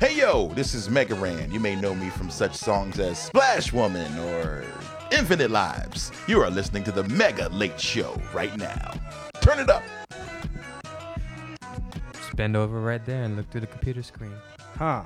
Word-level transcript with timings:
Hey 0.00 0.16
yo, 0.16 0.48
this 0.54 0.74
is 0.74 0.90
Mega 0.90 1.14
Ran. 1.14 1.52
You 1.52 1.60
may 1.60 1.76
know 1.76 1.94
me 1.94 2.10
from 2.10 2.30
such 2.30 2.54
songs 2.54 2.98
as 2.98 3.18
Splash 3.18 3.72
Woman 3.72 4.18
or 4.18 4.64
Infinite 5.12 5.50
Lives. 5.50 6.10
You 6.26 6.40
are 6.42 6.50
listening 6.50 6.82
to 6.84 6.92
the 6.92 7.04
Mega 7.04 7.48
Late 7.50 7.78
Show 7.78 8.20
right 8.34 8.56
now. 8.56 8.94
Turn 9.40 9.58
it 9.58 9.70
up. 9.70 9.82
Just 12.14 12.36
bend 12.36 12.56
over 12.56 12.80
right 12.80 13.04
there 13.06 13.22
and 13.22 13.36
look 13.36 13.48
through 13.50 13.60
the 13.60 13.66
computer 13.66 14.02
screen. 14.02 14.32
Huh. 14.76 15.04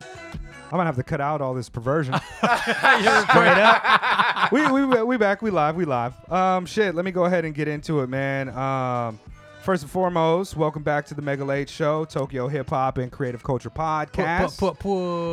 I'm 0.00 0.78
gonna 0.78 0.84
have 0.84 0.96
to 0.96 1.02
cut 1.02 1.20
out 1.20 1.42
all 1.42 1.52
this 1.52 1.68
perversion. 1.68 2.14
You're 2.42 3.22
Straight 3.26 3.58
up. 3.58 4.52
we, 4.52 4.66
we 4.72 5.02
we 5.02 5.16
back. 5.18 5.42
We 5.42 5.50
live. 5.50 5.76
We 5.76 5.84
live. 5.84 6.14
Um, 6.32 6.64
shit. 6.64 6.94
Let 6.94 7.04
me 7.04 7.10
go 7.10 7.26
ahead 7.26 7.44
and 7.44 7.54
get 7.54 7.68
into 7.68 8.00
it, 8.00 8.08
man. 8.08 8.48
Um, 8.48 9.20
first 9.62 9.84
and 9.84 9.92
foremost, 9.92 10.56
welcome 10.56 10.82
back 10.82 11.06
to 11.06 11.14
the 11.14 11.22
Mega 11.22 11.44
Late 11.44 11.70
Show, 11.70 12.04
Tokyo 12.04 12.48
Hip 12.48 12.68
Hop 12.70 12.98
and 12.98 13.12
Creative 13.12 13.44
Culture 13.44 13.70
Podcast. 13.70 14.58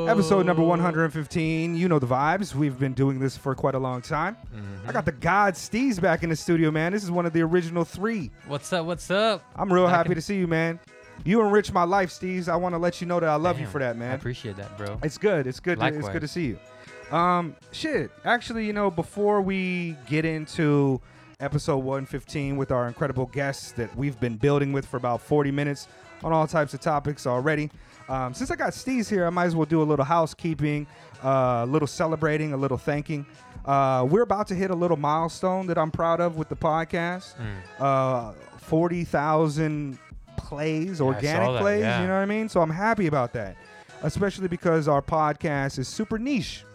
Episode 0.08 0.45
number 0.45 0.62
115. 0.62 1.76
You 1.76 1.88
know 1.90 1.98
the 1.98 2.05
vibes. 2.05 2.53
We've 2.53 2.77
been 2.77 2.94
doing 2.94 3.20
this 3.20 3.36
for 3.36 3.55
quite 3.55 3.73
a 3.73 3.80
long 3.80 4.03
time. 4.03 4.38
Mm-hmm. 4.55 4.88
I 4.88 4.91
got 4.91 5.05
the 5.05 5.13
God 5.13 5.55
Steez 5.55 6.00
back 6.00 6.22
in 6.22 6.30
the 6.30 6.36
studio, 6.36 6.70
man. 6.70 6.91
This 6.91 7.03
is 7.03 7.09
one 7.09 7.26
of 7.26 7.34
the 7.34 7.41
original 7.41 7.84
three. 7.84 8.30
What's 8.45 8.72
up? 8.72 8.86
What's 8.86 9.09
up? 9.09 9.44
I'm 9.55 9.73
real 9.73 9.88
happy 9.88 10.13
to 10.13 10.22
see 10.22 10.38
you, 10.38 10.45
man. 10.45 10.80
You 11.25 11.41
enrich 11.41 11.73
my 11.73 11.84
life, 11.84 12.11
Steez. 12.11 12.48
I 12.48 12.55
want 12.55 12.73
to 12.73 12.80
let 12.80 13.02
you 13.02 13.08
know 13.08 13.20
that 13.20 13.30
I 13.30 13.36
love 13.36 13.59
you 13.59 13.66
for 13.66 13.80
that, 13.80 13.98
man. 13.98 14.11
I 14.11 14.16
appreciate 14.16 14.58
that, 14.58 14.77
bro. 14.77 15.00
It's 15.02 15.17
good. 15.17 15.48
It's 15.48 15.59
good. 15.59 15.80
To, 15.80 15.88
it's 15.88 16.08
good 16.08 16.22
to 16.22 16.27
see 16.27 16.45
you. 16.45 17.16
Um, 17.16 17.55
shit. 17.72 18.11
Actually, 18.23 18.67
you 18.67 18.73
know, 18.73 18.91
before 18.91 19.41
we 19.41 19.98
get 20.08 20.23
into 20.23 21.02
episode 21.39 21.77
115 21.77 22.57
with 22.57 22.71
our 22.71 22.88
incredible 22.88 23.25
guests 23.27 23.71
that 23.73 23.95
we've 23.95 24.20
been 24.20 24.35
building 24.35 24.73
with 24.73 24.85
for 24.85 24.97
about 24.97 25.21
40 25.21 25.52
minutes 25.52 25.88
on 26.23 26.34
all 26.34 26.45
types 26.45 26.73
of 26.73 26.81
topics 26.81 27.25
already, 27.25 27.70
um, 28.09 28.34
since 28.34 28.52
I 28.52 28.55
got 28.55 28.73
Steez 28.73 29.09
here, 29.09 29.25
I 29.25 29.30
might 29.30 29.45
as 29.45 29.55
well 29.55 29.66
do 29.66 29.81
a 29.81 29.83
little 29.85 30.03
housekeeping, 30.03 30.85
uh, 31.23 31.61
a 31.64 31.66
little 31.66 31.88
celebrating, 31.88 32.52
a 32.53 32.58
little 32.58 32.77
thanking. 32.77 33.25
Uh, 33.66 34.05
we're 34.09 34.23
about 34.23 34.47
to 34.47 34.55
hit 34.55 34.69
a 34.72 34.75
little 34.75 34.97
milestone 34.97 35.67
that 35.67 35.77
I'm 35.77 35.91
proud 35.91 36.19
of 36.19 36.36
with 36.36 36.49
the 36.49 36.55
podcast. 36.58 37.36
Mm. 37.38 37.80
Uh, 37.80 38.33
40,000 38.58 39.97
plays, 40.38 40.97
saw 40.97 41.05
organic 41.05 41.61
plays. 41.61 41.81
yeah. 41.81 42.02
You 42.02 42.08
know 42.08 42.16
what 42.16 42.19
I 42.21 42.25
mean? 42.25 42.49
So 42.49 42.61
I'm 42.61 42.69
happy 42.69 43.08
about 43.08 43.31
that, 43.33 43.55
especially 44.03 44.47
because 44.49 44.88
our 44.89 45.02
podcast 45.02 45.80
is 45.80 45.88
super 45.88 46.17
niche. 46.19 46.66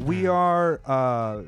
We 0.00 0.22
Mm. 0.24 0.32
are 0.34 0.80
uh, 0.86 1.42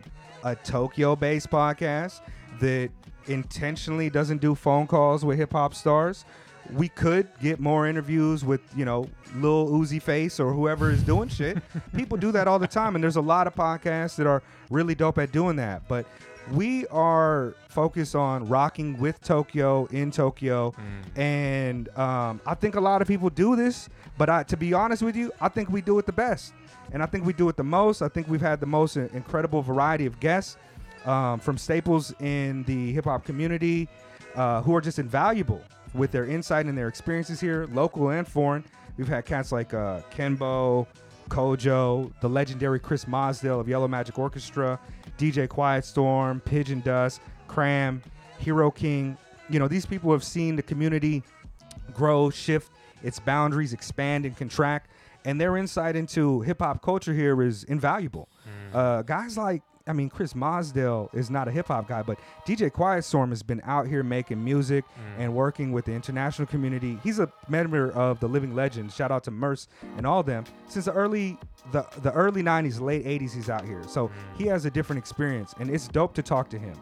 a 0.44 0.56
Tokyo 0.56 1.16
based 1.16 1.50
podcast 1.50 2.20
that 2.60 2.90
intentionally 3.26 4.10
doesn't 4.10 4.40
do 4.40 4.54
phone 4.54 4.86
calls 4.86 5.24
with 5.24 5.38
hip 5.38 5.52
hop 5.52 5.74
stars. 5.74 6.24
We 6.72 6.88
could 6.88 7.28
get 7.40 7.58
more 7.60 7.86
interviews 7.86 8.44
with, 8.44 8.60
you 8.76 8.84
know, 8.84 9.08
Lil 9.36 9.68
Uzi 9.68 10.00
Face 10.00 10.38
or 10.38 10.52
whoever 10.52 10.90
is 10.90 11.02
doing 11.02 11.28
shit. 11.28 11.58
People 11.96 12.16
do 12.16 12.30
that 12.32 12.46
all 12.46 12.58
the 12.58 12.68
time, 12.68 12.94
and 12.94 13.02
there's 13.02 13.16
a 13.16 13.20
lot 13.20 13.46
of 13.46 13.54
podcasts 13.54 14.16
that 14.16 14.26
are 14.26 14.42
really 14.70 14.94
dope 14.94 15.18
at 15.18 15.32
doing 15.32 15.56
that. 15.56 15.86
But 15.88 16.06
we 16.52 16.86
are 16.88 17.54
focused 17.68 18.14
on 18.14 18.46
rocking 18.46 18.98
with 18.98 19.20
Tokyo 19.22 19.86
in 19.86 20.10
Tokyo, 20.10 20.74
and 21.16 21.88
um, 21.98 22.40
I 22.46 22.54
think 22.54 22.74
a 22.76 22.80
lot 22.80 23.02
of 23.02 23.08
people 23.08 23.28
do 23.30 23.56
this. 23.56 23.88
But 24.18 24.28
I, 24.28 24.42
to 24.44 24.56
be 24.56 24.72
honest 24.72 25.02
with 25.02 25.16
you, 25.16 25.32
I 25.40 25.48
think 25.48 25.68
we 25.70 25.80
do 25.82 25.98
it 25.98 26.06
the 26.06 26.12
best, 26.12 26.52
and 26.92 27.02
I 27.02 27.06
think 27.06 27.24
we 27.26 27.32
do 27.32 27.48
it 27.48 27.56
the 27.56 27.64
most. 27.64 28.02
I 28.02 28.08
think 28.08 28.28
we've 28.28 28.40
had 28.40 28.60
the 28.60 28.66
most 28.66 28.96
incredible 28.96 29.62
variety 29.62 30.06
of 30.06 30.20
guests 30.20 30.56
um, 31.04 31.40
from 31.40 31.58
staples 31.58 32.14
in 32.20 32.62
the 32.64 32.92
hip 32.92 33.04
hop 33.04 33.24
community 33.24 33.88
uh, 34.34 34.62
who 34.62 34.74
are 34.74 34.80
just 34.80 34.98
invaluable 34.98 35.60
with 35.94 36.10
their 36.10 36.24
insight 36.26 36.66
and 36.66 36.76
their 36.76 36.88
experiences 36.88 37.40
here, 37.40 37.68
local 37.72 38.10
and 38.10 38.26
foreign. 38.26 38.64
We've 38.96 39.08
had 39.08 39.24
cats 39.24 39.52
like 39.52 39.74
uh, 39.74 40.00
Kenbo, 40.10 40.86
Kojo, 41.28 42.12
the 42.20 42.28
legendary 42.28 42.78
Chris 42.78 43.04
Mosdell 43.06 43.60
of 43.60 43.68
Yellow 43.68 43.88
Magic 43.88 44.18
Orchestra, 44.18 44.78
DJ 45.18 45.48
Quiet 45.48 45.84
Storm, 45.84 46.40
Pigeon 46.40 46.80
Dust, 46.80 47.20
Cram, 47.48 48.02
Hero 48.38 48.70
King. 48.70 49.16
You 49.48 49.58
know, 49.58 49.68
these 49.68 49.86
people 49.86 50.12
have 50.12 50.24
seen 50.24 50.56
the 50.56 50.62
community 50.62 51.22
grow, 51.94 52.30
shift 52.30 52.70
its 53.02 53.18
boundaries, 53.18 53.72
expand, 53.72 54.24
and 54.24 54.36
contract. 54.36 54.90
And 55.24 55.40
their 55.40 55.56
insight 55.56 55.94
into 55.94 56.40
hip 56.40 56.58
hop 56.60 56.82
culture 56.82 57.14
here 57.14 57.40
is 57.42 57.64
invaluable. 57.64 58.28
Uh, 58.72 59.02
guys 59.02 59.38
like, 59.38 59.62
I 59.86 59.92
mean, 59.92 60.08
Chris 60.08 60.34
Mosdell 60.34 61.14
is 61.14 61.30
not 61.30 61.48
a 61.48 61.50
hip 61.50 61.68
hop 61.68 61.88
guy, 61.88 62.02
but 62.02 62.18
DJ 62.46 62.72
Quiet 62.72 63.04
Storm 63.04 63.30
has 63.30 63.42
been 63.42 63.60
out 63.64 63.86
here 63.86 64.02
making 64.02 64.42
music 64.42 64.84
mm. 64.84 65.20
and 65.22 65.34
working 65.34 65.72
with 65.72 65.84
the 65.84 65.92
international 65.92 66.46
community. 66.46 66.98
He's 67.02 67.18
a 67.18 67.32
member 67.48 67.90
of 67.92 68.20
the 68.20 68.28
Living 68.28 68.54
Legends. 68.54 68.94
Shout 68.94 69.10
out 69.10 69.24
to 69.24 69.30
Murs 69.30 69.68
and 69.96 70.06
all 70.06 70.22
them. 70.22 70.44
Since 70.68 70.86
the 70.86 70.92
early 70.92 71.38
the 71.70 71.86
the 72.02 72.12
early 72.12 72.42
90s, 72.42 72.80
late 72.80 73.04
80s, 73.04 73.34
he's 73.34 73.50
out 73.50 73.64
here. 73.64 73.82
So 73.88 74.10
he 74.36 74.44
mm. 74.44 74.50
has 74.50 74.64
a 74.64 74.70
different 74.70 74.98
experience, 74.98 75.54
and 75.58 75.70
it's 75.70 75.88
dope 75.88 76.14
to 76.14 76.22
talk 76.22 76.48
to 76.50 76.58
him. 76.58 76.74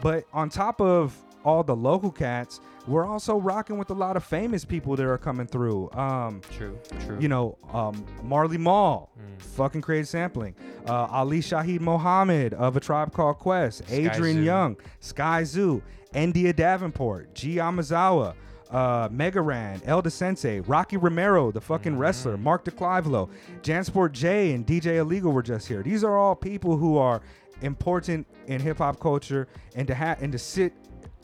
But 0.00 0.24
on 0.32 0.48
top 0.48 0.80
of 0.80 1.16
all 1.44 1.62
the 1.62 1.74
local 1.76 2.10
cats, 2.10 2.60
we're 2.86 3.06
also 3.06 3.36
rocking 3.36 3.78
with 3.78 3.90
a 3.90 3.94
lot 3.94 4.16
of 4.16 4.24
famous 4.24 4.64
people 4.64 4.96
that 4.96 5.06
are 5.06 5.18
coming 5.18 5.46
through. 5.46 5.90
Um, 5.92 6.40
True, 6.50 6.78
true. 7.06 7.18
you 7.20 7.28
know, 7.28 7.56
um, 7.72 8.04
Marley 8.22 8.58
Marl, 8.58 9.10
Mm. 9.18 9.42
fucking 9.42 9.80
creative 9.82 10.08
sampling. 10.08 10.54
Uh, 10.88 11.06
Ali 11.10 11.40
Shaheed 11.40 11.80
Muhammad 11.80 12.54
of 12.54 12.76
A 12.76 12.80
Tribe 12.80 13.12
Called 13.12 13.38
Quest, 13.38 13.82
Adrian 13.90 14.38
Zoo. 14.38 14.42
Young, 14.42 14.76
Skyzoo, 15.00 15.82
India 16.14 16.52
Davenport, 16.52 17.34
G. 17.34 17.56
Yamazawa, 17.56 18.34
uh, 18.70 19.08
Mega 19.12 19.40
Ran, 19.40 19.80
Elda 19.84 20.10
Sensei, 20.10 20.60
Rocky 20.60 20.96
Romero, 20.96 21.52
the 21.52 21.60
fucking 21.60 21.96
wrestler, 21.98 22.36
Mark 22.36 22.64
de 22.64 22.70
Clive-Lowe, 22.70 23.28
Jansport 23.62 24.12
J, 24.12 24.52
and 24.54 24.66
DJ 24.66 24.96
Illegal 24.98 25.30
were 25.32 25.42
just 25.42 25.68
here. 25.68 25.82
These 25.82 26.02
are 26.04 26.16
all 26.16 26.34
people 26.34 26.76
who 26.78 26.96
are 26.96 27.20
important 27.60 28.26
in 28.46 28.60
hip 28.60 28.78
hop 28.78 28.98
culture, 28.98 29.46
and 29.76 29.86
to 29.86 29.94
have 29.94 30.20
and 30.22 30.32
to 30.32 30.38
sit 30.38 30.72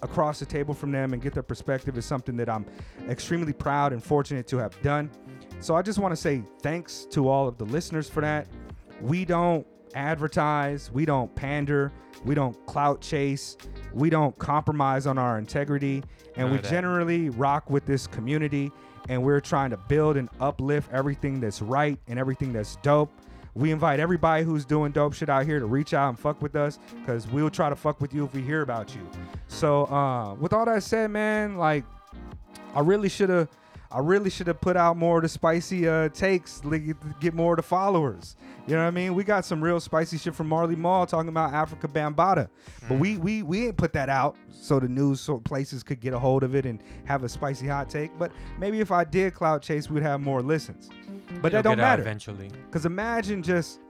across 0.02 0.38
the 0.38 0.46
table 0.46 0.74
from 0.74 0.92
them 0.92 1.12
and 1.12 1.22
get 1.22 1.34
their 1.34 1.42
perspective 1.42 1.96
is 1.98 2.04
something 2.04 2.36
that 2.36 2.48
I'm 2.48 2.66
extremely 3.08 3.52
proud 3.52 3.92
and 3.92 4.02
fortunate 4.02 4.46
to 4.48 4.58
have 4.58 4.80
done. 4.82 5.10
So 5.60 5.74
I 5.74 5.82
just 5.82 5.98
want 5.98 6.12
to 6.12 6.16
say 6.16 6.42
thanks 6.62 7.06
to 7.10 7.28
all 7.28 7.48
of 7.48 7.58
the 7.58 7.64
listeners 7.64 8.08
for 8.08 8.20
that. 8.20 8.46
We 9.00 9.24
don't 9.24 9.66
advertise, 9.94 10.90
we 10.92 11.04
don't 11.04 11.34
pander, 11.34 11.92
we 12.24 12.34
don't 12.34 12.54
clout 12.66 13.00
chase, 13.00 13.56
we 13.92 14.10
don't 14.10 14.36
compromise 14.38 15.06
on 15.06 15.18
our 15.18 15.38
integrity, 15.38 16.02
and 16.36 16.50
we 16.50 16.58
that. 16.58 16.70
generally 16.70 17.30
rock 17.30 17.70
with 17.70 17.86
this 17.86 18.06
community 18.06 18.70
and 19.08 19.22
we're 19.22 19.40
trying 19.40 19.70
to 19.70 19.76
build 19.76 20.16
and 20.16 20.28
uplift 20.40 20.90
everything 20.92 21.40
that's 21.40 21.62
right 21.62 21.98
and 22.08 22.18
everything 22.18 22.52
that's 22.52 22.76
dope. 22.76 23.10
We 23.54 23.72
invite 23.72 24.00
everybody 24.00 24.44
who's 24.44 24.64
doing 24.64 24.92
dope 24.92 25.14
shit 25.14 25.28
out 25.28 25.46
here 25.46 25.58
to 25.58 25.66
reach 25.66 25.94
out 25.94 26.10
and 26.10 26.18
fuck 26.18 26.40
with 26.40 26.54
us 26.54 26.78
because 27.00 27.26
we'll 27.28 27.50
try 27.50 27.68
to 27.68 27.76
fuck 27.76 28.00
with 28.00 28.14
you 28.14 28.24
if 28.24 28.34
we 28.34 28.42
hear 28.42 28.62
about 28.62 28.94
you. 28.94 29.00
So, 29.48 29.86
uh, 29.86 30.34
with 30.34 30.52
all 30.52 30.64
that 30.66 30.82
said, 30.82 31.10
man, 31.10 31.56
like, 31.56 31.84
I 32.74 32.80
really 32.80 33.08
should 33.08 33.30
have. 33.30 33.48
I 33.90 34.00
really 34.00 34.28
should 34.28 34.48
have 34.48 34.60
put 34.60 34.76
out 34.76 34.98
more 34.98 35.16
of 35.16 35.22
the 35.22 35.30
spicy 35.30 35.88
uh, 35.88 36.10
takes, 36.10 36.62
like, 36.62 36.82
get 37.20 37.32
more 37.32 37.54
of 37.54 37.56
the 37.56 37.62
followers. 37.62 38.36
You 38.68 38.74
know 38.76 38.82
what 38.82 38.88
I 38.88 38.90
mean? 38.90 39.14
We 39.14 39.24
got 39.24 39.44
some 39.46 39.62
real 39.64 39.80
spicy 39.80 40.18
shit 40.18 40.34
from 40.34 40.46
Marley 40.48 40.76
Marl 40.76 41.06
talking 41.06 41.30
about 41.30 41.52
Afrika 41.52 41.90
Bambaataa, 41.90 42.48
but 42.88 42.98
we 42.98 43.16
we 43.16 43.42
we 43.42 43.66
ain't 43.66 43.76
put 43.78 43.94
that 43.94 44.08
out 44.10 44.36
so 44.52 44.78
the 44.78 44.88
news 44.88 45.20
so 45.22 45.38
places 45.38 45.82
could 45.82 46.00
get 46.00 46.12
a 46.12 46.18
hold 46.18 46.42
of 46.42 46.54
it 46.54 46.66
and 46.66 46.82
have 47.04 47.24
a 47.24 47.28
spicy 47.30 47.66
hot 47.66 47.88
take. 47.88 48.10
But 48.18 48.30
maybe 48.58 48.80
if 48.80 48.92
I 48.92 49.04
did 49.04 49.32
cloud 49.34 49.62
chase, 49.62 49.88
we'd 49.88 50.02
have 50.02 50.20
more 50.20 50.42
listens. 50.42 50.90
But 51.40 51.52
that 51.52 51.60
It'll 51.60 51.70
don't 51.72 51.78
matter. 51.78 52.02
eventually. 52.02 52.50
Because 52.66 52.84
imagine 52.84 53.42
just, 53.42 53.80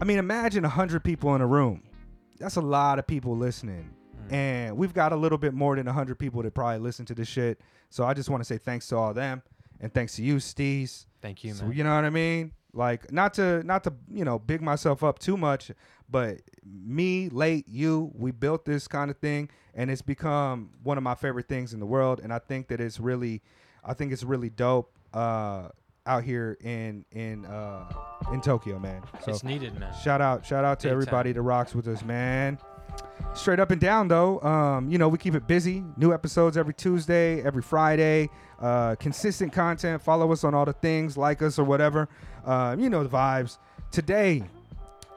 I 0.00 0.04
mean, 0.04 0.18
imagine 0.18 0.62
100 0.64 1.04
people 1.04 1.34
in 1.36 1.40
a 1.40 1.46
room. 1.46 1.82
That's 2.38 2.56
a 2.56 2.60
lot 2.60 2.98
of 2.98 3.06
people 3.06 3.36
listening. 3.36 3.90
Mm. 4.28 4.32
And 4.32 4.76
we've 4.76 4.94
got 4.94 5.12
a 5.12 5.16
little 5.16 5.38
bit 5.38 5.54
more 5.54 5.76
than 5.76 5.86
100 5.86 6.18
people 6.18 6.42
that 6.42 6.52
probably 6.54 6.78
listen 6.78 7.04
to 7.06 7.14
this 7.14 7.28
shit. 7.28 7.60
So 7.90 8.04
I 8.04 8.14
just 8.14 8.28
want 8.30 8.40
to 8.40 8.44
say 8.44 8.58
thanks 8.58 8.88
to 8.88 8.96
all 8.96 9.12
them. 9.14 9.42
And 9.80 9.92
thanks 9.94 10.16
to 10.16 10.22
you, 10.22 10.36
Steez. 10.36 11.06
Thank 11.22 11.44
you, 11.44 11.54
So, 11.54 11.64
man. 11.66 11.76
you 11.76 11.84
know 11.84 11.94
what 11.94 12.04
I 12.04 12.10
mean? 12.10 12.52
Like 12.72 13.12
not 13.12 13.34
to 13.34 13.62
not 13.64 13.84
to 13.84 13.92
you 14.08 14.24
know 14.24 14.38
big 14.38 14.62
myself 14.62 15.02
up 15.02 15.18
too 15.18 15.36
much, 15.36 15.72
but 16.08 16.40
me, 16.64 17.28
late 17.28 17.68
you, 17.68 18.12
we 18.14 18.30
built 18.30 18.64
this 18.64 18.86
kind 18.88 19.10
of 19.10 19.16
thing, 19.18 19.50
and 19.74 19.90
it's 19.90 20.02
become 20.02 20.70
one 20.82 20.96
of 20.96 21.02
my 21.04 21.14
favorite 21.14 21.48
things 21.48 21.72
in 21.72 21.80
the 21.80 21.86
world. 21.86 22.20
And 22.22 22.32
I 22.32 22.38
think 22.38 22.68
that 22.68 22.80
it's 22.80 23.00
really, 23.00 23.42
I 23.84 23.94
think 23.94 24.12
it's 24.12 24.22
really 24.24 24.50
dope 24.50 24.92
uh, 25.12 25.68
out 26.06 26.24
here 26.24 26.56
in 26.60 27.04
in 27.12 27.44
uh, 27.46 27.88
in 28.32 28.40
Tokyo, 28.40 28.78
man. 28.78 29.02
So 29.24 29.32
it's 29.32 29.44
needed, 29.44 29.78
man. 29.78 29.92
Shout 30.02 30.20
out, 30.20 30.44
shout 30.46 30.64
out 30.64 30.80
to 30.80 30.88
Big 30.88 30.92
everybody 30.92 31.30
time. 31.30 31.42
that 31.42 31.42
rocks 31.42 31.74
with 31.74 31.88
us, 31.88 32.04
man. 32.04 32.58
Straight 33.32 33.60
up 33.60 33.70
and 33.70 33.80
down 33.80 34.08
though, 34.08 34.40
um, 34.42 34.90
you 34.90 34.98
know 34.98 35.08
we 35.08 35.16
keep 35.16 35.34
it 35.34 35.46
busy. 35.46 35.82
New 35.96 36.12
episodes 36.12 36.56
every 36.56 36.74
Tuesday, 36.74 37.42
every 37.42 37.62
Friday. 37.62 38.28
Uh, 38.60 38.96
consistent 38.96 39.52
content. 39.52 40.02
Follow 40.02 40.30
us 40.32 40.44
on 40.44 40.54
all 40.54 40.66
the 40.66 40.74
things, 40.74 41.16
like 41.16 41.40
us 41.40 41.58
or 41.58 41.64
whatever. 41.64 42.08
Uh, 42.44 42.76
you 42.78 42.90
know 42.90 43.02
the 43.02 43.08
vibes. 43.08 43.58
Today, 43.90 44.42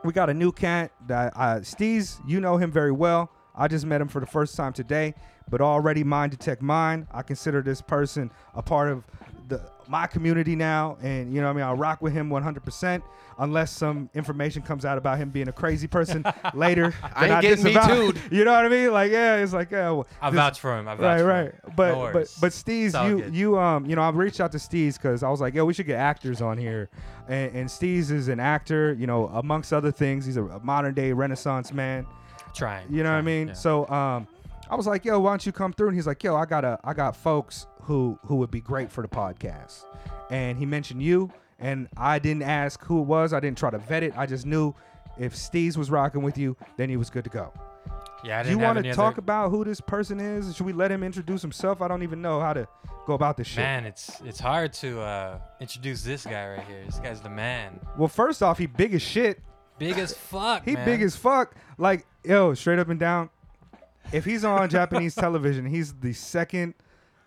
we 0.03 0.13
got 0.13 0.29
a 0.29 0.33
new 0.33 0.51
cat 0.51 0.91
that 1.07 1.33
uh, 1.35 1.59
Steez. 1.59 2.19
You 2.25 2.39
know 2.39 2.57
him 2.57 2.71
very 2.71 2.91
well. 2.91 3.29
I 3.55 3.67
just 3.67 3.85
met 3.85 3.99
him 3.99 4.07
for 4.07 4.19
the 4.19 4.25
first 4.25 4.55
time 4.55 4.73
today, 4.73 5.15
but 5.49 5.59
already 5.59 6.03
mind 6.03 6.31
detect 6.31 6.61
mind. 6.61 7.07
I 7.11 7.23
consider 7.23 7.61
this 7.61 7.81
person 7.81 8.31
a 8.55 8.61
part 8.61 8.89
of 8.89 9.03
my 9.87 10.07
community 10.07 10.55
now, 10.55 10.97
and 11.01 11.33
you 11.33 11.41
know 11.41 11.47
what 11.47 11.53
I 11.53 11.55
mean. 11.57 11.65
I'll 11.65 11.75
rock 11.75 12.01
with 12.01 12.13
him 12.13 12.29
100 12.29 12.63
percent 12.63 13.03
unless 13.39 13.71
some 13.71 14.09
information 14.13 14.61
comes 14.61 14.85
out 14.85 14.97
about 14.97 15.17
him 15.17 15.29
being 15.29 15.47
a 15.47 15.51
crazy 15.51 15.87
person 15.87 16.23
later. 16.53 16.93
I 17.15 17.27
that 17.27 17.43
ain't 17.45 17.57
getting 17.57 17.65
me 17.65 17.73
too'd. 17.87 18.21
You 18.31 18.45
know 18.45 18.51
what 18.53 18.65
I 18.65 18.69
mean? 18.69 18.91
Like 18.91 19.11
yeah, 19.11 19.37
it's 19.37 19.53
like 19.53 19.71
yeah. 19.71 19.89
Well, 19.91 20.07
I 20.21 20.29
this- 20.29 20.37
vouch 20.37 20.59
for 20.59 20.77
him. 20.77 20.87
I 20.87 20.95
vouch 20.95 21.01
Right, 21.03 21.19
for 21.19 21.25
right. 21.27 21.45
him. 21.45 21.73
But 21.75 21.91
No 21.93 22.09
but 22.13 22.33
but 22.41 22.51
Steez, 22.51 23.07
you 23.09 23.21
good. 23.21 23.35
you 23.35 23.57
um 23.59 23.85
you 23.85 23.95
know 23.95 24.01
I 24.03 24.09
reached 24.09 24.39
out 24.41 24.51
to 24.53 24.57
Steez 24.59 24.95
because 24.95 25.23
I 25.23 25.29
was 25.29 25.41
like, 25.41 25.53
yo, 25.53 25.65
we 25.65 25.73
should 25.73 25.87
get 25.87 25.97
actors 25.99 26.41
on 26.41 26.57
here, 26.57 26.89
and, 27.27 27.55
and 27.55 27.69
Steez 27.69 28.11
is 28.11 28.27
an 28.27 28.39
actor, 28.39 28.93
you 28.93 29.07
know, 29.07 29.27
amongst 29.27 29.73
other 29.73 29.91
things, 29.91 30.25
he's 30.25 30.37
a, 30.37 30.43
a 30.45 30.59
modern 30.59 30.93
day 30.93 31.11
Renaissance 31.13 31.73
man. 31.73 32.05
trying. 32.53 32.85
You 32.93 33.03
know 33.03 33.11
what 33.11 33.17
I 33.17 33.21
mean? 33.21 33.47
yeah. 33.49 33.53
So 33.53 33.87
um, 33.89 34.27
I 34.69 34.75
was 34.75 34.85
like, 34.87 35.05
yo, 35.05 35.19
why 35.19 35.31
don't 35.31 35.45
you 35.45 35.51
come 35.51 35.73
through? 35.73 35.87
And 35.89 35.95
he's 35.97 36.07
like, 36.07 36.23
yo, 36.23 36.35
I 36.35 36.45
got 36.45 36.63
a 36.63 36.79
I 36.83 36.93
got 36.93 37.15
folks 37.15 37.65
who 37.83 38.17
who 38.25 38.35
would 38.37 38.51
be 38.51 38.61
great 38.61 38.91
for 38.91 39.01
the 39.01 39.07
podcast, 39.07 39.85
and 40.29 40.57
he 40.57 40.65
mentioned 40.65 41.01
you, 41.01 41.31
and 41.59 41.87
I 41.97 42.19
didn't 42.19 42.43
ask 42.43 42.83
who 42.83 42.99
it 43.01 43.05
was, 43.05 43.33
I 43.33 43.39
didn't 43.39 43.57
try 43.57 43.69
to 43.69 43.77
vet 43.77 44.03
it, 44.03 44.13
I 44.17 44.25
just 44.25 44.45
knew 44.45 44.73
if 45.17 45.35
Steez 45.35 45.77
was 45.77 45.91
rocking 45.91 46.23
with 46.23 46.37
you, 46.37 46.55
then 46.77 46.89
he 46.89 46.97
was 46.97 47.09
good 47.09 47.23
to 47.25 47.29
go. 47.29 47.53
yeah, 48.23 48.39
I 48.39 48.43
Do 48.43 48.49
you 48.49 48.55
didn't 48.55 48.65
have 48.67 48.75
want 48.75 48.85
to 48.85 48.93
talk 48.93 49.13
other- 49.13 49.19
about 49.19 49.49
who 49.51 49.63
this 49.63 49.79
person 49.81 50.19
is? 50.19 50.55
Should 50.55 50.65
we 50.65 50.73
let 50.73 50.91
him 50.91 51.03
introduce 51.03 51.41
himself? 51.41 51.81
I 51.81 51.87
don't 51.87 52.01
even 52.03 52.21
know 52.21 52.39
how 52.39 52.53
to 52.53 52.67
go 53.05 53.13
about 53.13 53.37
this 53.37 53.47
shit. 53.47 53.57
Man, 53.63 53.85
it's 53.85 54.21
it's 54.21 54.39
hard 54.39 54.73
to 54.73 54.99
uh, 55.01 55.39
introduce 55.59 56.03
this 56.03 56.25
guy 56.25 56.55
right 56.55 56.65
here. 56.67 56.81
This 56.85 56.99
guy's 56.99 57.21
the 57.21 57.29
man. 57.29 57.79
Well, 57.97 58.07
first 58.07 58.41
off, 58.41 58.57
he 58.57 58.65
big 58.65 58.93
as 58.93 59.01
shit. 59.01 59.41
Big 59.77 59.97
as 59.97 60.13
fuck. 60.31 60.63
He 60.65 60.73
man. 60.73 60.85
big 60.85 61.01
as 61.01 61.15
fuck. 61.15 61.55
Like, 61.77 62.05
yo, 62.23 62.53
straight 62.53 62.79
up 62.79 62.89
and 62.89 62.99
down. 62.99 63.29
If 64.11 64.25
he's 64.25 64.43
on 64.45 64.69
Japanese 64.79 65.15
television, 65.15 65.65
he's 65.65 65.93
the 65.93 66.13
second 66.13 66.73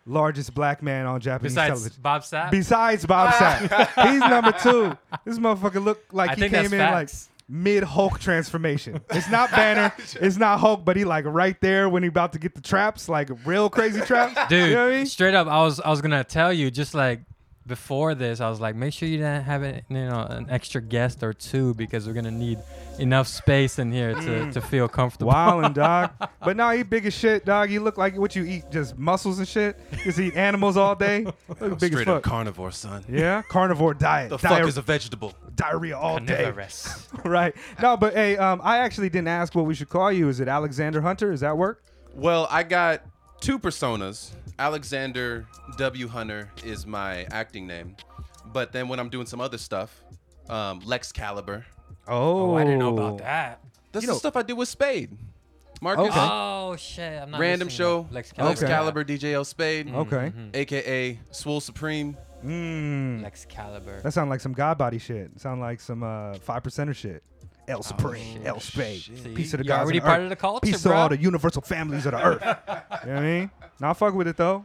largest 0.06 0.54
black 0.54 0.82
man 0.82 1.06
on 1.06 1.20
Japanese 1.20 1.52
Besides 1.52 1.80
television. 1.80 2.02
Bob 2.02 2.22
Sapp. 2.22 2.50
Besides 2.50 3.06
Bob 3.06 3.34
Sapp. 3.34 4.08
he's 4.10 4.20
number 4.20 4.52
two. 4.52 4.96
This 5.24 5.38
motherfucker 5.38 5.84
look 5.84 6.04
like 6.12 6.30
I 6.30 6.34
he 6.34 6.40
think 6.42 6.52
came 6.54 6.62
that's 6.62 6.72
in 6.72 6.78
facts. 6.78 7.28
like 7.28 7.32
mid 7.48 7.82
Hulk 7.82 8.18
transformation. 8.18 9.00
It's 9.10 9.30
not 9.30 9.50
Banner, 9.52 9.92
it's 10.20 10.36
not 10.36 10.60
Hulk, 10.60 10.84
but 10.84 10.96
he 10.96 11.04
like 11.04 11.24
right 11.26 11.60
there 11.60 11.88
when 11.88 12.02
he 12.02 12.08
about 12.08 12.32
to 12.34 12.38
get 12.38 12.54
the 12.54 12.60
traps, 12.60 13.08
like 13.08 13.30
real 13.44 13.68
crazy 13.68 14.00
traps. 14.00 14.34
Dude, 14.48 14.68
you 14.70 14.74
know 14.74 14.86
what 14.86 14.92
I 14.94 14.96
mean? 14.98 15.06
straight 15.06 15.34
up, 15.34 15.46
I 15.46 15.62
was 15.62 15.80
I 15.80 15.90
was 15.90 16.00
gonna 16.00 16.24
tell 16.24 16.52
you 16.52 16.70
just 16.70 16.94
like 16.94 17.20
before 17.66 18.14
this, 18.14 18.40
I 18.40 18.48
was 18.48 18.60
like, 18.60 18.76
make 18.76 18.92
sure 18.92 19.08
you 19.08 19.16
didn't 19.18 19.42
have 19.42 19.62
it, 19.62 19.84
you 19.88 19.96
know 19.96 20.20
an 20.28 20.46
extra 20.50 20.80
guest 20.80 21.22
or 21.22 21.32
two 21.32 21.74
because 21.74 22.06
we're 22.06 22.12
gonna 22.12 22.30
need 22.30 22.58
enough 22.98 23.26
space 23.28 23.78
in 23.78 23.90
here 23.92 24.14
to, 24.14 24.52
to 24.52 24.60
feel 24.60 24.88
comfortable. 24.88 25.32
Wildin', 25.32 25.74
dog. 25.74 26.10
But 26.46 26.56
no, 26.56 26.70
he 26.70 26.84
big 26.84 27.04
as 27.06 27.12
shit, 27.12 27.44
dog. 27.44 27.72
You 27.72 27.80
look 27.80 27.98
like 27.98 28.16
what 28.16 28.36
you 28.36 28.44
eat, 28.44 28.70
just 28.70 28.96
muscles 28.96 29.40
and 29.40 29.48
shit. 29.48 29.76
Just 30.04 30.20
eat 30.20 30.36
animals 30.36 30.76
all 30.76 30.94
day. 30.94 31.24
Look 31.48 31.80
big 31.80 31.92
as 31.92 32.00
Straight 32.00 32.06
up 32.08 32.22
carnivore, 32.22 32.70
son. 32.70 33.04
yeah, 33.08 33.42
carnivore 33.48 33.94
diet. 33.94 34.30
The 34.30 34.36
Diar- 34.36 34.48
fuck 34.60 34.68
is 34.68 34.76
a 34.76 34.82
vegetable? 34.82 35.34
diarrhea 35.56 35.98
all 35.98 36.20
day. 36.20 36.36
Carnivorous. 36.36 37.08
right. 37.24 37.52
No, 37.82 37.96
but 37.96 38.14
hey, 38.14 38.36
um, 38.36 38.60
I 38.62 38.78
actually 38.78 39.08
didn't 39.08 39.26
ask 39.28 39.56
what 39.56 39.64
we 39.66 39.74
should 39.74 39.88
call 39.88 40.12
you. 40.12 40.28
Is 40.28 40.38
it 40.38 40.46
Alexander 40.46 41.00
Hunter? 41.00 41.32
Is 41.32 41.40
that 41.40 41.56
work? 41.56 41.82
Well, 42.14 42.46
I 42.48 42.62
got 42.62 43.02
two 43.40 43.58
personas. 43.58 44.30
Alexander 44.58 45.46
W. 45.76 46.08
Hunter 46.08 46.50
is 46.64 46.86
my 46.86 47.24
acting 47.30 47.66
name, 47.66 47.96
but 48.52 48.72
then 48.72 48.88
when 48.88 48.98
I'm 48.98 49.08
doing 49.08 49.26
some 49.26 49.40
other 49.40 49.58
stuff, 49.58 50.02
um, 50.48 50.80
Lex 50.84 51.12
Caliber. 51.12 51.64
Oh, 52.08 52.52
Oh, 52.52 52.54
I 52.56 52.64
didn't 52.64 52.78
know 52.78 52.96
about 52.96 53.18
that. 53.18 53.60
That's 53.92 54.04
You 54.04 54.08
the 54.08 54.12
know- 54.14 54.18
stuff 54.18 54.36
I 54.36 54.42
do 54.42 54.56
with 54.56 54.68
Spade. 54.68 55.16
Marcus, 55.82 56.06
Okay. 56.06 56.14
Oh 56.18 56.74
shit! 56.76 57.20
I'm 57.22 57.30
not 57.30 57.38
random 57.38 57.66
listening 57.68 57.76
show, 57.86 58.02
to 58.04 58.14
Lex 58.14 58.32
Lex 58.38 58.62
Okay. 58.62 58.72
Caliber, 58.72 59.04
DJ 59.04 59.34
L 59.34 59.44
Spade, 59.44 59.92
Okay. 59.94 60.32
Aka 60.54 61.18
Swole 61.30 61.60
Supreme. 61.60 62.16
Mm. 62.42 63.22
Lex 63.22 63.44
Caliber. 63.46 64.00
That 64.00 64.12
sound 64.12 64.30
like 64.30 64.40
some 64.40 64.52
God 64.54 64.78
body 64.78 64.98
shit. 64.98 65.38
Sound 65.38 65.60
like 65.60 65.80
some 65.80 66.02
uh 66.02 66.34
five 66.34 66.62
percenter 66.62 66.94
shit. 66.94 67.22
El 67.68 67.82
Supreme, 67.82 68.34
shit. 68.38 68.46
El 68.46 68.60
Spade, 68.60 69.00
See, 69.02 69.34
piece 69.34 69.52
of 69.54 69.58
the 69.58 69.64
you're 69.64 69.76
gods 69.76 69.84
already 69.84 69.98
of 69.98 70.04
the 70.04 70.08
part 70.08 70.18
earth. 70.20 70.24
of 70.24 70.30
the 70.30 70.36
culture, 70.36 70.66
piece 70.66 70.82
bro. 70.82 70.92
of 70.92 70.98
all 70.98 71.08
the 71.08 71.18
universal 71.20 71.62
families 71.62 72.06
of 72.06 72.12
the 72.12 72.24
earth. 72.24 72.42
you 72.44 73.08
know 73.08 73.14
what 73.14 73.18
I 73.18 73.20
mean? 73.20 73.50
Now 73.80 73.90
I 73.90 73.92
fuck 73.94 74.14
with 74.14 74.28
it 74.28 74.36
though. 74.36 74.64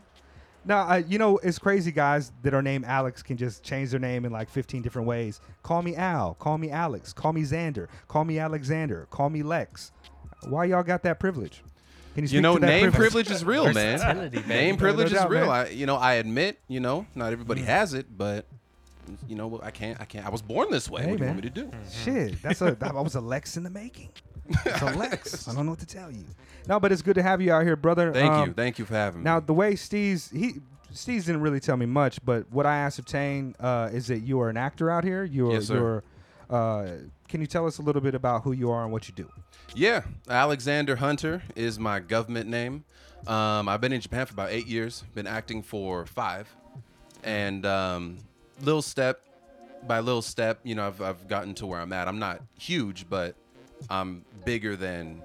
Now, 0.63 0.87
uh, 0.87 1.01
you 1.07 1.17
know, 1.17 1.37
it's 1.39 1.57
crazy 1.57 1.91
guys 1.91 2.31
that 2.43 2.53
are 2.53 2.61
named 2.61 2.85
Alex 2.85 3.23
can 3.23 3.35
just 3.35 3.63
change 3.63 3.89
their 3.89 3.99
name 3.99 4.25
in 4.25 4.31
like 4.31 4.47
15 4.47 4.83
different 4.83 5.07
ways. 5.07 5.41
Call 5.63 5.81
me 5.81 5.95
Al. 5.95 6.35
Call 6.35 6.59
me 6.59 6.69
Alex. 6.69 7.13
Call 7.13 7.33
me 7.33 7.41
Xander. 7.41 7.87
Call 8.07 8.25
me 8.25 8.37
Alexander. 8.37 9.07
Call 9.09 9.31
me 9.31 9.41
Lex. 9.41 9.91
Why 10.47 10.65
y'all 10.65 10.83
got 10.83 11.01
that 11.03 11.19
privilege? 11.19 11.63
Can 12.13 12.23
you 12.23 12.27
speak 12.27 12.35
You 12.35 12.41
know, 12.41 12.55
to 12.55 12.59
that 12.59 12.67
name 12.67 12.91
privilege? 12.91 12.99
privilege 13.25 13.31
is 13.31 13.43
real, 13.43 13.73
man. 13.73 13.97
Versatility, 13.97 14.37
baby. 14.37 14.47
Name 14.49 14.75
No 14.75 14.79
privilege 14.79 15.07
is 15.07 15.13
doubt, 15.13 15.29
real. 15.31 15.41
man. 15.47 15.49
I, 15.49 15.69
you 15.69 15.85
know, 15.87 15.95
I 15.95 16.13
admit, 16.15 16.59
you 16.67 16.79
know, 16.79 17.07
not 17.15 17.31
everybody 17.33 17.61
has 17.63 17.95
it, 17.95 18.15
but 18.15 18.45
you 19.27 19.35
know, 19.35 19.47
what 19.47 19.63
I 19.63 19.71
can't, 19.71 19.99
I 19.99 20.05
can't. 20.05 20.25
I 20.25 20.29
was 20.29 20.41
born 20.41 20.69
this 20.71 20.89
way. 20.89 21.01
Hey, 21.03 21.07
what 21.11 21.17
do 21.17 21.23
you 21.23 21.27
man. 21.27 21.35
want 21.35 21.43
me 21.45 21.49
to 21.49 21.61
do? 21.63 21.71
Shit, 22.03 22.41
that's 22.41 22.61
a 22.61 22.75
that 22.75 22.93
was 22.93 23.15
a 23.15 23.21
Lex 23.21 23.57
in 23.57 23.63
the 23.63 23.69
making. 23.69 24.09
It's 24.65 24.81
a 24.81 24.85
Lex. 24.97 25.47
I 25.47 25.53
don't 25.55 25.65
know 25.65 25.71
what 25.71 25.79
to 25.79 25.85
tell 25.85 26.11
you. 26.11 26.25
No, 26.67 26.79
but 26.79 26.91
it's 26.91 27.01
good 27.01 27.15
to 27.15 27.23
have 27.23 27.41
you 27.41 27.51
out 27.51 27.63
here, 27.63 27.75
brother. 27.75 28.11
Thank 28.13 28.31
Um, 28.31 28.47
you, 28.49 28.53
thank 28.53 28.77
you 28.79 28.85
for 28.85 28.93
having 28.93 29.21
me. 29.21 29.25
Now, 29.25 29.39
the 29.39 29.53
way 29.53 29.73
Steez 29.73 30.31
he 30.31 30.55
Steez 30.93 31.25
didn't 31.25 31.41
really 31.41 31.59
tell 31.61 31.77
me 31.77 31.85
much, 31.85 32.23
but 32.25 32.51
what 32.51 32.65
I 32.65 32.77
ascertained 32.79 33.55
uh, 33.59 33.89
is 33.93 34.07
that 34.07 34.19
you 34.19 34.39
are 34.41 34.49
an 34.49 34.57
actor 34.57 34.91
out 34.91 35.03
here. 35.03 35.23
You're 35.23 35.53
Yes, 35.53 35.67
sir. 35.67 35.75
you're. 35.75 36.03
Uh, 36.49 36.97
can 37.29 37.39
you 37.39 37.47
tell 37.47 37.65
us 37.65 37.77
a 37.77 37.81
little 37.81 38.01
bit 38.01 38.13
about 38.13 38.43
who 38.43 38.51
you 38.51 38.69
are 38.71 38.83
and 38.83 38.91
what 38.91 39.07
you 39.07 39.13
do? 39.15 39.29
Yeah, 39.73 40.01
Alexander 40.29 40.97
Hunter 40.97 41.41
is 41.55 41.79
my 41.79 42.01
government 42.01 42.49
name. 42.49 42.83
Um, 43.25 43.69
I've 43.69 43.79
been 43.79 43.93
in 43.93 44.01
Japan 44.01 44.25
for 44.25 44.33
about 44.33 44.49
eight 44.51 44.67
years. 44.67 45.05
Been 45.15 45.27
acting 45.27 45.63
for 45.63 46.05
five, 46.05 46.53
and 47.23 47.65
um, 47.65 48.17
little 48.61 48.81
step 48.81 49.21
by 49.87 49.99
little 49.99 50.21
step, 50.21 50.59
you 50.63 50.75
know, 50.75 50.87
I've 50.87 51.01
I've 51.01 51.27
gotten 51.27 51.53
to 51.55 51.65
where 51.65 51.79
I'm 51.79 51.93
at. 51.93 52.07
I'm 52.07 52.19
not 52.19 52.41
huge, 52.59 53.09
but 53.09 53.35
I'm 53.89 54.23
bigger 54.45 54.75
than 54.75 55.21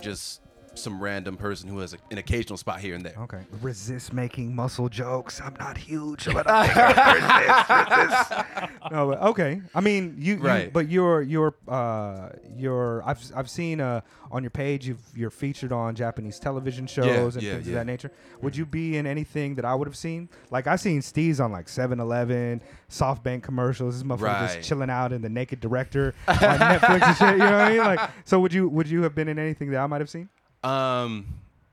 just 0.00 0.41
some 0.74 1.02
random 1.02 1.36
person 1.36 1.68
who 1.68 1.78
has 1.80 1.92
a, 1.94 1.98
an 2.10 2.18
occasional 2.18 2.56
spot 2.56 2.80
here 2.80 2.94
and 2.94 3.04
there. 3.04 3.14
Okay. 3.18 3.40
Resist 3.60 4.12
making 4.12 4.54
muscle 4.56 4.88
jokes. 4.88 5.40
I'm 5.40 5.54
not 5.58 5.76
huge, 5.76 6.24
but 6.26 6.46
I'm 6.48 6.68
resist, 7.14 8.30
resist. 8.30 8.90
No, 8.90 9.08
but 9.10 9.20
okay. 9.22 9.60
I 9.74 9.80
mean, 9.80 10.16
you, 10.18 10.34
you 10.36 10.40
Right. 10.40 10.72
but 10.72 10.88
you're 10.88 11.22
you're 11.22 11.54
uh 11.68 12.30
you're 12.56 13.02
I've 13.04 13.20
I've 13.34 13.50
seen 13.50 13.80
uh 13.80 14.00
on 14.30 14.42
your 14.42 14.50
page 14.50 14.86
you've 14.88 15.02
you're 15.14 15.30
featured 15.30 15.72
on 15.72 15.94
Japanese 15.94 16.38
television 16.38 16.86
shows 16.86 17.36
and 17.36 17.44
yeah, 17.44 17.54
things 17.54 17.68
of 17.68 17.74
that 17.74 17.86
nature. 17.86 18.10
Would 18.40 18.56
you 18.56 18.64
be 18.64 18.96
in 18.96 19.06
anything 19.06 19.54
that 19.56 19.64
I 19.64 19.74
would 19.74 19.86
have 19.86 19.96
seen? 19.96 20.28
Like 20.50 20.66
I 20.66 20.76
seen 20.76 21.00
Steez 21.02 21.42
on 21.42 21.52
like 21.52 21.66
7-Eleven, 21.66 22.62
SoftBank 22.90 23.42
commercials. 23.42 23.98
This 23.98 24.02
motherfucker 24.06 24.22
Right. 24.22 24.54
just 24.56 24.68
chilling 24.68 24.88
out 24.90 25.12
in 25.12 25.20
the 25.22 25.28
Naked 25.28 25.60
Director 25.60 26.14
on 26.28 26.36
Netflix 26.36 27.02
and 27.02 27.16
shit. 27.16 27.32
You 27.32 27.38
know 27.38 27.44
what 27.52 27.60
I 27.60 27.68
mean? 27.70 27.78
Like, 27.78 28.10
so 28.24 28.40
would 28.40 28.52
you 28.52 28.68
would 28.68 28.88
you 28.88 29.02
have 29.02 29.14
been 29.14 29.28
in 29.28 29.38
anything 29.38 29.70
that 29.70 29.80
I 29.80 29.86
might 29.86 30.00
have 30.00 30.10
seen? 30.10 30.28
Um, 30.62 31.26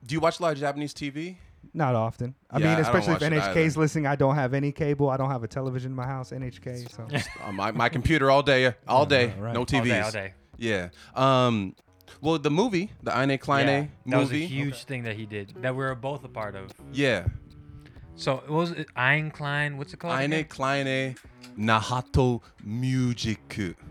do 0.05 0.13
you 0.13 0.19
watch 0.19 0.39
a 0.39 0.43
lot 0.43 0.53
of 0.53 0.59
Japanese 0.59 0.93
TV? 0.93 1.35
Not 1.73 1.93
often. 1.93 2.33
I 2.49 2.57
Yeah, 2.59 2.65
I 2.65 2.67
mean, 2.69 2.77
don't 2.77 2.85
especially 2.85 3.13
if 3.13 3.21
watch 3.21 3.31
it 3.31 3.33
NHK's 3.55 3.73
either. 3.73 3.79
listening. 3.81 4.07
I 4.07 4.15
don't 4.15 4.35
have 4.35 4.53
any 4.53 4.71
cable. 4.71 5.09
I 5.09 5.17
don't 5.17 5.29
have 5.29 5.43
a 5.43 5.47
television 5.47 5.91
in 5.91 5.95
my 5.95 6.05
house. 6.07 6.31
NHK. 6.31 6.89
So 6.91 7.07
On 7.45 7.55
my, 7.55 7.71
my 7.71 7.89
computer 7.89 8.31
all 8.31 8.41
day, 8.41 8.73
all 8.87 9.05
day, 9.05 9.27
right, 9.27 9.39
right. 9.39 9.53
no 9.53 9.59
All 9.61 9.65
TVs. 9.65 9.83
day, 9.83 9.99
all 10.01 10.11
day. 10.11 10.33
Yeah. 10.57 10.89
Um, 11.15 11.75
well, 12.21 12.39
the 12.39 12.49
movie, 12.49 12.91
the 13.03 13.15
Eine 13.15 13.37
Kleine 13.37 13.67
Yeah, 13.67 13.85
that 14.07 14.17
was 14.19 14.29
a 14.29 14.33
movie. 14.33 14.45
huge 14.47 14.83
thing 14.85 15.03
that 15.03 15.15
he 15.15 15.25
did 15.25 15.53
that 15.61 15.73
we 15.75 15.83
were 15.83 15.93
both 15.95 16.23
a 16.23 16.27
part 16.27 16.55
of. 16.55 16.71
Yeah. 16.91 17.27
So 18.15 18.37
what 18.47 18.49
was 18.49 18.71
it 18.71 18.87
Ein 18.95 19.29
Klein? 19.31 19.77
What's 19.77 19.93
it 19.93 19.97
called? 19.97 20.13
Eine 20.15 20.37
again? 20.37 20.45
Kleine 20.45 21.15
Nahato 21.57 22.41
Music 22.63 23.47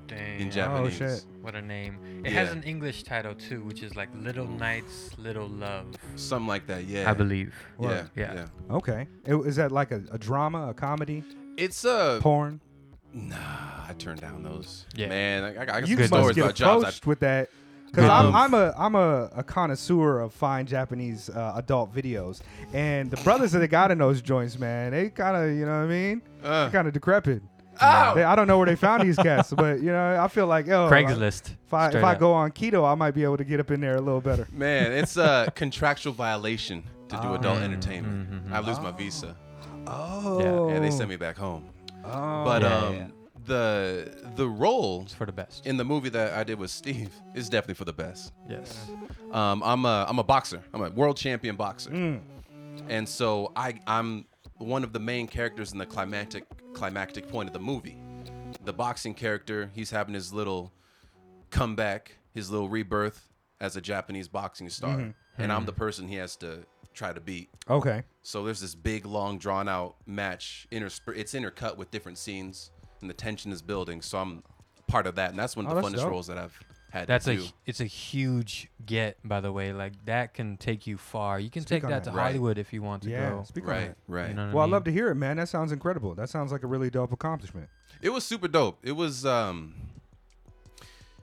Dang. 0.06 0.40
in 0.40 0.50
Japanese. 0.50 1.00
Oh 1.00 1.06
shit. 1.06 1.24
What 1.48 1.54
a 1.54 1.62
name! 1.62 1.96
It 2.26 2.32
has 2.32 2.52
an 2.52 2.62
English 2.62 3.04
title 3.04 3.34
too, 3.34 3.62
which 3.64 3.82
is 3.82 3.96
like 3.96 4.10
Little 4.14 4.46
Nights, 4.46 5.12
Little 5.16 5.48
Love. 5.48 5.86
Something 6.14 6.46
like 6.46 6.66
that. 6.66 6.84
Yeah. 6.84 7.10
I 7.10 7.14
believe. 7.14 7.54
Yeah. 7.80 7.86
Word. 7.86 8.10
Yeah. 8.14 8.34
Yeah. 8.34 8.46
okay, 8.76 9.08
it, 9.24 9.34
is 9.34 9.56
that 9.56 9.72
like 9.72 9.90
a, 9.90 10.02
a 10.12 10.18
drama, 10.18 10.68
a 10.68 10.74
comedy, 10.74 11.24
It's 11.56 11.86
a 11.86 12.18
porn? 12.20 12.60
nah. 13.14 13.36
I 13.88 13.94
turned 13.96 14.20
down 14.20 14.42
those. 14.42 14.84
Yeah. 14.94 15.08
Man, 15.08 15.42
I, 15.44 15.62
I 15.62 15.64
got 15.64 15.88
You 15.88 15.96
some 15.96 16.00
must 16.00 16.08
stories 16.12 16.36
get 16.36 16.44
about 16.44 16.54
jobs. 16.54 16.84
I, 16.84 16.88
approached 16.88 17.06
with 17.06 17.20
that. 17.20 17.48
Because 17.86 18.10
I'm, 18.10 18.36
I'm 18.36 18.52
a 18.52 18.74
I'm 18.76 18.94
a, 18.94 19.30
a 19.34 19.42
connoisseur 19.42 20.20
of 20.20 20.34
fine 20.34 20.66
Japanese 20.66 21.30
uh, 21.30 21.54
adult 21.56 21.94
videos, 21.94 22.42
and 22.74 23.10
the 23.10 23.16
brothers 23.24 23.52
that 23.52 23.60
they 23.60 23.68
got 23.68 23.90
in 23.90 23.96
those 23.96 24.20
joints, 24.20 24.58
man, 24.58 24.90
they 24.90 25.08
kind 25.08 25.34
of 25.34 25.56
you 25.56 25.64
know 25.64 25.78
what 25.78 25.84
I 25.84 25.86
mean, 25.86 26.22
Uh. 26.44 26.68
kind 26.68 26.86
of 26.86 26.92
decrepit. 26.92 27.40
Ow! 27.82 28.14
They, 28.14 28.24
I 28.24 28.34
don't 28.36 28.46
know 28.46 28.56
where 28.58 28.66
they 28.66 28.76
found 28.76 29.02
these 29.02 29.16
cats, 29.16 29.52
but 29.52 29.80
you 29.80 29.90
know 29.92 30.20
I 30.20 30.28
feel 30.28 30.46
like 30.46 30.66
yo, 30.66 30.88
Craigslist. 30.90 31.50
If 31.66 31.74
I, 31.74 31.88
if 31.88 32.02
I 32.04 32.14
go 32.14 32.32
on 32.32 32.50
keto, 32.52 32.90
I 32.90 32.94
might 32.94 33.12
be 33.14 33.22
able 33.24 33.36
to 33.36 33.44
get 33.44 33.60
up 33.60 33.70
in 33.70 33.80
there 33.80 33.96
a 33.96 34.00
little 34.00 34.20
better. 34.20 34.46
Man, 34.52 34.92
it's 34.92 35.16
a 35.16 35.52
contractual 35.54 36.12
violation 36.12 36.82
to 37.08 37.16
do 37.22 37.34
adult 37.34 37.58
Ah. 37.58 37.62
entertainment. 37.64 38.46
Mhm. 38.48 38.52
I 38.52 38.60
lose 38.60 38.80
my 38.80 38.90
visa. 38.90 39.36
Oh, 39.86 40.40
Yeah, 40.68 40.74
yeah, 40.74 40.80
they 40.80 40.90
send 40.90 41.08
me 41.08 41.16
back 41.16 41.36
home. 41.36 41.64
Oh. 42.04 42.44
But 42.44 42.62
Yeah, 42.62 42.76
um, 42.76 42.94
yeah, 42.94 42.98
yeah. 43.00 43.06
the 43.46 44.32
the 44.36 44.48
role 44.48 45.02
It's 45.02 45.14
for 45.14 45.24
the 45.26 45.32
best. 45.32 45.66
in 45.66 45.76
the 45.76 45.84
movie 45.84 46.10
that 46.10 46.34
I 46.34 46.44
did 46.44 46.58
with 46.58 46.70
Steve 46.70 47.10
is 47.34 47.48
definitely 47.48 47.74
for 47.74 47.84
the 47.86 47.92
best. 47.94 48.32
yes. 48.48 48.78
Um, 49.32 49.62
I'm 49.62 49.84
a 49.84 50.06
I'm 50.08 50.18
a 50.18 50.24
boxer. 50.24 50.60
I'm 50.74 50.82
a 50.82 50.90
world 50.90 51.16
champion 51.16 51.56
boxer, 51.56 51.90
Mm. 51.90 52.20
and 52.88 53.08
so 53.08 53.52
I 53.56 53.74
I'm 53.86 54.24
one 54.58 54.82
of 54.84 54.92
the 54.92 54.98
main 55.00 55.26
characters 55.28 55.72
in 55.72 55.78
the 55.78 55.86
climactic 55.86 56.44
climactic 56.78 57.28
point 57.28 57.48
of 57.48 57.52
the 57.52 57.58
movie. 57.58 57.96
The 58.64 58.72
boxing 58.72 59.14
character, 59.14 59.70
he's 59.74 59.90
having 59.90 60.14
his 60.14 60.32
little 60.32 60.72
comeback, 61.50 62.12
his 62.32 62.50
little 62.50 62.68
rebirth 62.68 63.26
as 63.60 63.76
a 63.76 63.80
Japanese 63.80 64.28
boxing 64.28 64.68
star, 64.70 64.96
mm-hmm. 64.96 65.42
and 65.42 65.50
I'm 65.50 65.58
mm-hmm. 65.58 65.66
the 65.66 65.72
person 65.72 66.06
he 66.06 66.14
has 66.16 66.36
to 66.36 66.60
try 66.94 67.12
to 67.12 67.20
beat. 67.20 67.48
Okay. 67.68 68.04
So 68.22 68.44
there's 68.44 68.60
this 68.60 68.76
big, 68.76 69.06
long, 69.06 69.38
drawn 69.38 69.68
out 69.68 69.96
match. 70.06 70.68
Intersp- 70.70 71.16
it's 71.16 71.34
intercut 71.34 71.76
with 71.76 71.90
different 71.90 72.16
scenes, 72.16 72.70
and 73.00 73.10
the 73.10 73.14
tension 73.14 73.50
is 73.50 73.60
building. 73.60 74.00
So 74.00 74.18
I'm 74.18 74.44
part 74.86 75.08
of 75.08 75.16
that, 75.16 75.30
and 75.30 75.38
that's 75.38 75.56
one 75.56 75.66
of 75.66 75.72
Oh, 75.72 75.80
the 75.80 75.82
funnest 75.82 75.96
dope. 75.96 76.10
roles 76.10 76.28
that 76.28 76.38
I've 76.38 76.58
had 76.90 77.06
That's 77.06 77.26
to 77.26 77.32
a 77.32 77.36
do. 77.36 77.42
hu- 77.42 77.48
it's 77.66 77.80
a 77.80 77.84
huge 77.84 78.68
get 78.86 79.18
by 79.22 79.40
the 79.40 79.52
way. 79.52 79.72
Like 79.72 79.92
that 80.06 80.32
can 80.34 80.56
take 80.56 80.86
you 80.86 80.96
far. 80.96 81.38
You 81.38 81.50
can 81.50 81.62
Speak 81.62 81.68
take 81.78 81.84
on 81.84 81.90
that 81.90 82.04
that. 82.04 82.10
to 82.12 82.16
Right. 82.16 82.26
Hollywood 82.26 82.56
if 82.58 82.72
you 82.72 82.82
want 82.82 83.02
to 83.02 83.10
Yeah. 83.10 83.30
go. 83.30 83.42
Speak 83.46 83.64
on 83.64 83.70
right, 83.70 83.86
that. 83.88 83.96
right. 84.06 84.28
You 84.30 84.34
know 84.34 84.46
what 84.46 84.54
Well, 84.54 84.60
I 84.62 84.64
I'd 84.64 84.66
mean? 84.66 84.72
love 84.72 84.84
to 84.84 84.92
hear 84.92 85.10
it, 85.10 85.14
man. 85.16 85.36
That 85.36 85.48
sounds 85.48 85.70
incredible. 85.72 86.14
That 86.14 86.28
sounds 86.30 86.50
like 86.52 86.62
a 86.62 86.66
really 86.66 86.88
dope 86.90 87.12
accomplishment. 87.12 87.68
It 88.00 88.10
was 88.10 88.24
super 88.24 88.48
dope. 88.48 88.78
It 88.82 88.92
was 88.92 89.26
um 89.26 89.74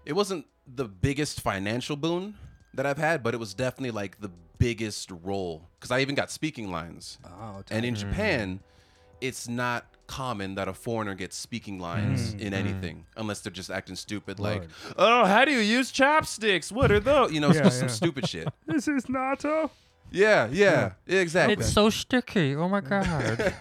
it 0.05 0.13
wasn't 0.13 0.45
the 0.67 0.85
biggest 0.85 1.41
financial 1.41 1.95
boon 1.95 2.35
that 2.73 2.85
I've 2.85 2.97
had, 2.97 3.23
but 3.23 3.33
it 3.33 3.37
was 3.37 3.53
definitely 3.53 3.91
like 3.91 4.19
the 4.21 4.29
biggest 4.57 5.11
role 5.23 5.67
cuz 5.79 5.91
I 5.91 5.99
even 5.99 6.15
got 6.15 6.31
speaking 6.31 6.71
lines. 6.71 7.17
Oh, 7.25 7.63
And 7.71 7.85
in 7.85 7.95
Japan, 7.95 8.59
it's 9.21 9.47
not 9.47 9.85
common 10.07 10.55
that 10.55 10.67
a 10.67 10.73
foreigner 10.73 11.15
gets 11.15 11.35
speaking 11.35 11.79
lines 11.79 12.33
mm. 12.33 12.39
in 12.41 12.53
mm. 12.53 12.57
anything 12.57 13.05
unless 13.17 13.41
they're 13.41 13.51
just 13.51 13.69
acting 13.69 13.95
stupid 13.95 14.39
like, 14.39 14.63
"Oh, 14.97 15.25
how 15.25 15.45
do 15.45 15.51
you 15.51 15.59
use 15.59 15.91
chopsticks? 15.91 16.71
What 16.71 16.91
are 16.91 16.99
those?" 16.99 17.31
You 17.31 17.39
know, 17.39 17.51
Yeah, 17.51 17.61
just 17.63 17.81
yeah. 17.81 17.87
some 17.87 17.89
stupid 17.89 18.27
shit. 18.27 18.47
this 18.65 18.87
is 18.87 19.05
natto. 19.05 19.69
Yeah, 20.11 20.47
yeah, 20.51 20.91
exactly. 21.07 21.53
It's 21.53 21.71
so 21.73 21.89
sticky. 21.89 22.55
Oh 22.55 22.69
my 22.69 22.81
god. 22.81 23.55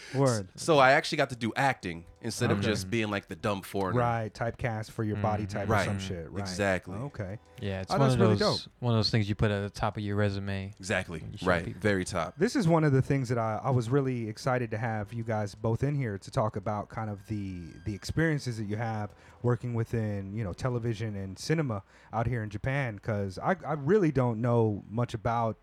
Word. 0.14 0.48
so 0.54 0.78
I 0.78 0.92
actually 0.92 1.18
got 1.18 1.30
to 1.30 1.36
do 1.36 1.52
acting 1.56 2.04
instead 2.22 2.50
of 2.50 2.58
Okay. 2.58 2.68
just 2.68 2.90
being 2.90 3.08
like 3.10 3.28
the 3.28 3.34
dumb 3.34 3.62
foreigner. 3.62 4.00
Right. 4.00 4.32
Typecast 4.32 4.90
for 4.92 5.02
your 5.04 5.16
body 5.16 5.44
mm-hmm. 5.44 5.58
type 5.58 5.68
or 5.68 5.72
Right. 5.72 5.84
some 5.84 5.98
shit. 5.98 6.30
Right. 6.30 6.40
Exactly. 6.40 6.94
Okay. 6.96 7.38
yeah, 7.60 7.80
it's 7.80 7.92
Oh, 7.92 7.98
one 7.98 8.08
that's 8.08 8.14
of 8.14 8.20
really 8.20 8.34
those 8.36 8.64
dope. 8.64 8.72
one 8.80 8.94
of 8.94 8.98
those 8.98 9.10
things 9.10 9.28
you 9.28 9.34
put 9.34 9.50
at 9.50 9.62
the 9.62 9.70
top 9.70 9.96
of 9.96 10.02
your 10.02 10.16
resume. 10.16 10.72
Exactly. 10.78 11.24
You 11.32 11.38
show 11.38 11.46
Right. 11.46 11.64
people. 11.64 11.80
Very 11.80 12.04
top. 12.04 12.34
This 12.38 12.54
is 12.56 12.68
one 12.68 12.84
of 12.84 12.92
the 12.92 13.02
things 13.02 13.28
that 13.28 13.38
I, 13.38 13.60
I 13.64 13.70
was 13.70 13.88
really 13.90 14.28
excited 14.28 14.70
to 14.72 14.78
have 14.78 15.12
you 15.12 15.24
guys 15.24 15.54
both 15.54 15.82
in 15.82 15.94
here 15.94 16.18
to 16.18 16.30
talk 16.30 16.56
about 16.56 16.88
kind 16.88 17.10
of 17.10 17.26
the 17.26 17.62
the 17.84 17.94
experiences 17.94 18.58
that 18.58 18.64
you 18.64 18.76
have 18.76 19.10
working 19.42 19.74
within 19.74 20.32
you 20.34 20.44
know 20.44 20.52
television 20.52 21.16
and 21.16 21.38
cinema 21.38 21.82
out 22.12 22.26
here 22.26 22.42
in 22.42 22.50
Japan 22.50 22.96
because 22.96 23.38
I, 23.38 23.56
I 23.66 23.72
really 23.74 24.12
don't 24.12 24.40
know 24.40 24.84
much 24.88 25.14
about 25.14 25.56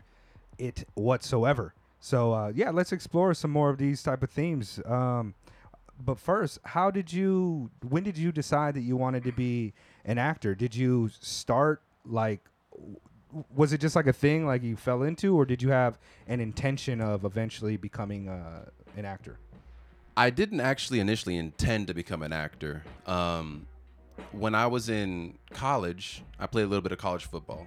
it 0.63 0.87
whatsoever. 0.95 1.73
So 1.99 2.33
uh, 2.33 2.51
yeah, 2.55 2.71
let's 2.71 2.91
explore 2.91 3.33
some 3.33 3.51
more 3.51 3.69
of 3.69 3.77
these 3.77 4.01
type 4.03 4.23
of 4.23 4.29
themes. 4.29 4.79
Um, 4.85 5.35
but 5.99 6.19
first, 6.19 6.59
how 6.63 6.91
did 6.91 7.13
you? 7.13 7.69
When 7.87 8.03
did 8.03 8.17
you 8.17 8.31
decide 8.31 8.73
that 8.75 8.81
you 8.81 8.97
wanted 8.97 9.23
to 9.23 9.31
be 9.31 9.73
an 10.05 10.17
actor? 10.17 10.55
Did 10.55 10.75
you 10.75 11.09
start 11.19 11.81
like? 12.05 12.41
Was 13.55 13.73
it 13.73 13.81
just 13.81 13.95
like 13.95 14.07
a 14.07 14.13
thing 14.13 14.45
like 14.45 14.61
you 14.63 14.75
fell 14.75 15.03
into, 15.03 15.35
or 15.35 15.45
did 15.45 15.61
you 15.61 15.69
have 15.69 15.97
an 16.27 16.39
intention 16.39 17.01
of 17.01 17.25
eventually 17.25 17.77
becoming 17.77 18.29
uh, 18.29 18.65
an 18.95 19.05
actor? 19.05 19.39
I 20.15 20.29
didn't 20.29 20.59
actually 20.59 20.99
initially 20.99 21.37
intend 21.37 21.87
to 21.87 21.95
become 21.95 22.21
an 22.21 22.33
actor. 22.33 22.83
Um, 23.07 23.65
when 24.31 24.53
I 24.53 24.67
was 24.67 24.89
in 24.89 25.39
college, 25.51 26.23
I 26.39 26.45
played 26.45 26.65
a 26.65 26.67
little 26.67 26.83
bit 26.83 26.91
of 26.91 26.99
college 26.99 27.25
football. 27.25 27.65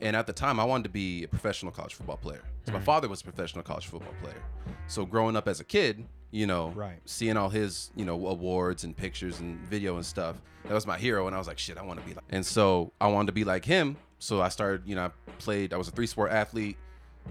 And 0.00 0.14
at 0.14 0.26
the 0.26 0.32
time, 0.32 0.60
I 0.60 0.64
wanted 0.64 0.84
to 0.84 0.90
be 0.90 1.24
a 1.24 1.28
professional 1.28 1.72
college 1.72 1.94
football 1.94 2.16
player. 2.18 2.42
So 2.66 2.72
my 2.72 2.80
father 2.80 3.08
was 3.08 3.20
a 3.20 3.24
professional 3.24 3.64
college 3.64 3.86
football 3.86 4.12
player. 4.22 4.40
So 4.86 5.04
growing 5.04 5.34
up 5.36 5.48
as 5.48 5.58
a 5.60 5.64
kid, 5.64 6.06
you 6.30 6.46
know, 6.46 6.68
Right. 6.70 7.00
seeing 7.04 7.36
all 7.36 7.48
his, 7.48 7.90
you 7.96 8.04
know, 8.04 8.26
awards 8.28 8.84
and 8.84 8.96
pictures 8.96 9.40
and 9.40 9.58
video 9.66 9.96
and 9.96 10.04
stuff, 10.06 10.36
that 10.64 10.74
was 10.74 10.86
my 10.86 10.98
hero. 10.98 11.26
And 11.26 11.34
I 11.34 11.38
was 11.38 11.48
like, 11.48 11.58
shit, 11.58 11.78
I 11.78 11.82
want 11.82 11.98
to 12.00 12.06
be 12.06 12.14
like. 12.14 12.24
And 12.30 12.44
so 12.46 12.92
I 13.00 13.08
wanted 13.08 13.26
to 13.28 13.32
be 13.32 13.44
like 13.44 13.64
him. 13.64 13.96
So 14.20 14.40
I 14.40 14.48
started, 14.50 14.82
you 14.86 14.94
know, 14.94 15.06
I 15.06 15.10
played. 15.38 15.72
I 15.72 15.76
was 15.78 15.88
a 15.88 15.92
three 15.92 16.06
sport 16.06 16.30
athlete 16.30 16.76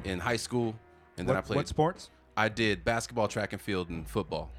in 0.04 0.20
high 0.20 0.38
school, 0.38 0.76
and 1.18 1.28
then 1.28 1.36
What, 1.36 1.44
I 1.44 1.48
played. 1.48 1.56
what 1.58 1.68
sports? 1.68 2.10
I 2.36 2.50
did 2.50 2.84
basketball, 2.86 3.28
track 3.28 3.54
and 3.54 3.62
field, 3.62 3.90
and 3.90 4.08
football. 4.08 4.52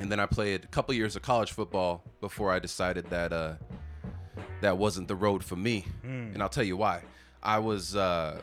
And 0.00 0.10
then 0.10 0.18
I 0.20 0.26
played 0.26 0.64
a 0.64 0.66
couple 0.68 0.94
years 0.94 1.16
of 1.16 1.22
college 1.22 1.52
football 1.52 2.02
before 2.20 2.50
I 2.52 2.58
decided 2.58 3.06
that 3.10 3.32
uh, 3.32 3.54
that 4.62 4.78
wasn't 4.78 5.06
the 5.08 5.14
road 5.16 5.44
for 5.44 5.56
me. 5.56 5.84
And 6.02 6.42
I'll 6.42 6.48
tell 6.48 6.64
you 6.64 6.76
why. 6.76 7.02
I 7.42 7.58
was 7.58 7.94
uh, 7.94 8.40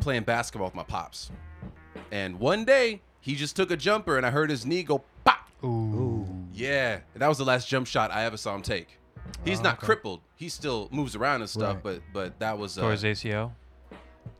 playing 0.00 0.22
basketball 0.22 0.68
with 0.68 0.74
my 0.74 0.82
pops, 0.84 1.30
and 2.12 2.38
one 2.38 2.64
day 2.64 3.00
he 3.20 3.34
just 3.34 3.56
took 3.56 3.70
a 3.70 3.76
jumper, 3.76 4.16
and 4.16 4.24
I 4.26 4.30
heard 4.30 4.50
his 4.50 4.64
knee 4.64 4.82
go 4.82 5.02
pop. 5.24 5.48
Ooh. 5.64 6.26
Yeah, 6.52 7.00
and 7.14 7.22
that 7.22 7.28
was 7.28 7.38
the 7.38 7.44
last 7.44 7.68
jump 7.68 7.86
shot 7.86 8.10
I 8.12 8.24
ever 8.24 8.36
saw 8.36 8.54
him 8.54 8.62
take. 8.62 8.98
He's 9.44 9.58
Oh, 9.60 9.62
not 9.64 9.78
okay. 9.78 9.86
crippled. 9.86 10.20
He 10.36 10.48
still 10.48 10.88
moves 10.92 11.16
around 11.16 11.40
and 11.40 11.50
stuff, 11.50 11.76
Right. 11.76 11.82
but 11.82 12.02
but 12.12 12.38
that 12.38 12.58
was 12.58 12.78
Or 12.78 12.86
uh, 12.88 12.90
his 12.96 13.02
ACL. 13.04 13.52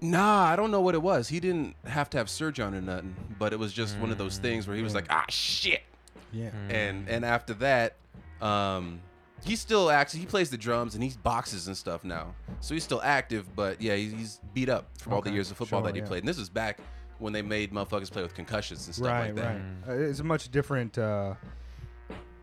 Nah, 0.01 0.45
I 0.45 0.57
don't 0.57 0.71
know 0.71 0.81
what 0.83 0.95
it 0.95 1.03
was. 1.03 1.29
He 1.29 1.41
didn't 1.41 1.75
have 1.87 2.11
to 2.11 2.19
have 2.19 2.29
surgery 2.29 2.65
on 2.65 2.75
it 2.75 2.79
or 2.79 2.83
nothing, 2.83 3.17
but 3.39 3.53
it 3.53 3.59
was 3.59 3.73
just 3.73 3.97
one 3.99 4.11
of 4.11 4.19
those 4.19 4.37
things 4.39 4.67
where 4.69 4.77
he 4.77 4.83
was 4.83 4.95
like, 4.95 5.07
ah, 5.11 5.25
shit. 5.29 5.83
Yeah. 6.33 6.51
And 6.69 7.09
and 7.09 7.25
after 7.25 7.55
that, 7.55 7.95
um, 8.43 9.01
he 9.45 9.57
still 9.57 9.91
acts. 9.91 10.13
He 10.13 10.27
plays 10.27 10.51
the 10.51 10.57
drums 10.59 10.95
and 10.95 11.03
he 11.05 11.13
boxes 11.23 11.67
and 11.69 11.77
stuff 11.77 12.05
now, 12.05 12.35
so 12.61 12.75
he's 12.75 12.85
still 12.85 13.03
active. 13.03 13.55
But 13.55 13.81
yeah, 13.81 13.95
he's, 13.97 14.13
he's 14.13 14.41
beat 14.55 14.69
up 14.69 14.87
from 14.99 15.13
all 15.13 15.21
the 15.21 15.29
Okay, 15.29 15.35
years 15.35 15.51
of 15.51 15.57
football 15.57 15.81
sure, 15.81 15.87
that 15.89 15.95
he 15.95 16.01
yeah. 16.01 16.07
played. 16.09 16.21
And 16.21 16.29
this 16.29 16.39
is 16.39 16.49
back 16.49 16.79
when 17.19 17.33
they 17.33 17.43
made 17.43 17.73
motherfuckers 17.73 18.11
play 18.11 18.23
with 18.23 18.35
concussions 18.35 18.87
and 18.87 18.95
stuff 18.95 19.07
right, 19.09 19.27
like 19.27 19.35
that. 19.37 19.61
right. 19.87 19.89
Uh, 19.89 19.93
it's 20.09 20.21
a 20.21 20.25
much 20.25 20.51
different 20.51 20.99
uh, 20.99 21.35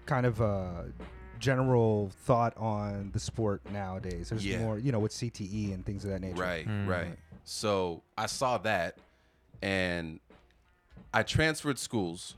kind 0.06 0.26
of 0.26 0.42
uh, 0.42 0.84
general 1.40 2.10
thought 2.26 2.56
on 2.58 3.10
the 3.14 3.20
sport 3.20 3.62
nowadays. 3.72 4.30
There's 4.30 4.46
Yeah. 4.46 4.60
more, 4.60 4.80
you 4.80 4.92
know, 4.92 5.00
with 5.00 5.12
CTE 5.12 5.74
and 5.74 5.86
things 5.86 6.04
of 6.06 6.12
that 6.12 6.22
nature. 6.22 6.42
Right, 6.42 6.68
Mm. 6.68 6.88
right. 6.88 7.18
So 7.44 8.02
I 8.18 8.26
saw 8.28 8.58
that, 8.60 8.98
and 9.62 10.20
I 11.14 11.24
transferred 11.24 11.78
schools 11.78 12.36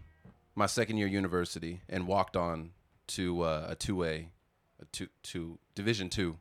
my 0.56 0.66
second 0.66 0.98
year 0.98 1.08
university 1.08 1.82
and 1.88 2.08
walked 2.08 2.36
on 2.36 2.72
to 3.08 3.42
uh, 3.44 3.68
a 3.70 3.76
two 3.76 4.04
A, 4.04 4.30
a 4.96 4.98
two 4.98 5.08
two 5.24 5.60
Division 5.76 6.10
two 6.10 6.38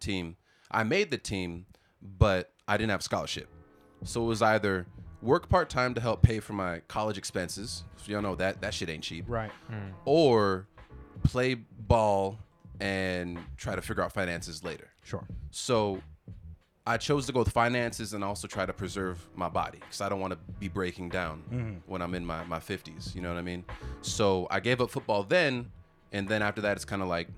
team. 0.00 0.36
I 0.70 0.82
made 0.84 1.10
the 1.10 1.18
team, 1.18 1.66
but 2.02 2.52
I 2.66 2.76
didn't 2.76 2.90
have 2.90 3.02
scholarship, 3.02 3.48
so 4.02 4.22
it 4.22 4.26
was 4.26 4.42
either 4.42 4.86
work 5.22 5.48
part 5.48 5.70
time 5.70 5.94
to 5.94 6.00
help 6.00 6.22
pay 6.22 6.40
for 6.40 6.52
my 6.52 6.80
college 6.88 7.16
expenses. 7.16 7.84
So 7.96 8.12
y'all 8.12 8.22
know 8.22 8.34
that 8.36 8.60
that 8.60 8.74
shit 8.74 8.90
ain't 8.90 9.02
cheap 9.02 9.24
Right. 9.26 9.50
Mm. 9.70 9.92
or 10.04 10.66
play 11.22 11.54
ball 11.54 12.38
and 12.80 13.38
try 13.56 13.74
to 13.74 13.80
figure 13.80 14.02
out 14.02 14.12
finances 14.12 14.62
later. 14.62 14.90
Sure. 15.02 15.26
So 15.50 16.02
I 16.86 16.98
chose 16.98 17.24
to 17.26 17.32
go 17.32 17.38
with 17.38 17.48
finances 17.50 18.12
and 18.12 18.22
also 18.22 18.46
try 18.46 18.66
to 18.66 18.72
preserve 18.74 19.26
my 19.34 19.48
body 19.48 19.78
because 19.78 20.02
I 20.02 20.10
don't 20.10 20.20
want 20.20 20.32
to 20.34 20.38
be 20.58 20.68
breaking 20.68 21.08
down 21.08 21.42
mm-hmm. 21.50 21.72
when 21.86 22.02
I'm 22.02 22.14
in 22.14 22.26
my, 22.26 22.44
my 22.44 22.58
50s. 22.58 23.14
You 23.14 23.22
know 23.22 23.30
what 23.30 23.38
I 23.38 23.42
mean? 23.42 23.64
So 24.02 24.46
I 24.50 24.60
gave 24.60 24.82
up 24.82 24.90
football 24.90 25.22
then. 25.22 25.70
And 26.12 26.28
then 26.28 26.42
after 26.42 26.60
that, 26.60 26.76
it's 26.76 26.84
kind 26.84 27.00
of 27.00 27.08
like, 27.08 27.28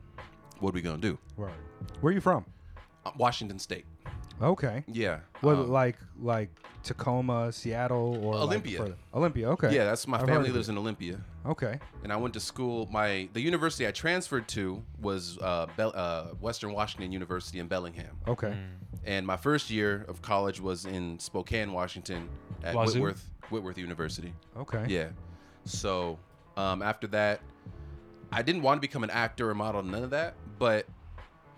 what 0.60 0.70
are 0.70 0.74
we 0.74 0.82
going 0.82 1.00
to 1.00 1.08
do? 1.10 1.18
Right. 1.36 1.52
Where 2.00 2.10
are 2.10 2.14
you 2.14 2.20
from? 2.20 2.44
Uh, 3.04 3.10
Washington 3.16 3.58
State. 3.58 3.84
Okay. 4.42 4.84
Yeah. 4.86 5.20
What 5.40 5.56
Um, 5.56 5.70
like 5.70 5.96
like 6.20 6.50
Tacoma, 6.82 7.50
Seattle, 7.52 8.18
or 8.22 8.34
Olympia. 8.34 8.78
further- 8.78 8.96
Olympia. 9.14 9.48
Okay. 9.50 9.74
yeah, 9.74 9.84
that's 9.84 10.06
my 10.06 10.20
I've 10.20 10.26
family 10.26 10.50
lives 10.50 10.68
it. 10.68 10.72
in 10.72 10.78
Olympia. 10.78 11.20
Okay. 11.46 11.80
And 12.04 12.12
I 12.12 12.16
went 12.16 12.34
to 12.34 12.40
school. 12.40 12.86
My 12.92 13.28
the 13.32 13.40
university 13.40 13.86
I 13.86 13.92
transferred 13.92 14.46
to 14.48 14.82
was 15.00 15.38
uh, 15.38 15.66
Bel- 15.76 15.92
uh, 15.94 16.24
Western 16.40 16.72
Washington 16.72 17.12
University 17.12 17.58
in 17.60 17.66
Bellingham. 17.66 18.14
Okay. 18.28 18.54
And 19.04 19.26
my 19.26 19.36
first 19.36 19.70
year 19.70 20.04
of 20.08 20.20
college 20.20 20.60
was 20.60 20.84
in 20.84 21.18
Spokane, 21.18 21.72
Washington, 21.72 22.28
at 22.62 22.74
Wazoo? 22.74 23.00
Whitworth 23.00 23.30
Whitworth 23.50 23.78
University. 23.78 24.34
Okay. 24.58 24.84
Yeah. 24.88 25.08
So 25.64 26.18
um, 26.58 26.82
after 26.82 27.06
that, 27.08 27.40
I 28.32 28.42
didn't 28.42 28.62
want 28.62 28.78
to 28.78 28.80
become 28.80 29.02
an 29.04 29.10
actor 29.10 29.48
or 29.50 29.54
model, 29.54 29.82
none 29.82 30.02
of 30.04 30.10
that. 30.10 30.34
But 30.58 30.86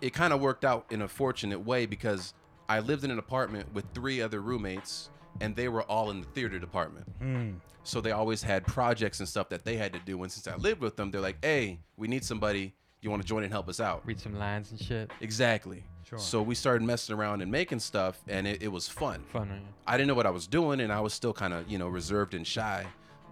it 0.01 0.13
kind 0.13 0.33
of 0.33 0.41
worked 0.41 0.65
out 0.65 0.85
in 0.89 1.01
a 1.01 1.07
fortunate 1.07 1.59
way 1.59 1.85
because 1.85 2.33
I 2.67 2.79
lived 2.79 3.03
in 3.03 3.11
an 3.11 3.19
apartment 3.19 3.73
with 3.73 3.85
three 3.93 4.21
other 4.21 4.41
roommates, 4.41 5.09
and 5.41 5.55
they 5.55 5.67
were 5.67 5.83
all 5.83 6.11
in 6.11 6.21
the 6.21 6.27
theater 6.27 6.59
department. 6.59 7.07
Mm. 7.19 7.55
So 7.83 8.01
they 8.01 8.11
always 8.11 8.43
had 8.43 8.65
projects 8.67 9.19
and 9.19 9.27
stuff 9.27 9.49
that 9.49 9.65
they 9.65 9.75
had 9.77 9.93
to 9.93 9.99
do. 9.99 10.21
And 10.21 10.31
since 10.31 10.47
I 10.47 10.55
lived 10.55 10.81
with 10.81 10.95
them, 10.95 11.11
they're 11.11 11.21
like, 11.21 11.43
"Hey, 11.43 11.79
we 11.97 12.07
need 12.07 12.23
somebody. 12.23 12.73
You 13.01 13.09
want 13.09 13.21
to 13.21 13.27
join 13.27 13.43
and 13.43 13.51
help 13.51 13.69
us 13.69 13.79
out?" 13.79 14.05
Read 14.05 14.19
some 14.19 14.37
lines 14.37 14.71
and 14.71 14.79
shit. 14.79 15.11
Exactly. 15.21 15.83
Sure. 16.03 16.19
So 16.19 16.41
we 16.41 16.55
started 16.55 16.83
messing 16.85 17.15
around 17.15 17.41
and 17.41 17.51
making 17.51 17.79
stuff, 17.79 18.21
and 18.27 18.47
it, 18.47 18.63
it 18.63 18.67
was 18.67 18.87
fun. 18.87 19.23
Fun. 19.31 19.49
Right? 19.49 19.61
I 19.87 19.97
didn't 19.97 20.07
know 20.07 20.15
what 20.15 20.25
I 20.25 20.31
was 20.31 20.47
doing, 20.47 20.81
and 20.81 20.91
I 20.91 20.99
was 20.99 21.13
still 21.13 21.33
kind 21.33 21.53
of 21.53 21.69
you 21.69 21.77
know 21.77 21.87
reserved 21.87 22.33
and 22.33 22.45
shy, 22.45 22.85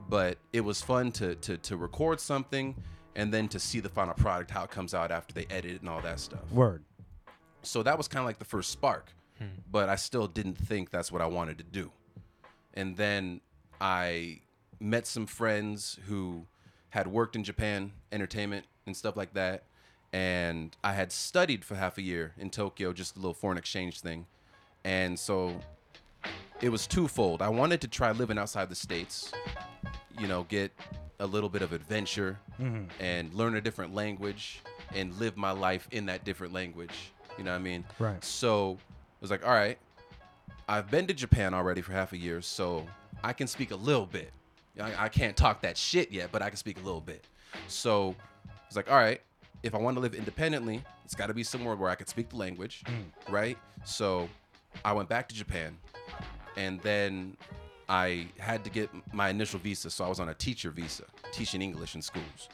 but 0.10 0.38
it 0.54 0.62
was 0.62 0.82
fun 0.82 1.12
to 1.14 1.36
to 1.36 1.58
to 1.58 1.78
record 1.78 2.20
something 2.20 2.76
and 3.18 3.34
then 3.34 3.50
to 3.50 3.60
see 3.60 3.82
the 3.82 3.90
final 3.90 4.14
product, 4.14 4.52
how 4.52 4.64
it 4.64 4.70
comes 4.70 4.94
out 4.94 5.12
after 5.12 5.34
they 5.34 5.46
edit 5.50 5.72
it 5.72 5.82
and 5.82 5.90
all 5.90 6.00
that 6.02 6.20
stuff. 6.20 6.50
Word. 6.52 6.84
So 7.64 7.84
that 7.84 7.98
was 7.98 8.08
kind 8.08 8.22
of 8.22 8.28
like 8.28 8.40
the 8.40 8.46
first 8.46 8.72
spark, 8.72 9.12
hmm. 9.40 9.46
but 9.70 9.90
I 9.90 9.96
still 9.96 10.28
didn't 10.28 10.58
think 10.58 10.92
that's 10.92 11.12
what 11.12 11.22
I 11.22 11.26
wanted 11.26 11.58
to 11.58 11.64
do. 11.66 11.92
And 12.76 12.96
then 12.96 13.42
I 13.82 14.42
met 14.80 15.08
some 15.08 15.26
friends 15.26 16.00
who 16.06 16.46
had 16.90 17.08
worked 17.08 17.36
in 17.36 17.44
Japan, 17.44 17.92
entertainment 18.12 18.66
and 18.86 18.96
stuff 18.96 19.18
like 19.18 19.34
that. 19.34 19.64
And 20.14 20.78
I 20.84 20.94
had 20.94 21.12
studied 21.12 21.66
for 21.66 21.76
half 21.76 21.98
a 21.98 22.02
year 22.02 22.34
in 22.38 22.52
Tokyo, 22.52 22.94
just 22.94 23.18
a 23.18 23.20
little 23.20 23.34
foreign 23.34 23.58
exchange 23.58 24.00
thing. 24.00 24.28
And 24.86 25.20
so 25.20 25.60
it 26.62 26.70
was 26.70 26.86
twofold. 26.86 27.42
I 27.42 27.50
wanted 27.50 27.82
to 27.82 27.88
try 27.88 28.12
living 28.12 28.38
outside 28.38 28.70
the 28.70 28.76
States, 28.76 29.32
you 30.20 30.28
know, 30.28 30.46
get 30.48 30.72
a 31.20 31.26
little 31.26 31.50
bit 31.50 31.62
of 31.62 31.74
adventure 31.74 32.40
mm-hmm. 32.62 32.84
and 33.00 33.34
learn 33.34 33.56
a 33.56 33.62
different 33.62 33.94
language 33.94 34.62
and 34.94 35.14
live 35.20 35.36
my 35.36 35.52
life 35.52 35.88
in 35.92 36.06
that 36.06 36.24
different 36.24 36.54
language. 36.54 37.12
You 37.38 37.44
know 37.44 37.52
what 37.52 37.58
I 37.58 37.62
mean? 37.62 37.84
Right. 38.00 38.24
So 38.24 38.78
I 38.80 39.22
was 39.22 39.32
like, 39.32 39.46
all 39.46 39.54
right, 39.54 39.78
I've 40.68 40.90
been 40.92 41.08
to 41.08 41.14
Japan 41.14 41.54
already 41.54 41.82
for 41.82 41.94
half 41.94 42.14
a 42.14 42.18
year, 42.18 42.42
so 42.42 42.86
I 43.24 43.34
can 43.34 43.48
speak 43.48 43.72
a 43.72 43.76
little 43.76 44.06
bit. 44.06 44.32
I, 44.80 45.06
I 45.06 45.10
can't 45.10 45.36
talk 45.36 45.62
that 45.62 45.78
shit 45.78 46.12
yet, 46.12 46.32
but 46.32 46.42
I 46.42 46.50
can 46.50 46.58
speak 46.58 46.78
a 46.78 46.84
little 46.84 47.02
bit. 47.02 47.26
So 47.68 48.16
I 48.46 48.52
was 48.68 48.76
like, 48.76 48.92
all 48.92 48.98
right, 48.98 49.22
if 49.64 49.74
I 49.74 49.78
want 49.80 49.96
to 49.98 50.02
live 50.02 50.14
independently, 50.14 50.84
it's 51.04 51.16
got 51.16 51.28
to 51.28 51.34
be 51.34 51.44
somewhere 51.44 51.76
where 51.76 51.90
I 51.90 51.96
could 51.96 52.10
speak 52.10 52.30
the 52.30 52.36
language, 52.36 52.84
mm. 52.86 53.32
right? 53.32 53.58
So 53.86 54.30
I 54.84 54.94
went 54.94 55.10
back 55.10 55.28
to 55.30 55.36
Japan, 55.36 55.78
and 56.58 56.80
then 56.82 57.38
I 57.90 58.28
had 58.38 58.64
to 58.66 58.70
get 58.70 58.90
my 59.14 59.30
initial 59.30 59.60
visa, 59.60 59.90
so 59.90 60.04
I 60.06 60.10
was 60.10 60.20
on 60.20 60.30
a 60.30 60.34
teacher 60.34 60.72
visa, 60.72 61.04
teaching 61.32 61.62
English 61.62 61.96
in 61.96 62.02
schools. 62.02 62.50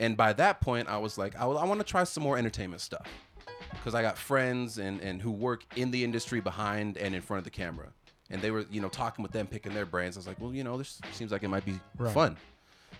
And 0.00 0.16
by 0.16 0.32
that 0.34 0.60
point, 0.60 0.88
I 0.88 0.98
was 0.98 1.18
like, 1.18 1.34
I, 1.38 1.44
I 1.44 1.64
want 1.64 1.80
to 1.80 1.84
try 1.86 2.04
some 2.04 2.22
more 2.22 2.38
entertainment 2.38 2.80
stuff 2.80 3.06
because 3.72 3.94
I 3.94 4.02
got 4.02 4.16
friends 4.16 4.78
and, 4.78 5.00
and 5.00 5.20
who 5.20 5.32
work 5.32 5.64
in 5.74 5.90
the 5.90 6.04
industry 6.04 6.40
behind 6.40 6.96
and 6.96 7.14
in 7.14 7.20
front 7.20 7.38
of 7.38 7.44
the 7.44 7.50
camera. 7.50 7.88
And 8.30 8.40
they 8.40 8.50
were, 8.50 8.64
you 8.70 8.80
know, 8.80 8.88
talking 8.88 9.22
with 9.22 9.32
them, 9.32 9.46
picking 9.46 9.74
their 9.74 9.86
brains. 9.86 10.16
I 10.16 10.20
was 10.20 10.26
like, 10.28 10.38
well, 10.40 10.52
you 10.54 10.62
know, 10.62 10.76
this 10.78 11.00
seems 11.12 11.32
like 11.32 11.42
it 11.42 11.48
might 11.48 11.64
be 11.64 11.80
Right. 11.96 12.12
fun. 12.14 12.36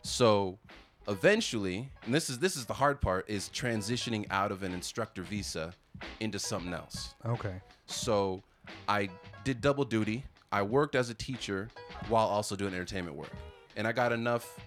So 0.03 0.59
eventually, 1.07 1.91
and 2.05 2.15
this 2.15 2.31
is 2.31 2.39
this 2.39 2.57
is 2.57 2.67
the 2.67 2.75
hard 2.75 3.01
part, 3.01 3.29
is 3.29 3.51
transitioning 3.55 4.27
out 4.31 4.51
of 4.53 4.63
an 4.63 4.73
instructor 4.73 5.23
visa 5.23 5.75
into 6.21 6.39
something 6.39 6.73
else. 6.73 7.15
Okay. 7.27 7.61
So 7.87 8.43
I 8.89 9.09
did 9.45 9.61
double 9.61 9.85
duty. 9.85 10.25
I 10.51 10.63
worked 10.63 10.95
as 10.95 11.11
a 11.11 11.15
teacher 11.15 11.69
while 12.09 12.27
also 12.27 12.57
doing 12.57 12.75
entertainment 12.75 13.17
work. 13.17 13.33
And 13.77 13.87
I 13.87 13.93
got 13.93 14.13
enough 14.13 14.59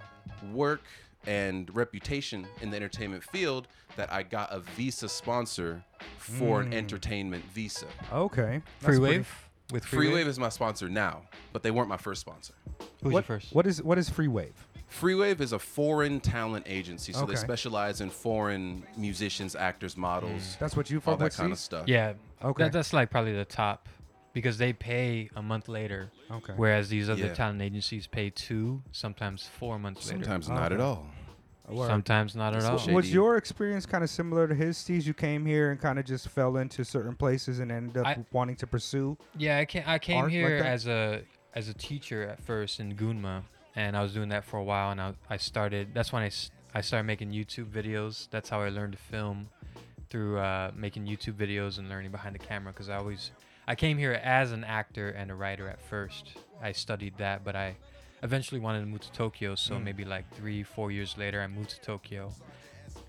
work 0.52 0.84
and 1.28 1.74
reputation 1.76 2.48
in 2.62 2.70
the 2.70 2.78
entertainment 2.78 3.24
field 3.24 3.68
that 3.96 4.12
I 4.12 4.24
got 4.24 4.52
a 4.52 4.60
visa 4.60 5.10
sponsor 5.10 5.84
for 6.18 6.62
an 6.62 6.68
hmm. 6.68 6.74
entertainment 6.74 7.44
visa. 7.54 7.88
Okay. 8.12 8.62
That's 8.80 8.86
Free 8.86 9.00
pretty- 9.00 9.18
Wave 9.18 9.48
with 9.72 9.86
Free 9.86 10.14
Wave 10.14 10.28
is 10.28 10.38
my 10.38 10.50
sponsor 10.50 10.90
now, 10.90 11.22
but 11.54 11.64
they 11.64 11.72
weren't 11.72 11.88
my 11.88 11.98
first 11.98 12.20
sponsor. 12.22 12.54
Who's 13.02 13.14
What, 13.14 13.14
your 13.14 13.40
first? 13.40 13.54
what 13.54 13.66
is 13.66 13.82
what 13.82 13.98
is 13.98 14.10
Free 14.10 14.28
Wave? 14.28 14.54
Free 14.88 15.16
Wave 15.16 15.40
is 15.40 15.54
a 15.54 15.60
foreign 15.60 16.20
talent 16.20 16.66
agency, 16.68 17.14
so 17.14 17.22
Okay. 17.22 17.34
they 17.34 17.40
specialize 17.40 18.02
in 18.02 18.10
foreign 18.10 18.84
musicians, 18.98 19.56
actors, 19.56 19.96
models, 19.96 20.58
That's 20.60 20.76
what 20.76 20.90
you 20.90 21.02
all 21.06 21.16
that 21.16 21.34
kind 21.34 21.54
of 21.54 21.60
stuff. 21.60 21.88
Yeah. 21.88 22.14
Okay. 22.44 22.64
That, 22.64 22.74
that's 22.74 22.92
like 22.92 23.10
probably 23.10 23.34
the 23.34 23.46
top 23.46 23.88
because 24.34 24.58
they 24.58 24.74
pay 24.74 25.30
a 25.36 25.42
month 25.42 25.68
later, 25.68 26.10
Okay. 26.32 26.54
whereas 26.56 26.90
these 26.90 27.10
other 27.10 27.28
Yeah. 27.28 27.34
talent 27.34 27.62
agencies 27.62 28.08
pay 28.08 28.30
two, 28.30 28.82
sometimes 28.92 29.46
four 29.48 29.78
months 29.80 30.08
later. 30.08 30.24
Sometimes 30.24 30.50
not 30.50 30.72
at 30.72 30.80
all. 30.80 31.08
Word. 31.70 31.88
Sometimes 31.88 32.36
not 32.36 32.54
at 32.54 32.62
That's 32.64 32.82
all. 32.82 32.88
what 32.88 32.96
Was 32.96 33.14
your 33.14 33.38
experience 33.38 33.86
kind 33.86 34.04
of 34.04 34.10
similar 34.10 34.46
to 34.48 34.54
his, 34.54 34.78
Steve? 34.78 35.08
You 35.08 35.14
came 35.14 35.46
here 35.46 35.72
and 35.72 35.80
kind 35.80 35.98
of 36.00 36.06
just 36.06 36.28
fell 36.28 36.58
into 36.58 36.84
certain 36.84 37.16
places 37.16 37.60
and 37.60 37.72
ended 37.72 37.96
up 37.98 38.08
I- 38.08 38.26
wanting 38.32 38.58
to 38.58 38.68
pursue. 38.68 39.18
Yeah, 39.38 39.58
I 39.60 39.66
came. 39.66 39.84
I 39.86 39.98
came 39.98 40.18
Art 40.18 40.26
like 40.26 40.32
here 40.34 40.60
that? 40.60 40.66
as 40.66 40.88
a 40.88 41.22
as 41.54 41.70
a 41.70 41.74
teacher 41.74 42.24
at 42.28 42.42
first 42.42 42.80
in 42.82 42.96
Gunma, 42.98 43.44
and 43.76 43.96
I 43.96 44.02
was 44.04 44.14
doing 44.14 44.30
that 44.30 44.44
for 44.44 44.58
a 44.58 44.64
while. 44.64 44.92
And 44.92 45.00
I, 45.00 45.14
I 45.30 45.38
started. 45.38 45.94
That's 45.94 46.12
when 46.12 46.24
I, 46.24 46.28
s- 46.28 46.52
I 46.74 46.82
started 46.82 47.06
making 47.06 47.32
YouTube 47.32 47.70
videos. 47.70 48.28
That's 48.32 48.50
how 48.50 48.60
I 48.62 48.70
learned 48.70 48.94
to 48.94 49.00
film 49.00 49.48
through 50.10 50.40
uh, 50.40 50.72
making 50.76 51.06
YouTube 51.08 51.34
videos 51.36 51.78
and 51.78 51.88
learning 51.88 52.12
behind 52.12 52.36
the 52.36 52.40
camera. 52.40 52.74
Because 52.74 52.90
I 52.90 52.98
always 52.98 53.32
I 53.72 53.76
came 53.76 53.98
here 53.98 54.12
as 54.12 54.52
an 54.52 54.66
actor 54.66 55.08
and 55.12 55.32
a 55.32 55.34
writer 55.34 55.70
at 55.70 55.80
first. 55.82 56.34
I 56.62 56.74
studied 56.74 57.18
that, 57.20 57.46
but 57.46 57.56
I 57.56 57.78
eventually 58.22 58.60
wanted 58.60 58.82
to 58.82 58.86
move 58.86 59.00
to 59.00 59.12
Tokyo. 59.14 59.56
So 59.56 59.76
Mm. 59.76 59.84
maybe 59.86 60.04
like 60.04 60.30
three, 60.36 60.62
four 60.62 60.92
years 60.92 61.18
later, 61.18 61.42
I 61.42 61.48
moved 61.48 61.70
to 61.70 61.80
Tokyo, 61.80 62.34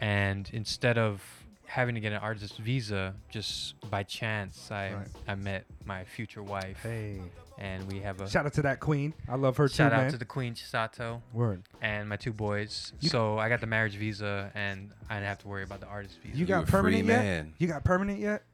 and 0.01 0.48
instead 0.53 0.98
of 0.98 1.20
having 1.66 1.96
to 1.96 2.01
get 2.01 2.12
an 2.12 2.18
artist 2.18 2.59
visa, 2.59 3.14
just 3.29 3.75
by 3.90 4.05
chance, 4.05 4.70
I 4.70 4.92
Right. 4.94 5.09
I 5.27 5.35
met 5.35 5.64
my 5.85 6.05
future 6.05 6.44
wife 6.44 6.81
Hey, 6.85 7.20
and 7.59 7.90
we 7.90 7.98
have 8.03 8.20
a 8.20 8.31
shout 8.31 8.46
out 8.46 8.53
to 8.53 8.62
that 8.62 8.79
queen. 8.79 9.14
I 9.29 9.35
love 9.35 9.57
her 9.57 9.66
shout 9.66 9.70
too, 9.70 9.77
Shout 9.77 9.92
out 9.94 10.03
man. 10.03 10.11
to 10.12 10.18
the 10.18 10.25
queen 10.27 10.55
Chisato 10.55 11.22
Word. 11.33 11.64
and 11.81 12.09
my 12.09 12.16
two 12.16 12.33
boys. 12.33 12.92
You- 13.01 13.09
so 13.09 13.37
I 13.37 13.48
got 13.48 13.61
the 13.61 13.66
marriage 13.66 13.96
visa 13.96 14.53
and 14.55 14.92
I 15.11 15.14
didn't 15.14 15.27
have 15.27 15.38
to 15.38 15.48
worry 15.48 15.64
about 15.64 15.81
the 15.81 15.88
artist 15.88 16.18
visa. 16.22 16.38
You 16.38 16.46
got 16.46 16.62
a 16.62 16.66
free 16.66 16.70
permanent 16.70 17.07
yet? 17.07 17.18
man. 17.25 17.55
You 17.59 17.66
got 17.66 17.83
permanent 17.83 18.20
yet? 18.20 18.44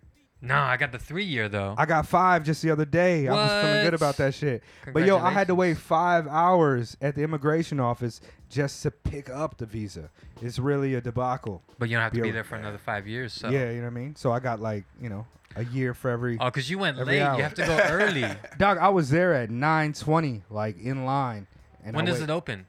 No, 0.40 0.54
I 0.56 0.76
got 0.76 0.92
the 0.92 0.98
three 0.98 1.24
year 1.24 1.48
though. 1.48 1.74
I 1.76 1.86
got 1.86 2.06
five 2.06 2.44
just 2.44 2.62
the 2.62 2.70
other 2.70 2.84
day. 2.84 3.26
I 3.28 3.32
was 3.32 3.64
feeling 3.64 3.84
good 3.84 3.94
about 3.94 4.16
that 4.18 4.34
shit. 4.34 4.62
But 4.92 5.04
yo, 5.06 5.18
I 5.18 5.30
had 5.30 5.48
to 5.48 5.54
wait 5.54 5.76
five 5.78 6.26
hours 6.28 6.96
at 7.00 7.14
the 7.14 7.22
immigration 7.22 7.80
office 7.80 8.20
just 8.48 8.82
to 8.84 8.90
pick 8.90 9.28
up 9.28 9.56
the 9.58 9.66
visa. 9.66 10.10
It's 10.40 10.58
really 10.58 10.94
a 10.94 11.00
debacle. 11.00 11.62
But 11.78 11.88
you 11.88 11.96
don't 11.96 12.02
have 12.04 12.12
to 12.12 12.22
Be 12.22 12.30
there 12.30 12.44
for 12.44 12.56
another 12.56 12.78
five 12.78 13.06
years. 13.08 13.32
So 13.32 13.48
Yeah, 13.50 13.70
you 13.70 13.78
know 13.78 13.82
what 13.84 13.86
I 13.88 13.90
mean. 13.90 14.16
So 14.16 14.32
I 14.32 14.40
got 14.40 14.60
like 14.60 14.84
you 15.00 15.08
know 15.08 15.26
a 15.56 15.64
year 15.64 15.94
for 15.94 16.10
every. 16.10 16.38
Oh, 16.40 16.50
cause 16.50 16.70
you 16.70 16.78
went 16.78 16.98
Every 16.98 17.14
late. 17.14 17.22
hour. 17.22 17.36
You 17.36 17.42
have 17.42 17.54
to 17.54 17.66
go 17.66 17.76
early. 17.90 18.24
Dog, 18.58 18.78
I 18.78 18.88
was 18.90 19.10
there 19.10 19.34
at 19.34 19.50
nine 19.50 19.92
twenty, 19.92 20.42
like 20.50 20.78
in 20.80 21.04
line. 21.04 21.46
And 21.84 21.96
when 21.96 22.06
I 22.06 22.10
does 22.10 22.20
wait- 22.20 22.24
it 22.24 22.30
open? 22.30 22.66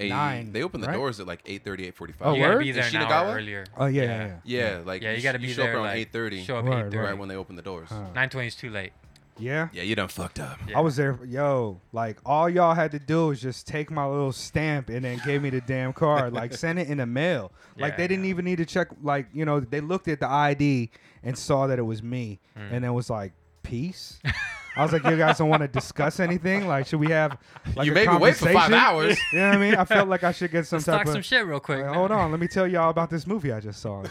Eight- 0.00 0.08
Nine, 0.08 0.52
They 0.52 0.62
open 0.62 0.80
the 0.80 0.88
right? 0.88 0.94
doors 0.94 1.20
at 1.20 1.26
like 1.26 1.44
8:30, 1.44 1.92
8:45. 1.92 2.14
Oh, 2.20 2.34
you 2.34 2.40
gotta 2.42 2.54
word? 2.54 2.58
be 2.60 2.70
In 2.70 2.76
there 2.76 2.84
an 2.84 2.96
hour 2.96 3.06
Shinagawa? 3.06 3.36
earlier. 3.36 3.64
Oh 3.76 3.86
yeah, 3.86 4.02
yeah. 4.02 4.26
yeah. 4.44 4.70
Yeah, 4.76 4.80
like 4.84 5.02
yeah, 5.02 5.12
you 5.12 5.20
sh- 5.20 5.22
got 5.22 5.32
to 5.32 5.38
be 5.38 5.52
show 5.52 5.62
there 5.62 5.70
up 5.72 5.76
around 5.76 5.84
like, 5.96 6.12
8:30, 6.12 6.44
Show 6.44 6.56
up 6.58 6.64
Right, 6.64 6.72
eight 6.72 6.74
right. 6.82 6.92
thirty. 6.92 6.96
right 7.06 7.18
when 7.18 7.28
they 7.28 7.36
open 7.36 7.56
the 7.56 7.62
doors. 7.62 7.88
Huh. 7.90 8.00
Nine 8.14 8.28
twenty 8.28 8.48
is 8.48 8.56
too 8.56 8.70
late. 8.70 8.92
Yeah. 9.36 9.68
Yeah, 9.72 9.82
you 9.82 9.96
done 9.96 10.06
fucked 10.06 10.38
up. 10.38 10.58
Yeah. 10.68 10.78
I 10.78 10.80
was 10.80 10.94
there, 10.94 11.18
yo. 11.26 11.80
Like 11.92 12.18
all 12.24 12.48
y'all 12.48 12.74
had 12.74 12.92
to 12.92 13.00
do 13.00 13.26
was 13.28 13.40
just 13.42 13.66
take 13.66 13.90
my 13.90 14.06
little 14.06 14.30
stamp 14.30 14.88
and 14.90 15.04
then 15.04 15.20
gave 15.24 15.42
me 15.42 15.50
the 15.50 15.60
damn 15.60 15.92
card. 15.92 16.32
Like 16.32 16.54
send 16.64 16.78
it 16.78 16.88
in 16.88 16.98
the 16.98 17.06
mail. 17.06 17.50
Like 17.76 17.92
Yeah, 17.92 17.96
they 17.96 18.08
didn't 18.08 18.24
yeah. 18.26 18.30
even 18.30 18.44
need 18.44 18.58
to 18.58 18.64
check. 18.66 18.88
Like 19.02 19.26
you 19.32 19.44
know, 19.44 19.58
they 19.60 19.80
looked 19.80 20.06
at 20.08 20.20
the 20.20 20.28
ID 20.28 20.90
and 21.24 21.36
saw 21.36 21.66
that 21.66 21.78
it 21.78 21.82
was 21.82 22.00
me, 22.02 22.38
Mm. 22.56 22.72
and 22.72 22.84
then 22.84 22.94
was 22.94 23.10
like, 23.10 23.32
"Peace." 23.64 24.20
I 24.76 24.82
was 24.82 24.92
like, 24.92 25.04
"You 25.04 25.16
guys 25.16 25.38
don't 25.38 25.48
want 25.48 25.62
to 25.62 25.68
discuss 25.68 26.18
anything? 26.20 26.66
Like, 26.66 26.86
should 26.86 26.98
we 27.00 27.08
have 27.10 27.38
like 27.76 27.86
you 27.86 27.92
a 27.92 27.94
made 27.94 28.08
me 28.08 28.16
wait 28.16 28.36
for 28.36 28.52
five 28.52 28.72
hours. 28.72 29.18
You 29.32 29.38
know 29.40 29.48
what 29.48 29.56
I 29.56 29.60
mean? 29.60 29.74
I 29.76 29.84
felt 29.84 30.08
like 30.08 30.24
I 30.24 30.32
should 30.32 30.50
get 30.50 30.66
some 30.66 30.78
Let's 30.78 30.86
type 30.86 30.98
talk 30.98 31.06
of. 31.06 31.12
some 31.12 31.22
shit 31.22 31.46
real 31.46 31.60
quick. 31.60 31.84
Like, 31.84 31.94
hold 31.94 32.10
on, 32.10 32.30
let 32.30 32.40
me 32.40 32.48
tell 32.48 32.66
y'all 32.66 32.90
about 32.90 33.10
this 33.10 33.26
movie 33.26 33.52
I 33.52 33.60
just 33.60 33.80
saw. 33.80 34.00
And 34.00 34.10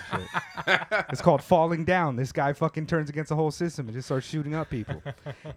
shit. 0.66 0.82
it's 1.10 1.22
called 1.22 1.44
Falling 1.44 1.84
Down. 1.86 2.16
This 2.16 2.32
guy 2.32 2.54
fucking 2.54 2.88
turns 2.88 3.10
against 3.10 3.30
the 3.30 3.36
whole 3.36 3.52
system 3.52 3.88
and 3.88 3.96
just 3.96 4.08
starts 4.08 4.26
shooting 4.28 4.56
up 4.56 4.70
people. 4.70 5.02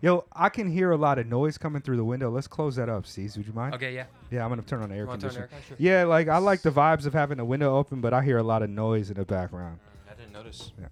Yo, 0.02 0.24
I 0.32 0.48
can 0.48 0.70
hear 0.70 0.90
a 0.90 0.96
lot 0.96 1.18
of 1.18 1.26
noise 1.26 1.56
coming 1.58 1.82
through 1.82 1.96
the 1.96 2.04
window. 2.04 2.30
Let's 2.30 2.48
close 2.48 2.76
that 2.76 2.88
up, 2.88 3.06
Steve. 3.06 3.36
Would 3.36 3.46
you 3.46 3.52
mind? 3.52 3.74
Okay, 3.74 3.94
yeah. 3.94 4.04
Yeah, 4.30 4.42
I'm 4.44 4.50
gonna 4.50 4.62
turn 4.62 4.82
on 4.82 4.88
the 4.88 4.94
air 4.96 5.02
You 5.02 5.08
want 5.08 5.20
conditioner. 5.20 5.48
the? 5.68 5.76
Yeah, 5.78 6.04
like 6.04 6.28
I 6.28 6.38
like 6.38 6.62
the 6.62 6.70
vibes 6.70 7.06
of 7.06 7.12
having 7.12 7.38
the 7.38 7.44
window 7.44 7.76
open, 7.76 8.00
but 8.00 8.12
I 8.12 8.22
hear 8.22 8.38
a 8.38 8.42
lot 8.42 8.62
of 8.62 8.70
noise 8.70 9.10
in 9.10 9.16
the 9.16 9.24
background. 9.24 9.78
I 10.10 10.14
didn't 10.14 10.32
notice. 10.32 10.72
Yeah. 10.80 10.86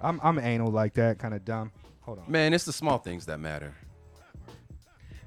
I'm 0.00 0.20
I'm 0.22 0.38
anal 0.38 0.70
like 0.70 0.94
that, 0.94 1.18
kind 1.18 1.34
of 1.34 1.44
dumb. 1.44 1.72
Hold 2.06 2.20
on. 2.20 2.24
Man, 2.30 2.54
it's 2.54 2.64
the 2.64 2.72
small 2.72 2.98
things 2.98 3.26
that 3.26 3.38
matter. 3.38 3.74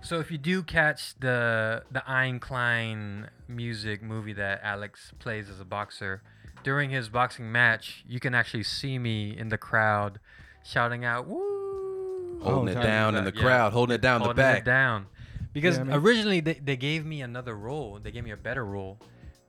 So 0.01 0.19
if 0.19 0.31
you 0.31 0.37
do 0.37 0.63
catch 0.63 1.13
the 1.19 1.83
the 1.91 2.07
Ein 2.09 2.39
Klein 2.39 3.29
music 3.47 4.01
movie 4.01 4.33
that 4.33 4.61
Alex 4.63 5.11
plays 5.19 5.49
as 5.49 5.59
a 5.59 5.65
boxer, 5.65 6.21
during 6.63 6.89
his 6.89 7.09
boxing 7.09 7.51
match, 7.51 8.03
you 8.07 8.19
can 8.19 8.33
actually 8.33 8.63
see 8.63 8.97
me 8.97 9.37
in 9.37 9.49
the 9.49 9.57
crowd 9.57 10.19
shouting 10.63 11.03
out 11.03 11.27
"Woo!" 11.27 12.39
Holding 12.41 12.77
Oh, 12.77 12.79
it 12.79 12.83
down 12.83 13.15
in 13.15 13.25
the 13.25 13.33
Yeah. 13.35 13.41
crowd, 13.41 13.73
holding 13.73 13.95
it 13.95 14.01
down 14.01 14.19
the 14.21 14.25
holding 14.27 14.37
back. 14.41 14.59
it 14.59 14.65
down. 14.65 15.07
Because 15.51 15.75
Yeah, 15.75 15.81
I 15.81 15.85
mean- 15.85 15.95
originally 15.97 16.39
they, 16.39 16.53
they 16.53 16.77
gave 16.77 17.05
me 17.05 17.21
another 17.21 17.53
role. 17.55 17.99
They 17.99 18.11
gave 18.11 18.23
me 18.23 18.31
a 18.31 18.37
better 18.37 18.63
role. 18.63 18.99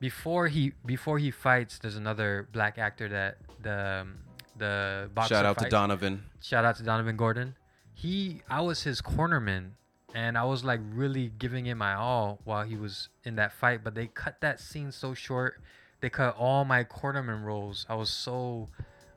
Before 0.01 0.49
he 0.49 0.73
before 0.85 1.17
he 1.19 1.31
fights, 1.31 1.79
there's 1.79 1.95
another 1.95 2.49
black 2.51 2.77
actor 2.77 3.07
that 3.07 3.37
the 3.61 4.01
um, 4.01 4.17
the 4.61 5.09
boxer 5.13 5.35
Shout 5.35 5.45
out 5.45 5.57
to. 5.57 5.69
Donovan. 5.69 6.23
Shout 6.39 6.63
out 6.63 6.77
to 6.77 6.83
Donovan 6.83 7.17
Gordon. 7.17 7.55
He, 7.93 8.41
I 8.49 8.61
was 8.61 8.83
his 8.83 9.01
cornerman, 9.01 9.71
and 10.15 10.37
I 10.37 10.45
was 10.45 10.63
like 10.63 10.79
really 10.93 11.31
giving 11.37 11.65
it 11.65 11.75
my 11.75 11.93
all 11.95 12.39
while 12.45 12.63
he 12.63 12.77
was 12.77 13.09
in 13.25 13.35
that 13.35 13.51
fight. 13.51 13.83
But 13.83 13.95
they 13.95 14.07
cut 14.07 14.39
that 14.41 14.59
scene 14.59 14.91
so 14.91 15.13
short. 15.13 15.61
They 15.99 16.09
cut 16.09 16.35
all 16.37 16.63
my 16.63 16.83
cornerman 16.83 17.43
roles. 17.43 17.85
I 17.89 17.95
was 17.95 18.09
so 18.09 18.69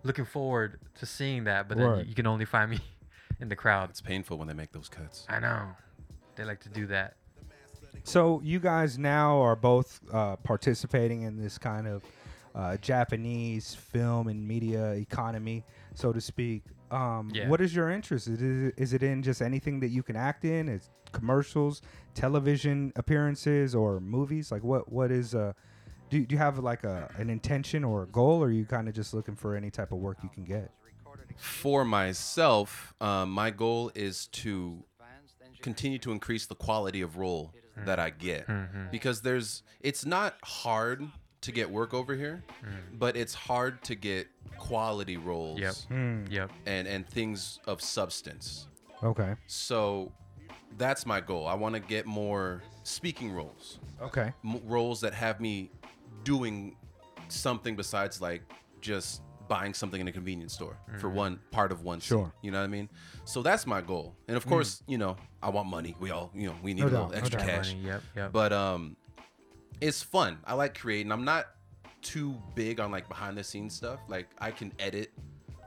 looking 0.03 0.25
forward 0.25 0.81
to 0.99 1.07
seeing 1.07 1.45
that, 1.45 1.69
but 1.69 1.79
then 1.79 1.87
Word. 1.87 1.99
you, 2.01 2.11
you 2.11 2.15
can 2.15 2.27
only 2.27 2.45
find 2.45 2.71
me 2.71 2.81
in 3.41 3.49
the 3.49 3.57
crowd. 3.57 3.91
It's 3.91 4.01
painful 4.01 4.39
when 4.39 4.49
they 4.49 4.55
make 4.55 4.73
those 4.73 4.89
cuts. 4.89 5.27
I 5.29 5.41
know. 5.41 5.69
They 6.37 6.45
like 6.45 6.61
to 6.61 6.69
do 6.69 6.87
that. 6.89 7.15
So 8.03 8.41
you 8.45 8.61
guys 8.61 8.99
now 8.99 9.41
are 9.41 9.57
both 9.57 10.01
uh, 10.13 10.37
participating 10.37 11.23
in 11.23 11.37
this 11.37 11.57
kind 11.57 11.87
of 11.87 12.03
uh, 12.55 12.77
Japanese 12.79 13.75
film 13.75 14.29
and 14.29 14.47
media 14.47 14.93
economy, 14.93 15.65
so 15.95 16.13
to 16.13 16.21
speak. 16.21 16.63
Um, 16.91 17.31
Yeah. 17.35 17.49
What 17.49 17.61
is 17.61 17.75
your 17.75 17.91
interest? 17.91 18.29
Is 18.29 18.41
it, 18.41 18.75
is 18.77 18.93
it 18.93 19.03
in 19.03 19.23
just 19.23 19.43
anything 19.43 19.81
that 19.81 19.89
you 19.89 20.03
can 20.03 20.17
act 20.17 20.45
in? 20.45 20.69
Is 20.69 20.91
commercials, 21.13 21.83
television 22.15 22.93
appearances, 22.97 23.75
or 23.75 24.01
movies? 24.01 24.53
Like 24.53 24.63
what? 24.63 24.93
What 24.93 25.11
is 25.11 25.35
uh? 25.35 25.53
Do, 26.11 26.25
do 26.25 26.35
you 26.35 26.39
have 26.39 26.59
like 26.59 26.85
a 26.85 27.11
an 27.19 27.31
intention 27.31 27.83
or 27.83 28.03
a 28.05 28.07
goal, 28.07 28.43
or 28.43 28.47
are 28.47 28.51
you 28.53 28.65
kind 28.67 28.89
of 28.89 28.95
just 28.95 29.15
looking 29.15 29.35
for 29.35 29.57
any 29.57 29.71
type 29.71 29.91
of 29.91 29.99
work 29.99 30.19
you 30.23 30.29
can 30.29 30.45
get? 30.45 30.71
For 31.37 31.85
myself, 31.85 32.95
um, 33.01 33.31
my 33.31 33.51
goal 33.51 33.91
is 33.95 34.27
to 34.29 34.85
continue 35.63 35.99
to 35.99 36.13
increase 36.13 36.47
the 36.47 36.55
quality 36.55 37.01
of 37.01 37.17
role 37.17 37.53
that 37.87 37.99
I 37.99 38.11
get 38.11 38.47
because 38.93 39.23
there's 39.23 39.65
it's 39.81 40.05
not 40.07 40.37
hard 40.45 41.09
to 41.45 41.53
get 41.53 41.71
work 41.71 41.93
over 41.93 42.15
here, 42.15 42.43
mm. 42.65 42.99
but 42.99 43.17
it's 43.17 43.35
hard 43.35 43.83
to 43.85 43.95
get 43.95 44.29
quality 44.57 45.19
roles 45.19 45.61
Yep. 45.61 45.75
Hmm. 45.89 46.25
Yep. 46.31 46.51
and 46.67 46.89
and 46.89 47.07
things 47.07 47.61
of 47.67 47.83
substance. 47.83 48.69
Okay. 49.03 49.35
So 49.47 50.11
that's 50.79 51.05
my 51.05 51.21
goal. 51.21 51.47
I 51.47 51.55
want 51.55 51.75
to 51.75 51.81
get 51.81 52.07
more 52.07 52.63
speaking 52.83 53.31
roles, 53.33 53.79
Okay. 54.01 54.33
m- 54.45 54.63
roles 54.65 55.03
that 55.03 55.13
have 55.13 55.41
me 55.41 55.71
doing 56.25 56.77
something 57.29 57.77
besides 57.77 58.21
like 58.23 58.43
just 58.81 59.21
buying 59.47 59.75
something 59.75 60.01
in 60.01 60.09
a 60.09 60.13
convenience 60.13 60.55
store 60.55 60.79
for 60.99 61.09
mm-hmm. 61.09 61.17
one 61.17 61.41
part 61.51 61.71
of 61.71 61.83
one 61.83 62.01
scene. 62.01 62.19
Sure. 62.19 62.33
You 62.41 62.51
know 62.53 62.59
what 62.61 62.65
I 62.65 62.69
mean? 62.69 62.89
So 63.27 63.43
that's 63.43 63.67
my 63.67 63.83
goal. 63.83 64.15
And 64.29 64.37
of 64.39 64.45
hmm. 64.45 64.49
course, 64.49 64.83
you 64.87 64.97
know, 64.97 65.17
I 65.43 65.51
want 65.51 65.69
money. 65.69 65.95
We 66.01 66.11
all, 66.11 66.31
you 66.35 66.49
know, 66.49 66.55
we 66.63 66.73
need 66.73 66.81
No 66.81 66.87
a 66.87 66.89
little 66.89 67.07
doubt, 67.09 67.13
no 67.13 67.19
extra 67.19 67.39
doubt. 67.39 67.49
cash. 67.49 67.75
Money, 67.75 67.87
Yep. 67.87 68.03
Yep. 68.17 68.33
But 68.33 68.53
um 68.55 68.97
it's 69.81 70.03
fun. 70.03 70.39
I 70.45 70.55
like 70.55 70.79
creating. 70.79 71.13
I'm 71.13 71.25
not 71.25 71.47
too 72.03 72.35
big 72.55 72.81
on 72.81 72.91
like 72.91 73.09
behind 73.09 73.37
the 73.39 73.45
scenes 73.45 73.75
stuff. 73.75 74.01
Like 74.09 74.29
I 74.39 74.51
can 74.51 74.73
edit. 74.79 75.13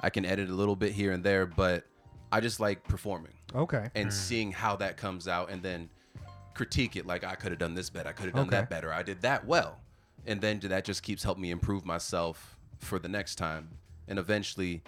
I 0.02 0.10
can 0.10 0.26
edit 0.26 0.50
a 0.50 0.54
little 0.54 0.76
bit 0.76 0.92
here 0.92 1.12
and 1.12 1.24
there, 1.24 1.46
but 1.46 1.86
I 2.32 2.40
just 2.40 2.60
like 2.60 2.84
performing 2.88 3.34
Okay. 3.56 3.90
and 3.96 4.14
seeing 4.14 4.52
how 4.52 4.76
that 4.78 4.96
comes 4.98 5.28
out 5.28 5.50
and 5.50 5.64
then 5.64 5.90
critique 6.54 6.96
it 6.96 7.06
like 7.08 7.24
I 7.24 7.36
could 7.36 7.52
have 7.52 7.60
done 7.60 7.74
this 7.74 7.90
better. 7.90 8.10
I 8.10 8.12
could 8.12 8.26
have 8.26 8.36
done 8.36 8.48
Okay. 8.48 8.58
that 8.58 8.70
better. 8.70 8.94
I 8.94 9.02
did 9.02 9.22
that 9.22 9.46
well. 9.48 9.80
And 10.28 10.40
then 10.42 10.60
that 10.60 10.84
just 10.86 11.02
keeps 11.04 11.24
helping 11.24 11.42
me 11.42 11.52
improve 11.52 11.86
myself 11.86 12.58
for 12.80 13.00
the 13.00 13.08
next 13.08 13.36
time 13.36 13.70
and 14.08 14.20
eventually 14.20 14.84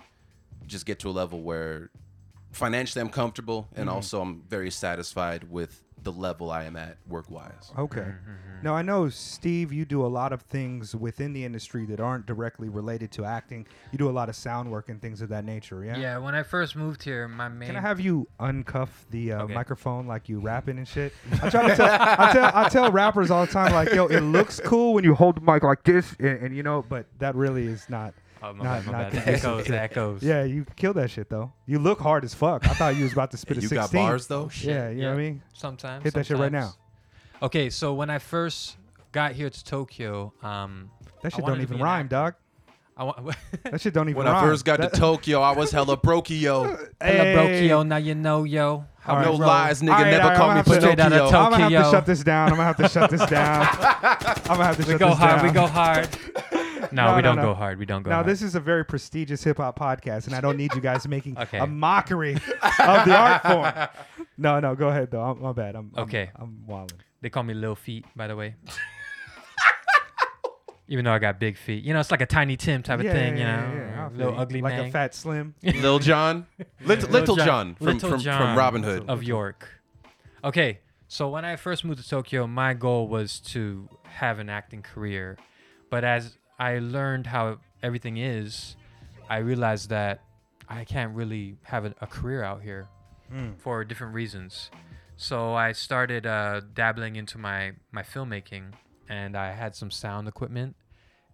just 0.67 0.85
get 0.85 0.99
to 0.99 1.09
a 1.09 1.11
level 1.11 1.41
where 1.41 1.89
financially 2.51 3.01
I'm 3.01 3.09
comfortable 3.09 3.67
and 3.75 3.87
Mm-hmm. 3.87 3.95
also 3.95 4.21
I'm 4.21 4.43
very 4.47 4.69
satisfied 4.69 5.49
with 5.49 5.81
the 6.03 6.11
level 6.11 6.49
I 6.51 6.63
am 6.63 6.75
at 6.75 6.97
work 7.07 7.29
wise. 7.29 7.71
Okay. 7.77 8.07
Now 8.61 8.73
I 8.75 8.81
know 8.81 9.09
Steve, 9.09 9.71
you 9.71 9.85
do 9.85 10.05
a 10.05 10.07
lot 10.07 10.33
of 10.33 10.41
things 10.41 10.95
within 10.95 11.33
the 11.33 11.45
industry 11.45 11.85
that 11.85 11.99
aren't 11.99 12.25
directly 12.25 12.69
related 12.69 13.11
to 13.13 13.25
acting. 13.25 13.65
You 13.91 13.97
do 13.97 14.09
a 14.09 14.11
lot 14.11 14.29
of 14.29 14.35
sound 14.35 14.69
work 14.71 14.89
and 14.89 15.01
things 15.01 15.21
of 15.21 15.29
that 15.29 15.45
nature. 15.45 15.83
Yeah. 15.83 15.97
yeah. 15.97 16.17
When 16.17 16.35
I 16.35 16.43
first 16.43 16.75
moved 16.75 17.03
here, 17.03 17.27
my 17.27 17.47
main 17.47 17.67
Can 17.67 17.75
I 17.77 17.81
have 17.81 17.99
you 17.99 18.27
uncuff 18.39 18.89
the 19.11 19.33
uh, 19.33 19.43
Okay. 19.43 19.53
microphone 19.53 20.07
like 20.07 20.27
you 20.29 20.39
rapping 20.39 20.77
and 20.77 20.87
shit? 20.87 21.13
I 21.41 21.49
try 21.49 21.69
to 21.69 21.75
tell 21.75 21.97
I 22.01 22.31
tell 22.33 22.51
I 22.53 22.69
tell 22.69 22.91
rappers 22.91 23.31
all 23.31 23.45
the 23.45 23.51
time 23.51 23.71
like, 23.73 23.93
yo, 23.93 24.07
it 24.07 24.21
looks 24.21 24.59
cool 24.63 24.93
when 24.93 25.03
you 25.03 25.15
hold 25.15 25.35
the 25.37 25.41
mic 25.41 25.63
like 25.63 25.83
this, 25.83 26.15
and, 26.19 26.39
and 26.43 26.55
you 26.55 26.63
know, 26.63 26.83
but 26.87 27.05
that 27.19 27.35
really 27.35 27.65
is 27.65 27.89
not. 27.89 28.13
Oh, 28.41 28.53
my 28.53 28.63
not- 28.63 28.63
bad, 28.63 28.85
my 28.85 28.91
not 28.91 29.11
bad. 29.11 29.11
The 29.25 29.31
echoes, 29.33 29.65
to- 29.65 29.71
the 29.71 29.81
echoes. 29.81 30.23
Yeah, 30.23 30.43
you 30.43 30.65
killed 30.75 30.95
that 30.97 31.11
shit 31.11 31.29
though. 31.29 31.51
You 31.65 31.79
look 31.79 31.99
hard 31.99 32.23
as 32.23 32.33
fuck. 32.33 32.65
I 32.67 32.73
thought 32.73 32.95
you 32.95 33.03
was 33.03 33.13
about 33.13 33.31
to 33.31 33.37
spit 33.37 33.57
a 33.57 33.61
you 33.61 33.67
sixteen. 33.67 34.01
got 34.01 34.09
bars 34.09 34.27
though? 34.27 34.49
Yeah, 34.61 34.89
you 34.89 35.01
know 35.01 35.09
what 35.09 35.13
I 35.15 35.17
mean. 35.17 35.41
Sometimes. 35.53 36.03
Hit 36.03 36.13
that 36.13 36.25
shit 36.25 36.37
right 36.37 36.51
now. 36.51 36.59
sometimes. 36.61 36.77
Okay, 37.43 37.69
so 37.69 37.93
when 37.93 38.09
I 38.09 38.19
first 38.19 38.77
got 39.11 39.31
here 39.33 39.49
to 39.49 39.63
Tokyo, 39.65 40.33
um, 40.43 40.89
That 41.21 41.33
shit 41.33 41.41
wanted 41.41 41.51
don't 41.53 41.57
to 41.57 41.63
even 41.63 41.77
be 41.77 41.81
an 41.81 41.85
rhyme, 41.85 42.05
actor. 42.05 42.15
dog. 42.15 42.33
I 42.97 43.03
want. 43.05 43.35
That 43.63 43.79
shit 43.81 43.93
don't 43.93 44.09
even 44.09 44.17
When 44.17 44.25
rhyme. 44.27 44.35
I 44.43 44.47
first 44.47 44.65
got 44.65 44.79
That- 44.79 44.93
to 44.93 44.99
Tokyo, 44.99 45.41
I 45.41 45.51
was 45.51 45.71
hella 45.71 45.95
brokio. 45.97 46.63
Hello, 46.65 46.87
Hey. 47.01 47.33
Brokio, 47.69 47.87
now 47.87 47.95
you 47.97 48.15
know, 48.15 48.43
yo. 48.45 48.85
How 48.99 49.13
All 49.13 49.19
we 49.19 49.25
right. 49.25 49.31
no 49.33 49.39
roll. 49.39 49.47
lies, 49.47 49.81
nigga. 49.81 49.91
All 49.93 50.01
right, 50.01 50.11
never 50.11 50.23
all 50.23 50.29
right, 50.29 50.37
call 50.37 50.49
I'm 50.49 50.57
me 50.57 50.63
gonna 50.63 50.63
have 50.63 50.65
to- 50.65 50.81
Straight 50.81 50.99
outta 50.99 51.09
Pinocchio. 51.15 51.25
Tokyo. 51.31 51.39
I'm 51.39 51.51
gonna 51.51 51.63
have 51.63 51.71
to 51.71 51.77
Tokyo. 51.77 51.91
shut 51.91 52.05
this 52.05 52.23
down. 52.23 52.49
I'm 52.49 52.55
gonna 52.55 52.63
have 52.65 52.77
to 52.77 52.89
shut 52.89 53.09
this 53.09 53.25
down. 53.29 53.67
I'm 53.79 54.57
gonna 54.57 54.63
have 54.65 54.75
to 54.77 54.83
We 54.83 54.91
shut 54.91 54.99
go 54.99 55.09
this 55.09 55.17
hard. 55.17 55.35
down. 55.37 55.45
We 55.47 55.51
go 55.53 55.67
hard. 55.67 56.09
No, 56.93 57.05
No, 57.11 57.15
we 57.15 57.21
no, 57.21 57.27
don't 57.29 57.35
no. 57.37 57.41
go 57.43 57.53
hard. 57.53 57.77
We 57.79 57.85
don't 57.85 58.03
go 58.03 58.09
Now 58.09 58.17
hard. 58.17 58.27
this 58.27 58.41
is 58.41 58.55
a 58.55 58.59
very 58.59 58.83
prestigious 58.85 59.43
hip 59.43 59.57
hop 59.57 59.77
podcast, 59.79 60.25
and 60.27 60.35
I 60.35 60.41
don't 60.41 60.57
need 60.57 60.73
you 60.75 60.81
guys 60.81 61.07
making 61.07 61.37
Okay. 61.39 61.57
a 61.59 61.67
mockery 61.67 62.33
of 62.35 63.05
the 63.05 63.15
art 63.15 63.41
form. 63.43 64.25
No, 64.37 64.59
no, 64.61 64.73
go 64.73 64.87
ahead 64.87 65.11
though. 65.11 65.21
I'm, 65.21 65.41
my 65.41 65.51
bad. 65.51 65.75
I'm 65.75 65.91
I'm- 65.95 66.03
Okay. 66.05 66.29
I'm, 66.35 66.65
wilding. 66.65 66.99
They 67.21 67.29
call 67.29 67.43
me 67.43 67.53
Lil 67.53 67.75
Feet, 67.75 68.05
by 68.15 68.27
the 68.27 68.35
way. 68.37 68.55
Even 70.91 71.05
though 71.05 71.11
I 71.11 71.19
got 71.19 71.39
big 71.39 71.55
feet, 71.55 71.83
you 71.83 71.93
know, 71.93 71.99
it's 71.99 72.09
like 72.09 72.21
a 72.21 72.25
Tiny 72.25 72.57
Tim 72.57 72.81
type 72.81 72.99
of 72.99 73.05
thing, 73.05 73.37
yeah, 73.37 73.67
you 73.71 73.77
know, 73.77 73.83
yeah, 73.85 74.05
I 74.05 74.09
feel 74.09 74.17
little 74.17 74.33
you. 74.33 74.39
ugly 74.39 74.61
like 74.61 74.73
man 74.73 74.85
a 74.85 74.91
fat 74.91 75.13
slim. 75.13 75.53
Lil 75.61 75.99
John, 75.99 76.47
Little, 76.83 77.09
Little 77.11 77.35
John- 77.35 77.45
John 77.45 77.75
from 77.75 77.85
Little 77.85 78.09
from, 78.09 78.19
John 78.21 78.41
from 78.41 78.57
Robin 78.57 78.81
Hood. 78.81 79.05
of 79.07 79.23
York. 79.23 79.67
Okay, 80.43 80.79
so 81.07 81.29
when 81.29 81.45
I 81.45 81.57
first 81.57 81.85
moved 81.85 82.01
to 82.01 82.09
Tokyo, 82.09 82.47
my 82.47 82.73
goal 82.73 83.07
was 83.07 83.39
to 83.51 83.87
have 84.05 84.39
an 84.39 84.49
acting 84.49 84.81
career, 84.81 85.37
but 85.91 86.03
as 86.03 86.38
I 86.59 86.79
learned 86.79 87.27
how 87.27 87.59
everything 87.81 88.17
is, 88.17 88.75
I 89.29 89.37
realized 89.37 89.89
that 89.89 90.21
I 90.67 90.83
can't 90.83 91.15
really 91.15 91.55
have 91.63 91.85
a, 91.85 91.95
a 92.01 92.07
career 92.07 92.43
out 92.43 92.61
here 92.61 92.87
for 93.57 93.83
different 93.85 94.13
reasons. 94.13 94.69
So 95.15 95.53
I 95.53 95.71
started 95.73 96.25
uh, 96.25 96.61
dabbling 96.73 97.15
into 97.15 97.37
my 97.37 97.73
my 97.91 98.03
filmmaking, 98.03 98.73
and 99.07 99.35
I 99.35 99.51
had 99.51 99.75
some 99.75 99.91
sound 99.91 100.27
equipment, 100.27 100.75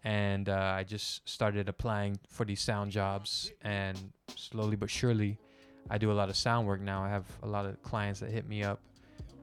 and 0.03 0.49
uh, 0.49 0.75
I 0.79 0.83
just 0.83 1.27
started 1.27 1.69
applying 1.69 2.19
for 2.29 2.45
these 2.45 2.61
sound 2.61 2.91
jobs, 2.91 3.51
and 3.61 3.97
slowly 4.35 4.75
but 4.75 4.89
surely, 4.89 5.37
I 5.89 5.97
do 5.97 6.11
a 6.11 6.13
lot 6.13 6.29
of 6.29 6.35
sound 6.35 6.67
work 6.67 6.81
now. 6.81 7.03
I 7.03 7.09
have 7.09 7.25
a 7.43 7.47
lot 7.47 7.65
of 7.65 7.81
clients 7.81 8.19
that 8.19 8.31
hit 8.31 8.47
me 8.47 8.63
up 8.63 8.79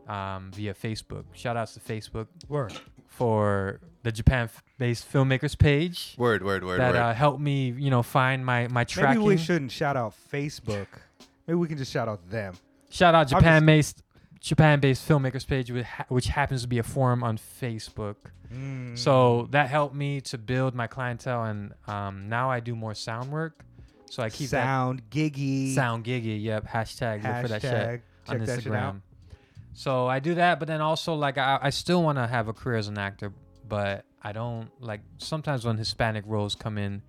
um, 0.09 0.51
via 0.55 0.75
Facebook. 0.75 1.25
Shout 1.33 1.57
outs 1.57 1.75
to 1.75 1.81
Facebook 1.81 2.27
Word. 2.49 2.73
For 3.13 3.81
the 4.03 4.11
Japan-based 4.11 5.11
filmmakers 5.13 5.57
page 5.57 6.15
Word, 6.19 6.43
word, 6.43 6.65
word, 6.65 6.81
that 6.81 6.95
word. 6.95 6.99
uh, 6.99 7.15
helped 7.15 7.41
me, 7.41 7.71
you 7.71 7.91
know, 7.91 8.03
find 8.03 8.45
my 8.45 8.67
my 8.69 8.85
tracking. 8.85 9.21
Maybe 9.21 9.35
we 9.37 9.37
shouldn't 9.39 9.71
shout 9.71 9.97
out 9.97 10.15
Facebook. 10.33 10.87
Maybe 11.47 11.57
we 11.57 11.69
can 11.69 11.79
just 11.79 11.93
shout 11.93 12.09
out 12.09 12.29
them. 12.31 12.55
Shout 12.91 13.15
out 13.15 13.29
Japan-based 13.29 14.03
Japan-based 14.41 15.09
filmmakers 15.09 15.47
page, 15.47 15.71
which, 15.71 15.85
ha- 15.87 16.05
which 16.09 16.27
happens 16.27 16.63
to 16.63 16.69
be 16.69 16.79
a 16.79 16.83
forum 16.83 17.23
on 17.23 17.39
Facebook. 17.39 18.17
Mm. 18.53 18.99
So 18.99 19.47
that 19.53 19.69
helped 19.71 19.95
me 19.95 20.21
to 20.23 20.37
build 20.37 20.75
my 20.75 20.87
clientele, 20.89 21.45
and 21.45 21.73
um, 21.87 22.29
now 22.29 22.51
I 22.51 22.59
do 22.61 22.75
more 22.75 22.95
sound 22.95 23.31
work. 23.31 23.65
So 24.11 24.23
I 24.23 24.29
keep 24.31 24.49
sound 24.49 25.09
giggy. 25.11 25.75
sound 25.75 26.05
giggy. 26.05 26.43
Yep, 26.43 26.69
hashtag 26.69 27.23
look 27.23 27.43
for 27.43 27.49
that 27.49 27.63
shit 27.63 27.73
Hashtag. 27.73 28.01
on 28.29 28.39
Check 28.39 28.47
that 28.47 28.63
shit 28.63 28.73
out. 28.73 28.95
Instagram. 28.97 29.01
So 29.75 30.07
I 30.07 30.19
do 30.21 30.35
that, 30.35 30.59
but 30.59 30.69
then 30.69 30.81
also 30.81 31.15
like 31.15 31.39
I, 31.39 31.59
I 31.63 31.71
still 31.71 32.03
want 32.03 32.19
to 32.19 32.27
have 32.27 32.49
a 32.49 32.53
career 32.53 32.77
as 32.79 32.89
an 32.89 32.99
actor, 32.99 33.33
but 33.67 34.05
I 34.23 34.33
don't 34.33 34.69
like 34.81 35.01
sometimes 35.19 35.65
when 35.65 35.79
Hispanic 35.79 36.25
roles 36.27 36.55
come 36.55 36.79
in, 36.79 37.03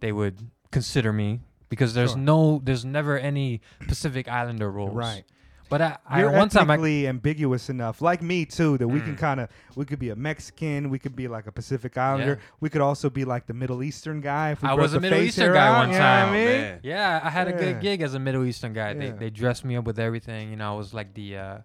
they 0.00 0.12
would 0.12 0.50
consider 0.70 1.12
me 1.12 1.40
because 1.68 1.94
there's 1.94 2.10
Sure. 2.12 2.18
no 2.18 2.60
there's 2.62 2.84
never 2.84 3.18
any 3.18 3.60
Pacific 3.88 4.28
Islander 4.28 4.70
roles. 4.70 4.94
Right. 4.94 5.24
But 5.70 5.80
I, 5.80 5.98
I 6.04 6.20
You're 6.20 6.32
one 6.32 6.48
time 6.48 6.68
I 6.68 6.74
ambiguous 7.06 7.70
enough, 7.70 8.02
like 8.02 8.22
me 8.22 8.44
too, 8.44 8.76
that 8.78 8.88
we 8.88 9.00
can 9.00 9.14
Mm. 9.14 9.18
kind 9.18 9.40
of 9.40 9.48
we 9.76 9.84
could 9.84 10.00
be 10.00 10.10
a 10.10 10.16
Mexican, 10.16 10.90
we 10.90 10.98
could 10.98 11.14
be 11.14 11.28
like 11.28 11.46
a 11.46 11.52
Pacific 11.52 11.96
Islander, 11.96 12.38
Yeah. 12.40 12.56
we 12.58 12.68
could 12.70 12.80
also 12.80 13.08
be 13.08 13.24
like 13.24 13.46
the 13.46 13.54
Middle 13.54 13.82
Eastern 13.84 14.20
guy. 14.20 14.50
If 14.50 14.62
we 14.62 14.68
I 14.68 14.74
was 14.74 14.94
a 14.94 15.00
Middle 15.00 15.20
Eastern 15.20 15.52
guy 15.54 15.68
out, 15.68 15.78
one 15.78 15.90
you 15.92 15.94
know 15.98 16.00
I 16.00 16.20
time. 16.22 16.32
mean? 16.32 16.44
man. 16.46 16.80
Yeah, 16.82 17.20
I 17.22 17.30
had 17.30 17.46
a 17.46 17.52
good 17.52 17.80
gig 17.80 18.02
as 18.02 18.14
a 18.14 18.18
Middle 18.18 18.44
Eastern 18.44 18.72
guy. 18.72 18.88
Yeah. 18.92 18.98
They 18.98 19.10
they 19.12 19.30
dressed 19.30 19.64
me 19.64 19.76
up 19.76 19.84
with 19.84 20.00
everything. 20.00 20.50
You 20.50 20.56
know, 20.56 20.74
I 20.74 20.76
was 20.76 20.92
like 20.92 21.14
the 21.14 21.36
uh, 21.38 21.58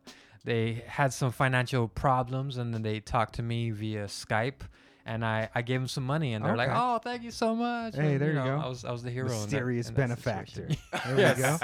they 0.45 0.84
had 0.88 1.12
some 1.12 1.31
financial 1.31 1.88
problems 1.88 2.58
and 2.58 2.73
then 2.73 2.81
they 2.84 2.99
talked 2.99 3.36
to 3.36 3.43
me 3.43 3.71
via 3.71 4.05
Skype 4.05 4.62
and 5.05 5.23
I, 5.25 5.49
I 5.53 5.62
gave 5.62 5.79
them 5.81 5.88
some 5.88 6.05
money 6.05 6.34
and 6.34 6.43
they're 6.43 6.55
like, 6.58 6.69
"Oh, 6.71 6.97
thank 6.97 7.21
you 7.23 7.29
so 7.31 7.55
much." 7.55 7.95
Hey, 7.95 8.13
And, 8.13 8.21
there 8.21 8.29
you 8.29 8.36
know, 8.36 8.45
go. 8.45 8.58
I 8.63 8.67
was 8.67 8.86
I 8.86 8.91
was 8.91 9.03
the 9.03 9.12
hero. 9.12 9.27
in 9.27 9.34
that- 9.34 9.41
Mysterious 9.41 9.89
in 9.89 9.95
benefactor. 9.95 10.67
There 11.05 11.36
we 11.36 11.41
go. 11.41 11.58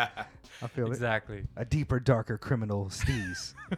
I 0.64 0.68
feel 0.68 0.86
it. 0.88 0.90
exactly. 0.90 1.48
A 1.56 1.66
deeper, 1.66 2.00
darker 2.00 2.38
criminal 2.38 2.86
steez. 2.88 3.54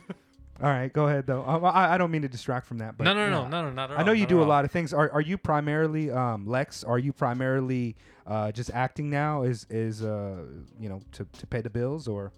All 0.62 0.70
right, 0.70 0.92
go 0.94 1.08
ahead 1.08 1.26
though. 1.28 1.44
I, 1.44 1.96
I 1.96 1.98
don't 1.98 2.12
mean 2.12 2.22
to 2.22 2.28
distract 2.28 2.68
from 2.68 2.78
that, 2.78 2.98
but 2.98 3.06
no, 3.06 3.14
no, 3.14 3.30
no, 3.30 3.44
yeah. 3.44 3.48
no, 3.50 3.62
no, 3.64 3.72
not 3.72 3.92
at 3.92 4.00
I 4.00 4.04
know 4.04 4.12
you 4.12 4.26
do 4.26 4.42
a 4.42 4.46
lot 4.46 4.66
of 4.66 4.72
things. 4.72 4.94
Are 4.94 5.10
are 5.12 5.22
you 5.22 5.38
primarily 5.38 6.12
um, 6.12 6.46
Lex? 6.46 6.84
Are 6.84 7.00
you 7.00 7.12
primarily 7.12 7.96
uh, 8.28 8.52
just 8.52 8.70
acting 8.72 9.10
now? 9.10 9.44
Is 9.44 9.66
is 9.70 10.04
uh, 10.04 10.44
you 10.80 10.90
know 10.90 11.02
to, 11.14 11.26
to 11.40 11.48
pay 11.48 11.62
the 11.62 11.70
bills 11.72 12.08
or 12.08 12.32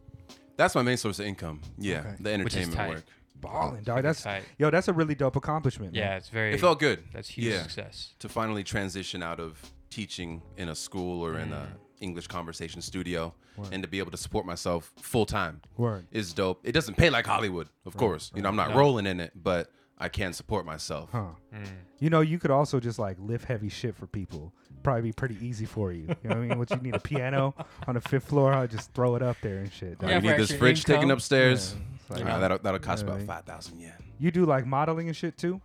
That's 0.58 0.76
my 0.76 0.82
main 0.82 0.98
source 0.98 1.20
of 1.20 1.26
income. 1.26 1.62
Yeah, 1.78 2.00
Okay. 2.00 2.16
the 2.20 2.44
Which 2.44 2.56
is 2.56 2.68
entertainment 2.68 2.74
tight. 2.76 2.90
work. 2.90 3.04
balling, 3.42 3.84
dog? 3.84 3.96
Pretty 3.98 4.08
That's 4.08 4.24
tight. 4.24 4.44
yo, 4.58 4.72
that's 4.72 4.88
a 4.88 4.94
really 4.94 5.14
dope 5.16 5.36
accomplishment. 5.36 5.94
man. 5.94 6.02
Yeah, 6.02 6.16
it's 6.16 6.30
very. 6.30 6.54
It 6.54 6.60
felt 6.62 6.80
good. 6.80 7.04
That's 7.14 7.28
huge 7.30 7.54
Yeah. 7.54 7.62
success. 7.64 8.14
to 8.20 8.30
finally 8.30 8.64
transition 8.64 9.22
out 9.22 9.40
of 9.40 9.62
teaching 9.90 10.42
in 10.58 10.70
a 10.70 10.76
school 10.76 11.22
or 11.24 11.38
in 11.38 11.50
Mm. 11.50 11.54
a 11.54 11.68
English 12.00 12.28
conversation 12.28 12.82
studio 12.82 13.34
and 13.72 13.84
to 13.84 13.88
be 13.90 14.00
able 14.00 14.12
to 14.12 14.18
support 14.18 14.46
myself 14.46 14.92
full 15.02 15.26
time 15.26 15.62
Word. 15.78 16.08
is 16.12 16.34
dope. 16.34 16.60
It 16.64 16.72
doesn't 16.72 16.96
pay 16.96 17.10
like 17.10 17.26
Hollywood, 17.26 17.70
of 17.86 17.96
course. 17.96 18.32
You 18.36 18.42
know, 18.42 18.50
I'm 18.50 18.56
not 18.56 18.72
No. 18.72 18.78
rolling 18.78 19.06
in 19.06 19.20
it, 19.20 19.32
but 19.36 19.72
I 19.98 20.10
can't 20.10 20.36
support 20.36 20.66
myself. 20.66 21.10
Huh. 21.12 21.24
Mm. 21.54 21.66
You 22.00 22.10
know, 22.10 22.20
you 22.22 22.38
could 22.38 22.52
also 22.52 22.80
just 22.80 23.00
like 23.00 23.18
lift 23.20 23.46
heavy 23.46 23.70
shit 23.70 23.96
for 23.96 24.08
people. 24.08 24.54
Probably 24.84 25.02
be 25.04 25.14
pretty 25.14 25.38
easy 25.46 25.66
for 25.66 25.92
you. 25.94 26.02
You 26.24 26.30
know 26.30 26.36
what 26.36 26.38
I 26.38 26.48
mean? 26.48 26.58
What 26.60 26.70
you 26.72 26.78
need 26.78 26.96
a 26.96 27.00
piano 27.00 27.56
on 27.88 27.96
the 27.96 28.02
fifth 28.02 28.26
floor? 28.26 28.54
I'll 28.54 28.68
just 28.68 28.94
throw 28.94 29.16
it 29.16 29.22
up 29.24 29.38
there 29.42 29.60
and 29.60 29.72
shit. 29.72 29.98
Oh, 30.02 30.08
Yeah, 30.08 30.16
you 30.16 30.22
need 30.22 30.30
this 30.34 30.40
extra 30.52 30.58
fridge 30.60 30.84
taken 30.84 31.10
upstairs. 31.12 31.76
Yeah, 32.10 32.16
it's 32.18 32.22
Uh, 32.22 32.40
that'll 32.40 32.58
that'll 32.60 32.80
cost 32.80 33.04
Yeah, 33.04 33.10
about 33.10 33.18
right. 33.20 33.28
five 33.28 33.46
thousand 33.46 33.80
yen. 33.80 33.94
you 34.20 34.32
do 34.32 34.46
like 34.46 34.66
modeling 34.66 35.08
and 35.08 35.16
shit 35.16 35.38
too? 35.38 35.62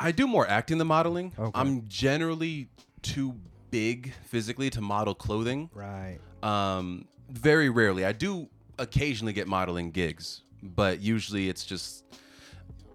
I 0.00 0.12
do 0.12 0.26
more 0.26 0.46
acting 0.48 0.78
than 0.78 0.86
modeling. 0.86 1.32
Okay. 1.38 1.50
I'm 1.60 1.86
generally 1.88 2.68
too 3.02 3.34
big 3.70 4.12
physically 4.24 4.70
to 4.70 4.80
model 4.80 5.14
clothing. 5.14 5.68
Right. 5.74 6.18
Um, 6.42 7.06
very 7.30 7.68
rarely. 7.70 8.04
I 8.06 8.12
do 8.12 8.48
occasionally 8.78 9.32
get 9.32 9.46
modeling 9.48 9.90
gigs, 9.90 10.42
but 10.62 11.00
usually 11.00 11.48
it's 11.48 11.64
just 11.64 12.04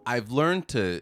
I've 0.10 0.32
learned 0.32 0.68
to 0.70 1.02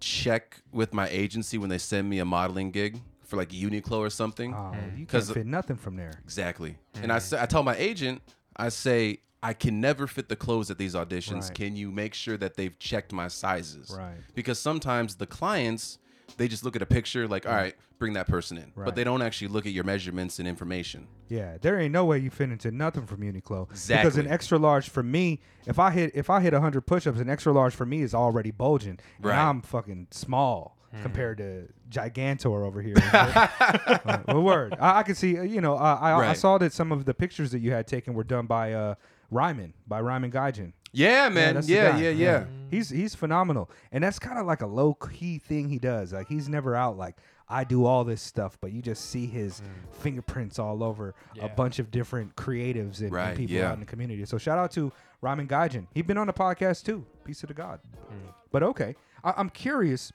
check 0.00 0.60
with 0.72 0.92
my 0.92 1.08
agency 1.08 1.56
when 1.56 1.70
they 1.70 1.78
send 1.78 2.10
me 2.10 2.18
a 2.18 2.24
modeling 2.26 2.70
gig 2.70 3.00
for 3.24 3.36
like 3.36 3.48
Uniqlo 3.48 3.98
or 3.98 4.10
something. 4.10 4.52
Oh, 4.52 4.72
mm. 4.74 4.90
you 4.92 5.06
can't 5.06 5.08
'Cause- 5.08 5.30
fit 5.30 5.46
nothing 5.46 5.76
from 5.76 5.96
there. 5.96 6.12
Exactly. 6.22 6.76
And 6.94 7.10
I 7.10 7.16
mm. 7.16 7.22
say, 7.22 7.40
I 7.40 7.46
tell 7.46 7.62
my 7.62 7.76
agent, 7.76 8.20
I 8.54 8.68
say 8.68 9.20
I 9.42 9.54
can 9.54 9.80
never 9.80 10.06
fit 10.06 10.28
the 10.28 10.36
clothes 10.36 10.70
at 10.70 10.76
these 10.76 10.94
auditions. 10.94 11.44
Right. 11.48 11.54
Can 11.54 11.76
you 11.76 11.90
make 11.90 12.12
sure 12.12 12.36
that 12.36 12.56
they've 12.56 12.78
checked 12.78 13.10
my 13.10 13.28
sizes? 13.28 13.90
Right. 13.96 14.18
Because 14.34 14.58
sometimes 14.58 15.14
the 15.14 15.26
clients 15.26 15.98
they 16.36 16.48
just 16.48 16.64
look 16.64 16.76
at 16.76 16.82
a 16.82 16.86
picture 16.86 17.26
like, 17.28 17.46
all 17.46 17.54
right, 17.54 17.74
bring 17.98 18.14
that 18.14 18.26
person 18.28 18.56
in, 18.58 18.72
Right. 18.74 18.84
but 18.84 18.94
they 18.94 19.04
don't 19.04 19.22
actually 19.22 19.48
look 19.48 19.66
at 19.66 19.72
your 19.72 19.84
measurements 19.84 20.38
and 20.38 20.48
information. 20.48 21.06
Yeah, 21.28 21.56
there 21.60 21.78
ain't 21.78 21.92
no 21.92 22.04
way 22.04 22.18
you 22.18 22.30
fit 22.30 22.50
into 22.50 22.70
nothing 22.70 23.06
from 23.06 23.20
Uniqlo. 23.20 23.68
Because 23.68 23.90
Exactly. 23.90 24.20
an 24.26 24.28
extra 24.30 24.58
large 24.58 24.88
for 24.88 25.02
me, 25.02 25.40
if 25.66 25.78
I 25.78 25.90
hit 25.90 26.12
if 26.14 26.28
I 26.30 26.40
hit 26.40 26.52
hundred 26.52 26.82
push-ups, 26.82 27.18
an 27.20 27.28
extra 27.30 27.52
large 27.52 27.74
for 27.74 27.86
me 27.86 28.02
is 28.02 28.14
already 28.14 28.50
bulging, 28.50 28.98
and 29.18 29.24
Right. 29.26 29.38
I'm 29.38 29.62
fucking 29.62 30.08
small 30.10 30.76
compared 31.02 31.38
to 31.38 31.68
Gigantor 31.88 32.66
over 32.66 32.82
here. 32.82 32.96
Right. 33.12 34.26
well, 34.28 34.42
word. 34.42 34.76
I, 34.80 34.98
I 34.98 35.02
can 35.02 35.14
see. 35.14 35.38
uh, 35.38 35.42
You 35.42 35.60
know, 35.60 35.74
uh, 35.74 35.98
I, 36.00 36.10
I 36.12 36.20
Right. 36.20 36.36
saw 36.36 36.58
that 36.58 36.72
some 36.72 36.92
of 36.92 37.04
the 37.06 37.14
pictures 37.14 37.50
that 37.52 37.60
you 37.60 37.72
had 37.72 37.86
taken 37.86 38.14
were 38.14 38.24
done 38.24 38.46
by 38.46 38.72
uh, 38.72 38.94
Ryman, 39.30 39.74
by 39.86 40.00
Ryman 40.00 40.30
Gaijin. 40.30 40.72
Yeah, 40.92 41.28
man. 41.28 41.60
Yeah, 41.64 41.92
guy. 41.92 42.00
yeah, 42.00 42.10
yeah. 42.10 42.44
He's 42.70 42.88
he's 42.88 43.14
phenomenal, 43.14 43.70
and 43.90 44.02
that's 44.04 44.18
kind 44.18 44.38
of 44.38 44.46
like 44.46 44.62
a 44.62 44.66
low 44.66 44.94
key 44.94 45.38
thing 45.38 45.68
he 45.68 45.78
does. 45.78 46.12
Like 46.12 46.28
he's 46.28 46.48
never 46.48 46.74
out 46.74 46.96
like 46.96 47.16
I 47.48 47.64
do 47.64 47.84
all 47.84 48.02
this 48.04 48.22
stuff, 48.22 48.56
but 48.60 48.72
you 48.72 48.80
just 48.80 49.10
see 49.10 49.26
his 49.26 49.60
mm. 49.60 49.94
fingerprints 50.00 50.58
all 50.58 50.82
over 50.82 51.14
a 51.40 51.50
bunch 51.50 51.78
of 51.78 51.90
different 51.90 52.34
creatives 52.34 53.00
and, 53.00 53.14
and 53.14 53.36
people 53.36 53.56
yeah. 53.56 53.68
out 53.68 53.74
in 53.74 53.80
the 53.80 53.86
community. 53.86 54.24
So 54.24 54.38
shout 54.38 54.58
out 54.58 54.70
to 54.72 54.90
Ramen 55.22 55.48
Gaijin. 55.48 55.86
He's 55.92 56.04
been 56.04 56.16
on 56.16 56.26
the 56.26 56.32
podcast 56.32 56.84
too. 56.84 57.04
Peace 57.24 57.42
of 57.42 57.48
the 57.48 57.54
God. 57.54 57.80
Mm. 58.10 58.32
But 58.50 58.62
okay, 58.62 58.94
I, 59.22 59.34
I'm 59.36 59.50
curious 59.50 60.12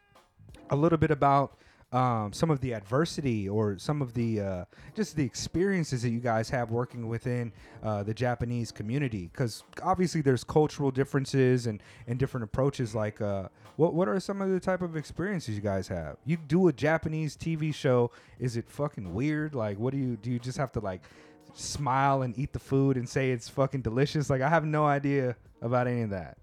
a 0.72 0.76
little 0.76 0.98
bit 0.98 1.12
about 1.12 1.58
um, 1.94 2.34
some 2.34 2.52
of 2.52 2.60
the 2.60 2.74
adversity 2.74 3.48
or 3.48 3.78
some 3.78 4.02
of 4.02 4.14
the 4.14 4.42
uh, 4.42 4.66
just 4.94 5.16
the 5.16 5.24
experiences 5.24 6.02
that 6.02 6.10
you 6.10 6.20
guys 6.20 6.50
have 6.50 6.70
working 6.70 7.08
within 7.08 7.54
uh, 7.82 8.04
the 8.04 8.14
Japanese 8.14 8.72
community. 8.72 9.30
Because 9.32 9.64
obviously 9.82 10.22
there's 10.22 10.44
cultural 10.44 10.92
differences 10.92 11.66
and, 11.68 11.82
and 12.08 12.20
different 12.20 12.44
approaches 12.44 12.94
like 12.94 13.22
uh, 13.22 13.48
what 13.78 13.94
what 13.94 14.10
are 14.10 14.20
some 14.20 14.42
of 14.42 14.50
the 14.50 14.60
type 14.60 14.82
of 14.82 14.98
experiences 14.98 15.56
you 15.56 15.62
guys 15.62 15.88
have? 15.88 16.18
You 16.26 16.36
do 16.36 16.68
a 16.68 16.74
Japanese 16.74 17.38
TV 17.38 17.74
show. 17.74 18.12
Is 18.38 18.58
it 18.58 18.70
fucking 18.70 19.14
weird? 19.14 19.56
Like 19.56 19.80
what 19.80 19.94
do 19.94 19.98
you 20.00 20.18
do 20.18 20.30
you 20.30 20.40
just 20.40 20.58
have 20.58 20.74
to 20.74 20.82
like 20.82 21.02
smile 21.54 22.24
and 22.24 22.38
eat 22.38 22.52
the 22.52 22.60
food 22.60 22.98
and 22.98 23.08
say 23.08 23.32
it's 23.32 23.48
fucking 23.48 23.82
delicious? 23.82 24.30
Like 24.30 24.42
I 24.42 24.50
have 24.50 24.66
no 24.66 24.86
idea 24.86 25.38
about 25.62 25.88
any 25.88 26.02
of 26.02 26.10
that. 26.10 26.38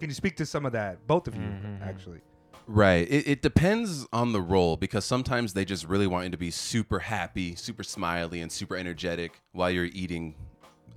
Can 0.00 0.08
you 0.08 0.14
speak 0.14 0.36
to 0.36 0.46
some 0.46 0.64
of 0.64 0.72
that 0.72 1.06
both 1.06 1.28
of 1.28 1.34
you 1.34 1.48
actually 1.82 2.20
Right. 2.66 3.08
It, 3.08 3.28
it 3.28 3.42
depends 3.42 4.06
on 4.12 4.32
the 4.32 4.40
role 4.40 4.76
because 4.76 5.04
sometimes 5.04 5.52
they 5.52 5.64
just 5.64 5.86
really 5.86 6.06
want 6.06 6.24
you 6.24 6.30
to 6.30 6.36
be 6.36 6.50
super 6.50 6.98
happy, 6.98 7.54
super 7.54 7.82
smiley, 7.84 8.40
and 8.40 8.50
super 8.50 8.76
energetic 8.76 9.40
while 9.52 9.70
you're 9.70 9.84
eating 9.86 10.34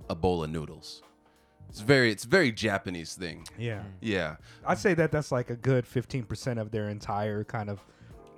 a 0.08 0.14
bowl 0.14 0.42
of 0.42 0.50
noodles. 0.50 1.02
It's 1.68 1.80
very, 1.80 2.10
it's 2.10 2.24
very 2.24 2.50
Japanese 2.50 3.14
thing. 3.14 3.46
yeah 3.56 3.84
Yeah. 4.00 4.36
I'd 4.66 4.78
say 4.78 4.94
that 4.94 5.12
that's 5.12 5.30
like 5.30 5.50
a 5.50 5.56
good 5.56 5.84
15% 5.84 6.60
of 6.60 6.72
their 6.72 6.88
entire 6.88 7.44
kind 7.44 7.70
of 7.70 7.80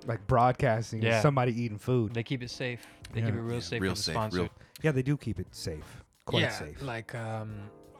like 0.05 0.25
broadcasting 0.27 1.01
Yeah. 1.01 1.19
somebody 1.21 1.59
eating 1.59 1.79
food. 1.79 2.13
They 2.13 2.21
keep 2.23 2.43
it 2.43 2.51
safe. 2.51 2.85
They 3.13 3.21
Yeah. 3.21 3.27
keep 3.27 3.35
it 3.35 3.41
real 3.41 3.61
safe 3.61 3.81
real 3.81 3.93
for 3.93 3.97
the 3.97 4.03
safe, 4.03 4.13
sponsor. 4.13 4.37
real- 4.41 4.49
Yeah, 4.83 4.91
they 4.91 5.01
do 5.01 5.17
keep 5.17 5.39
it 5.39 5.47
safe. 5.55 6.03
Quite 6.25 6.41
yeah, 6.43 6.49
safe. 6.51 6.81
like 6.83 7.15
um, 7.15 7.55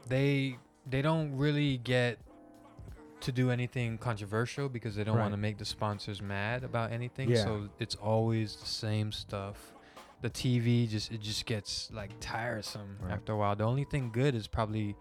they 0.08 0.58
they 0.86 1.02
don't 1.02 1.34
really 1.36 1.78
get 1.78 2.18
to 3.20 3.32
do 3.32 3.50
anything 3.50 3.96
controversial 3.98 4.68
because 4.68 4.96
they 4.96 5.04
don't 5.04 5.16
Right. 5.16 5.22
want 5.22 5.32
to 5.32 5.38
make 5.38 5.58
the 5.58 5.64
sponsors 5.64 6.20
mad 6.20 6.62
about 6.64 6.92
anything. 6.92 7.30
Yeah. 7.30 7.44
So 7.44 7.68
it's 7.78 7.94
always 7.94 8.56
the 8.56 8.66
same 8.66 9.12
stuff. 9.12 9.72
The 10.20 10.30
TV 10.30 10.86
just 10.88 11.10
it 11.12 11.20
just 11.20 11.44
gets 11.46 11.90
like 11.92 12.10
tiresome 12.20 12.98
Right. 13.00 13.12
after 13.12 13.32
a 13.32 13.36
while. 13.36 13.56
The 13.56 13.64
only 13.64 13.84
thing 13.84 14.10
good 14.12 14.34
is 14.34 14.46
probably 14.46 14.96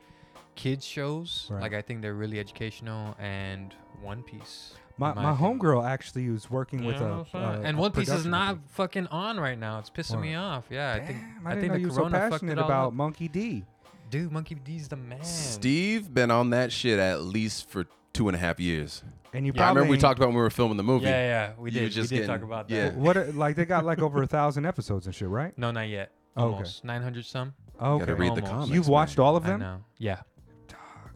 kids 0.56 0.86
shows. 0.86 1.48
Right. 1.50 1.62
Like 1.64 1.74
I 1.74 1.82
think 1.82 2.02
they're 2.02 2.14
really 2.14 2.40
educational 2.40 3.16
and 3.20 3.74
One 4.02 4.22
Piece. 4.24 4.74
my 4.98 5.10
in 5.12 5.16
my 5.16 5.34
homegirl 5.34 5.84
actually 5.86 6.30
was 6.30 6.50
working 6.52 6.82
You 6.84 6.88
with 6.88 6.98
a, 7.02 7.26
what 7.32 7.34
a- 7.34 7.62
and 7.64 7.78
a 7.78 7.82
One 7.82 7.92
Piece 7.92 8.10
is 8.10 8.26
not 8.26 8.48
company. 8.48 8.68
fucking 8.74 9.08
on 9.08 9.40
right 9.40 9.58
now. 9.58 9.80
It's 9.80 9.90
pissing 9.90 10.22
me 10.22 10.36
off. 10.36 10.66
Yeah, 10.70 10.94
I 10.94 11.00
think 11.06 11.20
Damn, 11.20 11.48
I, 11.48 11.52
I 11.52 11.56
didn't 11.56 11.62
think 11.62 11.72
know 11.72 11.74
the 11.76 11.80
you 11.82 11.88
were 11.88 11.94
so 11.94 12.00
corona 12.02 12.18
fucked 12.20 12.32
passionate 12.34 12.58
it 12.60 12.66
about 12.66 12.88
up. 12.90 12.94
Monkey 12.94 13.28
D. 13.28 13.66
Dude, 14.10 14.32
Monkey 14.32 14.56
D's 14.56 14.88
the 14.90 14.96
man. 14.96 15.24
Steve 15.24 16.14
been 16.14 16.30
on 16.30 16.52
that 16.52 16.72
shit 16.72 17.00
at 17.00 17.22
least 17.24 17.68
for 17.70 17.86
two 18.14 18.28
and 18.30 18.36
a 18.36 18.40
half 18.40 18.60
years. 18.60 19.04
And 19.34 19.46
you 19.48 19.52
Yeah, 19.56 19.62
I 19.62 19.66
probably 19.66 19.80
remember 19.82 19.92
we 19.92 19.98
talked 19.98 20.20
about 20.20 20.28
when 20.28 20.36
we 20.36 20.42
were 20.42 20.50
filming 20.52 20.78
the 20.78 20.84
movie. 20.84 21.06
Yeah, 21.06 21.12
yeah, 21.12 21.52
we 21.58 21.72
You 21.72 21.80
did. 21.82 21.92
just 21.92 22.12
we 22.12 22.18
did 22.20 22.28
talk 22.28 22.36
getting- 22.36 22.48
about 22.48 22.70
yeah. 22.70 22.90
that. 22.90 22.96
what 22.96 23.18
are- 23.18 23.32
like 23.34 23.56
they 23.56 23.66
got 23.66 23.84
like 23.84 24.00
over 24.00 24.22
a 24.22 24.28
thousand 24.28 24.66
episodes 24.66 25.06
and 25.08 25.16
shit, 25.16 25.28
right? 25.28 25.58
No, 25.58 25.72
not 25.72 25.88
yet. 25.90 26.12
Oh, 26.38 26.46
okay. 26.46 26.54
Almost 26.56 26.84
900 26.84 27.26
some. 27.26 27.54
Okay. 27.82 28.00
Gotta 28.00 28.16
read 28.16 28.30
the 28.36 28.42
Almost. 28.42 28.52
comics. 28.52 28.70
You've 28.72 28.86
man. 28.86 28.92
watched 28.92 29.20
all 29.20 29.36
of 29.36 29.46
I 29.46 29.50
them? 29.50 29.60
know. 29.60 29.84
Yeah. 29.98 30.22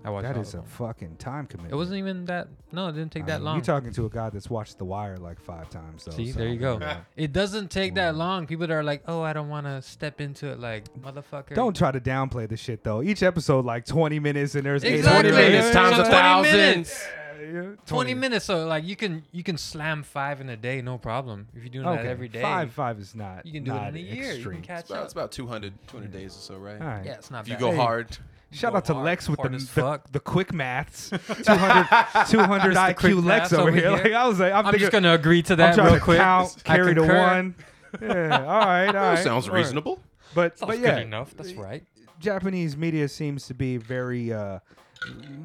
I 0.07 0.09
watched 0.09 0.23
That 0.27 0.35
all 0.37 0.41
is 0.41 0.53
a 0.53 0.57
them. 0.57 0.65
fucking 0.67 1.15
time 1.17 1.47
commitment. 1.47 1.73
It 1.73 1.75
wasn't 1.75 1.97
even 1.99 2.25
that. 2.25 2.47
No, 2.71 2.87
it 2.87 2.93
didn't 2.93 3.11
take 3.11 3.23
I 3.23 3.25
that 3.27 3.37
mean, 3.39 3.45
long. 3.45 3.55
You're 3.57 3.65
talking 3.65 3.91
to 3.91 4.05
a 4.05 4.09
guy 4.09 4.29
that's 4.29 4.49
watched 4.49 4.77
The 4.77 4.85
Wire 4.85 5.17
like 5.17 5.39
five 5.39 5.69
times. 5.69 6.05
Though, 6.05 6.11
See, 6.13 6.31
so, 6.31 6.39
there 6.39 6.47
you 6.47 6.57
go. 6.59 6.77
know. 6.77 6.97
It 7.17 7.33
doesn't 7.33 7.71
take 7.71 7.95
that 7.95 8.15
long. 8.15 8.47
People 8.47 8.67
that 8.67 8.73
are 8.73 8.83
like, 8.83 9.03
"Oh, 9.05 9.21
I 9.21 9.33
don't 9.33 9.49
want 9.49 9.65
to 9.67 9.81
step 9.81 10.21
into 10.21 10.47
it," 10.47 10.59
like 10.59 10.85
motherfucker. 10.99 11.55
Don't 11.55 11.75
try 11.75 11.91
to 11.91 11.99
downplay 11.99 12.47
the 12.47 12.55
shit 12.57 12.83
though. 12.85 13.01
Each 13.01 13.21
episode 13.21 13.65
like 13.65 13.85
20 13.85 14.19
minutes 14.19 14.55
and 14.55 14.65
there's 14.65 14.83
Exactly. 14.83 15.29
800 15.29 15.51
minutes 15.51 15.71
times 15.71 15.95
So 15.97 16.01
a 16.03 16.05
20 16.05 16.17
thousand. 16.17 16.51
minutes. 16.53 17.07
Yeah, 17.39 17.63
20 17.85 18.13
minutes. 18.13 18.45
So 18.45 18.65
like 18.67 18.83
you 18.83 18.95
can 18.95 19.23
you 19.31 19.43
can 19.43 19.57
slam 19.57 20.03
five 20.03 20.41
in 20.41 20.49
a 20.49 20.57
day, 20.57 20.81
no 20.81 20.97
problem. 20.97 21.47
If 21.55 21.63
you're 21.63 21.69
doing 21.83 21.85
that 21.85 22.05
every 22.05 22.27
day, 22.27 22.41
Five, 22.41 22.71
five 22.73 22.99
is 22.99 23.13
not. 23.15 23.45
you 23.45 23.53
can 23.53 23.63
do 23.63 23.73
it 23.75 23.87
in 23.89 23.95
a 23.95 23.99
year. 23.99 24.33
You 24.33 24.49
can 24.49 24.61
catch 24.61 24.81
It's 24.81 24.89
about, 24.89 24.99
up. 24.99 25.03
it's 25.05 25.13
about 25.13 25.31
200, 25.31 25.73
200 25.87 26.11
days 26.11 26.35
or 26.35 26.39
so, 26.39 26.57
right? 26.57 26.81
All 26.81 26.87
right. 26.87 27.05
Yeah, 27.05 27.13
it's 27.13 27.29
not 27.31 27.41
If 27.41 27.49
you 27.49 27.57
go 27.57 27.71
Hey. 27.71 27.77
hard, 27.77 28.17
Shout 28.51 28.75
out 28.75 28.85
to 28.85 28.93
hard, 28.93 29.05
Lex 29.05 29.27
with 29.29 29.41
the, 29.41 29.49
hard 29.81 30.03
the, 30.05 30.11
the 30.13 30.19
quick 30.19 30.53
maths. 30.53 31.09
200, 31.09 32.27
200 32.27 32.73
Mr. 32.73 32.73
IQ 32.75 32.95
Quick 32.95 33.15
Lex 33.25 33.53
over 33.53 33.63
over 33.63 33.71
here. 33.71 33.81
here. 33.81 33.91
Like 33.91 34.13
I 34.13 34.27
was 34.27 34.39
like, 34.39 34.51
I'm, 34.53 34.59
I'm 34.59 34.63
thinking, 34.65 34.79
just 34.79 34.91
gonna 34.91 35.13
agree 35.13 35.41
to 35.43 35.53
I'm 35.53 35.57
that 35.57 35.77
real 35.77 35.93
to 35.95 35.99
quick. 35.99 36.17
count, 36.19 36.63
carry 36.63 36.95
to 36.95 37.01
one. 37.03 37.55
Yeah, 38.01 38.07
all 38.47 38.65
right, 38.65 38.87
all 38.87 38.93
that 38.93 38.99
right. 39.15 39.19
sounds 39.23 39.49
Word. 39.49 39.57
reasonable. 39.57 39.99
But 40.33 40.57
Sounds 40.57 40.69
but 40.71 40.75
good 40.77 40.83
yeah, 40.83 40.99
enough. 40.99 41.35
That's 41.35 41.53
right. 41.53 41.83
Japanese 42.19 42.75
media 42.77 43.07
seems 43.07 43.47
to 43.47 43.53
be 43.53 43.77
very 43.77 44.31
uh, 44.33 44.59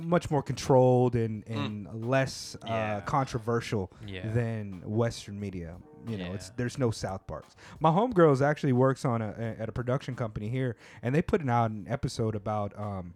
much 0.00 0.30
more 0.30 0.42
controlled 0.42 1.14
and, 1.14 1.46
and 1.46 1.88
less 2.06 2.56
uh, 2.62 2.66
Mm. 2.66 2.70
Yeah. 2.70 3.00
controversial 3.00 3.92
Yeah. 4.06 4.28
than 4.32 4.82
Western 4.84 5.38
media. 5.38 5.76
You 6.08 6.16
know, 6.18 6.32
it's 6.32 6.50
there's 6.50 6.78
no 6.78 6.90
South 6.90 7.26
Parks. 7.26 7.54
My 7.80 7.90
homegirls 7.90 8.40
actually 8.44 8.72
works 8.72 9.04
on 9.04 9.22
a, 9.22 9.34
a- 9.38 9.62
at 9.62 9.68
a 9.68 9.72
production 9.72 10.14
company 10.16 10.48
here, 10.48 10.76
and 11.02 11.14
they 11.14 11.22
put 11.22 11.46
out 11.48 11.70
an 11.70 11.86
episode 11.88 12.34
about 12.34 12.72
um, 12.78 13.14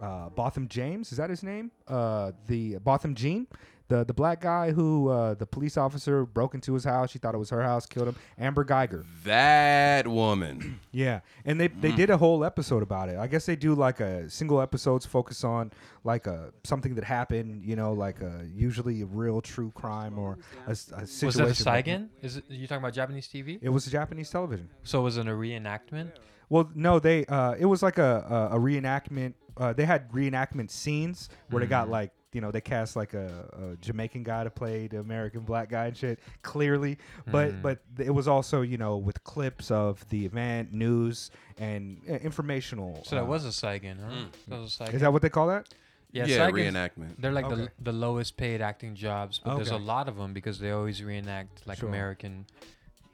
uh, 0.00 0.28
Botham 0.30 0.68
James. 0.68 1.10
Is 1.12 1.18
that 1.18 1.30
his 1.30 1.42
name? 1.42 1.70
Uh, 1.88 2.32
the 2.46 2.76
Botham 2.78 3.14
Jean. 3.14 3.46
The, 3.88 4.04
the 4.04 4.12
black 4.12 4.42
guy 4.42 4.72
who 4.72 5.08
uh, 5.08 5.32
the 5.34 5.46
police 5.46 5.78
officer 5.78 6.26
broke 6.26 6.54
into 6.54 6.74
his 6.74 6.84
house. 6.84 7.10
She 7.10 7.18
thought 7.18 7.34
it 7.34 7.38
was 7.38 7.48
her 7.50 7.62
house, 7.62 7.86
killed 7.86 8.08
him. 8.08 8.16
Amber 8.38 8.62
Geiger. 8.62 9.04
That 9.24 10.06
woman. 10.06 10.80
Yeah, 10.90 11.20
and 11.44 11.60
they 11.60 11.68
they 11.68 11.92
did 11.92 12.10
a 12.10 12.16
whole 12.16 12.44
episode 12.44 12.82
about 12.82 13.08
it. 13.08 13.18
I 13.18 13.28
guess 13.28 13.46
they 13.46 13.54
do 13.54 13.74
like 13.74 14.00
a 14.00 14.28
single 14.28 14.60
episodes 14.60 15.06
focus 15.06 15.44
on 15.44 15.70
like 16.02 16.26
a 16.26 16.52
something 16.64 16.96
that 16.96 17.04
happened. 17.04 17.62
You 17.64 17.76
know, 17.76 17.92
like 17.92 18.20
a 18.20 18.44
usually 18.52 19.02
a 19.02 19.06
real 19.06 19.40
true 19.40 19.70
crime 19.76 20.18
or 20.18 20.38
a 20.66 20.74
situation. 20.74 21.26
Was 21.26 21.36
that 21.36 21.48
a 21.48 21.54
Saigon? 21.54 22.10
Is 22.20 22.38
it 22.38 22.44
you 22.48 22.66
talking 22.66 22.82
about 22.82 22.94
Japanese 22.94 23.28
TV? 23.28 23.58
It 23.62 23.68
was 23.68 23.86
Japanese 23.86 24.28
television. 24.28 24.68
So 24.82 25.02
was 25.02 25.18
it 25.18 25.28
a 25.28 25.30
reenactment? 25.30 26.12
Well, 26.48 26.68
no, 26.74 26.98
they 26.98 27.24
uh, 27.26 27.52
it 27.52 27.66
was 27.66 27.82
like 27.82 27.98
a 27.98 28.48
a, 28.50 28.56
a 28.56 28.58
reenactment. 28.58 29.34
Uh, 29.56 29.72
they 29.72 29.84
had 29.84 30.10
reenactment 30.10 30.70
scenes 30.72 31.28
where 31.50 31.60
they 31.60 31.66
got 31.66 31.88
like 31.88 32.10
you 32.38 32.42
know 32.42 32.52
they 32.52 32.60
cast 32.60 32.94
like 32.94 33.14
a, 33.14 33.72
a 33.72 33.76
Jamaican 33.84 34.22
guy 34.22 34.44
to 34.44 34.50
play 34.50 34.86
the 34.86 35.00
American 35.00 35.40
black 35.40 35.68
guy 35.70 35.86
and 35.86 35.96
shit 35.96 36.20
clearly, 36.42 36.96
but 37.26 37.60
but 37.62 37.80
it 37.98 38.10
was 38.14 38.28
also 38.28 38.60
you 38.62 38.78
know 38.78 38.96
with 38.96 39.24
clips 39.24 39.72
of 39.72 40.08
the 40.10 40.24
event, 40.24 40.72
news, 40.72 41.32
and 41.58 42.00
uh, 42.08 42.12
informational. 42.12 43.02
So 43.04 43.16
that 43.16 43.22
uh, 43.22 43.26
was 43.26 43.44
a 43.44 43.50
Saigon, 43.52 43.98
huh? 43.98 44.26
That 44.46 44.60
was 44.60 44.68
a 44.68 44.70
Saigon. 44.76 44.94
Is 44.94 45.00
that 45.00 45.12
what 45.12 45.20
they 45.22 45.30
call 45.30 45.48
that? 45.48 45.66
Yeah, 46.12 46.26
yeah, 46.26 46.36
Saigon's- 46.36 46.74
reenactment. 46.76 47.14
They're 47.18 47.32
like 47.32 47.46
Okay. 47.46 47.56
the 47.56 47.70
the 47.90 47.92
lowest 47.92 48.36
paid 48.36 48.62
acting 48.62 48.94
jobs, 48.94 49.40
but 49.44 49.56
there's 49.56 49.70
a 49.72 49.76
lot 49.76 50.08
of 50.08 50.14
them 50.16 50.32
because 50.32 50.60
they 50.60 50.70
always 50.70 51.02
reenact 51.02 51.66
like 51.66 51.78
Sure. 51.78 51.88
American 51.88 52.46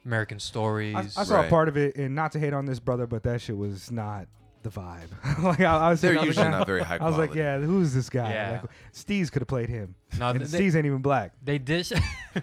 American 0.05 0.39
stories. 0.39 0.95
I, 0.95 0.99
I 1.21 1.23
saw 1.23 1.37
Right. 1.37 1.49
part 1.49 1.67
of 1.67 1.77
it, 1.77 1.95
and 1.95 2.13
not 2.13 2.31
to 2.33 2.39
hate 2.39 2.53
on 2.53 2.65
this 2.67 2.79
brother, 2.79 3.07
but 3.07 3.23
that 3.23 3.41
shit 3.41 3.57
was 3.57 3.89
not 3.89 4.27
the 4.65 4.69
vibe. 4.69 5.07
like 5.43 5.61
I, 5.61 5.77
I 5.77 5.89
was, 5.91 6.01
They're 6.01 6.11
I 6.11 6.19
was 6.19 6.25
usually 6.27 6.43
like, 6.45 6.51
not 6.59 6.67
very 6.73 6.83
high 6.83 6.97
I 6.97 7.05
was 7.07 7.17
like, 7.17 7.33
yeah, 7.33 7.57
who's 7.59 7.93
this 7.93 8.09
guy? 8.09 8.29
Yeah. 8.31 8.59
Like, 8.61 8.71
Steez 8.93 9.31
could 9.31 9.41
have 9.41 9.47
played 9.47 9.69
him, 9.69 9.95
no, 10.19 10.29
and 10.29 10.41
they, 10.41 10.59
Steez 10.59 10.75
ain't 10.75 10.85
even 10.85 11.01
black. 11.01 11.31
they 11.41 11.57
dish 11.57 11.93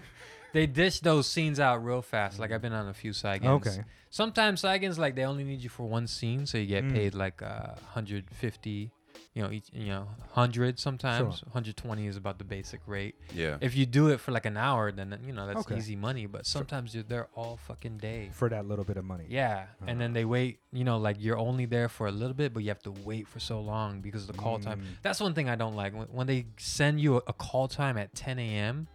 they 0.55 0.67
dish 0.67 1.01
those 1.01 1.27
scenes 1.27 1.61
out 1.61 1.85
real 1.85 2.03
fast. 2.03 2.39
Like 2.39 2.53
I've 2.53 2.63
been 2.63 2.73
on 2.73 2.89
a 2.89 2.95
few 2.95 3.13
Saigons. 3.13 3.45
Okay. 3.67 3.85
Sometimes 4.11 4.63
Saigons 4.63 4.99
like 4.99 5.15
they 5.17 5.25
only 5.25 5.45
need 5.45 5.61
you 5.63 5.69
for 5.71 5.85
one 5.89 6.07
scene, 6.07 6.47
so 6.47 6.59
you 6.59 6.67
get 6.67 6.85
Mm. 6.85 6.93
paid 6.95 7.15
like 7.15 7.43
uh, 7.43 7.75
150. 7.95 8.91
You 9.35 9.43
know, 9.43 9.51
each, 9.51 9.69
you 9.73 9.87
know, 9.87 10.09
100 10.35 10.79
sometimes. 10.79 11.43
120 11.45 12.07
is 12.07 12.19
about 12.19 12.37
the 12.37 12.45
basic 12.45 12.81
rate. 12.87 13.15
yeah. 13.33 13.57
If 13.63 13.75
you 13.75 13.87
do 13.87 14.09
it 14.09 14.21
for 14.21 14.31
like 14.31 14.45
an 14.45 14.59
hour, 14.59 14.93
then 14.93 15.19
you 15.27 15.33
know 15.33 15.47
that's 15.47 15.61
Okay. 15.61 15.79
easy 15.79 15.97
money. 15.97 16.27
But 16.27 16.47
sometimes 16.47 16.95
you're 16.95 17.03
there 17.03 17.29
all 17.35 17.57
fucking 17.57 17.97
day. 17.97 18.29
for 18.35 18.51
that 18.51 18.67
little 18.67 18.85
bit 18.85 18.99
of 18.99 19.07
money. 19.07 19.25
Yeah, 19.31 19.67
and 19.87 19.99
then 19.99 20.13
they 20.13 20.27
wait. 20.27 20.59
You 20.71 20.85
know, 20.85 20.99
like 20.99 21.17
you're 21.19 21.39
only 21.39 21.65
there 21.65 21.89
for 21.89 22.09
a 22.09 22.13
little 22.13 22.35
bit, 22.35 22.53
but 22.53 22.63
you 22.63 22.69
have 22.69 22.83
to 22.83 22.91
wait 22.91 23.27
for 23.27 23.41
so 23.41 23.61
long 23.63 24.03
because 24.03 24.29
of 24.29 24.37
the 24.37 24.39
call 24.43 24.59
time. 24.59 24.81
Mm. 24.81 24.85
That's 25.03 25.19
one 25.21 25.33
thing 25.33 25.49
I 25.49 25.57
don't 25.57 25.77
like 25.77 25.95
when, 25.95 26.09
when 26.09 26.27
they 26.27 26.45
send 26.59 27.01
you 27.01 27.17
a, 27.17 27.23
a 27.29 27.33
call 27.33 27.69
time 27.69 27.97
at 27.97 28.15
10 28.15 28.39
a.m. 28.39 28.87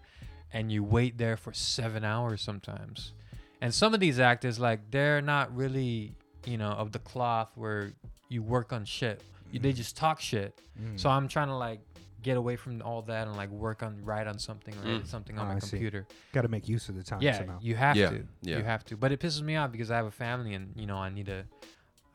and 0.54 0.72
you 0.72 0.84
wait 0.84 1.18
there 1.18 1.36
for 1.38 1.52
seven 1.52 2.04
hours 2.04 2.42
sometimes. 2.42 3.14
And 3.60 3.74
some 3.74 3.96
of 3.96 4.00
these 4.00 4.20
actors, 4.20 4.60
like, 4.60 4.92
they're 4.92 5.20
not 5.20 5.56
really, 5.56 6.14
you 6.46 6.60
know, 6.60 6.70
of 6.70 6.92
the 6.92 7.00
cloth 7.00 7.52
where 7.56 7.94
you 8.30 8.44
work 8.44 8.72
on 8.72 8.86
shit. 8.86 9.20
You, 9.52 9.60
they 9.60 9.74
just 9.74 9.96
talk 9.98 10.20
shit. 10.20 10.60
Mm. 10.82 11.00
So 11.00 11.10
I'm 11.10 11.28
trying 11.28 11.48
to 11.48 11.56
like 11.56 11.80
get 12.24 12.36
away 12.38 12.56
from 12.56 12.82
all 12.82 13.02
that 13.04 13.28
and 13.28 13.38
like 13.38 13.50
work 13.50 13.84
on 13.84 14.04
write 14.04 14.28
on 14.28 14.38
something 14.40 14.74
or 14.84 14.88
edit 14.90 15.08
something 15.08 15.38
on 15.38 15.46
Oh, 15.46 15.50
my 15.52 15.56
I 15.58 15.60
computer. 15.60 16.06
Got 16.34 16.42
to 16.42 16.48
make 16.48 16.68
use 16.68 16.90
of 16.90 16.96
the 16.96 17.04
time 17.04 17.22
Yeah, 17.22 17.38
somehow. 17.38 17.60
you 17.62 17.76
have 17.76 17.96
Yeah, 17.96 18.10
to. 18.10 18.24
yeah. 18.42 18.58
You 18.58 18.64
have 18.64 18.84
to. 18.86 18.98
But 18.98 19.12
it 19.12 19.20
pisses 19.20 19.42
me 19.42 19.56
off 19.56 19.72
because 19.72 19.92
I 19.92 19.98
have 19.98 20.06
a 20.08 20.12
family 20.12 20.54
and 20.54 20.74
you 20.76 20.86
know 20.88 20.98
I 20.98 21.10
need 21.10 21.28
to. 21.28 21.44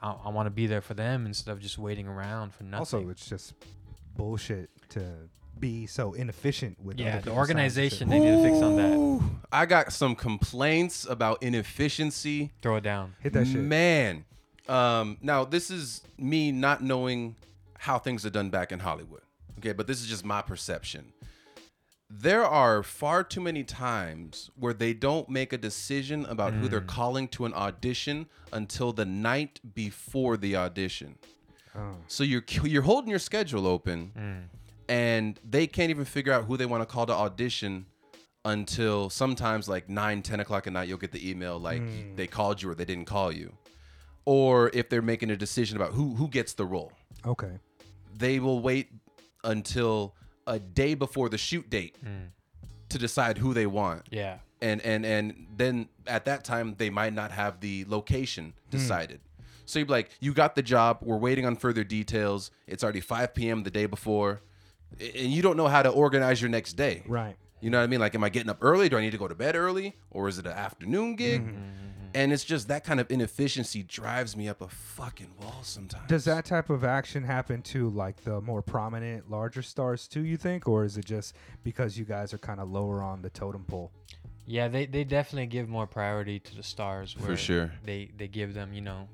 I, 0.02 0.16
I 0.24 0.28
want 0.30 0.46
to 0.46 0.50
be 0.50 0.66
there 0.66 0.80
for 0.82 0.94
them 0.94 1.26
instead 1.26 1.52
of 1.52 1.60
just 1.60 1.78
waiting 1.78 2.06
around 2.08 2.52
for 2.52 2.64
nothing. 2.64 2.78
Also, 2.80 3.08
it's 3.08 3.26
just 3.28 3.54
bullshit 4.16 4.68
to 4.90 5.02
be 5.58 5.86
so 5.86 6.12
inefficient 6.14 6.82
with. 6.82 6.98
yeah, 6.98 7.10
other 7.10 7.16
the 7.16 7.22
people's 7.30 7.48
time 7.48 7.56
and 7.56 7.60
organization 7.60 8.08
they 8.08 8.18
need 8.18 8.36
to 8.36 8.42
fix 8.42 8.56
on 8.62 8.76
that. 8.76 9.30
I 9.52 9.66
got 9.66 9.92
some 9.92 10.16
complaints 10.16 11.06
about 11.08 11.42
inefficiency. 11.42 12.50
Throw 12.62 12.76
it 12.76 12.80
down. 12.82 13.14
Hit 13.20 13.32
that 13.34 13.46
shit. 13.46 13.56
Man. 13.60 14.24
Um, 14.68 15.18
now 15.20 15.44
this 15.44 15.70
is 15.70 16.02
me 16.18 16.52
not 16.52 16.82
knowing 16.82 17.36
how 17.78 17.98
things 17.98 18.24
are 18.24 18.30
done 18.30 18.50
back 18.50 18.70
in 18.72 18.78
Hollywood. 18.78 19.22
Okay, 19.58 19.72
but 19.72 19.86
this 19.86 20.00
is 20.00 20.06
just 20.08 20.24
my 20.24 20.42
perception. 20.42 21.12
There 22.10 22.44
are 22.44 22.82
far 22.82 23.24
too 23.24 23.40
many 23.40 23.64
times 23.64 24.50
where 24.56 24.74
they 24.74 24.92
don't 24.92 25.28
make 25.30 25.52
a 25.52 25.58
decision 25.58 26.26
about 26.26 26.52
who 26.52 26.68
they're 26.68 26.80
Mm. 26.82 26.86
calling 26.86 27.28
to 27.28 27.46
an 27.46 27.54
audition 27.54 28.26
until 28.52 28.92
the 28.92 29.06
night 29.06 29.60
before 29.74 30.36
the 30.36 30.54
audition. 30.56 31.16
Oh. 31.74 31.96
So 32.08 32.22
you're 32.22 32.44
you're 32.64 32.82
holding 32.82 33.08
your 33.08 33.18
schedule 33.18 33.66
open, 33.66 34.12
Mm. 34.16 34.42
and 34.90 35.40
they 35.42 35.66
can't 35.66 35.88
even 35.90 36.04
figure 36.04 36.32
out 36.34 36.44
who 36.44 36.56
they 36.58 36.66
want 36.66 36.82
to 36.82 36.86
call 36.86 37.06
to 37.06 37.14
audition 37.14 37.86
until 38.44 39.08
sometimes 39.08 39.68
like 39.68 39.88
9 39.88 40.20
10 40.22 40.40
o'clock 40.40 40.66
at 40.66 40.72
night 40.72 40.88
you'll 40.88 40.98
get 40.98 41.12
the 41.12 41.30
email 41.30 41.58
like 41.58 41.80
Hmm. 41.80 42.16
they 42.16 42.26
called 42.26 42.60
you 42.60 42.68
or 42.70 42.74
they 42.74 42.84
didn't 42.84 43.04
call 43.06 43.30
you 43.32 43.56
or 44.24 44.70
if 44.74 44.88
they're 44.88 45.02
making 45.02 45.30
a 45.30 45.36
decision 45.36 45.76
about 45.76 45.92
who 45.92 46.14
who 46.14 46.28
gets 46.28 46.54
the 46.54 46.64
role. 46.64 46.92
Okay. 47.24 47.58
they 48.18 48.40
will 48.40 48.60
wait 48.60 48.88
until 49.44 50.14
a 50.46 50.58
day 50.58 50.94
before 50.94 51.28
the 51.28 51.38
shoot 51.38 51.68
date 51.70 51.96
to 52.88 52.98
decide 52.98 53.38
who 53.38 53.54
they 53.54 53.66
want. 53.66 54.06
Yeah. 54.10 54.38
and 54.60 54.80
and 54.82 55.04
and 55.04 55.46
then 55.56 55.88
at 56.06 56.24
that 56.26 56.44
time 56.44 56.74
they 56.78 56.90
might 56.90 57.12
not 57.12 57.32
have 57.32 57.60
the 57.60 57.84
location 57.88 58.54
hmm. 58.70 58.70
decided. 58.70 59.20
So 59.64 59.78
you're 59.78 59.88
like 59.88 60.10
you 60.20 60.32
got 60.34 60.54
the 60.54 60.62
job. 60.62 60.98
We're 61.02 61.16
waiting 61.16 61.46
on 61.46 61.56
further 61.56 61.84
details. 61.84 62.50
It's 62.66 62.82
already 62.82 63.00
5 63.00 63.34
p.m 63.34 63.62
the 63.62 63.70
day 63.70 63.86
before. 63.86 64.40
And 65.00 65.32
you 65.32 65.40
don't 65.40 65.56
know 65.56 65.68
how 65.68 65.82
to 65.82 65.88
organize 65.88 66.42
your 66.42 66.50
next 66.50 66.74
day. 66.74 67.02
Right. 67.06 67.36
you 67.60 67.70
know 67.70 67.78
what 67.78 67.84
i 67.84 67.86
mean? 67.86 68.00
Like 68.00 68.14
am 68.14 68.24
i 68.24 68.28
getting 68.28 68.50
up 68.50 68.58
early? 68.60 68.88
Do 68.88 68.98
i 68.98 69.00
need 69.00 69.12
to 69.12 69.18
go 69.18 69.28
to 69.28 69.34
bed 69.34 69.56
early? 69.56 69.96
Or 70.10 70.28
is 70.28 70.38
it 70.38 70.46
an 70.46 70.52
afternoon 70.52 71.16
gig 71.16 71.42
mm-hmm. 71.42 72.01
And 72.14 72.32
it's 72.32 72.44
just 72.44 72.68
that 72.68 72.84
kind 72.84 73.00
of 73.00 73.10
inefficiency 73.10 73.82
drives 73.82 74.36
me 74.36 74.48
up 74.48 74.60
a 74.60 74.68
fucking 74.68 75.30
wall 75.40 75.60
sometimes 75.62 76.08
Does 76.08 76.24
that 76.26 76.44
type 76.44 76.70
of 76.70 76.84
action 76.84 77.22
happen 77.24 77.62
to 77.62 77.88
like 77.90 78.22
the 78.24 78.40
more 78.40 78.62
prominent, 78.62 79.30
larger 79.30 79.62
stars 79.62 80.06
too? 80.08 80.24
You 80.24 80.36
think, 80.36 80.68
or 80.68 80.84
is 80.84 80.96
it 80.96 81.04
just 81.04 81.34
because 81.64 81.98
you 81.98 82.04
guys 82.04 82.32
are 82.34 82.38
kind 82.38 82.60
of 82.60 82.70
lower 82.70 83.02
on 83.02 83.22
the 83.22 83.30
totem 83.30 83.64
pole? 83.64 83.90
Yeah, 84.46 84.68
they, 84.68 84.86
they 84.86 85.04
definitely 85.04 85.46
give 85.46 85.68
more 85.68 85.86
priority 85.86 86.40
to 86.40 86.54
the 86.56 86.62
stars. 86.62 87.12
For 87.12 87.36
sure. 87.36 87.72
They 87.84 88.10
they 88.16 88.26
give 88.28 88.54
them, 88.54 88.72
you 88.72 88.80
know, 88.80 89.08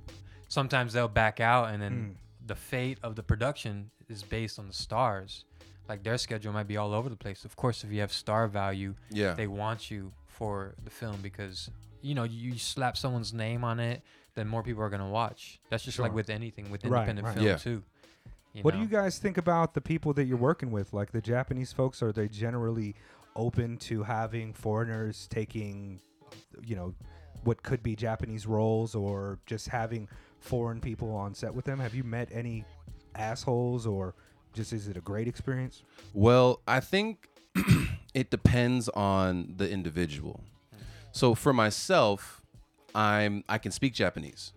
sometimes 0.48 0.92
they'll 0.94 1.08
back 1.08 1.38
out, 1.40 1.68
and 1.70 1.82
then 1.82 1.92
Hmm. 1.92 2.46
the 2.46 2.54
fate 2.54 2.98
of 3.02 3.14
the 3.14 3.22
production 3.22 3.90
is 4.08 4.22
based 4.22 4.58
on 4.58 4.66
the 4.68 4.72
stars. 4.74 5.44
Like 5.88 6.02
their 6.02 6.18
schedule 6.18 6.52
might 6.52 6.66
be 6.66 6.76
all 6.76 6.92
over 6.94 7.08
the 7.08 7.16
place. 7.16 7.44
Of 7.44 7.56
course, 7.56 7.84
if 7.84 7.90
you 7.92 8.00
have 8.00 8.12
star 8.12 8.48
value, 8.48 8.94
Yeah. 9.10 9.34
they 9.34 9.46
want 9.46 9.90
you 9.90 10.12
for 10.26 10.74
the 10.82 10.90
film 10.90 11.20
because 11.22 11.70
you 12.02 12.14
know 12.14 12.24
you 12.24 12.58
slap 12.58 12.96
someone's 12.96 13.32
name 13.32 13.64
on 13.64 13.80
it, 13.80 14.02
then 14.34 14.46
more 14.48 14.62
people 14.62 14.82
are 14.82 14.90
gonna 14.90 15.08
watch. 15.08 15.60
That's 15.70 15.84
just 15.84 15.98
like 15.98 16.14
with 16.14 16.30
anything, 16.30 16.70
with 16.70 16.84
Right, 16.84 17.08
independent 17.08 17.26
right. 17.26 17.34
film 17.34 17.46
Yeah. 17.46 17.56
too. 17.56 17.82
you 18.54 18.62
what 18.62 18.74
know? 18.74 18.80
do 18.80 18.84
you 18.86 18.90
guys 18.90 19.18
think 19.18 19.36
about 19.38 19.74
the 19.74 19.80
people 19.80 20.12
that 20.14 20.24
you're 20.24 20.36
working 20.38 20.70
with? 20.70 20.92
Like 20.92 21.12
the 21.12 21.20
Japanese 21.20 21.72
folks, 21.72 22.02
are 22.02 22.12
they 22.12 22.28
generally 22.28 22.94
open 23.36 23.76
to 23.78 24.02
having 24.02 24.52
foreigners 24.52 25.26
taking, 25.28 26.00
you 26.64 26.74
know, 26.74 26.94
what 27.44 27.62
could 27.62 27.82
be 27.82 27.94
Japanese 27.94 28.46
roles 28.46 28.94
or 28.94 29.38
just 29.46 29.68
having 29.68 30.08
foreign 30.40 30.80
people 30.80 31.14
on 31.14 31.34
set 31.34 31.54
with 31.54 31.64
them? 31.64 31.78
Have 31.78 31.94
you 31.94 32.02
met 32.04 32.28
any 32.32 32.64
assholes 33.14 33.86
or 33.86 34.14
just 34.54 34.72
is 34.72 34.88
it 34.88 34.96
a 34.96 35.00
great 35.00 35.28
experience? 35.28 35.82
Well, 36.14 36.60
I 36.66 36.80
think 36.80 37.28
it 38.14 38.30
depends 38.30 38.88
on 38.90 39.54
the 39.56 39.70
individual. 39.70 40.42
So 41.12 41.34
for 41.34 41.52
myself, 41.52 42.42
I'm 42.94 43.44
I 43.48 43.58
can 43.58 43.72
speak 43.72 43.94
Japanese. 43.94 44.52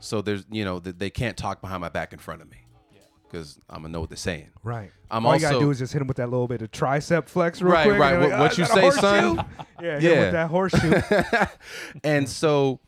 So 0.00 0.20
there's 0.22 0.44
you 0.50 0.64
know 0.64 0.78
th- 0.80 0.96
they 0.98 1.10
can't 1.10 1.36
talk 1.36 1.60
behind 1.60 1.80
my 1.80 1.88
back 1.88 2.12
in 2.12 2.18
front 2.18 2.42
of 2.42 2.50
me 2.50 2.58
because 3.24 3.58
I'm 3.70 3.82
gonna 3.82 3.92
know 3.92 4.00
what 4.00 4.10
they're 4.10 4.16
saying. 4.16 4.50
Right. 4.62 4.90
I'm 5.10 5.24
All 5.26 5.34
you 5.34 5.40
gotta 5.40 5.58
do 5.58 5.70
is 5.70 5.78
just 5.78 5.92
hit 5.92 6.02
him 6.02 6.08
with 6.08 6.16
that 6.18 6.28
little 6.30 6.48
bit 6.48 6.60
of 6.62 6.70
tricep 6.70 7.28
flex, 7.28 7.62
real 7.62 7.72
Right, 7.72 7.86
quick. 7.86 7.98
right. 8.00 8.18
What- 8.18 8.30
like, 8.30 8.40
what 8.40 8.52
"Ah, 8.52 8.60
you 8.60 8.64
say, 8.66 8.90
son?" 9.00 9.36
horseshoe?" 9.36 9.64
yeah, 9.82 9.98
Yeah. 10.00 10.20
with 10.20 10.32
that 10.32 10.50
horseshoe. 10.50 11.00
and 12.04 12.28
so 12.28 12.80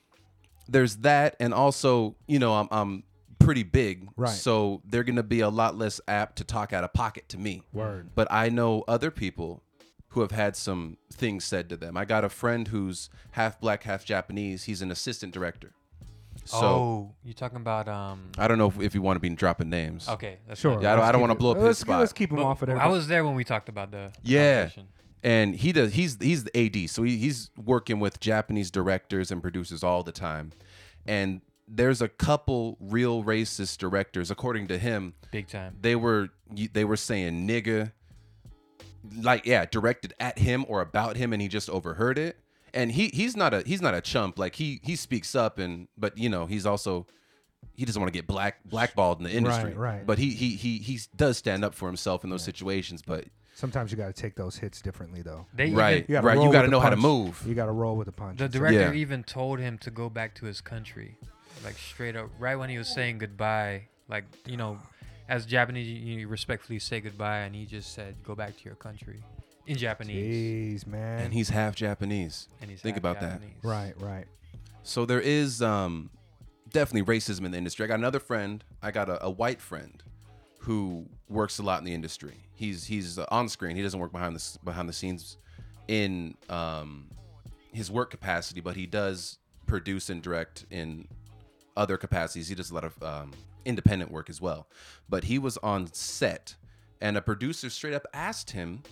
there's 0.69 0.97
that, 0.99 1.37
and 1.41 1.53
also 1.55 2.17
you 2.27 2.39
know 2.39 2.55
I'm 2.55 2.69
I'm 2.71 3.03
pretty 3.39 3.63
big, 3.63 4.09
Right. 4.17 4.31
So 4.31 4.81
they're 4.87 5.05
gonna 5.05 5.23
be 5.23 5.41
a 5.41 5.49
lot 5.51 5.77
less 5.77 6.01
apt 6.09 6.37
to 6.37 6.45
talk 6.45 6.73
out 6.73 6.83
of 6.85 6.93
pocket 6.95 7.29
to 7.31 7.39
me. 7.39 7.63
Word. 7.73 8.11
But 8.15 8.29
I 8.31 8.49
know 8.49 8.85
other 8.89 9.11
people 9.11 9.63
who 10.15 10.21
have 10.21 10.31
had 10.31 10.57
some 10.57 10.97
things 11.13 11.45
said 11.45 11.69
to 11.69 11.77
them. 11.77 11.97
I 11.97 12.05
got 12.05 12.25
a 12.25 12.29
friend 12.29 12.69
who's 12.69 13.11
half 13.33 13.61
black, 13.61 13.83
half 13.85 14.05
Japanese. 14.05 14.65
He's 14.65 14.81
an 14.83 14.91
assistant 14.91 15.33
director. 15.33 15.73
So 16.47 16.59
oh, 16.67 17.15
you 17.25 17.33
talking 17.33 17.57
about 17.57 17.89
um? 17.89 18.31
I 18.39 18.49
don't 18.49 18.59
know 18.59 18.67
if, 18.69 18.81
if 18.81 18.95
you 18.95 19.03
want 19.03 19.17
to 19.17 19.21
be 19.21 19.29
dropping 19.31 19.71
names. 19.71 20.09
Okay, 20.09 20.39
that's 20.47 20.61
Sure. 20.61 20.81
Yeah, 20.83 20.93
I 20.93 20.97
don't- 20.97 21.05
I 21.05 21.13
don't 21.13 21.21
wanna 21.21 21.35
blow 21.35 21.53
up 21.53 21.57
his 21.59 21.65
let's, 21.67 21.79
spot. 21.81 22.01
Let's 22.01 22.13
keep 22.13 22.31
him 22.31 22.37
But 22.37 22.45
off 22.45 22.63
of 22.63 22.69
there. 22.69 22.79
I 22.81 22.89
was 22.89 23.07
there 23.09 23.25
when 23.25 23.35
we 23.35 23.45
talked 23.45 23.69
about 23.69 23.91
the 23.93 24.13
Yeah. 24.23 24.63
competition. 24.63 24.89
and 25.23 25.55
he 25.57 25.73
does 25.73 25.93
he's 25.95 26.19
he's 26.21 26.45
the 26.45 26.57
AD 26.57 26.87
so 26.91 27.03
he, 27.03 27.17
he's 27.17 27.51
working 27.57 27.99
with 28.01 28.21
Japanese 28.21 28.71
directors 28.71 29.31
and 29.31 29.41
producers 29.41 29.83
all 29.83 30.03
the 30.03 30.13
time 30.13 30.53
and 31.07 31.41
there's 31.67 32.03
a 32.03 32.09
couple 32.09 32.77
real 32.79 33.25
racist 33.25 33.79
directors 33.79 34.31
according 34.31 34.67
to 34.67 34.77
him 34.77 35.15
big 35.33 35.49
time. 35.49 35.75
they 35.81 35.97
were 35.97 36.29
they 36.75 36.85
were 36.85 36.97
saying 36.97 37.49
nigga 37.49 37.93
like 39.23 39.47
yeah 39.47 39.65
directed 39.67 40.15
at 40.21 40.39
him 40.39 40.65
or 40.69 40.81
about 40.81 41.17
him 41.17 41.33
and 41.33 41.43
he 41.43 41.49
just 41.49 41.69
overheard 41.69 42.19
it 42.19 42.37
and 42.73 42.93
he 42.93 43.09
he's 43.09 43.37
not 43.37 43.53
a 43.55 43.63
he's 43.67 43.83
not 43.83 43.95
a 43.95 44.01
chump 44.01 44.39
like 44.39 44.57
he 44.57 44.81
he 44.83 44.97
speaks 44.97 45.35
up 45.35 45.59
and 45.59 45.89
but 45.97 46.17
you 46.19 46.29
know 46.29 46.47
he's 46.47 46.67
also 46.67 47.07
he 47.75 47.85
doesn't 47.85 48.01
want 48.01 48.13
to 48.13 48.17
get 48.17 48.27
black 48.27 48.63
blackballed 48.65 49.19
in 49.19 49.25
the 49.25 49.33
industry 49.33 49.75
right. 49.75 49.97
right. 49.97 50.07
but 50.07 50.19
he 50.19 50.31
he 50.31 50.51
he 50.51 50.79
he 50.79 50.99
does 51.17 51.37
stand 51.37 51.65
up 51.65 51.75
for 51.75 51.87
himself 51.87 52.25
in 52.25 52.31
those 52.31 52.43
situations 52.43 53.03
but 53.03 53.25
Sometimes 53.57 53.93
you 53.93 53.97
got 53.97 54.07
to 54.07 54.13
take 54.13 54.35
those 54.35 54.57
hits 54.57 54.83
differently, 54.83 55.23
though. 55.23 55.47
They 55.55 55.71
right 55.71 55.99
even, 55.99 56.07
You 56.09 56.13
gotta 56.15 56.27
right 56.27 56.39
you 56.39 56.51
got 56.51 56.53
to 56.53 56.59
with 56.63 56.65
the 56.65 56.71
know 56.73 56.81
how 56.81 56.91
to 56.91 56.97
move 56.97 57.41
You 57.47 57.55
got 57.55 57.67
to 57.67 57.73
roll 57.73 57.97
with 57.97 58.07
the 58.07 58.13
punch. 58.13 58.39
the 58.39 58.49
director 58.49 58.93
Yeah. 58.93 59.01
even 59.01 59.23
told 59.23 59.61
him 59.61 59.79
to 59.79 59.93
go 59.93 60.11
back 60.11 60.35
to 60.37 60.47
his 60.47 60.61
country, 60.61 61.17
like 61.63 61.79
straight 61.79 62.17
up, 62.17 62.31
right 62.41 62.57
when 62.57 62.69
he 62.69 62.79
was 62.79 62.89
saying 62.89 63.19
goodbye. 63.19 63.83
Like 64.09 64.25
you 64.45 64.57
know, 64.57 64.79
as 65.29 65.47
Japanese, 65.47 65.89
you, 65.89 66.19
you 66.19 66.29
respectfully 66.29 66.79
say 66.79 67.01
goodbye, 67.01 67.41
and 67.41 67.55
he 67.55 67.67
just 67.67 67.93
said, 67.93 68.17
"Go 68.25 68.35
back 68.35 68.57
to 68.57 68.65
your 68.65 68.75
country," 68.75 69.23
in 69.67 69.77
Japanese. 69.77 70.85
Jeez, 70.85 70.87
man. 70.87 71.21
and 71.21 71.33
he's 71.33 71.49
half 71.49 71.75
Japanese. 71.75 72.49
And 72.61 72.71
he's 72.71 72.81
Think 72.81 72.97
half 72.97 73.01
about 73.01 73.21
that. 73.21 73.41
Right, 73.63 73.95
right. 74.01 74.27
So 74.83 75.07
there 75.07 75.21
is 75.21 75.63
um, 75.63 76.11
definitely 76.71 77.15
racism 77.15 77.45
in 77.45 77.53
the 77.53 77.59
industry. 77.59 77.85
I 77.85 77.89
got 77.89 77.99
another 77.99 78.21
friend. 78.21 78.63
I 78.83 78.91
got 78.91 79.09
a, 79.09 79.25
a 79.25 79.31
white 79.31 79.61
friend 79.61 80.03
who 80.59 81.07
works 81.29 81.59
a 81.59 81.63
lot 81.63 81.79
in 81.79 81.85
the 81.85 81.95
industry. 81.95 82.37
He's 82.55 82.85
he's 82.85 83.19
uh, 83.19 83.27
on 83.31 83.49
screen. 83.49 83.77
He 83.77 83.83
doesn't 83.83 83.99
work 83.99 84.13
behind 84.13 84.37
the 84.37 84.59
behind 84.65 84.89
the 84.89 84.93
scenes 84.93 85.39
in 85.89 86.35
um, 86.49 87.09
his 87.73 87.91
work 87.91 88.11
capacity, 88.11 88.61
but 88.61 88.77
he 88.77 88.87
does 88.87 89.39
produce 89.67 90.11
and 90.11 90.23
direct 90.23 90.67
in 90.71 91.09
other 91.77 91.97
capacities. 91.97 92.49
He 92.49 92.55
does 92.55 92.71
a 92.71 92.75
lot 92.75 92.85
of 92.85 93.03
um, 93.03 93.33
independent 93.65 94.11
work 94.11 94.29
as 94.31 94.41
well. 94.41 94.69
But 95.09 95.25
he 95.25 95.39
was 95.39 95.57
on 95.59 95.93
set, 95.93 96.55
and 97.01 97.17
a 97.17 97.23
producer 97.23 97.71
straight 97.71 97.95
up 97.95 98.07
asked 98.13 98.51
him, 98.53 98.83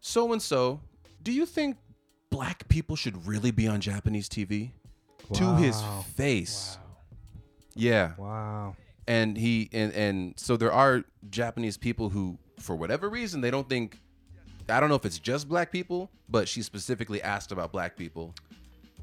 "So 0.00 0.32
and 0.32 0.40
so, 0.42 0.80
do 1.22 1.32
you 1.32 1.46
think 1.46 1.76
black 2.30 2.68
people 2.68 2.96
should 2.96 3.26
really 3.26 3.50
be 3.50 3.66
on 3.66 3.80
Japanese 3.80 4.28
TV?" 4.28 4.72
To 5.34 5.56
his 5.56 5.76
Wow. 5.76 6.04
face. 6.16 6.78
Yeah 7.74 8.14
Wow. 8.16 8.76
and 9.06 9.36
he 9.36 9.68
and 9.72 9.92
and 9.92 10.34
so 10.38 10.56
there 10.56 10.72
are 10.72 11.04
Japanese 11.30 11.76
people 11.76 12.08
who, 12.10 12.38
for 12.58 12.74
whatever 12.74 13.08
reason, 13.10 13.40
they 13.42 13.50
don't 13.50 13.68
think. 13.68 13.98
I 14.70 14.80
don't 14.80 14.88
know 14.90 14.94
if 14.96 15.04
it's 15.06 15.18
just 15.18 15.48
black 15.48 15.70
people, 15.72 16.10
but 16.28 16.46
she 16.48 16.60
specifically 16.62 17.22
asked 17.22 17.52
about 17.52 17.72
black 17.72 17.96
people, 17.96 18.34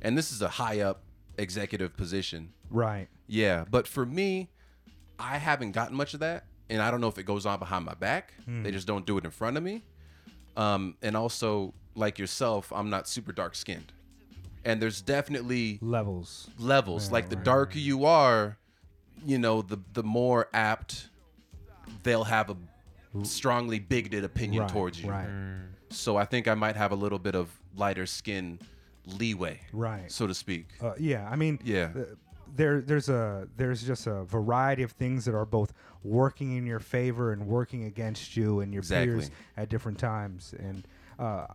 and 0.02 0.18
this 0.18 0.32
is 0.32 0.42
a 0.42 0.50
high 0.50 0.80
up 0.82 1.04
executive 1.38 1.96
position. 1.98 2.54
Right. 2.70 3.08
Yeah, 3.28 3.66
but 3.70 3.88
for 3.88 4.06
me, 4.06 4.50
I 5.20 5.38
haven't 5.38 5.72
gotten 5.72 5.96
much 5.96 6.14
of 6.14 6.20
that, 6.20 6.46
and 6.70 6.82
I 6.82 6.92
don't 6.92 7.02
know 7.02 7.08
if 7.08 7.18
it 7.18 7.24
goes 7.26 7.46
on 7.46 7.60
behind 7.60 7.86
my 7.86 7.94
back. 7.96 8.34
They 8.46 8.72
just 8.72 8.86
don't 8.88 9.06
do 9.06 9.18
it 9.18 9.26
in 9.26 9.32
front 9.32 9.58
of 9.58 9.64
me. 9.64 9.84
Um, 10.58 10.96
and 11.02 11.16
also, 11.18 11.74
like 11.96 12.20
yourself, 12.20 12.72
I'm 12.74 12.90
not 12.90 13.08
super 13.08 13.32
dark 13.32 13.56
skinned, 13.56 13.92
and 14.64 14.82
there's 14.82 15.02
definitely 15.02 15.80
Levels. 15.82 16.50
levels. 16.58 17.12
like 17.12 17.30
the 17.30 17.36
darker 17.36 17.80
you 17.80 18.06
are, 18.06 18.58
you 19.26 19.38
know, 19.38 19.62
the 19.62 19.78
the 19.94 20.04
more 20.04 20.48
apt 20.54 21.10
they'll 22.04 22.24
have 22.26 22.50
a 22.50 22.58
strongly 23.24 23.80
bigoted 23.80 24.24
opinion 24.24 24.62
Right, 24.64 24.72
towards 24.72 25.02
you. 25.02 25.10
right. 25.10 25.30
So 25.90 26.18
I 26.18 26.26
think 26.26 26.48
I 26.48 26.54
might 26.54 26.76
have 26.76 26.92
a 26.92 26.96
little 26.96 27.20
bit 27.20 27.36
of 27.36 27.50
lighter 27.76 28.06
skin 28.06 28.60
leeway, 29.06 29.62
Right. 29.72 30.12
so 30.12 30.28
to 30.28 30.34
speak. 30.34 30.68
Uh, 30.82 30.94
yeah, 31.00 31.28
I 31.30 31.36
mean, 31.36 31.60
Yeah. 31.64 31.90
uh, 31.96 32.02
there 32.56 32.82
there's 32.82 33.10
a 33.10 33.48
there's 33.58 33.84
just 33.84 34.08
a 34.08 34.24
variety 34.24 34.84
of 34.84 34.92
things 34.92 35.26
that 35.26 35.36
are 35.36 35.46
both 35.46 35.74
working 36.04 36.56
in 36.56 36.66
your 36.66 36.80
favor 36.80 37.32
and 37.34 37.46
working 37.48 37.84
against 37.86 38.36
you 38.38 38.60
and 38.62 38.74
your 38.74 38.84
peers 38.84 39.32
at 39.58 39.70
different 39.70 39.98
times, 40.00 40.54
and 40.60 40.88
uh, 41.20 41.48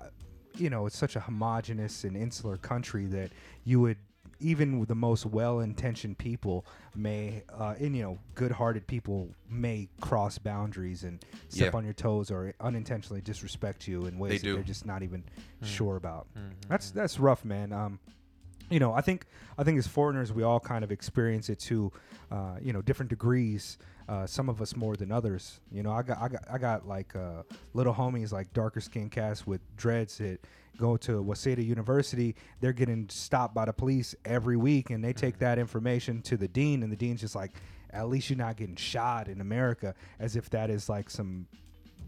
you 0.57 0.69
know, 0.71 0.87
it's 0.87 0.99
such 0.99 1.17
a 1.17 1.21
homogenous 1.21 2.05
and 2.05 2.17
insular 2.17 2.57
country 2.57 3.07
that 3.07 3.31
you 3.65 3.81
would 3.81 3.97
even 4.43 4.83
the 4.87 4.95
most 4.95 5.27
well-intentioned 5.27 6.17
people 6.17 6.65
may 6.97 7.43
uh, 7.59 7.75
and 7.79 7.95
you 7.95 8.03
know 8.03 8.19
good-hearted 8.35 8.87
people 8.87 9.29
may 9.51 9.87
cross 10.01 10.39
boundaries 10.39 11.05
and 11.05 11.23
step 11.51 11.73
Yeah. 11.75 11.79
on 11.79 11.85
your 11.85 11.93
toes 11.93 12.31
or 12.31 12.55
unintentionally 12.59 13.21
disrespect 13.21 13.87
you 13.87 14.07
in 14.07 14.19
ways 14.19 14.31
They 14.31 14.39
that 14.39 14.45
do. 14.45 14.55
they're 14.55 14.63
just 14.63 14.87
not 14.87 15.03
even 15.03 15.25
sure 15.63 15.97
about. 15.97 16.27
That's 16.69 16.91
that's 16.91 17.21
rough 17.21 17.45
man. 17.45 17.73
Um 17.73 18.01
you 18.71 18.79
know, 18.79 18.93
I 18.93 19.01
think 19.01 19.27
I 19.59 19.65
think 19.65 19.79
as 19.79 19.87
foreigners 19.87 20.33
we 20.33 20.43
all 20.43 20.61
kind 20.61 20.85
of 20.85 20.93
experience 20.93 21.51
it 21.51 21.59
to, 21.61 21.93
uh, 22.31 22.57
you 22.63 22.73
know, 22.73 22.83
different 22.83 23.11
degrees. 23.11 23.79
Uh, 24.09 24.27
some 24.27 24.49
of 24.49 24.61
us 24.61 24.75
more 24.75 24.97
than 24.97 25.13
others. 25.13 25.61
You 25.71 25.85
know, 25.85 25.93
I 25.93 26.03
got 26.03 26.19
I 26.19 26.29
got 26.29 26.45
I 26.51 26.59
got 26.59 26.89
like 26.89 27.15
uh, 27.15 27.43
little 27.75 27.95
homies 27.95 28.33
like 28.33 28.53
darker 28.53 28.81
skin 28.81 29.09
cast 29.09 29.47
with 29.47 29.61
dreads 29.77 30.19
that 30.19 30.41
go 30.77 30.97
to 30.97 31.23
Waseda 31.23 31.65
University. 31.65 32.35
They're 32.61 32.73
getting 32.73 33.09
stopped 33.09 33.55
by 33.55 33.67
the 33.67 33.73
police 33.73 34.17
every 34.25 34.57
week, 34.57 34.91
and 34.91 35.05
they 35.05 35.13
take 35.13 35.39
that 35.39 35.61
information 35.61 36.23
to 36.23 36.37
the 36.37 36.49
dean, 36.49 36.83
and 36.83 36.91
the 36.91 36.97
dean's 36.97 37.21
just 37.21 37.37
like, 37.37 37.53
at 37.93 38.09
least 38.09 38.31
you're 38.31 38.37
not 38.37 38.57
getting 38.57 38.77
shot 38.77 39.29
in 39.29 39.41
America, 39.41 39.95
as 40.19 40.35
if 40.35 40.51
that 40.51 40.71
is 40.71 40.89
like 40.89 41.09
some 41.09 41.47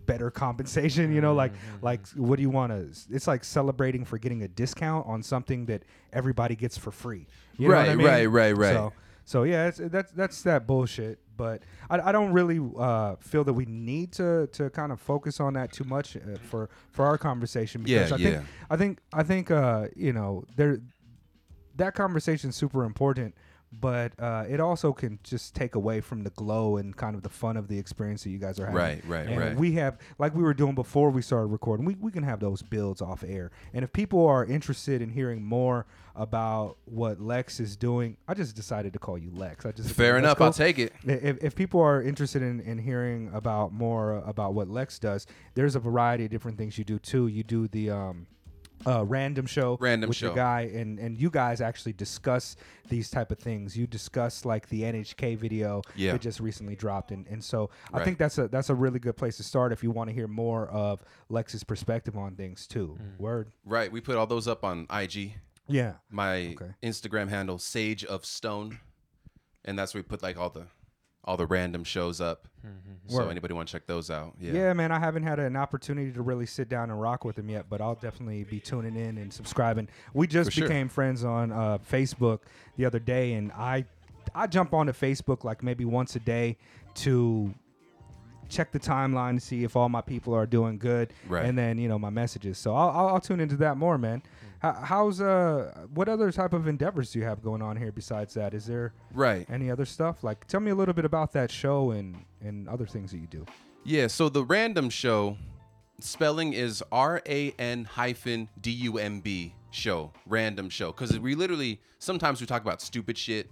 better 0.06 0.30
compensation 0.30 1.12
you 1.12 1.20
know 1.20 1.34
like 1.34 1.52
like 1.80 2.06
what 2.16 2.36
do 2.36 2.42
you 2.42 2.50
want 2.50 2.72
to 2.72 3.14
it's 3.14 3.26
like 3.26 3.44
celebrating 3.44 4.04
for 4.04 4.18
getting 4.18 4.42
a 4.42 4.48
discount 4.48 5.06
on 5.06 5.22
something 5.22 5.66
that 5.66 5.82
everybody 6.12 6.54
gets 6.56 6.76
for 6.76 6.90
free 6.90 7.26
you 7.58 7.68
what 7.68 7.76
I 7.78 7.88
Right, 7.88 7.96
mean? 7.96 8.06
right, 8.06 8.26
right, 8.26 8.56
right. 8.56 8.72
so 8.74 8.92
so 9.24 9.42
yeah 9.44 9.68
it's, 9.68 9.78
that's 9.82 10.10
that's 10.12 10.42
that 10.42 10.66
bullshit 10.66 11.18
but 11.36 11.62
I, 11.88 11.98
I 12.08 12.12
don't 12.12 12.32
really 12.32 12.60
uh, 12.78 13.16
feel 13.20 13.44
that 13.44 13.52
we 13.54 13.64
need 13.64 14.12
to 14.14 14.48
to 14.48 14.70
kind 14.70 14.92
of 14.92 15.00
focus 15.00 15.40
on 15.40 15.54
that 15.54 15.72
too 15.72 15.84
much 15.84 16.16
uh, 16.16 16.20
for 16.50 16.68
for 16.90 17.04
our 17.06 17.16
conversation 17.18 17.82
because 17.82 18.10
Yeah, 18.10 18.16
I 18.16 18.18
think 18.18 18.34
yeah. 18.34 18.42
I 18.70 18.76
think 18.76 18.98
I 19.12 19.22
think 19.22 19.50
uh, 19.50 19.86
you 19.96 20.12
know 20.12 20.44
there 20.56 20.78
that 21.76 21.94
conversation 21.94 22.50
is 22.50 22.56
super 22.56 22.84
important 22.84 23.34
but 23.80 24.12
uh, 24.18 24.44
it 24.48 24.60
also 24.60 24.92
can 24.92 25.18
just 25.22 25.54
take 25.54 25.74
away 25.74 26.00
from 26.00 26.22
the 26.22 26.30
glow 26.30 26.76
and 26.76 26.96
kind 26.96 27.14
of 27.14 27.22
the 27.22 27.28
fun 27.28 27.56
of 27.56 27.68
the 27.68 27.78
experience 27.78 28.22
that 28.24 28.30
you 28.30 28.38
guys 28.38 28.60
are 28.60 28.66
having. 28.66 28.76
Right, 28.76 29.04
right, 29.06 29.26
And 29.26 29.38
right. 29.40 29.56
We 29.56 29.72
have, 29.72 29.98
like 30.18 30.34
we 30.34 30.42
were 30.42 30.54
doing 30.54 30.74
before 30.74 31.10
we 31.10 31.22
started 31.22 31.46
recording, 31.46 31.86
we, 31.86 31.94
we 31.94 32.12
can 32.12 32.22
have 32.22 32.40
those 32.40 32.62
builds 32.62 33.00
off 33.00 33.24
air. 33.26 33.50
And 33.72 33.82
if 33.82 33.92
people 33.92 34.26
are 34.26 34.44
interested 34.44 35.00
in 35.00 35.10
hearing 35.10 35.42
more 35.42 35.86
about 36.14 36.76
what 36.84 37.20
Lex 37.20 37.60
is 37.60 37.76
doing, 37.76 38.18
I 38.28 38.34
just 38.34 38.54
decided 38.54 38.92
to 38.92 38.98
call 38.98 39.16
you 39.16 39.30
Lex. 39.34 39.64
I 39.64 39.72
just 39.72 39.90
Fair 39.90 40.18
enough. 40.18 40.36
cool. 40.36 40.48
I'll 40.48 40.52
take 40.52 40.78
it. 40.78 40.92
If, 41.04 41.42
if 41.42 41.54
people 41.54 41.80
are 41.80 42.02
interested 42.02 42.42
in, 42.42 42.60
in 42.60 42.78
hearing 42.78 43.30
about 43.32 43.72
more 43.72 44.16
about 44.26 44.52
what 44.52 44.68
Lex 44.68 44.98
does, 44.98 45.26
there's 45.54 45.76
a 45.76 45.80
variety 45.80 46.26
of 46.26 46.30
different 46.30 46.58
things 46.58 46.76
you 46.76 46.84
do 46.84 46.98
too. 46.98 47.28
You 47.28 47.42
do 47.42 47.68
the 47.68 47.90
um, 47.90 48.26
uh, 48.86 49.04
random 49.04 49.46
show, 49.46 49.76
Random 49.80 50.08
with 50.08 50.16
show. 50.16 50.26
your 50.26 50.34
guy, 50.34 50.62
and 50.74 50.98
and 50.98 51.16
you 51.18 51.30
guys 51.30 51.60
actually 51.60 51.92
discuss 51.92 52.56
these 52.88 53.10
type 53.10 53.30
of 53.30 53.38
things. 53.38 53.76
You 53.76 53.86
discuss 53.86 54.44
like 54.44 54.68
the 54.68 54.82
NHK 54.82 55.36
video 55.36 55.82
Yeah. 55.96 56.12
that 56.12 56.20
just 56.20 56.40
recently 56.40 56.76
dropped, 56.76 57.10
and 57.12 57.26
and 57.28 57.42
so 57.42 57.70
I 57.92 57.98
Right. 57.98 58.04
think 58.04 58.18
that's 58.18 58.38
a 58.38 58.48
that's 58.48 58.70
a 58.70 58.74
really 58.74 58.98
good 58.98 59.16
place 59.16 59.36
to 59.38 59.42
start 59.42 59.72
if 59.72 59.82
you 59.82 59.90
want 59.90 60.08
to 60.08 60.14
hear 60.14 60.28
more 60.28 60.68
of 60.68 61.02
Lex's 61.28 61.64
perspective 61.64 62.16
on 62.16 62.34
things 62.36 62.66
too. 62.66 62.98
Word, 63.18 63.52
Right. 63.64 63.90
We 63.90 64.00
put 64.00 64.16
all 64.16 64.26
those 64.26 64.48
up 64.48 64.64
on 64.64 64.86
IG. 64.90 65.34
yeah, 65.68 65.94
My 66.10 66.54
Okay. 66.60 66.72
Instagram 66.82 67.28
handle, 67.28 67.58
Sage 67.58 68.04
of 68.04 68.24
Stone, 68.26 68.80
and 69.64 69.78
that's 69.78 69.94
where 69.94 70.02
we 70.02 70.08
put 70.08 70.22
like 70.22 70.36
all 70.36 70.50
the 70.50 70.66
all 71.24 71.36
the 71.36 71.46
random 71.46 71.84
shows 71.84 72.20
up. 72.20 72.48
So 73.08 73.18
Word. 73.18 73.30
anybody 73.30 73.54
want 73.54 73.68
to 73.68 73.72
check 73.72 73.86
those 73.86 74.10
out? 74.10 74.34
Yeah. 74.40 74.52
Yeah. 74.52 74.72
man. 74.72 74.92
I 74.92 74.98
haven't 75.00 75.24
had 75.24 75.38
an 75.40 75.56
opportunity 75.56 76.12
to 76.12 76.22
really 76.22 76.46
sit 76.46 76.68
down 76.68 76.90
and 76.90 77.00
rock 77.00 77.24
with 77.24 77.36
him 77.38 77.48
yet, 77.50 77.66
but 77.68 77.80
I'll 77.80 77.96
definitely 77.96 78.44
be 78.44 78.60
tuning 78.60 78.94
in 78.96 79.18
and 79.18 79.32
subscribing. 79.32 79.88
We 80.14 80.26
just 80.28 80.50
For 80.50 80.56
sure. 80.56 80.68
became 80.68 80.88
friends 80.88 81.24
on 81.24 81.50
uh, 81.50 81.78
Facebook 81.78 82.40
the 82.76 82.84
other 82.84 83.00
day, 83.00 83.32
and 83.34 83.50
I 83.52 83.84
I 84.34 84.46
jump 84.46 84.72
onto 84.72 84.92
Facebook 84.92 85.42
like 85.42 85.62
maybe 85.64 85.84
once 85.84 86.14
a 86.14 86.20
day 86.20 86.56
to 86.94 87.52
check 88.48 88.70
the 88.70 88.78
timeline 88.78 89.34
to 89.34 89.40
see 89.40 89.64
if 89.64 89.74
all 89.76 89.88
my 89.88 90.00
people 90.02 90.34
are 90.34 90.46
doing 90.46 90.78
good, 90.78 91.12
Right. 91.28 91.44
and 91.44 91.58
then 91.58 91.78
you 91.78 91.88
know 91.88 91.98
my 91.98 92.10
messages. 92.10 92.58
So 92.58 92.74
I'll, 92.74 92.90
I'll, 92.90 93.08
I'll 93.14 93.20
tune 93.20 93.40
into 93.40 93.56
that 93.56 93.76
more, 93.76 93.98
man. 93.98 94.22
How, 94.62 94.72
how's 94.74 95.20
uh 95.20 95.86
what 95.92 96.08
other 96.08 96.30
type 96.30 96.52
of 96.52 96.68
endeavors 96.68 97.10
do 97.12 97.18
you 97.18 97.24
have 97.24 97.42
going 97.42 97.62
on 97.62 97.76
here 97.76 97.90
besides 97.90 98.32
that? 98.34 98.54
Is 98.54 98.64
there 98.66 98.94
Right. 99.12 99.44
any 99.50 99.70
other 99.70 99.84
stuff? 99.84 100.22
Like, 100.22 100.46
tell 100.46 100.60
me 100.60 100.70
a 100.70 100.74
little 100.74 100.94
bit 100.94 101.04
about 101.04 101.32
that 101.32 101.50
show 101.50 101.90
and 101.90 102.24
and 102.40 102.68
other 102.68 102.86
things 102.86 103.10
that 103.10 103.18
you 103.18 103.26
do. 103.26 103.44
Yeah, 103.84 104.06
so 104.06 104.28
the 104.28 104.44
random 104.44 104.88
show 104.88 105.36
spelling 105.98 106.52
is 106.52 106.82
R 106.92 107.20
A 107.26 107.50
N 107.58 107.84
hyphen 107.84 108.48
D 108.60 108.70
U 108.70 108.98
M 108.98 109.20
B 109.20 109.54
show, 109.72 110.12
random 110.26 110.70
show. 110.70 110.92
Because 110.92 111.18
we 111.18 111.34
literally, 111.34 111.80
sometimes 111.98 112.40
we 112.40 112.46
talk 112.46 112.62
about 112.62 112.80
stupid 112.80 113.18
shit. 113.18 113.50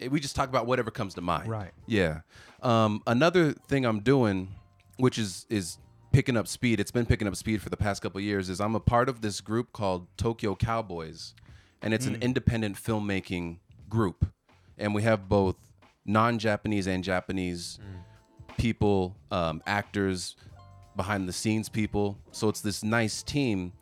Eh, 0.00 0.08
We 0.08 0.20
just 0.20 0.36
talk 0.36 0.50
about 0.50 0.66
whatever 0.66 0.90
comes 0.90 1.14
to 1.14 1.22
mind. 1.22 1.48
Right. 1.48 1.70
Yeah. 1.86 2.20
Um, 2.62 3.02
another 3.06 3.52
thing 3.52 3.86
I'm 3.86 4.00
doing, 4.00 4.48
which 4.98 5.16
is 5.18 5.46
is 5.48 5.78
picking 6.18 6.36
up 6.36 6.48
speed. 6.48 6.80
It's 6.80 6.90
been 6.90 7.06
picking 7.06 7.28
up 7.28 7.36
speed 7.36 7.62
for 7.62 7.68
the 7.68 7.76
past 7.76 8.02
couple 8.02 8.20
years. 8.20 8.50
Is 8.50 8.60
I'm 8.60 8.74
a 8.74 8.80
part 8.80 9.08
of 9.08 9.20
this 9.20 9.40
group 9.40 9.72
called 9.72 10.08
Tokyo 10.16 10.56
Cowboys, 10.56 11.32
and 11.80 11.94
it's 11.94 12.06
an 12.06 12.16
independent 12.20 12.74
filmmaking 12.74 13.58
group, 13.88 14.26
and 14.76 14.96
we 14.96 15.04
have 15.04 15.28
both 15.28 15.54
non-Japanese 16.04 16.88
and 16.88 17.04
Japanese 17.04 17.78
people, 18.56 19.14
um, 19.30 19.62
actors, 19.64 20.34
behind 20.96 21.28
the 21.28 21.32
scenes 21.32 21.68
people. 21.68 22.18
So 22.32 22.48
it's 22.48 22.62
this 22.62 22.82
nice 22.82 23.22
team, 23.22 23.72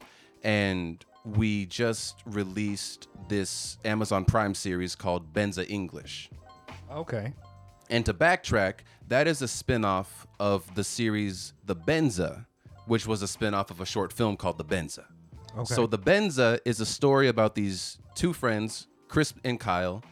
and 0.45 1.03
we 1.25 1.65
just 1.65 2.17
released 2.27 3.09
this 3.29 3.79
Amazon 3.83 4.27
Prime 4.27 4.55
series 4.55 4.95
called 4.95 5.33
Benza 5.33 5.65
English. 5.71 6.29
Okay. 6.93 7.33
And 7.91 8.05
to 8.07 8.15
backtrack, 8.15 8.81
that 9.09 9.29
is 9.29 9.43
a 9.43 9.49
spin-off 9.49 10.27
of 10.41 10.75
the 10.75 10.85
series 10.85 11.53
The 11.65 11.77
Benza, 11.77 12.47
which 12.87 13.07
was 13.07 13.23
a 13.23 13.29
spin-off 13.29 13.71
of 13.71 13.81
a 13.81 13.87
short 13.87 14.13
film 14.13 14.37
called 14.37 14.59
The 14.59 14.65
Benza. 14.65 15.05
Okay. 15.57 15.75
So 15.75 15.87
The 15.87 15.99
Benza 15.99 16.59
is 16.65 16.81
a 16.81 16.87
story 16.87 17.29
about 17.29 17.55
these 17.55 17.99
two 18.15 18.33
friends, 18.33 18.89
Chris 19.09 19.33
and 19.45 19.59
Kyle, 19.61 20.03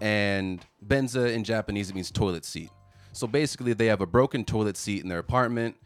and 0.00 0.64
Benza 0.86 1.32
in 1.32 1.44
Japanese 1.44 1.90
it 1.90 1.94
means 1.94 2.10
toilet 2.10 2.44
seat. 2.44 2.70
So 3.12 3.26
basically 3.26 3.72
they 3.72 3.86
have 3.86 4.00
a 4.00 4.06
broken 4.06 4.44
toilet 4.44 4.76
seat 4.76 5.02
in 5.02 5.08
their 5.08 5.18
apartment. 5.18 5.76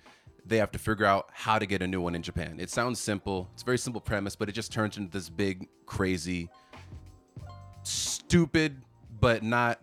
They 0.44 0.58
have 0.58 0.72
to 0.72 0.78
figure 0.78 1.06
out 1.06 1.28
how 1.32 1.58
to 1.58 1.66
get 1.66 1.82
a 1.82 1.86
new 1.86 2.00
one 2.00 2.14
in 2.14 2.22
Japan. 2.22 2.58
It 2.58 2.68
sounds 2.68 3.00
simple. 3.00 3.48
It's 3.54 3.62
a 3.62 3.64
very 3.64 3.78
simple 3.78 4.00
premise, 4.00 4.36
but 4.36 4.48
it 4.48 4.52
just 4.52 4.72
turns 4.72 4.96
into 4.96 5.10
this 5.10 5.30
big 5.30 5.68
crazy 5.86 6.50
stupid 7.84 8.82
but 9.20 9.42
not 9.42 9.80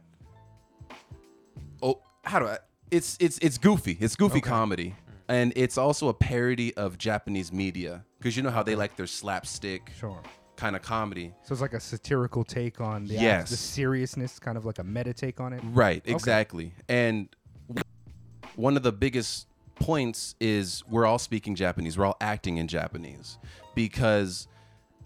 how 2.24 2.40
do 2.40 2.48
I 2.48 2.58
it's 2.92 3.18
it's 3.20 3.38
it's 3.40 3.58
goofy. 3.58 3.98
It's 4.00 4.16
goofy 4.16 4.40
Okay. 4.40 4.50
comedy, 4.50 4.96
and 5.28 5.54
it's 5.56 5.78
also 5.78 6.08
a 6.10 6.14
parody 6.14 6.74
of 6.76 6.98
Japanese 6.98 7.52
media 7.54 8.04
because 8.18 8.36
you 8.36 8.44
know 8.44 8.50
how 8.50 8.64
they 8.64 8.76
like 8.76 8.96
their 8.98 9.08
slapstick 9.08 9.92
Sure. 10.00 10.22
kind 10.56 10.76
of 10.76 10.82
comedy. 10.82 11.34
So 11.44 11.54
it's 11.54 11.62
like 11.62 11.74
a 11.74 11.80
satirical 11.80 12.44
take 12.44 12.82
on 12.82 13.06
the 13.06 13.16
act- 13.16 13.22
Yes. 13.24 13.50
the 13.52 13.58
seriousness, 13.58 14.40
kind 14.40 14.58
of 14.58 14.66
like 14.66 14.80
a 14.80 14.84
meta 14.84 15.14
take 15.14 15.40
on 15.40 15.54
it. 15.54 15.62
Right, 15.64 16.02
exactly. 16.06 16.74
And 16.88 17.30
one 18.56 18.76
of 18.76 18.84
the 18.84 18.92
biggest 18.92 19.48
points 19.76 20.36
is 20.40 20.84
we're 20.90 21.06
all 21.06 21.20
speaking 21.20 21.56
Japanese. 21.56 21.98
We're 21.98 22.06
all 22.08 22.18
acting 22.20 22.58
in 22.58 22.68
Japanese 22.68 23.38
because 23.76 24.48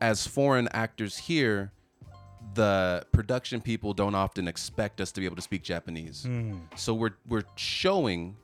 as 0.02 0.26
foreign 0.26 0.68
actors 0.70 1.18
here, 1.18 1.72
the 2.54 3.06
production 3.12 3.62
people 3.62 3.94
don't 3.94 4.16
often 4.16 4.48
expect 4.48 5.02
us 5.02 5.12
to 5.14 5.20
be 5.20 5.26
able 5.26 5.36
to 5.36 5.42
speak 5.42 5.64
Japanese. 5.64 6.24
Hmm. 6.24 6.58
So 6.76 6.94
we're 6.94 7.16
we're 7.28 7.44
showing 7.56 8.36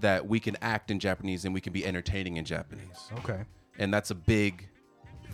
that 0.00 0.26
we 0.26 0.40
can 0.40 0.56
act 0.60 0.90
in 0.90 0.98
Japanese 0.98 1.44
and 1.44 1.54
we 1.54 1.60
can 1.60 1.72
be 1.72 1.84
entertaining 1.84 2.36
in 2.36 2.44
Japanese. 2.44 3.10
Okay. 3.18 3.42
And 3.78 3.92
that's 3.92 4.10
a 4.10 4.14
big 4.14 4.68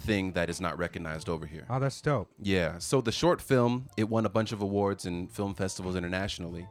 thing 0.00 0.32
that 0.32 0.48
is 0.48 0.60
not 0.60 0.78
recognized 0.78 1.28
over 1.28 1.46
here. 1.46 1.66
Oh, 1.68 1.78
that's 1.78 2.00
dope. 2.00 2.30
Yeah. 2.40 2.78
So 2.78 3.00
the 3.00 3.12
short 3.12 3.40
film, 3.40 3.88
it 3.96 4.08
won 4.08 4.26
a 4.26 4.28
bunch 4.28 4.52
of 4.52 4.62
awards 4.62 5.04
and 5.06 5.30
film 5.30 5.54
festivals 5.54 5.96
internationally. 5.96 6.66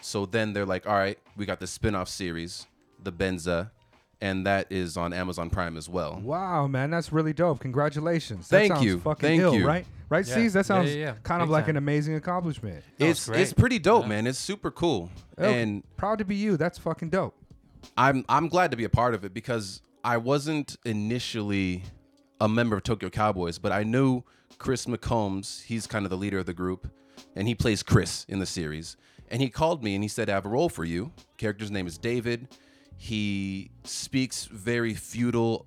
So 0.00 0.26
then 0.26 0.52
they're 0.52 0.66
like, 0.66 0.86
all 0.86 0.94
right, 0.94 1.18
we 1.36 1.46
got 1.46 1.60
the 1.60 1.66
spin-off 1.66 2.08
series, 2.08 2.66
The 3.02 3.12
Benza, 3.12 3.70
and 4.20 4.46
that 4.46 4.66
is 4.70 4.96
on 4.96 5.12
Amazon 5.12 5.50
Prime 5.50 5.76
as 5.76 5.88
well. 5.88 6.20
Wow, 6.22 6.66
man, 6.66 6.90
that's 6.90 7.12
really 7.12 7.32
dope. 7.32 7.60
Congratulations. 7.60 8.48
That 8.48 8.58
Thank 8.60 8.72
sounds 8.74 8.84
you. 8.84 8.98
Fucking 9.00 9.28
Thank 9.28 9.40
ill, 9.42 9.54
you. 9.54 9.66
right? 9.66 9.86
Right, 10.08 10.26
Yeah. 10.26 10.34
C's? 10.34 10.52
That 10.52 10.66
sounds 10.66 10.90
yeah, 10.94 11.00
yeah. 11.00 11.14
kind 11.24 11.42
of 11.42 11.48
Big 11.48 11.52
like 11.52 11.68
an 11.68 11.76
amazing 11.76 12.14
accomplishment. 12.14 12.84
No, 12.98 13.06
it's 13.06 13.28
it's 13.28 13.38
it's 13.38 13.52
pretty 13.52 13.78
dope, 13.78 14.02
Yeah. 14.04 14.08
man. 14.10 14.26
It's 14.26 14.38
super 14.38 14.70
cool. 14.70 15.10
And 15.36 15.82
proud 15.96 16.18
to 16.18 16.24
be 16.24 16.36
you. 16.36 16.56
That's 16.56 16.78
fucking 16.78 17.10
dope. 17.10 17.34
I'm 17.96 18.24
I'm 18.28 18.48
glad 18.48 18.70
to 18.70 18.76
be 18.76 18.84
a 18.84 18.88
part 18.88 19.14
of 19.14 19.24
it 19.24 19.34
because 19.34 19.82
I 20.04 20.16
wasn't 20.18 20.76
initially 20.84 21.82
a 22.40 22.48
member 22.48 22.76
of 22.76 22.82
Tokyo 22.84 23.08
Cowboys, 23.10 23.58
but 23.58 23.72
I 23.72 23.82
knew 23.82 24.22
Chris 24.58 24.86
McCombs. 24.86 25.64
He's 25.64 25.86
kind 25.86 26.04
of 26.06 26.10
the 26.10 26.16
leader 26.16 26.38
of 26.38 26.46
the 26.46 26.54
group, 26.54 26.88
and 27.34 27.48
he 27.48 27.54
plays 27.54 27.82
Chris 27.82 28.24
in 28.28 28.38
the 28.38 28.46
series. 28.46 28.96
And 29.28 29.42
he 29.42 29.48
called 29.50 29.82
me 29.82 29.94
and 29.96 30.04
he 30.04 30.08
said, 30.08 30.30
"I 30.30 30.34
have 30.34 30.46
a 30.46 30.48
role 30.48 30.68
for 30.68 30.84
you. 30.84 31.12
Character's 31.36 31.70
name 31.72 31.86
is 31.88 31.98
David. 31.98 32.46
He 32.96 33.70
speaks 33.84 34.46
very 34.46 34.94
feudal 34.94 35.66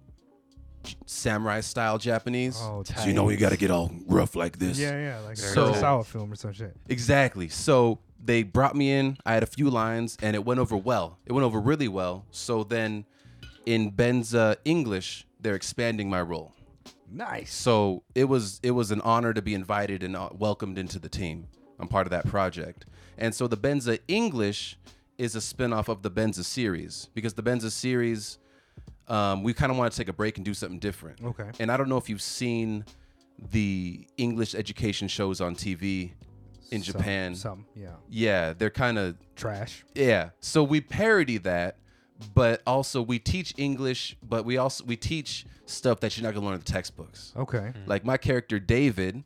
samurai 1.06 1.60
style 1.62 1.98
Japanese. 1.98 2.58
Oh, 2.62 2.84
so 2.84 3.06
you 3.06 3.14
know 3.14 3.30
you 3.30 3.38
got 3.38 3.52
to 3.52 3.58
get 3.58 3.72
all 3.72 3.92
rough 4.08 4.36
like 4.36 4.58
this. 4.60 4.80
Yeah, 4.80 4.92
yeah, 5.00 5.20
like 5.20 5.34
a 5.38 5.42
So- 5.42 5.72
Kurosawa 5.74 6.06
film 6.06 6.32
or 6.32 6.36
some 6.36 6.54
shit. 6.54 6.76
Exactly. 6.88 7.50
So 7.50 8.00
they 8.24 8.44
brought 8.44 8.76
me 8.76 8.92
in. 8.92 9.18
I 9.26 9.34
had 9.34 9.44
a 9.44 9.48
few 9.48 9.70
lines, 9.70 10.18
and 10.22 10.36
it 10.36 10.44
went 10.44 10.60
over 10.60 10.76
well. 10.76 11.20
It 11.26 11.32
went 11.34 11.46
over 11.46 11.60
really 11.60 11.88
well. 11.88 12.26
So 12.32 12.64
then, 12.64 13.06
in 13.66 13.92
Benza 13.92 14.58
English, 14.66 15.26
they're 15.40 15.56
expanding 15.56 16.10
my 16.10 16.22
role. 16.22 16.54
Nice. 17.12 17.54
So 17.54 18.04
it 18.16 18.26
was 18.26 18.60
it 18.64 18.72
was 18.72 18.92
an 18.92 19.02
honor 19.02 19.34
to 19.34 19.42
be 19.42 19.54
invited 19.54 20.04
and 20.04 20.16
uh, 20.16 20.30
welcomed 20.34 20.78
into 20.78 21.00
the 21.00 21.10
team. 21.10 21.48
I'm 21.80 21.88
part 21.88 22.06
of 22.08 22.12
that 22.12 22.28
project. 22.28 22.86
And 23.18 23.34
so 23.34 23.48
the 23.48 23.58
Benza 23.58 24.00
English 24.08 24.78
is 25.20 25.36
a 25.36 25.42
spin-off 25.42 25.90
of 25.90 26.02
the 26.02 26.10
Benza 26.10 26.44
series 26.44 27.10
because 27.14 27.34
the 27.36 27.44
Benza 27.44 27.70
series 27.70 28.40
um, 29.08 29.44
we 29.44 29.54
kind 29.54 29.72
of 29.72 29.78
want 29.78 29.92
to 29.92 29.98
take 29.98 30.08
a 30.08 30.14
break 30.14 30.38
and 30.38 30.46
do 30.46 30.54
something 30.54 30.80
different. 30.80 31.24
Okay. 31.24 31.50
And 31.60 31.72
I 31.72 31.78
don't 31.78 31.90
know 31.90 31.98
if 31.98 32.10
you've 32.10 32.22
seen 32.22 32.86
the 33.52 34.08
English 34.18 34.54
education 34.56 35.08
shows 35.08 35.42
on 35.42 35.56
TV 35.56 36.12
in 36.72 36.84
Some- 36.84 36.94
Japan. 36.94 37.36
Some, 37.36 37.66
yeah. 37.76 37.90
Yeah, 38.10 38.54
they're 38.54 38.70
kind 38.70 38.98
of 38.98 39.16
Trash. 39.36 39.84
yeah. 39.96 40.30
So 40.42 40.64
we 40.64 40.80
parody 40.82 41.38
that, 41.40 41.78
but 42.36 42.62
also 42.68 43.02
we 43.02 43.18
teach 43.18 43.54
English, 43.58 44.16
but 44.22 44.46
we 44.46 44.58
also 44.58 44.84
we 44.86 44.96
teach 44.96 45.46
stuff 45.66 46.00
that 46.02 46.16
you're 46.18 46.24
not 46.26 46.34
gonna 46.36 46.46
learn 46.46 46.56
in 46.56 46.60
the 46.62 46.66
textbooks. 46.66 47.34
Okay. 47.36 47.74
Like 47.88 48.06
my 48.06 48.18
character 48.18 48.60
David, 48.60 49.24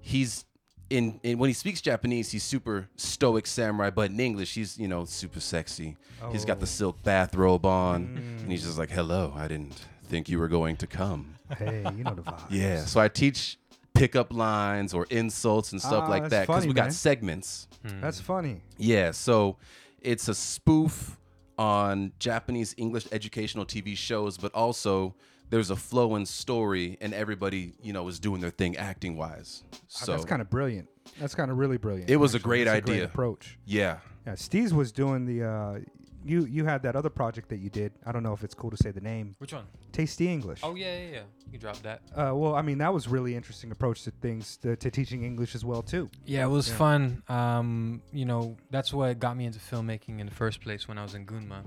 he's 0.00 0.44
in, 0.90 1.18
in 1.22 1.38
when 1.38 1.48
he 1.48 1.54
speaks 1.54 1.80
Japanese, 1.80 2.30
he's 2.30 2.42
super 2.44 2.88
stoic 2.96 3.46
samurai, 3.46 3.90
but 3.90 4.10
in 4.10 4.20
English, 4.20 4.54
he's 4.54 4.78
you 4.78 4.88
know 4.88 5.04
super 5.04 5.40
sexy. 5.40 5.96
He's 6.32 6.44
got 6.44 6.58
the 6.60 6.64
Oh. 6.64 6.66
silk 6.66 7.02
bathrobe 7.02 7.66
on, 7.66 8.16
and 8.42 8.50
he's 8.50 8.64
just 8.64 8.78
like, 8.78 8.90
"Hello, 8.90 9.32
I 9.36 9.48
didn't 9.48 9.74
think 10.04 10.28
you 10.28 10.38
were 10.38 10.48
going 10.48 10.76
to 10.78 10.86
come." 10.86 11.34
Hey, 11.58 11.84
you 11.96 12.04
know 12.04 12.14
the 12.14 12.22
vibe. 12.30 12.40
Yeah. 12.50 12.84
So 12.84 13.00
I 13.00 13.08
teach 13.08 13.58
pickup 13.94 14.32
lines 14.32 14.92
or 14.94 15.06
insults 15.10 15.72
and 15.72 15.80
stuff 15.80 16.04
Ah, 16.06 16.10
like 16.10 16.28
that 16.30 16.46
because 16.46 16.62
funny, 16.62 16.68
we 16.68 16.74
got 16.74 16.84
man. 16.84 16.92
segments. 16.92 17.68
That's 18.00 18.20
funny. 18.20 18.60
Yeah, 18.78 19.10
so 19.12 19.56
it's 20.00 20.28
a 20.28 20.34
spoof 20.34 21.16
on 21.58 22.12
Japanese 22.18 22.74
English 22.76 23.06
educational 23.12 23.64
TV 23.64 23.96
shows, 23.96 24.36
but 24.36 24.52
also 24.54 25.14
there's 25.50 25.70
a 25.70 25.76
flow 25.76 26.14
and 26.14 26.26
story, 26.26 26.96
and 27.00 27.12
everybody, 27.14 27.74
you 27.82 27.92
know, 27.92 28.06
is 28.08 28.18
doing 28.18 28.40
their 28.40 28.50
thing 28.50 28.76
acting 28.76 29.16
wise. 29.16 29.62
Ah, 29.72 29.76
So 29.88 30.12
that's 30.12 30.24
kind 30.24 30.42
of 30.42 30.50
brilliant. 30.50 30.88
That's 31.20 31.34
kind 31.34 31.50
of 31.50 31.58
really 31.58 31.76
brilliant. 31.78 32.10
It 32.10 32.16
was 32.16 32.34
a 32.34 32.38
great 32.38 32.64
That's 32.64 32.88
idea. 32.88 33.04
approach. 33.04 33.58
yeah, 33.66 33.98
Yeah, 34.26 34.32
Steez 34.34 34.72
was 34.72 34.90
doing 34.92 35.26
the. 35.26 35.44
Uh, 35.44 35.78
you 36.26 36.46
you 36.46 36.64
had 36.64 36.82
that 36.84 36.96
other 36.96 37.10
project 37.10 37.50
that 37.50 37.58
you 37.58 37.68
did. 37.68 37.92
I 38.06 38.10
don't 38.10 38.22
know 38.22 38.32
if 38.32 38.42
it's 38.42 38.54
cool 38.54 38.70
to 38.70 38.78
say 38.78 38.90
the 38.90 39.00
name. 39.02 39.36
Which 39.38 39.52
one? 39.52 39.66
Tasty 39.92 40.26
English. 40.32 40.60
Oh 40.62 40.74
yeah, 40.74 40.96
yeah, 40.98 41.10
yeah. 41.12 41.22
You 41.44 41.50
can 41.52 41.60
drop 41.60 41.76
that. 41.82 42.00
Uh, 42.16 42.32
well, 42.34 42.54
I 42.54 42.62
mean, 42.62 42.78
that 42.78 42.94
was 42.94 43.06
really 43.08 43.36
interesting 43.36 43.70
approach 43.70 44.04
to 44.04 44.10
things 44.10 44.56
to, 44.62 44.74
to 44.76 44.90
teaching 44.90 45.22
English 45.22 45.54
as 45.54 45.66
well 45.66 45.82
too. 45.82 46.08
Yeah, 46.24 46.44
it 46.46 46.48
was 46.48 46.70
Yeah. 46.70 46.76
fun. 46.76 47.22
Um, 47.28 48.00
you 48.10 48.24
know, 48.24 48.56
that's 48.70 48.90
what 48.94 49.18
got 49.20 49.36
me 49.36 49.44
into 49.44 49.58
filmmaking 49.58 50.18
in 50.18 50.24
the 50.26 50.32
first 50.34 50.62
place 50.62 50.88
when 50.88 50.96
I 50.96 51.02
was 51.02 51.14
in 51.14 51.26
Gunma, 51.26 51.62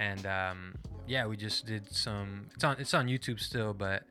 and 0.00 0.26
um, 0.26 0.74
yeah, 1.06 1.26
we 1.26 1.36
just 1.36 1.66
did 1.66 1.88
some. 1.94 2.46
It's 2.54 2.64
on 2.64 2.76
it's 2.80 2.94
on 2.94 3.06
YouTube 3.06 3.38
still, 3.38 3.72
but 3.74 4.02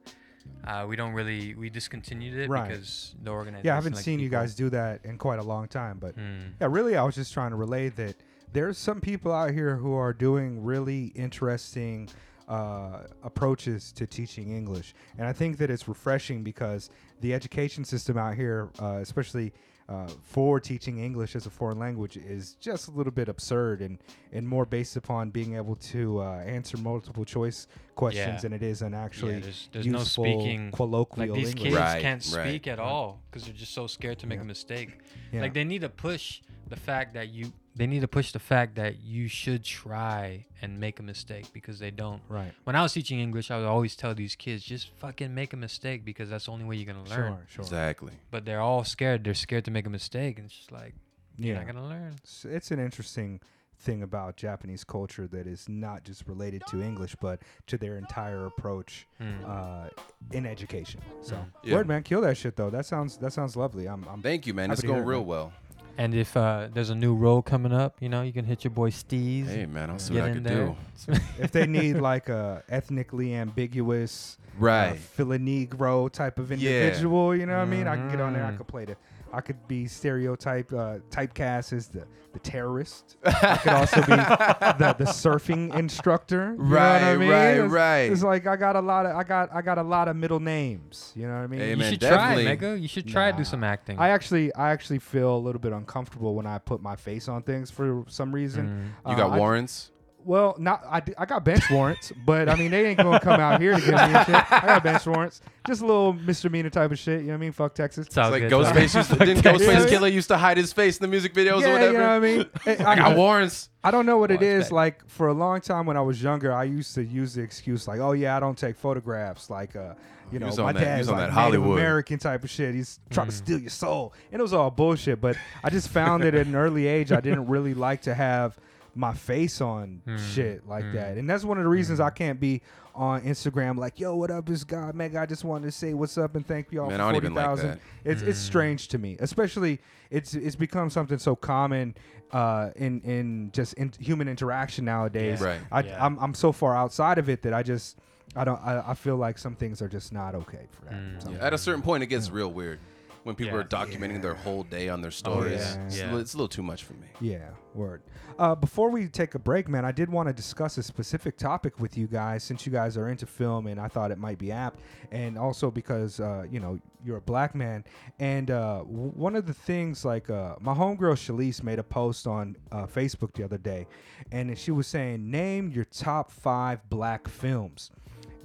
uh, 0.66 0.86
we 0.88 0.96
don't 0.96 1.14
really 1.14 1.56
we 1.56 1.70
discontinued 1.70 2.38
it 2.38 2.50
Right. 2.50 2.70
because 2.70 3.16
the 3.22 3.32
organization. 3.32 3.66
Yeah, 3.66 3.74
I 3.74 3.76
haven't 3.76 3.96
like, 3.96 4.04
seen 4.04 4.20
you 4.20 4.30
guys 4.30 4.56
do 4.56 4.70
that 4.70 5.04
in 5.04 5.18
quite 5.18 5.40
a 5.40 5.44
long 5.44 5.68
time, 5.68 5.98
but 6.00 6.16
Hmm. 6.16 6.54
yeah, 6.62 6.68
really, 6.70 6.96
I 6.96 7.04
was 7.04 7.16
just 7.16 7.34
trying 7.34 7.50
to 7.50 7.58
relay 7.58 7.90
that 7.90 8.16
there's 8.54 8.78
some 8.78 9.02
people 9.02 9.34
out 9.34 9.52
here 9.52 9.76
who 9.76 9.94
are 9.94 10.14
doing 10.14 10.64
really 10.64 11.08
interesting 11.16 12.10
uh, 12.48 13.04
approaches 13.24 13.92
to 13.94 14.08
teaching 14.08 14.50
English, 14.56 14.96
and 15.18 15.28
I 15.28 15.34
think 15.34 15.58
that 15.58 15.70
it's 15.70 15.88
refreshing 15.88 16.44
because 16.44 16.90
the 17.22 17.34
education 17.34 17.84
system 17.84 18.18
out 18.18 18.36
here, 18.36 18.70
uh, 18.80 19.00
especially. 19.02 19.54
Uh, 19.90 20.08
for 20.22 20.60
teaching 20.60 21.00
English 21.04 21.36
as 21.36 21.48
a 21.48 21.50
foreign 21.50 21.80
language 21.80 22.16
is 22.16 22.54
just 22.60 22.90
a 22.90 22.92
little 22.92 23.12
bit 23.12 23.28
absurd 23.28 23.82
and, 23.82 23.98
and 24.32 24.48
more 24.48 24.64
based 24.64 24.96
upon 24.96 25.32
being 25.32 25.56
able 25.56 25.76
to 25.78 26.22
uh, 26.22 26.36
answer 26.46 26.78
multiple 26.78 27.26
choice 27.26 27.66
questions 27.96 28.28
Yeah. 28.28 28.38
than 28.38 28.54
it 28.54 28.62
is 28.62 28.84
an 28.84 28.94
actually 28.94 29.34
yeah, 29.34 29.40
there's, 29.40 29.70
there's 29.72 29.88
no 29.88 29.98
useful 30.00 30.26
speaking. 30.26 30.70
colloquial 30.72 31.30
Like 31.30 31.36
these 31.36 31.50
English. 31.50 31.64
kids 31.74 31.76
Right, 31.76 32.02
can't 32.04 32.32
right. 32.36 32.48
speak 32.50 32.68
at 32.68 32.78
all 32.78 33.20
because 33.32 33.46
they're 33.46 33.54
just 33.56 33.74
so 33.74 33.88
scared 33.88 34.20
to 34.20 34.28
make 34.28 34.38
Yeah. 34.38 34.44
a 34.44 34.48
mistake. 34.48 35.00
Yeah. 35.34 35.42
Like 35.42 35.56
they 35.56 35.64
need 35.64 35.82
to 35.82 35.90
push 35.90 36.42
the 36.68 36.76
fact 36.76 37.16
that 37.16 37.30
you 37.30 37.52
they 37.80 37.88
need 37.88 38.02
to 38.02 38.08
push 38.08 38.32
the 38.34 38.40
fact 38.40 38.76
that 38.76 39.00
you 39.02 39.28
should 39.28 39.64
try 39.64 40.46
and 40.62 40.80
make 40.80 41.00
a 41.00 41.04
mistake 41.04 41.48
because 41.54 41.80
they 41.80 41.90
don't. 41.92 42.22
right. 42.30 42.52
When 42.66 42.76
I 42.76 42.84
was 42.84 42.94
teaching 42.94 43.20
English, 43.20 43.50
I 43.50 43.58
would 43.58 43.66
always 43.66 43.96
tell 43.96 44.14
these 44.14 44.36
kids 44.36 44.64
just 44.64 44.90
fucking 45.00 45.34
make 45.34 45.54
a 45.54 45.58
mistake 45.58 46.04
because 46.06 46.30
that's 46.30 46.46
the 46.46 46.52
only 46.52 46.66
way 46.66 46.76
you're 46.76 46.94
gonna 46.94 47.08
learn. 47.10 47.34
Sure, 47.34 47.46
sure. 47.50 47.64
exactly. 47.64 48.14
But 48.32 48.46
they're 48.46 48.62
all 48.62 48.84
scared. 48.84 49.24
They're 49.24 49.34
scared 49.34 49.66
to 49.66 49.72
make 49.72 49.88
a 49.88 49.90
mistake, 49.90 50.38
and 50.38 50.46
it's 50.48 50.56
just 50.56 50.72
like 50.72 50.94
you're 51.38 51.56
not 51.56 51.66
gonna 51.68 51.88
learn. 51.88 52.16
It's, 52.22 52.44
it's 52.46 52.72
an 52.72 52.80
interesting 52.80 53.40
thing 53.82 54.04
about 54.04 54.36
Japanese 54.36 54.84
culture 54.84 55.26
that 55.28 55.48
is 55.48 55.70
not 55.70 56.04
just 56.04 56.28
related 56.28 56.62
to 56.68 56.82
English, 56.82 57.16
but 57.22 57.40
to 57.68 57.78
their 57.78 57.98
entire 57.98 58.46
approach 58.46 59.08
Hmm. 59.20 59.46
uh, 59.46 59.88
in 60.34 60.46
education. 60.46 61.00
So, 61.22 61.46
Yeah. 61.64 61.76
word 61.76 61.88
man, 61.88 62.04
kill 62.04 62.20
that 62.22 62.36
shit 62.36 62.58
though. 62.58 62.70
That 62.70 62.86
sounds 62.86 63.16
that 63.20 63.32
sounds 63.32 63.56
lovely. 63.56 63.88
I'm, 63.88 64.04
I'm 64.10 64.22
Thank 64.22 64.46
you, 64.48 64.54
man. 64.54 64.70
Happy 64.70 64.80
It's 64.80 64.82
going 64.82 64.96
hear 64.96 65.04
it, 65.04 65.08
real 65.08 65.20
man. 65.20 65.28
well. 65.28 65.54
And 66.00 66.16
if 66.16 66.38
uh, 66.38 66.70
there's 66.74 66.90
a 66.92 66.96
new 66.96 67.14
role 67.14 67.42
coming 67.42 67.74
up, 67.74 67.98
you 68.00 68.08
know, 68.08 68.22
you 68.22 68.32
can 68.32 68.46
hit 68.46 68.64
your 68.64 68.72
boy 68.72 68.90
Steez. 68.90 69.48
Hey, 69.48 69.66
man, 69.66 69.90
I'll 69.90 70.00
see 70.00 70.14
Get 70.14 70.22
what 70.22 70.28
I 70.30 70.32
in 70.32 70.44
can 70.44 70.44
do. 70.44 70.78
if 71.38 71.52
they 71.52 71.68
need 71.68 71.98
like 71.98 72.30
a 72.30 72.64
ethnically 72.70 73.36
ambiguous, 73.36 74.38
uh, 74.40 74.46
Right. 74.58 74.98
Negro 75.18 76.10
type 76.10 76.40
of 76.40 76.52
Yeah. 76.52 76.56
individual, 76.56 77.36
you 77.36 77.46
know 77.46 77.58
what 77.58 77.64
I 77.64 77.66
mean? 77.66 77.86
I 77.86 77.98
can 77.98 78.10
get 78.12 78.22
on 78.22 78.32
there. 78.32 78.46
I 78.46 78.52
Mm. 78.52 78.58
could 78.58 78.68
play 78.68 78.86
the. 78.86 78.96
I 79.34 79.42
could 79.42 79.68
be 79.68 79.88
stereotyped, 79.88 80.74
uh, 80.74 81.00
typecast 81.12 81.74
as 81.74 81.88
the, 81.88 82.06
the 82.34 82.40
terrorist. 82.40 83.18
I 83.24 83.58
could 83.58 83.74
also 83.82 83.98
be 84.02 84.08
the, 84.08 84.96
the 84.98 85.06
surfing 85.06 85.74
instructor. 85.78 86.56
You 86.58 86.64
know 86.64 86.70
what 86.72 86.80
I 86.82 87.12
Right, 87.16 87.20
mean? 87.20 87.30
right, 87.30 87.52
It's- 87.54 87.72
right. 87.72 88.12
It's 88.12 88.24
like 88.24 88.48
I 88.48 88.56
got 88.56 88.76
a 88.76 88.82
lot 88.82 89.06
of 89.06 89.16
I 89.16 89.24
got 89.24 89.50
I 89.54 89.62
got 89.62 89.78
a 89.78 89.84
lot 89.84 90.08
of 90.08 90.16
middle 90.16 90.40
names. 90.40 91.14
You 91.16 91.28
know 91.28 91.36
what 91.36 91.44
I 91.44 91.48
mean? 91.48 91.60
Hey, 91.60 91.76
you 91.76 91.84
should 91.84 92.00
definitely. 92.00 92.44
try, 92.46 92.52
Mega. 92.52 92.80
You 92.80 92.88
should 92.88 93.08
try 93.08 93.32
to 93.32 93.38
do 93.38 93.44
some 93.44 93.64
acting. 93.64 94.00
I 94.00 94.10
actually 94.10 94.54
I 94.56 94.72
actually 94.72 95.00
feel 95.00 95.36
a 95.36 95.40
little 95.40 95.62
bit 95.62 95.74
uncomfortable 95.74 96.36
when 96.36 96.46
I 96.48 96.58
put 96.58 96.82
my 96.82 96.96
face 96.96 97.28
on 97.28 97.44
things 97.44 97.70
for 97.72 98.06
some 98.08 98.34
reason. 98.34 98.94
Mm. 99.06 99.10
You 99.12 99.16
Uh, 99.16 99.18
got 99.28 99.32
I- 99.34 99.38
warrants? 99.38 99.92
Well, 100.26 100.56
not 100.60 100.84
I, 100.88 101.00
d- 101.00 101.14
I 101.18 101.26
got 101.26 101.44
bench 101.46 101.70
warrants, 101.72 102.12
but 102.26 102.50
I 102.50 102.56
mean 102.56 102.72
they 102.72 102.86
ain't 102.88 102.98
gonna 102.98 103.20
come 103.20 103.40
out 103.40 103.62
here 103.62 103.74
to 103.74 103.80
get 103.82 103.90
me 103.92 104.16
and 104.16 104.26
shit. 104.26 104.36
I 104.52 104.66
got 104.66 104.84
bench 104.84 105.06
warrants, 105.06 105.42
just 105.66 105.82
a 105.82 105.86
little 105.86 106.14
misdemeanor 106.14 106.70
type 106.70 106.92
of 106.92 107.00
shit. 107.00 107.22
You 107.22 107.28
know 107.28 107.34
what 107.34 107.38
I 107.38 107.40
mean? 107.40 107.52
Fuck 107.54 107.74
Texas. 107.74 108.08
It's 108.08 108.18
all 108.18 108.26
It's 108.26 108.32
like 108.34 108.42
good, 108.44 108.52
though. 108.52 108.64
Ghostface 108.64 108.96
used 108.96 109.10
to, 109.12 109.16
didn't 109.18 109.46
Yeah. 109.46 109.54
Ghostface 109.54 109.86
Killah 109.88 110.12
used 110.12 110.28
to 110.28 110.38
hide 110.38 110.58
his 110.58 110.74
face 110.74 110.98
in 110.98 111.02
the 111.04 111.08
music 111.08 111.34
videos 111.34 111.64
or 111.64 111.72
whatever. 111.72 111.92
you 111.94 111.98
know 111.98 112.04
what 112.04 112.10
I 112.10 112.20
mean. 112.20 112.46
Hey, 112.66 112.78
I 112.84 112.96
got 112.96 113.16
warrants. 113.18 113.70
I 113.84 113.92
don't 113.92 114.06
know 114.06 114.18
what 114.18 114.30
it 114.30 114.42
Warrants 114.42 114.66
is. 114.66 114.70
back. 114.70 114.74
Like 114.74 115.08
for 115.10 115.30
a 115.30 115.34
long 115.34 115.62
time 115.62 115.86
when 115.86 115.96
I 115.98 116.02
was 116.02 116.22
younger, 116.22 116.52
I 116.54 116.66
used 116.66 116.94
to 116.96 117.04
use 117.04 117.34
the 117.36 117.42
excuse 117.42 117.88
like, 117.88 118.00
"Oh 118.02 118.12
yeah, 118.12 118.36
I 118.36 118.40
don't 118.42 118.58
take 118.58 118.76
photographs." 118.78 119.50
Like, 119.50 119.76
uh, 119.78 119.94
you 120.34 120.40
know, 120.40 120.48
my 120.58 120.74
that- 120.74 120.80
dad's 120.84 121.10
like 121.10 121.34
that 121.34 121.46
Native 121.46 121.66
American 121.66 122.20
type 122.20 122.44
of 122.44 122.50
shit. 122.50 122.76
He's 122.76 123.00
trying 123.10 123.28
Mm. 123.28 123.32
to 123.32 123.36
steal 123.38 123.60
your 123.60 123.70
soul, 123.70 124.14
and 124.34 124.40
it 124.42 124.44
was 124.44 124.54
all 124.54 124.70
bullshit. 124.70 125.22
But 125.22 125.38
I 125.64 125.70
just 125.70 125.88
found 125.88 126.24
that 126.24 126.36
at 126.36 126.46
an 126.46 126.56
early 126.56 126.88
age, 126.88 127.12
I 127.14 127.22
didn't 127.22 127.48
really 127.48 127.74
like 127.74 128.02
to 128.02 128.14
have 128.14 128.58
my 128.96 129.14
face 129.14 129.62
on 129.62 130.02
Mm. 130.08 130.18
shit 130.34 130.68
like 130.68 130.84
Mm. 130.86 130.94
that, 130.94 131.18
and 131.18 131.30
that's 131.30 131.44
one 131.44 131.58
of 131.58 131.64
the 131.64 131.70
reasons 131.70 132.00
I 132.00 132.10
can't 132.10 132.40
be 132.40 132.62
on 132.96 133.22
Instagram 133.22 133.78
like, 133.78 134.00
"Yo, 134.00 134.16
what 134.16 134.30
up, 134.32 134.50
is 134.50 134.64
God 134.64 134.96
Mega?" 134.96 135.20
I 135.22 135.26
just 135.26 135.44
wanted 135.44 135.66
to 135.68 135.72
say 135.72 135.94
what's 135.94 136.18
up 136.18 136.36
and 136.36 136.46
thank 136.46 136.72
you 136.72 136.82
all 136.82 136.90
Man, 136.90 136.98
for 137.00 137.04
I 137.04 137.08
don't 137.12 137.16
even 137.18 137.34
like 137.34 137.46
thousand. 137.46 137.68
that. 137.70 137.80
It's 138.04 138.22
it's 138.22 138.40
Mm. 138.40 138.46
strange 138.46 138.88
to 138.90 138.98
me, 138.98 139.16
especially 139.20 139.80
it's 140.10 140.34
it's 140.34 140.56
become 140.56 140.90
something 140.90 141.18
so 141.20 141.36
common 141.36 141.96
uh, 142.32 142.70
in 142.76 143.02
in 143.02 143.50
just 143.54 143.74
in 143.76 143.92
human 144.00 144.28
interaction 144.28 144.86
nowadays. 144.86 145.40
Yeah. 145.42 145.48
Right. 145.48 145.60
I, 145.72 145.80
Yeah. 145.82 146.06
I'm 146.06 146.18
I'm 146.20 146.34
so 146.34 146.52
far 146.52 146.76
outside 146.76 147.18
of 147.18 147.30
it 147.30 147.42
that 147.44 147.54
I 147.54 147.64
just 147.64 147.98
I 148.36 148.44
don't 148.44 148.60
I, 148.64 148.84
I 148.92 148.94
feel 148.96 149.16
like 149.18 149.38
some 149.38 149.56
things 149.56 149.82
are 149.82 149.88
just 149.88 150.12
not 150.14 150.36
okay 150.36 150.68
for 150.72 150.86
that. 150.86 150.94
Mm. 150.94 151.32
Yeah, 151.34 151.46
At 151.46 151.54
a 151.54 151.58
certain 151.58 151.82
point, 151.82 152.04
it 152.04 152.08
gets 152.08 152.30
real 152.30 152.52
weird 152.52 152.80
when 153.24 153.36
people 153.36 153.54
Yeah. 153.58 153.64
are 153.64 153.68
documenting 153.68 154.14
Yeah. 154.14 154.20
their 154.20 154.34
whole 154.36 154.64
day 154.64 154.90
on 154.90 155.02
their 155.02 155.12
stories. 155.12 155.60
yeah. 155.60 155.86
It's, 155.86 155.96
a 155.96 156.00
Yeah. 156.00 156.14
li- 156.14 156.22
it's 156.22 156.34
a 156.34 156.38
little 156.38 156.48
too 156.48 156.64
much 156.64 156.84
for 156.84 156.94
me. 156.94 157.08
Yeah, 157.22 157.50
word. 157.74 158.02
Uh, 158.38 158.56
before 158.56 158.90
we 158.90 159.08
take 159.10 159.36
a 159.36 159.40
break, 159.40 159.68
man, 159.68 159.84
I 159.84 159.92
did 159.92 160.10
want 160.10 160.28
to 160.28 160.34
discuss 160.34 160.78
a 160.78 160.84
specific 160.84 161.38
topic 161.38 161.80
with 161.80 161.98
you 161.98 162.08
guys 162.08 162.44
since 162.44 162.66
you 162.66 162.72
guys 162.72 162.96
are 162.98 163.10
into 163.10 163.26
film, 163.26 163.68
and 163.68 163.80
I 163.80 163.88
thought 163.90 164.12
it 164.12 164.18
might 164.18 164.38
be 164.38 164.52
apt, 164.52 164.80
and 165.12 165.38
also 165.38 165.70
because 165.70 166.20
uh, 166.22 166.46
you 166.50 166.60
know 166.62 166.80
you're 167.04 167.18
a 167.18 167.22
black 167.22 167.54
man, 167.56 167.84
and 168.20 168.50
uh, 168.52 168.80
w- 168.80 169.12
one 169.12 169.36
of 169.36 169.46
the 169.46 169.54
things 169.54 170.06
like 170.06 170.30
uh, 170.30 170.56
my 170.62 170.74
homegirl 170.74 171.16
Shalise 171.16 171.62
made 171.64 171.80
a 171.80 171.84
post 171.84 172.28
on 172.28 172.56
uh, 172.72 172.86
Facebook 172.86 173.34
the 173.34 173.44
other 173.44 173.58
day, 173.58 173.86
and 174.32 174.58
she 174.58 174.72
was 174.72 174.88
saying, 174.88 175.30
name 175.30 175.70
your 175.72 175.86
top 175.86 176.32
five 176.32 176.90
black 176.90 177.28
films. 177.28 177.92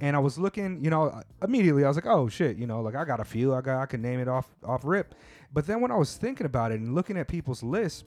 And 0.01 0.17
I 0.17 0.19
was 0.19 0.39
looking, 0.39 0.83
you 0.83 0.91
know, 0.91 1.23
immediately 1.43 1.85
I 1.85 1.89
was 1.89 1.97
like, 1.97 2.07
"Oh 2.07 2.29
shit!" 2.29 2.57
You 2.57 2.67
know, 2.67 2.81
like 2.81 2.95
I 2.97 3.05
got 3.05 3.21
a 3.21 3.25
few. 3.25 3.55
I 3.55 3.61
got 3.61 3.81
I 3.81 3.87
can 3.87 4.03
name 4.03 4.21
it 4.21 4.29
off 4.29 4.49
off 4.65 4.83
rip. 4.85 5.15
But 5.53 5.67
then 5.67 5.81
when 5.81 5.91
I 5.91 5.97
was 5.97 6.17
thinking 6.17 6.47
about 6.47 6.73
it 6.73 6.81
and 6.81 6.95
looking 6.95 7.17
at 7.17 7.29
people's 7.29 7.63
lists, 7.63 8.05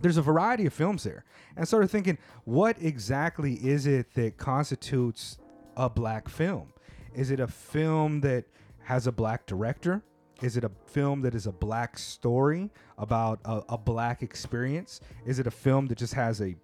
there's 0.00 0.16
a 0.16 0.22
variety 0.22 0.66
of 0.66 0.72
films 0.72 1.04
there 1.04 1.24
and 1.56 1.62
I 1.62 1.64
started 1.64 1.88
thinking 1.88 2.18
what 2.44 2.76
exactly 2.80 3.54
is 3.54 3.86
it 3.86 4.14
that 4.14 4.36
constitutes 4.36 5.38
a 5.76 5.88
black 5.88 6.28
film 6.28 6.72
is 7.14 7.30
it 7.30 7.40
a 7.40 7.46
film 7.46 8.20
that 8.22 8.44
has 8.82 9.06
a 9.06 9.12
black 9.12 9.46
director 9.46 10.02
is 10.42 10.56
it 10.56 10.64
a 10.64 10.70
film 10.86 11.22
that 11.22 11.34
is 11.34 11.46
a 11.46 11.52
black 11.52 11.98
story 11.98 12.70
about 12.98 13.40
a, 13.44 13.62
a 13.70 13.78
black 13.78 14.22
experience 14.22 15.00
is 15.26 15.38
it 15.38 15.46
a 15.46 15.50
film 15.50 15.86
that 15.86 15.98
just 15.98 16.14
has 16.14 16.40
a 16.40 16.54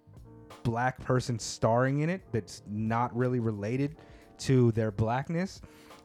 black 0.63 0.99
person 0.99 1.39
starring 1.39 1.99
in 1.99 2.09
it 2.09 2.21
that's 2.31 2.61
not 2.67 3.15
really 3.15 3.39
related 3.39 3.95
to 4.41 4.71
their 4.73 4.91
blackness. 4.91 5.61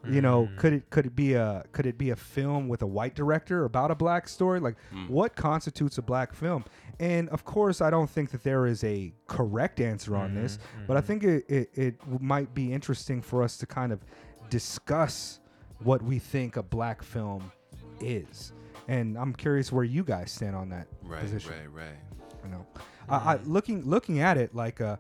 You 0.09 0.20
know 0.20 0.47
Mm. 0.53 0.57
could 0.57 0.72
it 0.72 0.91
could 0.91 1.07
it 1.07 1.16
be 1.16 1.34
a 1.34 1.64
could 1.72 1.84
it 1.87 1.99
be 1.99 2.11
a 2.11 2.16
film 2.16 2.68
with 2.68 2.82
a 2.82 2.87
white 2.87 3.16
director 3.16 3.64
about 3.64 3.91
a 3.91 3.95
black 3.97 4.28
story? 4.28 4.61
Like 4.61 4.76
what 5.09 5.34
constitutes 5.34 5.99
a 5.99 6.03
black 6.03 6.32
film? 6.32 6.64
And 7.01 7.28
of 7.30 7.45
course 7.45 7.80
i 7.82 7.91
don't 7.91 8.09
think 8.09 8.30
that 8.30 8.43
there 8.45 8.66
is 8.66 8.84
a 8.84 9.12
correct 9.26 9.80
answer 9.80 10.14
on 10.16 10.34
this 10.34 10.59
Mhm, 10.59 10.87
but 10.87 10.97
i 10.97 11.01
mhm. 11.01 11.05
think 11.05 11.24
it, 11.24 11.45
it, 11.51 11.70
it 11.74 11.95
might 12.20 12.55
be 12.55 12.72
interesting 12.72 13.20
for 13.20 13.43
us 13.43 13.57
to 13.59 13.66
kind 13.66 13.91
of 13.93 14.01
discuss 14.49 15.41
what 15.82 16.03
we 16.03 16.18
think 16.18 16.57
a 16.57 16.62
black 16.62 17.03
film 17.03 17.51
is. 18.01 18.53
And 18.89 19.18
i'm 19.18 19.32
curious 19.34 19.72
where 19.72 19.84
you 19.84 20.05
guys 20.05 20.30
stand 20.30 20.55
on 20.57 20.68
that 20.70 20.87
Right, 21.03 21.20
position. 21.20 21.53
right, 21.53 21.72
right. 21.84 21.99
you 22.45 22.51
know, 22.51 22.66
I, 23.09 23.16
I 23.34 23.37
looking 23.45 23.82
looking 23.84 24.20
at 24.20 24.37
it 24.39 24.55
like 24.55 24.80
uh, 24.80 24.97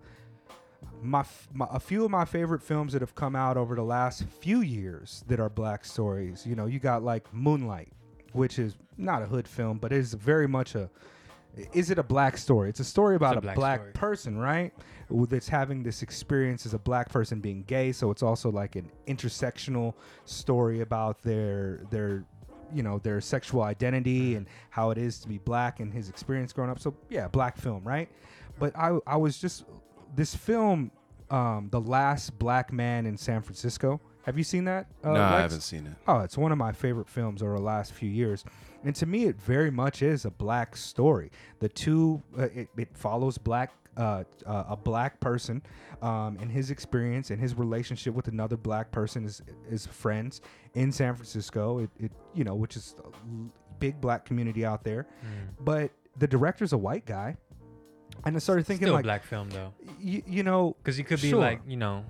my, 1.06 1.24
my 1.52 1.66
a 1.70 1.80
few 1.80 2.04
of 2.04 2.10
my 2.10 2.24
favorite 2.24 2.62
films 2.62 2.92
that 2.92 3.02
have 3.02 3.14
come 3.14 3.36
out 3.36 3.56
over 3.56 3.74
the 3.74 3.82
last 3.82 4.24
few 4.40 4.60
years 4.60 5.24
that 5.28 5.40
are 5.40 5.48
black 5.48 5.84
stories. 5.84 6.46
You 6.46 6.56
know, 6.56 6.66
you 6.66 6.78
got 6.78 7.02
like 7.02 7.32
Moonlight, 7.32 7.88
which 8.32 8.58
is 8.58 8.76
not 8.96 9.22
a 9.22 9.26
hood 9.26 9.48
film, 9.48 9.78
but 9.78 9.92
it 9.92 9.98
is 9.98 10.14
very 10.14 10.46
much 10.48 10.74
a. 10.74 10.90
Is 11.72 11.90
it 11.90 11.98
a 11.98 12.02
black 12.02 12.36
story? 12.36 12.68
It's 12.68 12.80
a 12.80 12.84
story 12.84 13.16
about 13.16 13.36
a 13.36 13.38
a, 13.38 13.40
black 13.40 13.56
black, 13.56 13.94
person, 13.94 14.36
right? 14.36 14.74
That's 15.08 15.48
having 15.48 15.82
this 15.82 16.02
experience 16.02 16.66
as 16.66 16.74
a 16.74 16.78
black 16.78 17.08
person 17.08 17.40
being 17.40 17.62
gay. 17.62 17.92
So 17.92 18.10
it's 18.10 18.22
also 18.22 18.50
like 18.50 18.76
an 18.76 18.90
intersectional 19.06 19.94
story 20.26 20.82
about 20.82 21.22
their 21.22 21.80
their 21.90 22.26
you 22.74 22.82
know 22.82 22.98
their 22.98 23.20
sexual 23.20 23.62
identity 23.62 24.34
and 24.34 24.46
how 24.70 24.90
it 24.90 24.98
is 24.98 25.18
to 25.20 25.28
be 25.28 25.38
black 25.38 25.80
and 25.80 25.92
his 25.92 26.08
experience 26.08 26.52
growing 26.52 26.70
up. 26.70 26.78
So 26.78 26.94
yeah, 27.08 27.28
black 27.28 27.56
film, 27.56 27.84
right? 27.84 28.08
But 28.58 28.76
I 28.76 28.98
I 29.06 29.16
was 29.16 29.38
just 29.38 29.64
this 30.14 30.34
film, 30.34 30.90
um, 31.30 31.68
the 31.70 31.80
last 31.80 32.38
black 32.38 32.72
man 32.72 33.06
in 33.06 33.16
San 33.16 33.42
Francisco. 33.42 34.00
Have 34.22 34.36
you 34.36 34.44
seen 34.44 34.64
that? 34.64 34.86
Uh, 35.04 35.12
no, 35.12 35.22
I 35.22 35.40
haven't 35.40 35.60
seen 35.60 35.86
it. 35.86 35.92
Oh, 36.08 36.18
it's 36.18 36.36
one 36.36 36.50
of 36.50 36.58
my 36.58 36.72
favorite 36.72 37.08
films 37.08 37.42
over 37.42 37.54
the 37.54 37.62
last 37.62 37.92
few 37.92 38.10
years. 38.10 38.44
And 38.82 38.94
to 38.96 39.06
me, 39.06 39.24
it 39.26 39.40
very 39.40 39.70
much 39.70 40.02
is 40.02 40.24
a 40.24 40.30
black 40.30 40.76
story. 40.76 41.30
The 41.60 41.68
two, 41.68 42.22
uh, 42.36 42.48
it, 42.54 42.68
it 42.76 42.88
follows 42.96 43.38
black, 43.38 43.72
uh, 43.96 44.24
uh, 44.44 44.64
a 44.68 44.76
black 44.76 45.20
person, 45.20 45.62
um, 46.02 46.38
and 46.40 46.50
his 46.50 46.70
experience 46.72 47.30
and 47.30 47.40
his 47.40 47.54
relationship 47.54 48.14
with 48.14 48.26
another 48.26 48.56
black 48.56 48.90
person 48.90 49.24
is 49.24 49.42
is 49.70 49.86
friends 49.86 50.40
in 50.74 50.90
San 50.90 51.14
Francisco. 51.14 51.78
It, 51.78 51.90
it 51.98 52.12
you 52.34 52.42
know, 52.44 52.56
which 52.56 52.76
is 52.76 52.96
a 52.98 53.06
l- 53.06 53.50
big 53.78 54.00
black 54.00 54.24
community 54.24 54.64
out 54.64 54.82
there. 54.82 55.06
Mm. 55.24 55.64
But 55.64 55.92
the 56.18 56.26
director's 56.26 56.72
a 56.72 56.78
white 56.78 57.06
guy, 57.06 57.36
and 58.24 58.36
I 58.36 58.38
started 58.38 58.66
thinking 58.66 58.86
Still 58.86 58.94
a 58.94 58.96
like, 58.96 59.04
black 59.04 59.24
film 59.24 59.50
though, 59.50 59.72
y- 60.02 60.22
you 60.26 60.42
know, 60.42 60.76
because 60.82 60.98
you 60.98 61.04
could 61.04 61.20
be 61.20 61.30
Sure. 61.30 61.40
like 61.40 61.60
you 61.66 61.76
know, 61.76 62.04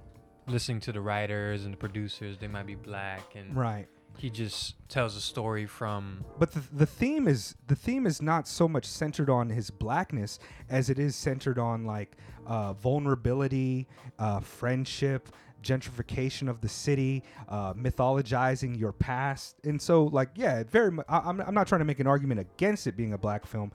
listening 0.47 0.81
to 0.81 0.93
the 0.93 1.01
writers 1.01 1.65
and 1.65 1.73
the 1.73 1.79
producers. 1.79 2.39
They 2.39 2.49
might 2.49 2.67
be 2.67 2.75
black, 2.75 3.35
and 3.35 3.57
right. 3.57 3.87
he 4.19 4.31
just 4.31 4.77
tells 4.89 5.17
a 5.17 5.21
story 5.21 5.67
from 5.67 6.25
But 6.39 6.53
the, 6.53 6.61
the 6.73 6.87
theme 6.87 7.27
is 7.29 7.55
the 7.67 7.77
theme 7.77 8.07
is 8.07 8.23
not 8.23 8.47
so 8.49 8.69
much 8.69 8.85
centered 8.87 9.29
on 9.31 9.51
his 9.51 9.71
blackness 9.71 10.39
as 10.71 10.89
it 10.91 10.99
is 10.99 11.17
centered 11.17 11.59
on 11.59 11.85
like 11.85 12.17
uh, 12.47 12.73
vulnerability, 12.75 13.89
uh, 14.19 14.41
friendship, 14.41 15.29
gentrification 15.67 16.49
of 16.49 16.61
the 16.61 16.69
city, 16.69 17.23
uh, 17.49 17.75
mythologizing 17.75 18.79
your 18.79 18.93
past, 18.93 19.57
and 19.65 19.81
so 19.81 20.05
like 20.05 20.31
yeah, 20.37 20.63
very. 20.71 20.91
Mu- 20.93 21.03
I, 21.09 21.19
I'm 21.19 21.41
I'm 21.41 21.55
not 21.55 21.67
trying 21.67 21.81
to 21.81 21.85
make 21.85 22.01
an 22.01 22.07
argument 22.07 22.41
against 22.41 22.87
it 22.87 22.97
being 22.97 23.13
a 23.13 23.19
black 23.19 23.47
film, 23.47 23.73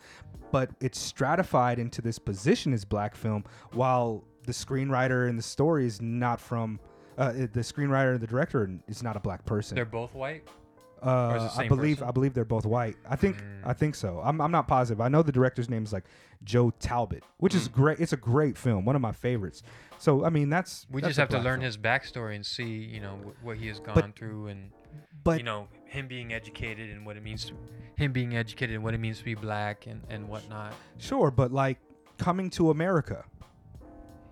but 0.52 0.70
it's 0.80 1.00
stratified 1.00 1.80
into 1.80 2.02
this 2.02 2.20
position 2.20 2.74
as 2.74 2.86
black 2.86 3.16
film 3.16 3.44
while 3.74 4.24
the 4.46 4.52
screenwriter 4.52 5.30
and 5.30 5.38
the 5.38 5.44
story 5.44 5.86
is 5.86 6.02
not 6.02 6.39
from. 6.39 6.80
Uh, 7.18 7.34
the 7.34 7.60
screenwriter 7.60 8.14
and 8.14 8.22
the 8.22 8.26
director 8.28 8.68
is 8.88 9.04
not 9.04 9.16
a 9.18 9.20
black 9.20 9.46
person. 9.46 9.76
they're 9.76 9.86
both 9.86 10.16
white. 10.16 10.48
Uh, 11.02 11.49
I 11.58 11.68
believe 11.68 11.97
person? 11.97 12.08
I 12.10 12.12
believe 12.12 12.34
they're 12.34 12.45
both 12.45 12.66
white. 12.66 12.95
I 13.10 13.16
think 13.16 13.38
Mm. 13.41 13.62
I 13.64 13.74
think 13.74 13.95
so. 13.95 14.22
I'm, 14.24 14.39
I'm 14.41 14.52
not 14.52 14.68
positive. 14.68 15.02
I 15.02 15.08
know 15.08 15.22
the 15.24 15.32
director's 15.32 15.70
name 15.70 15.84
is 15.84 15.91
like 15.93 16.04
Joe 16.43 16.72
Talbot, 16.80 17.24
which 17.38 17.56
is 17.56 17.68
Mm. 17.68 17.72
great. 17.74 17.99
It's 17.99 18.14
a 18.14 18.18
great 18.18 18.58
film, 18.58 18.86
one 18.86 18.95
of 18.95 19.02
my 19.02 19.12
favorites. 19.12 19.64
So 19.97 20.24
I 20.26 20.30
mean, 20.30 20.49
that's 20.49 20.86
We 20.91 21.02
that's 21.02 21.10
just 21.12 21.20
have 21.20 21.30
to 21.30 21.38
learn 21.39 21.60
film. 21.62 21.66
his 21.66 21.78
backstory 21.78 22.36
and 22.36 22.45
see, 22.45 22.66
you 22.66 22.99
know, 22.99 23.16
wh- 23.18 23.45
what 23.45 23.58
he 23.58 23.68
has 23.68 23.80
gone 23.80 23.95
But- 23.95 24.16
through 24.16 24.47
and 24.47 24.72
But 25.24 25.38
you 25.39 25.43
know 25.43 25.68
him 25.86 26.08
being 26.08 26.34
educated 26.34 26.89
and 26.89 27.06
what 27.06 27.18
it 27.18 27.24
means 27.24 27.45
to 27.45 27.54
him 27.95 28.12
being 28.12 28.36
educated 28.36 28.76
and 28.76 28.84
what 28.84 28.93
it 28.93 28.99
means 28.99 29.18
to 29.20 29.26
be 29.26 29.36
black 29.36 29.88
and 29.88 30.02
and 30.10 30.28
whatnot. 30.30 30.74
sure, 30.97 31.32
but 31.32 31.52
like 31.52 31.80
coming 32.18 32.49
to 32.52 32.70
America, 32.70 33.26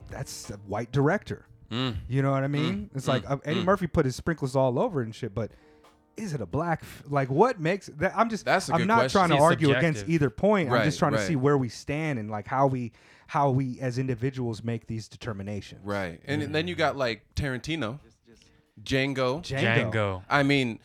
that's 0.10 0.50
a 0.50 0.58
white 0.68 0.92
director. 0.92 1.46
Mm. 1.72 1.98
You 2.08 2.22
know 2.24 2.32
what 2.32 2.44
I 2.44 2.48
mean? 2.48 2.90
it's 2.96 3.08
like 3.08 3.24
mm, 3.26 3.32
uh, 3.32 3.38
Eddie 3.46 3.62
mm. 3.62 3.66
Murphy 3.66 3.88
put 3.88 4.06
his 4.06 4.16
sprinkles 4.16 4.56
all 4.56 4.78
over 4.80 5.02
and 5.02 5.14
shit, 5.16 5.34
but. 5.34 5.52
Is 6.20 6.34
it 6.34 6.42
a 6.42 6.46
black? 6.46 6.80
F- 6.84 7.04
like 7.08 7.30
what 7.30 7.60
makes 7.60 7.88
that? 7.98 8.14
I'm 8.18 8.30
just. 8.30 8.46
That's 8.46 8.70
a 8.70 8.74
I'm 8.74 8.80
good 8.80 8.88
not 8.88 9.00
question. 9.02 9.20
trying 9.20 9.30
to 9.30 9.36
It's 9.36 9.44
argue 9.44 9.74
against 9.74 10.08
either 10.08 10.30
point. 10.30 10.70
I'm 10.70 10.74
Right, 10.76 10.84
just 10.84 11.00
trying 11.00 11.14
to 11.14 11.18
right. 11.18 11.28
see 11.28 11.36
where 11.36 11.58
we 11.58 11.70
stand 11.70 12.20
and 12.20 12.30
like 12.30 12.48
how 12.48 12.68
we, 12.68 12.92
how 13.28 13.50
we 13.52 13.80
as 13.80 13.98
individuals 13.98 14.64
make 14.64 14.88
these 14.88 15.08
determinations. 15.08 15.82
Right. 15.84 16.20
And 16.26 16.54
then 16.54 16.68
you 16.68 16.76
got 16.76 16.96
like 16.98 17.24
Tarantino, 17.36 18.00
Django. 18.84 19.42
Django. 19.42 19.92
Django. 19.92 20.24
I 20.30 20.44
mean, 20.44 20.80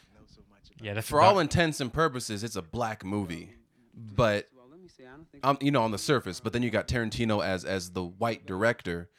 Yeah, 0.80 0.95
that's 0.95 1.09
for 1.09 1.20
all 1.20 1.39
intents 1.39 1.80
and 1.80 1.93
purposes, 1.93 2.43
it's 2.45 2.57
a 2.57 2.62
black 2.62 3.05
movie, 3.05 3.51
but 3.95 4.49
um, 5.43 5.59
you 5.61 5.70
know, 5.70 5.82
on 5.82 5.91
the 5.91 5.99
surface. 5.99 6.41
But 6.41 6.53
then 6.53 6.62
you 6.62 6.70
got 6.70 6.89
Tarantino 6.89 7.45
as 7.45 7.64
as 7.64 7.91
the 7.91 8.03
white 8.05 8.47
director, 8.47 9.11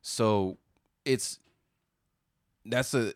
so 0.00 0.58
it's 1.04 1.38
that's 2.64 2.94
a 2.94 3.14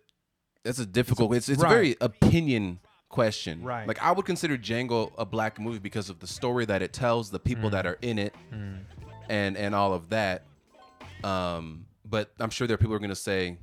that's 0.67 0.79
a 0.79 0.87
difficult. 0.87 1.35
It's 1.35 1.49
it's, 1.49 1.61
a 1.62 1.64
right. 1.64 1.71
very 1.71 1.97
opinion 2.01 2.81
question. 3.09 3.62
Right. 3.62 3.87
Like 3.89 4.03
I 4.03 4.12
would 4.12 4.27
consider 4.27 4.59
Django 4.59 5.12
a 5.17 5.25
black 5.25 5.59
movie 5.59 5.79
because 5.79 6.11
of 6.11 6.19
the 6.21 6.27
story 6.27 6.64
that 6.67 6.83
it 6.83 6.93
tells, 6.93 7.31
the 7.31 7.39
people 7.39 7.71
that 7.71 7.87
are 7.87 7.99
in 8.03 8.19
it, 8.19 8.35
Mm. 8.53 8.81
and 9.29 9.57
and 9.57 9.75
all 9.75 9.93
of 9.95 10.11
that. 10.11 10.45
Um, 11.25 11.87
but 12.05 12.31
I'm 12.39 12.51
sure 12.51 12.67
there 12.67 12.75
are 12.75 12.79
people 12.79 12.91
who 12.93 12.97
are 12.97 13.01
going 13.01 13.09
to 13.11 13.14
say 13.17 13.59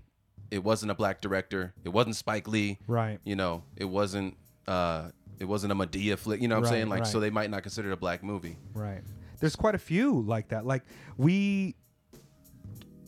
it 0.51 0.64
wasn't 0.64 0.91
a 0.91 0.95
black 0.95 1.22
director. 1.22 1.74
It 1.84 1.89
wasn't 1.89 2.16
Spike 2.16 2.47
Lee. 2.47 2.80
Right. 2.88 3.20
You 3.24 3.36
know, 3.36 3.64
it 3.78 3.86
wasn't. 3.86 4.38
Uh, 4.68 5.10
it 5.39 5.45
wasn't 5.45 5.72
a 5.74 5.76
Madea 5.76 6.18
flick. 6.18 6.41
You 6.41 6.47
know 6.47 6.56
what 6.56 6.60
I'm 6.60 6.64
Right, 6.64 6.70
saying? 6.70 6.89
Like, 6.89 7.06
so 7.06 7.20
they 7.20 7.30
might 7.30 7.49
not 7.49 7.64
consider 7.64 7.89
it 7.89 7.93
a 7.93 7.97
black 7.97 8.24
movie. 8.24 8.58
Right. 8.74 9.01
There's 9.39 9.56
quite 9.58 9.76
a 9.76 9.80
few 9.80 10.22
like 10.22 10.49
that. 10.49 10.66
Like 10.66 10.84
we 11.18 11.76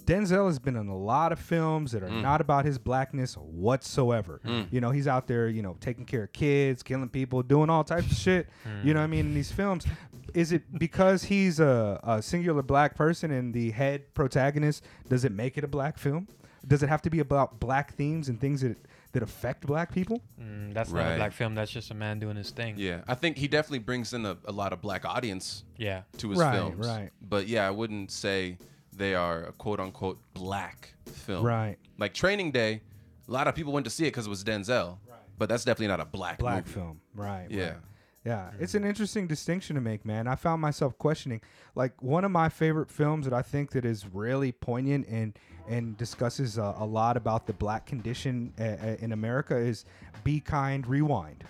Denzel 0.06 0.46
has 0.48 0.60
been 0.60 0.76
in 0.76 0.88
a 0.88 0.98
lot 0.98 1.32
of 1.32 1.40
films 1.40 1.92
that 1.94 2.04
are 2.04 2.10
Mm. 2.10 2.22
not 2.22 2.40
about 2.42 2.64
his 2.66 2.78
blackness 2.78 3.36
whatsoever. 3.36 4.40
You 4.72 4.80
know, 4.82 4.92
he's 4.92 5.08
out 5.08 5.28
there, 5.28 5.48
you 5.48 5.62
know, 5.62 5.78
taking 5.80 6.06
care 6.06 6.24
of 6.24 6.34
kids, 6.34 6.84
killing 6.84 7.10
people, 7.10 7.42
doing 7.44 7.70
all 7.70 7.84
types 7.84 8.12
of 8.12 8.18
shit. 8.18 8.48
You 8.84 8.94
know 8.94 9.00
what 9.00 9.06
I 9.06 9.08
mean? 9.08 9.28
In 9.28 9.34
these 9.34 9.52
films, 9.52 9.86
is 10.34 10.52
it 10.52 10.64
because 10.78 11.24
he's 11.24 11.60
a, 11.60 12.00
a 12.04 12.22
singular 12.22 12.62
black 12.62 12.96
person 12.96 13.32
and 13.32 13.54
the 13.54 13.72
head 13.72 14.14
protagonist? 14.14 14.84
Does 15.10 15.26
it 15.26 15.32
make 15.32 15.58
it 15.58 15.64
a 15.64 15.68
black 15.68 15.98
film? 15.98 16.28
Does 16.68 16.82
it 16.84 16.90
have 16.90 17.02
to 17.04 17.10
be 17.10 17.20
about 17.20 17.60
black 17.60 17.94
themes 17.94 18.30
and 18.30 18.40
things 18.40 18.62
that 18.62 18.78
that 19.12 19.24
affect 19.24 19.66
black 19.66 19.94
people? 19.94 20.22
Mm, 20.42 20.74
that's 20.74 20.92
not 20.92 21.14
a 21.14 21.16
black 21.16 21.32
film. 21.32 21.56
That's 21.56 21.72
just 21.72 21.90
a 21.90 21.94
man 21.94 22.20
doing 22.20 22.36
his 22.36 22.50
thing. 22.52 22.76
Yeah, 22.78 23.02
I 23.08 23.16
think 23.16 23.38
he 23.38 23.48
definitely 23.48 23.80
brings 23.80 24.14
in 24.14 24.26
a, 24.26 24.36
a 24.46 24.52
lot 24.52 24.74
of 24.74 24.82
black 24.82 25.06
audience 25.06 25.64
Yeah. 25.78 26.02
to 26.18 26.32
his 26.32 26.40
Right, 26.40 26.54
films. 26.56 26.86
right. 26.86 27.12
But 27.22 27.48
yeah, 27.48 27.66
I 27.66 27.72
wouldn't 27.72 28.12
say 28.12 28.58
they 28.96 29.16
are 29.16 29.46
a 29.46 29.52
quote 29.54 29.80
unquote 29.80 30.20
black 30.34 30.94
film. 31.06 31.44
Right. 31.46 31.78
Like 31.98 32.14
Training 32.14 32.52
Day, 32.52 32.82
a 33.28 33.32
lot 33.32 33.48
of 33.48 33.56
people 33.56 33.74
went 33.74 33.84
to 33.86 33.90
see 33.90 34.04
it 34.04 34.08
because 34.12 34.28
it 34.28 34.30
was 34.30 34.44
Denzel. 34.44 34.98
Right. 35.08 35.20
But 35.38 35.50
that's 35.50 35.66
definitely 35.66 35.88
not 35.88 36.00
a 36.00 36.06
black, 36.06 36.40
Black 36.40 36.66
movie. 36.66 36.74
film. 36.74 37.02
Right. 37.14 37.48
Yeah. 37.50 37.64
right. 37.66 37.78
Yeah, 38.26 38.50
it's 38.60 38.74
an 38.74 38.84
interesting 38.84 39.28
distinction 39.28 39.76
to 39.76 39.82
make, 39.82 40.04
man. 40.04 40.28
I 40.28 40.34
found 40.34 40.60
myself 40.60 40.98
questioning, 40.98 41.42
like 41.76 42.02
one 42.02 42.26
of 42.26 42.32
my 42.32 42.50
favorite 42.50 42.90
films 42.90 43.26
that 43.26 43.36
I 43.36 43.44
think 43.44 43.70
that 43.74 43.86
is 43.86 44.08
really 44.12 44.52
poignant 44.52 45.08
and 45.08 45.38
and 45.70 45.96
discusses 45.96 46.58
uh, 46.58 46.74
a 46.78 46.86
lot 46.86 47.18
about 47.18 47.46
the 47.46 47.54
black 47.54 47.86
condition 47.86 48.52
uh, 48.60 48.64
uh, 48.64 48.96
in 49.00 49.12
America 49.12 49.56
is 49.56 49.86
"Be 50.24 50.40
Kind, 50.40 50.88
Rewind." 50.88 51.44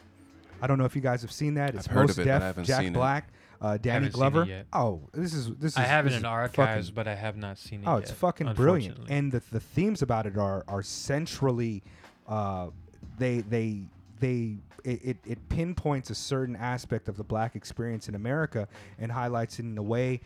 I 0.62 0.68
don't 0.68 0.78
know 0.78 0.84
if 0.84 0.98
you 0.98 1.02
guys 1.02 1.22
have 1.22 1.32
seen 1.32 1.54
that. 1.54 1.76
It's 1.76 1.88
I've 1.88 1.94
heard 1.94 2.08
Mos 2.08 2.18
of 2.18 2.20
it, 2.20 2.26
Def, 2.26 2.42
haven't 2.42 2.66
Jack 2.66 2.82
seen 2.82 2.94
it. 2.94 3.00
Uh, 3.62 3.78
Danny 3.78 3.94
Haven't 3.94 4.04
seen 4.04 4.08
it 4.08 4.32
Glover. 4.32 4.46
yet. 4.46 4.66
Oh, 4.74 5.10
this 5.14 5.34
is 5.34 5.48
this 5.56 5.74
is. 5.74 5.78
I 5.78 5.82
have 5.84 6.06
it 6.08 6.14
in 6.14 6.26
archives, 6.26 6.88
fucking- 6.88 6.96
but 6.96 7.08
I 7.08 7.16
have 7.16 7.38
not 7.38 7.58
seen 7.58 7.82
it. 7.82 7.88
Oh, 7.88 7.96
yet, 7.96 8.04
it's 8.04 8.12
fucking 8.12 8.54
brilliant, 8.54 9.00
and 9.10 9.32
the 9.32 9.42
the 9.52 9.60
themes 9.60 10.02
about 10.02 10.26
it 10.28 10.38
are 10.38 10.64
are 10.68 10.84
centrally, 10.84 11.84
uh, 12.28 12.68
they 13.18 13.42
they 13.42 13.82
they 14.20 14.58
it, 14.84 15.02
it, 15.04 15.18
it 15.26 15.50
pinpoints 15.50 16.10
a 16.12 16.16
certain 16.16 16.56
aspect 16.56 17.08
of 17.10 17.18
the 17.18 17.24
black 17.24 17.56
experience 17.56 18.08
in 18.08 18.14
America 18.16 18.68
and 19.00 19.12
highlights 19.12 19.58
it 19.60 19.64
in 19.66 19.78
a 19.78 19.84
way. 19.84 20.22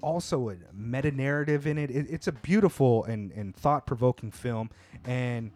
Also, 0.00 0.50
a 0.50 0.56
meta 0.72 1.10
narrative 1.10 1.66
in 1.66 1.76
it. 1.76 1.90
it. 1.90 2.06
It's 2.08 2.28
a 2.28 2.32
beautiful 2.32 3.02
and 3.04 3.32
and 3.32 3.54
thought 3.56 3.84
provoking 3.86 4.30
film, 4.30 4.70
and 5.04 5.50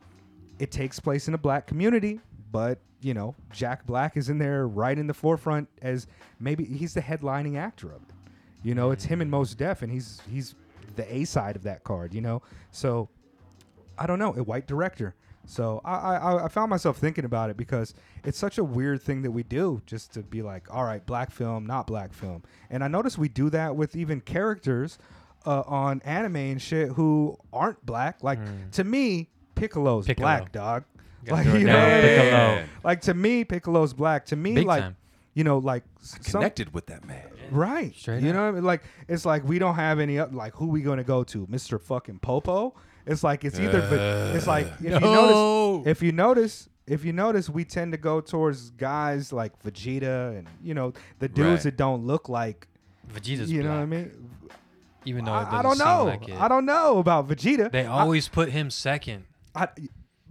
it 0.58 0.72
takes 0.72 0.98
place 0.98 1.28
in 1.28 1.34
a 1.34 1.38
black 1.38 1.66
community, 1.68 2.18
but 2.50 2.80
you 3.02 3.14
know 3.14 3.34
Jack 3.52 3.86
Black 3.86 4.16
is 4.16 4.28
in 4.28 4.38
there 4.38 4.66
right 4.66 4.98
in 4.98 5.06
the 5.06 5.14
forefront 5.14 5.68
as 5.82 6.06
maybe 6.40 6.64
he's 6.64 6.94
the 6.94 7.02
headlining 7.02 7.56
actor 7.56 7.88
of 7.88 8.02
it. 8.02 8.14
You 8.62 8.74
know, 8.74 8.90
it's 8.92 9.04
him 9.04 9.20
and 9.20 9.30
Mos 9.30 9.54
Def, 9.54 9.82
and 9.82 9.92
he's 9.92 10.20
he's 10.30 10.54
the 10.96 11.12
A 11.14 11.24
side 11.24 11.56
of 11.56 11.62
that 11.64 11.84
card. 11.84 12.14
You 12.14 12.20
know, 12.20 12.42
so 12.70 13.08
I 13.98 14.06
don't 14.06 14.18
know 14.18 14.34
a 14.36 14.42
white 14.42 14.66
director. 14.66 15.14
So 15.44 15.80
I, 15.84 16.16
I 16.16 16.44
I 16.44 16.48
found 16.48 16.70
myself 16.70 16.98
thinking 16.98 17.24
about 17.24 17.50
it 17.50 17.56
because 17.56 17.94
it's 18.24 18.38
such 18.38 18.58
a 18.58 18.64
weird 18.64 19.02
thing 19.02 19.22
that 19.22 19.32
we 19.32 19.42
do 19.42 19.82
just 19.86 20.12
to 20.14 20.22
be 20.22 20.40
like, 20.40 20.72
all 20.72 20.84
right, 20.84 21.04
black 21.04 21.32
film, 21.32 21.66
not 21.66 21.86
black 21.88 22.12
film, 22.12 22.44
and 22.70 22.84
I 22.84 22.88
notice 22.88 23.18
we 23.18 23.28
do 23.28 23.50
that 23.50 23.74
with 23.74 23.96
even 23.96 24.20
characters 24.20 24.98
uh, 25.44 25.62
on 25.66 26.00
anime 26.04 26.36
and 26.36 26.62
shit 26.62 26.90
who 26.90 27.36
aren't 27.52 27.84
black. 27.84 28.22
Like 28.22 28.38
to 28.72 28.84
me, 28.84 29.30
Piccolo's 29.56 30.06
Piccolo. 30.06 30.26
black, 30.26 30.52
dog. 30.52 30.84
Gotta 31.24 31.36
Like 31.42 31.46
throw 31.46 31.58
you 31.58 31.66
know, 31.66 31.72
down. 31.72 31.82
what 31.82 31.92
I 31.92 32.02
mean? 32.02 32.16
Piccolo. 32.18 32.64
like 32.84 33.00
to 33.02 33.14
me, 33.14 33.44
Piccolo's 33.44 33.92
black. 33.94 34.26
To 34.26 34.36
me, 34.36 34.54
Big 34.54 34.66
like 34.66 34.82
time. 34.82 34.96
you 35.34 35.44
know, 35.44 35.58
like 35.58 35.84
s- 36.00 36.18
some- 36.22 36.40
Connected 36.40 36.74
with 36.74 36.86
that 36.86 37.04
man. 37.06 37.22
Right. 37.50 37.94
Straight 37.94 38.22
you 38.22 38.30
up. 38.30 38.34
know, 38.36 38.42
what 38.42 38.48
I 38.48 38.52
mean? 38.52 38.64
like 38.64 38.82
it's 39.08 39.24
like 39.24 39.44
we 39.46 39.58
don't 39.58 39.74
have 39.74 40.00
any 40.00 40.18
oth- 40.18 40.32
like 40.32 40.54
who 40.54 40.66
we 40.68 40.80
gonna 40.82 41.04
go 41.04 41.22
to, 41.24 41.46
Mister 41.48 41.78
Fucking 41.78 42.18
Popo. 42.20 42.74
It's 43.06 43.22
like 43.24 43.44
it's 43.44 43.58
either, 43.58 43.80
but 43.90 44.36
it's 44.36 44.46
like 44.46 44.66
if 44.80 44.84
you 44.84 44.96
uh, 44.96 45.00
notice, 45.00 45.86
if 45.88 46.02
you 46.02 46.12
notice, 46.12 46.68
if 46.86 47.04
you 47.04 47.12
notice, 47.12 47.50
we 47.50 47.64
tend 47.64 47.92
to 47.92 47.98
go 47.98 48.20
towards 48.20 48.70
guys 48.70 49.32
like 49.32 49.60
Vegeta 49.62 50.38
and 50.38 50.46
you 50.62 50.72
know 50.74 50.92
the 51.18 51.28
dudes 51.28 51.48
Right. 51.48 51.62
that 51.64 51.76
don't 51.76 52.06
look 52.06 52.28
like 52.28 52.68
Vegeta's 53.12 53.50
you 53.50 53.62
know 53.64 53.70
what 53.74 53.80
I 53.82 53.86
mean. 53.86 54.28
Even 55.04 55.24
though 55.24 55.32
I, 55.32 55.40
I 55.40 55.44
doesn't 55.44 55.62
don't 55.64 55.76
seem 55.76 55.86
know. 55.86 56.04
like 56.04 56.28
it. 56.28 56.40
I 56.40 56.46
don't 56.48 56.64
know 56.64 56.98
about 56.98 57.28
Vegeta. 57.28 57.70
They 57.72 57.84
I- 57.84 58.00
always 58.02 58.28
put 58.28 58.50
him 58.50 58.70
second. 58.70 59.24
I, 59.54 59.68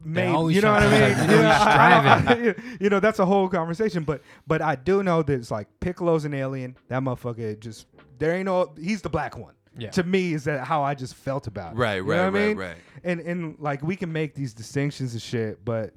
maybe, 0.03 0.27
always 0.31 0.55
you 0.55 0.61
know 0.61 0.71
what 0.73 0.83
I 0.83 0.89
mean? 0.91 1.01
like, 1.17 1.29
You 1.29 1.35
you 1.35 1.41
know, 1.41 1.41
know, 1.41 1.49
I- 1.49 2.33
I- 2.33 2.77
you 2.79 2.89
know, 2.89 2.99
that's 2.99 3.19
a 3.19 3.25
whole 3.25 3.47
conversation. 3.49 4.03
But 4.03 4.21
but 4.47 4.61
I 4.61 4.75
do 4.75 5.03
know 5.03 5.21
that 5.23 5.33
it's 5.33 5.51
like 5.51 5.67
Piccolo's 5.79 6.25
an 6.25 6.33
alien. 6.33 6.75
That 6.87 7.01
motherfucker 7.01 7.59
just 7.59 7.87
there 8.17 8.33
ain't 8.35 8.45
no. 8.45 8.73
He's 8.79 9.01
the 9.01 9.09
black 9.09 9.37
one. 9.37 9.53
Yeah. 9.77 9.89
To 9.91 10.03
me, 10.03 10.33
is 10.33 10.43
that 10.43 10.65
how 10.67 10.83
I 10.83 10.95
just 10.95 11.15
felt 11.15 11.47
about 11.47 11.73
it. 11.73 11.77
Right, 11.77 11.95
You 11.95 12.03
know 12.03 12.09
right, 12.09 12.17
what 12.17 12.23
I 12.23 12.25
right, 12.39 12.47
mean? 12.49 12.57
right. 12.57 12.75
And 13.05 13.19
and 13.21 13.55
like 13.59 13.81
we 13.81 13.95
can 13.95 14.11
make 14.11 14.35
these 14.35 14.53
distinctions 14.53 15.13
and 15.13 15.21
shit, 15.21 15.63
but 15.63 15.93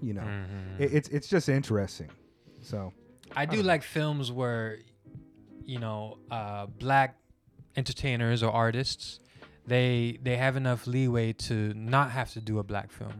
you 0.00 0.14
know, 0.14 0.22
Mhm. 0.22 0.80
it, 0.80 0.94
it's 0.94 1.08
it's 1.10 1.28
just 1.28 1.48
interesting. 1.50 2.08
So 2.62 2.92
I 3.36 3.44
do 3.46 3.62
like 3.62 3.82
films 3.82 4.32
where, 4.32 4.78
you 5.64 5.78
know, 5.78 6.18
uh, 6.30 6.66
black 6.66 7.16
entertainers 7.76 8.42
or 8.42 8.50
artists, 8.50 9.20
they 9.70 10.18
they 10.26 10.36
have 10.36 10.54
enough 10.56 10.86
leeway 10.86 11.32
to 11.48 11.54
not 11.74 12.10
have 12.18 12.28
to 12.36 12.40
do 12.40 12.58
a 12.58 12.62
black 12.72 12.90
film. 12.98 13.16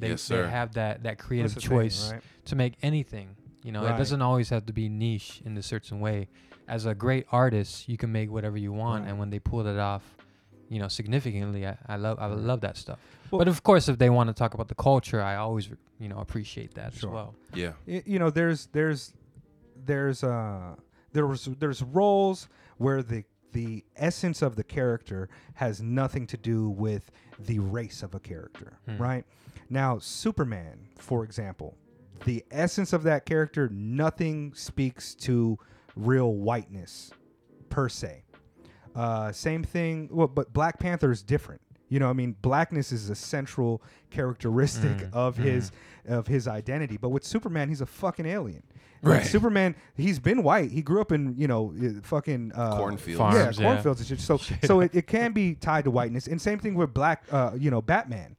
They, 0.00 0.10
Yes, 0.10 0.22
sir. 0.22 0.44
they 0.44 0.50
have 0.50 0.70
that 0.74 0.94
that 1.04 1.16
creative 1.18 1.52
that's 1.54 1.64
the 1.64 1.68
thing, 1.68 1.78
choice 1.78 2.12
right? 2.12 2.22
to 2.50 2.54
make 2.56 2.74
anything. 2.82 3.28
You 3.66 3.72
know, 3.72 3.82
Right. 3.84 3.94
it 3.94 3.98
doesn't 3.98 4.22
always 4.22 4.48
have 4.50 4.64
to 4.66 4.72
be 4.72 4.88
niche 4.88 5.40
in 5.44 5.56
a 5.56 5.62
certain 5.62 6.00
way. 6.00 6.28
As 6.76 6.84
a 6.86 6.94
great 6.94 7.26
artist, 7.32 7.88
you 7.88 7.96
can 7.96 8.10
make 8.12 8.28
whatever 8.30 8.58
you 8.66 8.72
want, 8.72 9.02
Right. 9.02 9.10
and 9.10 9.18
when 9.20 9.30
they 9.30 9.38
pull 9.50 9.66
it 9.66 9.78
off, 9.78 10.04
you 10.68 10.78
know, 10.80 10.88
significantly, 10.88 11.62
I, 11.66 11.76
I 11.86 11.96
love 11.96 12.16
I 12.24 12.26
love 12.26 12.60
that 12.66 12.76
stuff. 12.76 12.98
Well- 13.30 13.38
but 13.40 13.48
of 13.48 13.62
course, 13.62 13.88
if 13.92 13.96
they 13.98 14.10
want 14.10 14.26
to 14.32 14.34
talk 14.42 14.52
about 14.54 14.68
the 14.68 14.74
culture, 14.88 15.20
I 15.22 15.34
always 15.36 15.66
you 16.02 16.08
know 16.10 16.18
appreciate 16.26 16.72
that 16.74 16.90
Sure. 16.94 17.10
as 17.10 17.14
well. 17.14 17.30
Yeah. 17.62 17.72
y- 17.86 18.02
you 18.12 18.18
know 18.20 18.30
there's 18.38 18.60
there's 18.76 19.00
there's 19.90 20.20
uh 20.24 20.74
there 21.14 21.26
was 21.26 21.40
there's 21.62 21.82
roles 21.82 22.48
where 22.78 23.02
the 23.02 23.24
the 23.52 23.84
essence 23.96 24.42
of 24.42 24.56
the 24.56 24.64
character 24.64 25.28
has 25.54 25.80
nothing 25.82 26.26
to 26.26 26.36
do 26.36 26.68
with 26.70 27.10
the 27.38 27.58
race 27.58 28.02
of 28.02 28.14
a 28.14 28.20
character 28.20 28.78
Hmm. 28.86 28.98
right? 28.98 29.24
Now 29.70 29.98
superman 29.98 30.88
for 30.98 31.24
example 31.24 31.76
the 32.24 32.44
essence 32.50 32.92
of 32.92 33.04
that 33.04 33.24
character 33.26 33.68
nothing 33.72 34.52
speaks 34.54 35.14
to 35.14 35.58
real 35.94 36.32
whiteness 36.34 37.10
per 37.70 37.88
se. 37.88 38.24
Uh, 38.94 39.30
same 39.32 39.62
thing 39.62 40.08
well 40.10 40.26
but 40.28 40.52
black 40.52 40.78
panther 40.78 41.10
is 41.12 41.22
different. 41.22 41.60
You 41.90 41.98
know 42.00 42.10
i 42.10 42.12
mean 42.12 42.36
blackness 42.42 42.92
is 42.92 43.08
a 43.08 43.14
central 43.14 43.82
characteristic 44.10 44.90
Mm, 44.98 45.12
of 45.14 45.36
mm. 45.36 45.44
his 45.44 45.72
of 46.06 46.26
his 46.26 46.46
identity. 46.48 46.96
But 46.96 47.10
with 47.10 47.24
superman 47.24 47.68
he's 47.68 47.80
a 47.80 47.86
fucking 47.86 48.26
alien 48.26 48.62
like 49.02 49.18
Right. 49.18 49.26
superman 49.26 49.74
he's 49.96 50.18
been 50.18 50.42
white 50.42 50.70
he 50.70 50.82
grew 50.82 51.00
up 51.00 51.12
in 51.12 51.34
you 51.36 51.46
know 51.46 51.72
fucking 52.02 52.52
uh, 52.54 52.76
Cornfields. 52.76 53.18
Farms, 53.18 53.36
yeah 53.36 53.50
yeah. 53.62 53.70
cornfields 53.72 54.00
and 54.00 54.08
shit 54.08 54.20
so 54.20 54.36
so 54.64 54.80
it, 54.80 54.94
it 54.94 55.06
can 55.06 55.32
be 55.32 55.54
tied 55.54 55.84
to 55.84 55.90
whiteness 55.90 56.26
and 56.26 56.40
same 56.40 56.58
thing 56.58 56.74
with 56.74 56.92
black 56.92 57.24
uh, 57.30 57.52
you 57.56 57.70
know 57.70 57.80
batman 57.80 58.34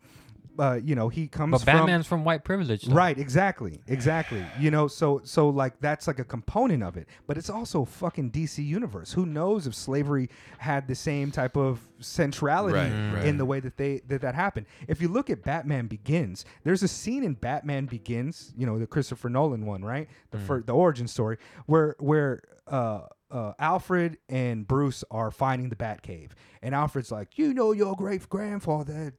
uh, 0.60 0.80
you 0.84 0.94
know 0.96 1.10
he 1.10 1.28
comes 1.28 1.52
But 1.52 1.58
from 1.62 1.66
Batman's 1.78 2.06
from 2.08 2.24
white 2.24 2.44
privilege, 2.44 2.84
though. 2.84 2.94
Right, 2.94 3.18
exactly, 3.18 3.80
exactly. 3.88 4.46
You 4.60 4.72
know, 4.72 4.88
so 4.88 5.22
so 5.24 5.50
like 5.50 5.80
that's 5.80 6.06
like 6.08 6.20
a 6.20 6.24
component 6.24 6.84
of 6.84 6.98
it, 6.98 7.08
but 7.28 7.38
it's 7.38 7.50
also 7.50 7.86
fucking 7.86 8.32
DC 8.32 8.66
universe. 8.66 9.14
Who 9.14 9.26
knows 9.26 9.66
if 9.68 9.74
slavery 9.74 10.30
had 10.58 10.88
the 10.88 10.96
same 10.96 11.32
type 11.32 11.56
of 11.58 11.80
centrality 12.00 12.78
Right, 12.78 12.92
Mm. 12.92 13.14
right. 13.16 13.26
in 13.26 13.38
the 13.38 13.46
way 13.46 13.60
that 13.60 13.78
they 13.78 14.02
that 14.08 14.22
that 14.22 14.36
happened? 14.36 14.66
If 14.88 15.02
you 15.02 15.08
look 15.08 15.30
at 15.30 15.44
Batman 15.44 15.88
Begins, 15.88 16.46
there's 16.64 16.84
a 16.84 16.88
scene 16.88 17.24
in 17.24 17.34
Batman 17.36 17.86
Begins, 17.86 18.54
you 18.58 18.66
know, 18.66 18.78
the 18.80 18.88
Christopher 18.88 19.30
Nolan 19.30 19.66
one, 19.66 19.84
right? 19.84 20.08
The 20.32 20.40
fir- 20.40 20.62
the 20.64 20.74
origin 20.74 21.08
story 21.08 21.38
where 21.66 21.96
where 22.00 22.42
uh 22.68 23.02
uh, 23.32 23.54
Alfred 23.60 24.18
and 24.28 24.68
Bruce 24.68 25.04
are 25.12 25.30
finding 25.30 25.70
the 25.70 25.76
Batcave, 25.76 26.32
and 26.64 26.74
Alfred's 26.74 27.12
like, 27.12 27.38
"You 27.38 27.54
know, 27.54 27.72
your 27.74 27.96
great 27.96 28.28
grandfather 28.28 29.14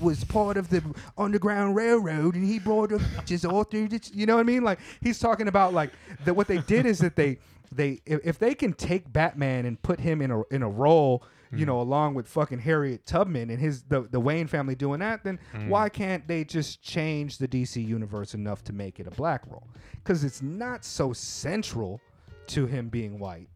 was 0.00 0.24
part 0.24 0.56
of 0.56 0.68
the 0.70 0.82
Underground 1.16 1.76
Railroad, 1.76 2.34
and 2.34 2.44
he 2.44 2.58
brought 2.58 2.92
us 2.92 3.02
just 3.24 3.44
all 3.44 3.64
through 3.64 3.88
this. 3.88 4.10
You 4.14 4.26
know 4.26 4.34
what 4.34 4.40
I 4.40 4.44
mean? 4.44 4.62
Like 4.62 4.78
he's 5.00 5.18
talking 5.18 5.48
about 5.48 5.72
like 5.72 5.90
that. 6.24 6.34
What 6.34 6.48
they 6.48 6.58
did 6.58 6.86
is 6.86 6.98
that 6.98 7.16
they 7.16 7.38
they 7.72 8.00
if, 8.06 8.38
they 8.38 8.54
can 8.54 8.72
take 8.72 9.12
Batman 9.12 9.66
and 9.66 9.80
put 9.82 10.00
him 10.00 10.22
in 10.22 10.30
a 10.30 10.42
in 10.50 10.62
a 10.62 10.68
role. 10.68 11.24
You 11.52 11.64
mm. 11.64 11.66
know, 11.68 11.80
along 11.80 12.14
with 12.14 12.26
fucking 12.26 12.58
Harriet 12.58 13.06
Tubman 13.06 13.48
and 13.50 13.60
his 13.60 13.82
the, 13.82 14.02
the 14.02 14.18
Wayne 14.18 14.48
family 14.48 14.74
doing 14.74 15.00
that, 15.00 15.22
then 15.22 15.38
mm. 15.52 15.68
why 15.68 15.88
can't 15.88 16.26
they 16.26 16.42
just 16.42 16.82
change 16.82 17.38
the 17.38 17.46
DC 17.46 17.84
universe 17.86 18.34
enough 18.34 18.64
to 18.64 18.72
make 18.72 18.98
it 18.98 19.06
a 19.06 19.12
black 19.12 19.42
role? 19.46 19.68
Because 19.92 20.24
it's 20.24 20.42
not 20.42 20.84
so 20.84 21.12
central 21.12 22.00
to 22.48 22.66
him 22.66 22.88
being 22.88 23.18
white. 23.18 23.48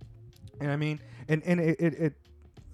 And 0.61 0.71
I 0.71 0.77
mean, 0.77 1.01
and 1.29 1.43
and 1.45 1.61
it, 1.61 1.81
it, 1.81 1.95
it 1.95 2.15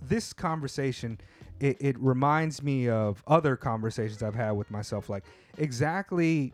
this 0.02 0.32
conversation, 0.32 1.18
it, 1.64 1.76
it 1.80 1.98
reminds 1.98 2.62
me 2.62 2.88
of 2.90 3.22
other 3.26 3.56
conversations 3.56 4.22
I've 4.22 4.34
had 4.34 4.52
with 4.52 4.70
myself. 4.70 5.08
Like 5.08 5.24
exactly, 5.56 6.52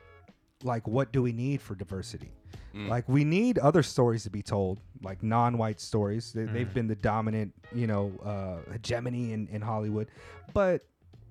like 0.62 0.86
what 0.86 1.12
do 1.12 1.20
we 1.22 1.32
need 1.32 1.60
for 1.60 1.74
diversity? 1.74 2.30
Like 2.72 3.08
we 3.08 3.24
need 3.24 3.58
other 3.58 3.82
stories 3.82 4.22
to 4.22 4.30
be 4.30 4.42
told, 4.42 4.78
like 5.02 5.24
non-white 5.24 5.80
stories. 5.80 6.32
They, 6.32 6.44
They've 6.44 6.72
been 6.72 6.86
the 6.86 6.94
dominant, 6.94 7.52
you 7.74 7.88
know, 7.88 8.12
uh, 8.24 8.70
hegemony 8.72 9.32
in, 9.32 9.48
in 9.48 9.60
Hollywood. 9.60 10.06
But 10.54 10.86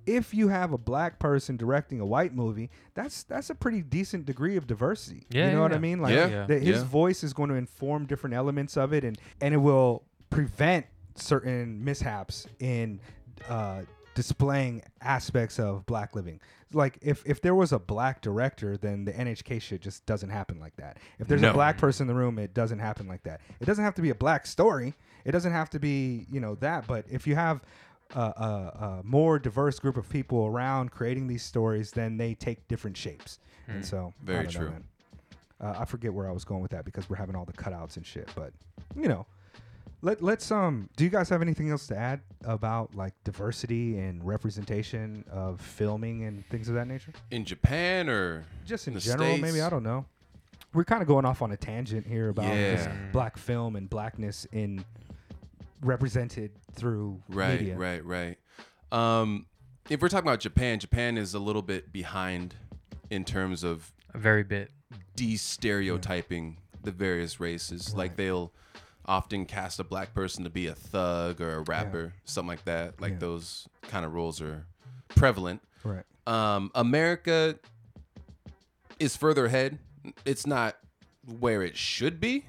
if 0.06 0.34
you 0.34 0.50
have 0.50 0.74
a 0.74 0.78
black 0.78 1.18
person 1.18 1.56
directing 1.56 2.02
a 2.02 2.06
white 2.06 2.36
movie, 2.36 2.70
that's 2.94 3.24
that's 3.24 3.50
a 3.50 3.56
pretty 3.56 3.82
decent 3.82 4.26
degree 4.26 4.58
of 4.58 4.68
diversity. 4.68 5.28
Yeah, 5.30 5.46
you 5.46 5.52
know 5.52 5.58
yeah, 5.58 5.62
what 5.62 5.74
I 5.74 5.80
mean? 5.80 6.02
Like 6.02 6.14
Yeah. 6.14 6.28
Yeah. 6.28 6.46
that 6.48 6.62
his 6.62 6.80
Yeah. 6.80 6.84
voice 6.84 7.24
is 7.24 7.32
going 7.32 7.50
to 7.50 7.56
inform 7.56 8.06
different 8.06 8.36
elements 8.36 8.76
of 8.76 8.92
it, 8.92 9.06
and 9.06 9.18
and 9.40 9.54
it 9.54 9.58
will 9.58 10.04
prevent 10.30 10.88
certain 11.16 11.84
mishaps 11.84 12.48
in 12.60 13.00
uh, 13.48 13.82
displaying 14.16 14.82
aspects 15.02 15.60
of 15.60 15.86
black 15.86 16.16
living. 16.16 16.40
Like 16.74 16.98
if 17.02 17.24
if 17.26 17.42
there 17.42 17.56
was 17.56 17.72
a 17.72 17.80
black 17.80 18.22
director, 18.22 18.78
then 18.78 19.06
the 19.06 19.12
NHK 19.14 19.62
shit 19.62 19.82
just 19.82 20.06
doesn't 20.06 20.30
happen 20.30 20.60
like 20.60 20.76
that. 20.78 20.98
If 21.20 21.28
there's 21.28 21.42
No. 21.42 21.52
a 21.52 21.54
black 21.54 21.78
person 21.78 22.04
in 22.04 22.08
the 22.16 22.20
room, 22.20 22.38
it 22.38 22.54
doesn't 22.54 22.80
happen 22.80 23.08
like 23.08 23.24
that. 23.24 23.42
It 23.60 23.66
doesn't 23.66 23.84
have 23.84 23.96
to 23.96 24.02
be 24.02 24.10
a 24.10 24.16
black 24.16 24.46
story. 24.46 24.94
It 25.26 25.32
doesn't 25.32 25.52
have 25.52 25.70
to 25.72 25.80
be 25.80 26.26
you 26.32 26.40
know 26.40 26.56
that. 26.56 26.86
But 26.86 27.06
if 27.10 27.26
you 27.26 27.36
have 27.36 27.62
a, 28.16 28.20
a, 28.20 28.24
a 28.24 29.02
more 29.04 29.40
diverse 29.40 29.80
group 29.80 29.98
of 29.98 30.10
people 30.10 30.46
around 30.46 30.92
creating 30.92 31.28
these 31.28 31.44
stories, 31.44 31.92
then 31.92 32.18
they 32.18 32.34
take 32.36 32.68
different 32.68 32.98
shapes. 32.98 33.40
And 33.68 33.86
so 33.86 34.14
Very 34.24 34.46
know, 34.46 34.50
true. 34.50 34.74
Uh, 35.62 35.76
I 35.80 35.86
forget 35.86 36.14
where 36.14 36.28
I 36.28 36.32
was 36.32 36.44
going 36.46 36.62
with 36.62 36.72
that 36.72 36.86
because 36.86 37.10
we're 37.10 37.18
having 37.18 37.36
all 37.36 37.46
the 37.46 37.54
cutouts 37.54 37.98
and 37.98 38.06
shit. 38.06 38.30
But 38.36 38.52
you 38.96 39.08
know, 39.08 39.26
let 40.02 40.22
let's 40.22 40.50
um. 40.52 40.90
Do 40.96 41.04
you 41.04 41.10
guys 41.10 41.30
have 41.30 41.42
anything 41.42 41.70
else 41.70 41.88
to 41.88 41.98
add 41.98 42.22
about 42.46 42.96
like 42.96 43.14
diversity 43.24 43.98
and 43.98 44.24
representation 44.26 45.26
of 45.32 45.60
filming 45.62 46.24
and 46.24 46.46
things 46.50 46.70
of 46.70 46.76
that 46.76 46.88
nature? 46.88 47.12
In 47.32 47.46
Japan 47.46 48.10
or 48.10 48.46
Just 48.66 48.88
in 48.88 48.94
The 48.94 49.00
general, 49.00 49.38
maybe 49.38 49.62
I 49.62 49.70
don't 49.70 49.84
know. 49.84 50.06
We're 50.74 50.84
kind 50.86 51.02
of 51.02 51.08
going 51.08 51.26
off 51.26 51.42
on 51.42 51.52
a 51.52 51.58
tangent 51.58 52.06
here 52.06 52.30
about 52.30 52.46
just 52.46 52.86
Yeah. 52.88 52.96
black 53.12 53.38
film 53.38 53.76
and 53.76 53.90
blackness 53.90 54.46
in 54.52 54.86
represented 55.82 56.52
through 56.74 57.22
right, 57.30 57.60
media. 57.60 57.76
right, 57.78 58.06
right. 58.06 58.38
Um, 58.92 59.46
if 59.90 60.02
we're 60.02 60.10
talking 60.10 60.28
about 60.28 60.40
Japan, 60.42 60.80
Japan 60.80 61.18
is 61.18 61.34
a 61.34 61.40
little 61.40 61.62
bit 61.62 61.92
behind 61.92 62.56
in 63.10 63.26
terms 63.26 63.64
of 63.64 63.92
A 64.14 64.18
very 64.20 64.44
bit. 64.44 64.72
de-stereotyping 65.16 66.58
the 66.84 66.92
various 66.92 67.40
races. 67.40 67.94
Like 67.96 68.16
they'll 68.16 68.52
often 69.10 69.46
cast 69.46 69.80
a 69.80 69.84
black 69.84 70.14
person 70.14 70.44
to 70.44 70.50
be 70.50 70.68
a 70.68 70.76
thug 70.76 71.42
or 71.42 71.56
a 71.56 71.62
rapper, 71.62 72.14
something 72.26 72.48
like 72.48 72.64
that. 72.66 73.02
Like 73.02 73.14
Yeah. 73.14 73.20
those 73.20 73.68
kind 73.82 74.06
of 74.06 74.14
roles 74.14 74.40
are 74.40 74.66
prevalent. 75.10 75.62
Right. 75.84 76.04
Um, 76.28 76.70
America 76.76 77.58
is 79.00 79.18
further 79.18 79.46
ahead. 79.46 79.80
It's 80.26 80.46
not 80.46 80.78
where 81.40 81.64
it 81.64 81.76
should 81.76 82.20
be. 82.20 82.46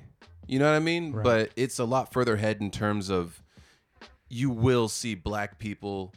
You 0.47 0.59
know 0.59 0.67
what 0.71 0.77
I 0.77 0.81
mean? 0.81 1.13
Right. 1.13 1.25
But 1.25 1.51
it's 1.57 1.79
a 1.79 1.85
lot 1.85 2.13
further 2.13 2.35
ahead 2.35 2.59
in 2.61 2.71
terms 2.71 3.09
of 3.11 3.43
you 4.29 4.51
will 4.51 4.89
see 4.89 5.15
black 5.15 5.59
people 5.59 6.13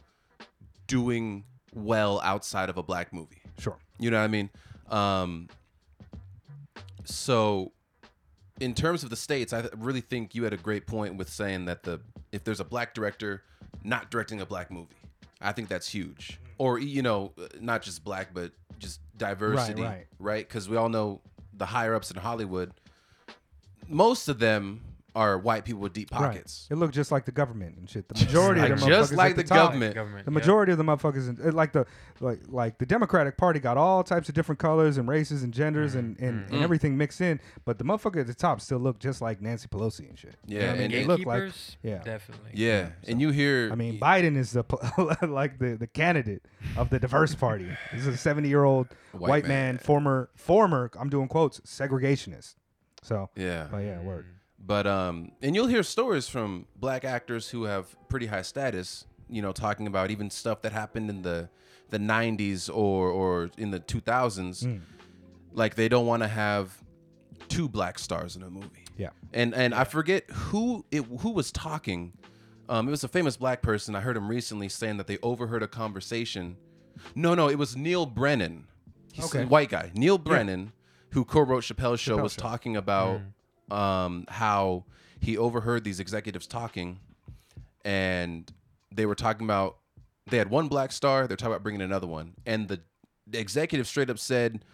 doing 0.86 1.44
well 1.72 2.20
outside 2.22 2.68
of 2.68 2.76
a 2.76 2.82
black 2.82 3.12
movie. 3.12 3.40
Sure. 3.58 3.76
You 3.98 4.10
know 4.10 4.18
what 4.18 4.24
I 4.24 4.28
mean? 4.28 4.50
Um, 4.90 5.48
so, 7.04 7.72
in 8.60 8.74
terms 8.74 9.02
of 9.02 9.10
the 9.10 9.16
states, 9.16 9.52
I 9.52 9.68
really 9.76 10.00
think 10.00 10.34
you 10.34 10.44
had 10.44 10.52
a 10.52 10.58
great 10.58 10.86
point 10.86 11.16
with 11.16 11.28
saying 11.28 11.64
that 11.66 11.82
the 11.82 12.00
if 12.32 12.44
there's 12.44 12.60
a 12.60 12.64
black 12.64 12.94
director 12.94 13.42
not 13.82 14.10
directing 14.10 14.40
a 14.40 14.46
black 14.46 14.70
movie, 14.70 14.94
I 15.40 15.52
think 15.52 15.68
that's 15.68 15.88
huge. 15.88 16.40
Or 16.58 16.78
you 16.78 17.02
know, 17.02 17.32
uh, 17.38 17.48
not 17.60 17.82
just 17.82 18.04
black, 18.04 18.28
but 18.32 18.52
just 18.78 19.00
diversity, 19.16 19.82
right. 19.82 20.06
right? 20.18 20.46
Because 20.46 20.68
we 20.68 20.76
all 20.76 20.88
know 20.88 21.20
the 21.52 21.66
higher 21.66 21.94
ups 21.94 22.10
in 22.10 22.16
Hollywood, 22.16 22.72
most 23.88 24.28
of 24.28 24.38
them 24.38 24.80
are 25.14 25.38
white 25.38 25.64
people 25.64 25.80
with 25.80 25.92
deep 25.92 26.10
pockets. 26.10 26.66
Right. 26.68 26.76
It 26.76 26.80
looked 26.80 26.94
just 26.94 27.12
like 27.12 27.24
the 27.24 27.32
government 27.32 27.76
and 27.76 27.88
shit. 27.88 28.08
The 28.08 28.24
majority 28.24 28.60
Like 28.60 28.72
of 28.72 28.80
them 28.80 28.88
just 28.88 29.12
motherfuckers 29.12 29.16
like 29.16 29.30
at 29.30 29.36
the 29.36 29.42
top- 29.44 29.56
government. 29.68 29.94
Government. 29.94 30.24
The 30.24 30.32
yeah. 30.32 30.38
majority 30.38 30.72
of 30.72 30.78
the 30.78 30.84
motherfuckers, 30.84 31.28
in, 31.28 31.48
it- 31.48 31.54
like 31.54 31.72
the 31.72 31.86
like 32.20 32.40
like 32.48 32.78
the 32.78 32.86
Democratic 32.86 33.36
Party, 33.36 33.60
got 33.60 33.76
all 33.76 34.02
types 34.02 34.28
of 34.28 34.34
different 34.34 34.58
colors 34.58 34.98
and 34.98 35.08
races 35.08 35.42
and 35.42 35.54
genders 35.54 35.90
mm-hmm. 35.90 35.98
and, 36.00 36.18
and, 36.18 36.28
and 36.40 36.50
mm-hmm. 36.50 36.62
everything 36.62 36.96
mixed 36.96 37.20
in. 37.20 37.40
But 37.64 37.78
the 37.78 37.84
motherfucker 37.84 38.20
at 38.20 38.26
the 38.26 38.34
top 38.34 38.60
still 38.60 38.78
look 38.78 38.98
just 38.98 39.22
like 39.22 39.40
Nancy 39.40 39.68
Pelosi 39.68 40.08
and 40.08 40.18
shit. 40.18 40.36
You 40.46 40.58
know 40.58 40.64
Yeah, 40.64 40.70
I 40.70 40.74
mean? 40.74 40.82
and 40.82 40.94
they 40.94 41.04
look 41.04 41.24
like. 41.24 41.42
Gatekeepers? 41.42 41.76
yeah. 41.82 41.98
Definitely. 42.02 42.50
Yeah, 42.54 42.88
and 43.06 43.20
you 43.20 43.30
hear, 43.30 43.70
I 43.70 43.76
mean, 43.76 44.00
Biden 44.00 44.36
is 44.36 44.52
the 44.52 44.64
like 45.26 45.58
the, 45.58 45.76
the 45.76 45.86
candidate 45.86 46.42
of 46.76 46.90
the 46.90 46.98
diverse 46.98 47.34
party. 47.34 47.68
He's 47.92 48.06
a 48.06 48.16
seventy 48.16 48.48
year 48.48 48.64
old 48.64 48.88
White 49.12 49.30
white, 49.30 49.42
man. 49.44 49.74
man, 49.74 49.78
former 49.78 50.30
former. 50.34 50.90
I'm 50.98 51.08
doing 51.08 51.28
quotes, 51.28 51.60
segregationist. 51.60 52.54
So, 53.02 53.28
yeah, 53.36 53.68
but 53.70 53.78
yeah, 53.78 54.00
word. 54.00 54.24
Mm. 54.24 54.34
But 54.66 54.86
um, 54.86 55.32
and 55.42 55.54
you'll 55.54 55.66
hear 55.66 55.82
stories 55.82 56.26
from 56.28 56.66
black 56.76 57.04
actors 57.04 57.48
who 57.50 57.64
have 57.64 57.94
pretty 58.08 58.26
high 58.26 58.42
status. 58.42 59.06
You 59.28 59.42
know, 59.42 59.52
talking 59.52 59.86
about 59.86 60.10
even 60.10 60.30
stuff 60.30 60.62
that 60.62 60.72
happened 60.72 61.10
in 61.10 61.22
the 61.22 61.48
the 61.90 61.98
'90s 61.98 62.68
or 62.74 63.08
or 63.10 63.50
in 63.58 63.70
the 63.70 63.80
2000s. 63.80 64.80
Like 65.52 65.74
they 65.76 65.88
don't 65.88 66.06
want 66.06 66.22
to 66.22 66.28
have 66.28 66.76
two 67.48 67.68
black 67.68 67.98
stars 67.98 68.36
in 68.36 68.42
a 68.42 68.50
movie. 68.50 68.84
Yeah. 68.96 69.10
And 69.32 69.54
and 69.54 69.74
I 69.74 69.84
forget 69.84 70.24
who 70.30 70.84
it 70.90 71.02
who 71.20 71.30
was 71.30 71.52
talking. 71.52 72.12
Um, 72.68 72.88
it 72.88 72.90
was 72.90 73.04
a 73.04 73.08
famous 73.08 73.36
black 73.36 73.60
person. 73.60 73.94
I 73.94 74.00
heard 74.00 74.16
him 74.16 74.28
recently 74.28 74.68
saying 74.70 74.96
that 74.96 75.06
they 75.06 75.18
overheard 75.22 75.62
a 75.62 75.68
conversation. 75.68 76.56
No, 77.14 77.34
no, 77.34 77.48
it 77.50 77.56
was 77.58 77.76
Neal 77.76 78.06
Brennan. 78.06 78.66
He's 79.12 79.26
Okay. 79.26 79.42
a 79.42 79.46
white 79.46 79.68
guy. 79.68 79.90
Neal 79.94 80.16
Brennan, 80.16 80.72
who 81.10 81.24
co-wrote 81.26 81.64
Chappelle's 81.64 82.00
Show, 82.00 82.16
Chappelle 82.16 82.22
was 82.22 82.32
Show. 82.32 82.40
talking 82.42 82.76
about 82.76 83.20
Mm. 83.20 83.24
Um, 83.70 84.24
how 84.28 84.84
he 85.20 85.36
overheard 85.36 85.84
these 85.84 86.00
executives 86.00 86.46
talking, 86.46 86.98
and 87.84 88.50
they 88.92 89.06
were 89.06 89.14
talking 89.14 89.44
about 89.46 89.76
they 90.26 90.38
had 90.38 90.50
one 90.50 90.68
black 90.68 90.92
star. 90.92 91.26
They're 91.26 91.36
talking 91.36 91.52
about 91.52 91.62
bringing 91.62 91.82
another 91.82 92.06
one, 92.06 92.34
and 92.46 92.68
the, 92.68 92.80
the 93.26 93.38
executive 93.38 93.86
straight 93.86 94.10
up 94.10 94.18
said, 94.18 94.64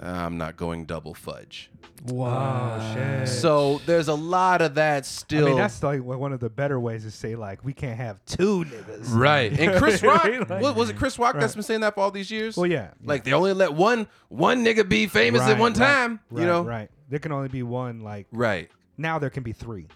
"I'm 0.00 0.38
not 0.38 0.56
going 0.56 0.84
double 0.84 1.14
fudge." 1.14 1.70
Whoa, 2.04 2.92
shit. 2.94 3.28
So 3.28 3.80
there's 3.86 4.08
a 4.08 4.14
lot 4.14 4.62
of 4.62 4.74
that 4.74 5.06
still. 5.06 5.38
I 5.38 5.40
still. 5.40 5.48
mean, 5.48 5.56
that's 5.56 5.82
like 5.82 6.02
one 6.02 6.32
of 6.32 6.40
the 6.40 6.50
better 6.50 6.78
ways 6.78 7.04
to 7.04 7.10
say 7.10 7.34
like 7.34 7.64
we 7.64 7.72
can't 7.72 7.96
have 7.96 8.24
two 8.26 8.64
niggas. 8.64 9.12
Right. 9.12 9.58
And 9.66 9.76
Chris 9.76 10.02
Rock, 10.02 10.24
Like- 10.24 10.62
what, 10.62 10.76
was 10.76 10.90
it 10.90 10.96
Chris 10.96 11.18
Rock 11.18 11.38
that's 11.38 11.54
been 11.54 11.62
saying 11.62 11.80
that 11.80 11.94
for 11.94 12.02
all 12.02 12.10
these 12.10 12.30
years? 12.30 12.56
Well, 12.56 12.66
yeah. 12.66 12.90
Like 13.02 13.24
they 13.24 13.32
only 13.32 13.54
let 13.54 13.72
one 13.72 14.06
one 14.28 14.64
nigga 14.64 14.88
be 14.88 15.06
famous 15.06 15.42
at 15.42 15.58
one 15.58 15.72
right, 15.72 15.78
time. 15.78 16.20
Right, 16.30 16.40
you 16.42 16.46
know? 16.46 16.62
right. 16.62 16.90
There 17.08 17.18
can 17.18 17.32
only 17.32 17.48
be 17.48 17.62
one. 17.62 18.00
Like 18.00 18.26
Right. 18.32 18.70
now, 18.96 19.18
there 19.18 19.30
can 19.30 19.42
be 19.42 19.52
three. 19.52 19.88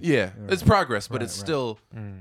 Yeah. 0.00 0.30
It's 0.48 0.62
progress, 0.62 1.08
but 1.08 1.16
Right, 1.16 1.22
it's 1.24 1.38
right. 1.38 1.44
still 1.46 1.78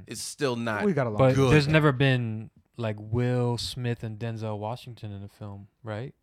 it's 0.07 0.21
still 0.21 0.55
not 0.55 0.83
We 0.85 0.93
got 0.93 1.07
a 1.07 1.09
lot 1.09 1.19
But 1.19 1.35
Good. 1.35 1.51
there's 1.53 1.67
never 1.67 1.91
been 1.91 2.49
like 2.77 2.95
Will 2.99 3.57
Smith 3.57 4.03
and 4.03 4.17
Denzel 4.17 4.57
Washington 4.57 5.11
in 5.11 5.23
a 5.23 5.27
film, 5.27 5.67
right? 5.83 6.13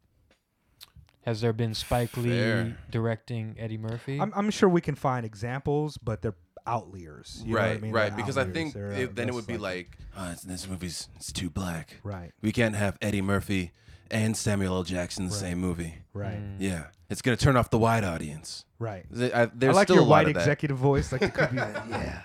Has 1.25 1.41
there 1.43 1.53
been 1.53 1.75
Spike 1.75 2.17
Lee 2.17 2.31
Fair. 2.31 2.79
directing 2.91 3.55
Eddie 3.59 3.77
Murphy? 3.77 4.19
I'm, 4.21 4.33
I'm 4.35 4.51
sure 4.51 4.69
we 4.69 4.81
can 4.81 4.95
find 4.95 5.27
examples, 5.27 5.99
but 5.99 6.23
they're 6.23 6.37
outliers. 6.67 7.43
You 7.45 7.53
know 7.55 7.61
what 7.61 7.67
right, 7.67 7.77
I 7.77 7.81
mean? 7.81 7.93
right. 7.93 8.09
They're 8.09 8.17
Because 8.17 8.39
I 8.39 8.45
think 8.45 8.75
They're, 8.75 8.93
uh, 8.93 8.99
it, 8.99 9.15
then 9.15 9.29
it 9.29 9.35
would 9.35 9.47
be 9.47 9.59
like, 9.59 9.99
oh, 10.17 10.35
this 10.47 10.67
movie's 10.69 11.09
it's 11.17 11.31
too 11.33 11.51
black. 11.51 11.97
right, 12.03 12.33
We 12.41 12.51
can't 12.53 12.75
have 12.77 12.97
Eddie 13.03 13.21
Murphy 13.23 13.73
and 14.11 14.37
Samuel 14.37 14.77
L. 14.77 14.83
Jackson 14.85 15.25
in 15.25 15.29
the 15.31 15.35
Right. 15.35 15.41
same 15.41 15.59
movie. 15.59 15.95
right, 16.13 16.39
Yeah, 16.59 16.85
it's 17.11 17.23
gonna 17.23 17.37
turn 17.37 17.57
off 17.57 17.71
the 17.71 17.79
white 17.79 18.05
audience. 18.05 18.65
right. 18.79 19.05
Th- 19.15 19.33
I, 19.33 19.47
there's 19.55 19.75
I 19.77 19.81
like 19.81 19.87
still 19.89 19.97
your 19.97 20.05
a 20.05 20.09
white 20.09 20.29
executive 20.29 20.77
voice, 20.79 21.13
like 21.13 21.21
the 21.21 21.31
creepy. 21.31 21.57
yeah, 21.91 22.23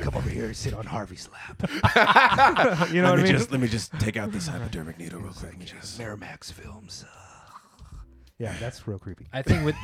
come 0.00 0.14
over 0.16 0.28
here 0.28 0.46
and 0.46 0.56
sit 0.56 0.74
on 0.74 0.84
Harvey's 0.86 1.28
lap. 1.32 1.70
you 2.92 3.02
know 3.02 3.08
let 3.08 3.10
what 3.10 3.12
I 3.12 3.16
me 3.16 3.22
mean? 3.24 3.32
just 3.32 3.50
let 3.52 3.60
me 3.60 3.68
just 3.68 3.92
take 3.98 4.16
out 4.16 4.32
this 4.32 4.46
hypodermic 4.48 4.98
needle 4.98 5.20
real 5.20 5.32
quick. 5.32 5.52
Let 5.52 5.58
me 5.58 5.64
just. 5.66 5.98
Miramax 5.98 6.52
films. 6.52 7.04
uh, 7.06 7.96
Yeah, 8.38 8.54
that's 8.60 8.86
real 8.86 8.98
creepy. 8.98 9.26
I 9.32 9.42
think 9.42 9.64
with 9.64 9.76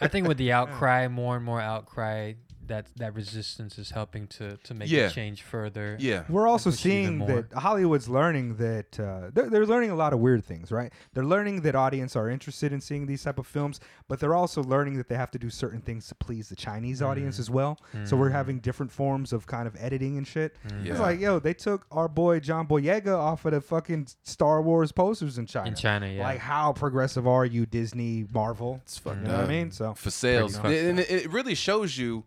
I 0.00 0.08
think 0.08 0.28
with 0.28 0.38
the 0.38 0.52
outcry, 0.52 1.08
more 1.08 1.36
and 1.36 1.44
more 1.44 1.60
outcry, 1.60 2.34
that 2.70 2.86
that 2.96 3.14
resistance 3.14 3.78
is 3.78 3.90
helping 3.90 4.26
to 4.28 4.56
to 4.58 4.74
make 4.74 4.88
Yeah. 4.90 5.06
it 5.08 5.12
change 5.12 5.42
further. 5.42 5.96
Yeah. 6.00 6.24
We're 6.28 6.48
also 6.48 6.70
push 6.70 6.86
it 6.86 6.88
even 6.88 7.18
seeing 7.20 7.26
that 7.26 7.52
Hollywood's 7.58 8.08
learning 8.08 8.56
that 8.56 8.98
uh, 8.98 9.30
they're, 9.34 9.50
they're 9.50 9.66
learning 9.66 9.90
a 9.90 9.94
lot 9.94 10.12
of 10.12 10.18
weird 10.20 10.44
things, 10.44 10.70
right? 10.72 10.92
They're 11.12 11.24
learning 11.34 11.60
that 11.62 11.74
audience 11.74 12.16
are 12.16 12.28
interested 12.30 12.72
in 12.72 12.80
seeing 12.80 13.06
these 13.06 13.22
type 13.22 13.38
of 13.38 13.46
films, 13.46 13.80
but 14.08 14.20
they're 14.20 14.34
also 14.34 14.62
learning 14.62 14.96
that 14.98 15.08
they 15.08 15.16
have 15.16 15.30
to 15.32 15.38
do 15.38 15.50
certain 15.50 15.80
things 15.80 16.06
to 16.08 16.14
please 16.14 16.48
the 16.48 16.56
Chinese 16.56 17.02
audience 17.02 17.36
Mm. 17.36 17.40
as 17.40 17.50
well. 17.50 17.78
So 18.04 18.16
we're 18.16 18.30
having 18.30 18.60
different 18.60 18.92
forms 18.92 19.32
of 19.32 19.46
kind 19.46 19.66
of 19.66 19.76
editing 19.78 20.16
and 20.16 20.26
shit. 20.26 20.56
Yeah. 20.82 20.92
It's 20.92 21.00
like, 21.00 21.20
yo, 21.20 21.38
they 21.38 21.54
took 21.54 21.86
our 21.90 22.08
boy 22.08 22.40
John 22.40 22.66
Boyega 22.66 23.16
off 23.16 23.44
of 23.44 23.52
the 23.52 23.60
fucking 23.60 24.08
Star 24.22 24.62
Wars 24.62 24.92
posters 24.92 25.38
in 25.38 25.46
China. 25.46 25.68
In 25.68 25.74
China, 25.74 26.06
yeah. 26.08 26.22
Like, 26.22 26.38
how 26.38 26.72
progressive 26.72 27.26
are 27.26 27.44
you, 27.44 27.66
Disney, 27.66 28.26
Marvel? 28.32 28.80
It's 28.84 28.96
fucked 28.98 29.22
You 29.22 29.28
know 29.28 29.36
what 29.36 29.44
I 29.44 29.48
mean? 29.48 29.70
So 29.72 29.94
for 29.94 30.10
sales. 30.10 30.56
And 30.56 31.00
it, 31.00 31.10
it 31.10 31.30
really 31.32 31.54
shows 31.54 31.98
you 31.98 32.24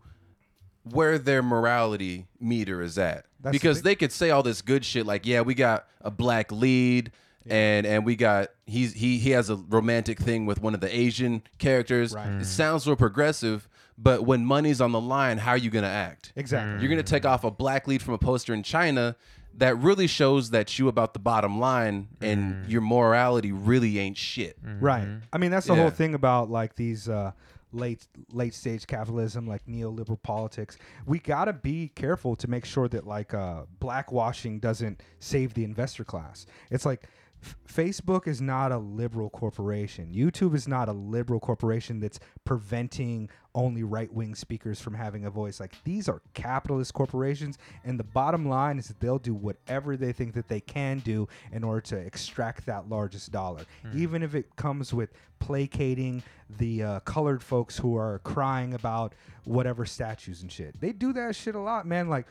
where 0.84 1.18
their 1.18 1.42
morality 1.42 2.26
meter 2.40 2.82
is 2.82 2.98
at. 2.98 3.26
That's 3.40 3.52
because 3.52 3.78
thing. 3.78 3.84
they 3.84 3.94
could 3.94 4.12
say 4.12 4.30
all 4.30 4.42
this 4.42 4.62
good 4.62 4.84
shit 4.84 5.06
like, 5.06 5.26
yeah, 5.26 5.40
we 5.42 5.54
got 5.54 5.86
a 6.00 6.10
black 6.10 6.52
lead 6.52 7.12
and 7.46 7.86
and 7.86 8.04
we 8.04 8.16
got 8.16 8.48
he's 8.66 8.92
he 8.94 9.18
he 9.18 9.30
has 9.30 9.50
a 9.50 9.56
romantic 9.56 10.18
thing 10.18 10.46
with 10.46 10.60
one 10.60 10.74
of 10.74 10.80
the 10.80 10.94
Asian 10.94 11.42
characters. 11.58 12.14
Right. 12.14 12.26
Mm. 12.26 12.40
It 12.42 12.46
sounds 12.46 12.86
real 12.86 12.96
progressive, 12.96 13.68
but 13.98 14.24
when 14.24 14.44
money's 14.44 14.80
on 14.80 14.92
the 14.92 15.00
line, 15.00 15.38
how 15.38 15.52
are 15.52 15.58
you 15.58 15.70
gonna 15.70 15.86
act? 15.86 16.32
Exactly. 16.36 16.80
You're 16.80 16.90
gonna 16.90 17.02
take 17.02 17.24
mm. 17.24 17.30
off 17.30 17.44
a 17.44 17.50
black 17.50 17.86
lead 17.86 18.02
from 18.02 18.14
a 18.14 18.18
poster 18.18 18.54
in 18.54 18.62
China 18.62 19.16
that 19.56 19.78
really 19.78 20.06
shows 20.06 20.50
that 20.50 20.78
you 20.78 20.88
about 20.88 21.12
the 21.12 21.20
bottom 21.20 21.60
line 21.60 22.08
and 22.20 22.54
mm. 22.54 22.68
your 22.68 22.80
morality 22.80 23.52
really 23.52 23.98
ain't 23.98 24.16
shit. 24.16 24.60
Mm-hmm. 24.64 24.84
Right. 24.84 25.06
I 25.32 25.38
mean, 25.38 25.50
that's 25.50 25.66
the 25.66 25.76
whole 25.76 25.90
thing 25.90 26.14
about 26.14 26.50
like 26.50 26.74
these 26.74 27.08
uh, 27.08 27.32
late 27.74 28.06
late 28.32 28.54
stage 28.54 28.86
capitalism, 28.86 29.46
like 29.46 29.64
neoliberal 29.66 30.20
politics. 30.22 30.78
We 31.06 31.18
gotta 31.18 31.52
be 31.52 31.88
careful 31.94 32.36
to 32.36 32.48
make 32.48 32.64
sure 32.64 32.88
that 32.88 33.06
like 33.06 33.34
uh, 33.34 33.64
blackwashing 33.80 34.60
doesn't 34.60 35.02
save 35.20 35.54
the 35.54 35.64
investor 35.64 36.04
class. 36.04 36.46
It's 36.70 36.86
like. 36.86 37.08
F- 37.44 37.56
Facebook 37.68 38.26
is 38.26 38.40
not 38.40 38.72
a 38.72 38.78
liberal 38.78 39.30
corporation. 39.30 40.12
YouTube 40.14 40.54
is 40.54 40.66
not 40.66 40.88
a 40.88 40.92
liberal 40.92 41.40
corporation 41.40 42.00
that's 42.00 42.18
preventing 42.44 43.28
only 43.54 43.82
right 43.82 44.12
wing 44.12 44.34
speakers 44.34 44.80
from 44.80 44.94
having 44.94 45.24
a 45.26 45.30
voice. 45.30 45.60
Like 45.60 45.72
these 45.84 46.08
are 46.08 46.22
capitalist 46.34 46.94
corporations, 46.94 47.58
and 47.84 47.98
the 47.98 48.04
bottom 48.04 48.48
line 48.48 48.78
is 48.78 48.88
that 48.88 48.98
they'll 49.00 49.18
do 49.18 49.34
whatever 49.34 49.96
they 49.96 50.12
think 50.12 50.34
that 50.34 50.48
they 50.48 50.60
can 50.60 50.98
do 51.00 51.28
in 51.52 51.62
order 51.62 51.80
to 51.82 51.96
extract 51.96 52.66
that 52.66 52.88
largest 52.88 53.30
dollar, 53.30 53.64
even 53.94 54.22
if 54.22 54.34
it 54.34 54.56
comes 54.56 54.92
with 54.92 55.10
placating 55.38 56.22
the 56.58 56.82
uh, 56.82 57.00
colored 57.00 57.42
folks 57.42 57.76
who 57.76 57.96
are 57.96 58.20
crying 58.20 58.74
about 58.74 59.14
whatever 59.44 59.84
statues 59.84 60.42
and 60.42 60.50
shit. 60.50 60.80
They 60.80 60.92
do 60.92 61.12
that 61.12 61.36
shit 61.36 61.54
a 61.54 61.60
lot, 61.60 61.86
man. 61.86 62.08
Like 62.08 62.26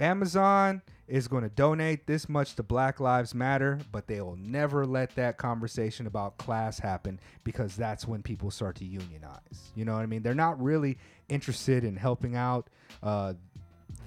Amazon 0.00 0.82
is 1.06 1.28
going 1.28 1.42
to 1.42 1.50
donate 1.50 2.06
this 2.06 2.28
much 2.28 2.54
to 2.56 2.62
Black 2.62 2.98
Lives 2.98 3.34
Matter, 3.34 3.78
but 3.92 4.06
they 4.06 4.20
will 4.22 4.36
never 4.36 4.86
let 4.86 5.14
that 5.16 5.36
conversation 5.36 6.06
about 6.06 6.38
class 6.38 6.78
happen 6.78 7.20
because 7.44 7.76
that's 7.76 8.08
when 8.08 8.22
people 8.22 8.50
start 8.50 8.76
to 8.76 8.84
unionize. 8.84 9.70
You 9.74 9.84
know 9.84 9.94
what 9.94 10.00
I 10.02 10.06
mean? 10.06 10.22
They're 10.22 10.34
not 10.34 10.62
really 10.62 10.96
interested 11.28 11.84
in 11.84 11.96
helping 11.96 12.36
out 12.36 12.68
uh, 13.02 13.34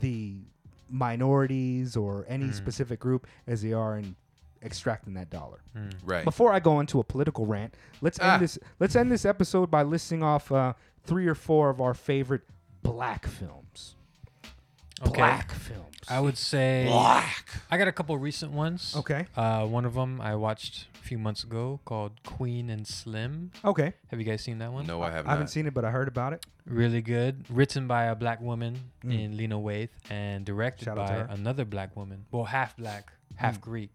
the 0.01 0.37
minorities 0.89 1.95
or 1.95 2.25
any 2.27 2.51
specific 2.51 2.99
group 2.99 3.27
as 3.45 3.61
they 3.61 3.73
are 3.73 3.97
in 3.97 4.15
extracting 4.63 5.13
that 5.13 5.29
dollar. 5.29 5.59
Right. 6.03 6.23
Before 6.23 6.51
I 6.51 6.59
go 6.59 6.79
into 6.79 6.99
a 6.99 7.03
political 7.03 7.45
rant, 7.45 7.75
let's 8.01 8.19
end 8.19 8.29
Ah. 8.29 8.37
this. 8.39 8.57
Let's 8.79 8.95
end 8.95 9.11
this 9.11 9.23
episode 9.25 9.69
by 9.69 9.83
listing 9.83 10.23
off 10.23 10.51
uh, 10.51 10.73
three 11.03 11.27
or 11.27 11.35
four 11.35 11.69
of 11.69 11.79
our 11.79 11.93
favorite 11.93 12.41
black 12.81 13.27
films. 13.27 13.95
Okay. 15.05 15.11
Black 15.17 15.51
films. 15.51 15.83
I 16.09 16.19
would 16.19 16.37
say 16.37 16.85
Black. 16.87 17.45
I 17.69 17.77
got 17.77 17.87
a 17.87 17.91
couple 17.91 18.17
recent 18.17 18.51
ones. 18.51 18.95
Okay. 18.97 19.27
Uh, 19.35 19.65
one 19.65 19.85
of 19.85 19.93
them 19.93 20.19
I 20.21 20.35
watched 20.35 20.87
a 20.95 21.03
few 21.07 21.17
months 21.19 21.43
ago 21.43 21.79
called 21.85 22.13
Queen 22.25 22.69
and 22.69 22.87
Slim. 22.87 23.51
Okay. 23.63 23.93
Have 24.09 24.19
you 24.19 24.25
guys 24.25 24.41
seen 24.41 24.57
that 24.59 24.71
one? 24.73 24.87
No, 24.87 25.01
I 25.01 25.11
have 25.11 25.25
not. 25.25 25.29
I 25.29 25.33
haven't 25.33 25.49
seen 25.49 25.67
it, 25.67 25.73
but 25.73 25.85
I 25.85 25.91
heard 25.91 26.07
about 26.07 26.33
it. 26.33 26.45
Really 26.65 27.01
good. 27.01 27.45
Written 27.49 27.87
by 27.87 28.05
a 28.05 28.15
black 28.15 28.41
woman 28.41 28.91
Mm. 29.05 29.19
in 29.23 29.37
Lena 29.37 29.55
Waithe 29.57 29.89
and 30.09 30.45
directed 30.45 30.85
Shout 30.85 30.95
by 30.97 31.25
another 31.29 31.63
black 31.65 31.95
woman. 31.95 32.25
Well, 32.31 32.45
half 32.45 32.75
black, 32.77 33.11
half 33.35 33.57
Mm. 33.59 33.61
Greek. 33.61 33.93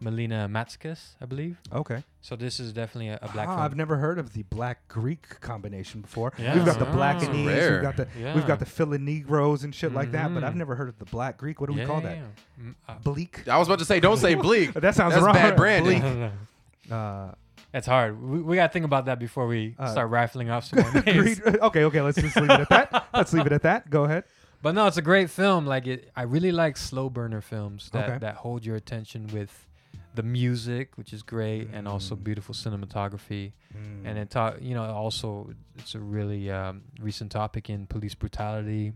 Melina 0.00 0.48
Matsoukas, 0.50 1.14
I 1.20 1.26
believe. 1.26 1.58
Okay. 1.72 2.02
So 2.20 2.36
this 2.36 2.60
is 2.60 2.72
definitely 2.72 3.08
a, 3.08 3.18
a 3.22 3.28
black 3.28 3.48
Ah. 3.48 3.62
I've 3.64 3.76
never 3.76 3.96
heard 3.96 4.18
of 4.18 4.32
the 4.32 4.42
black 4.44 4.86
Greek 4.88 5.40
combination 5.40 6.00
before. 6.02 6.32
Yeah. 6.38 6.54
We've 6.54 6.64
got 6.64 6.78
the 6.78 6.84
black 6.84 7.18
Blackanese, 7.18 7.46
Rare. 7.46 7.72
we've 7.72 7.82
got 7.82 7.96
the 7.96 8.08
Yeah. 8.18 8.34
we've 8.34 8.46
got 8.46 8.58
the 8.58 8.66
Philanegroes 8.66 9.64
and 9.64 9.74
shit 9.74 9.92
like 9.92 10.12
that, 10.12 10.32
but 10.34 10.44
I've 10.44 10.54
Mhm. 10.54 10.58
never 10.58 10.74
heard 10.74 10.88
of 10.88 10.98
the 10.98 11.04
black 11.06 11.36
Greek. 11.38 11.60
What 11.60 11.70
do 11.70 11.76
we 11.76 11.84
call 11.84 12.00
that? 12.02 12.16
Yeah. 12.16 12.62
Mm, 12.64 12.74
uh, 12.88 12.94
Bleak. 13.02 13.48
I 13.48 13.58
was 13.58 13.68
about 13.68 13.78
to 13.80 13.84
say, 13.84 14.00
don't 14.00 14.16
say 14.18 14.34
bleak. 14.46 14.72
That 14.74 14.94
sounds 14.94 15.14
That's 15.14 15.24
wrong. 15.24 15.34
bad 15.34 15.56
branding. 15.56 16.00
Bleak. 16.00 16.30
Uh, 16.90 17.32
That's 17.70 17.86
hard. 17.86 18.18
We, 18.22 18.40
we 18.40 18.56
got 18.56 18.68
to 18.68 18.72
think 18.72 18.86
about 18.86 19.04
that 19.06 19.18
before 19.18 19.46
we 19.46 19.74
Uh, 19.78 19.90
start 19.90 20.08
rifling 20.10 20.48
off 20.48 20.64
some 20.68 20.80
more 20.80 21.02
names. 21.02 21.38
Okay, 21.40 21.84
okay. 21.84 22.00
Let's 22.00 22.16
just 22.18 22.34
leave 22.36 22.48
it 22.50 22.60
at 22.60 22.68
that. 22.70 23.08
Let's 23.12 23.32
leave 23.34 23.44
it 23.44 23.52
at 23.52 23.60
that. 23.62 23.90
Go 23.90 24.04
ahead. 24.04 24.24
But 24.62 24.74
no, 24.74 24.86
it's 24.86 24.96
a 24.96 25.02
great 25.02 25.28
film. 25.28 25.66
Like 25.66 25.86
it, 25.86 26.10
I 26.16 26.22
really 26.22 26.50
like 26.50 26.78
slow 26.78 27.10
burner 27.10 27.42
films 27.42 27.90
that, 27.92 28.08
Okay. 28.08 28.18
that 28.20 28.36
hold 28.36 28.64
your 28.64 28.74
attention 28.76 29.26
with 29.34 29.66
the 30.14 30.22
music, 30.22 30.96
which 30.96 31.12
is 31.12 31.22
great, 31.22 31.68
and 31.72 31.86
also 31.86 32.16
Mm. 32.16 32.24
beautiful 32.24 32.54
cinematography. 32.54 33.52
And 34.04 34.18
it 34.18 34.30
talk, 34.30 34.56
you 34.60 34.74
know, 34.74 34.84
also 34.84 35.52
it's 35.76 35.94
a 35.94 36.00
really 36.00 36.50
um, 36.50 36.82
recent 37.00 37.30
topic 37.30 37.70
in 37.70 37.86
police 37.86 38.14
brutality 38.14 38.94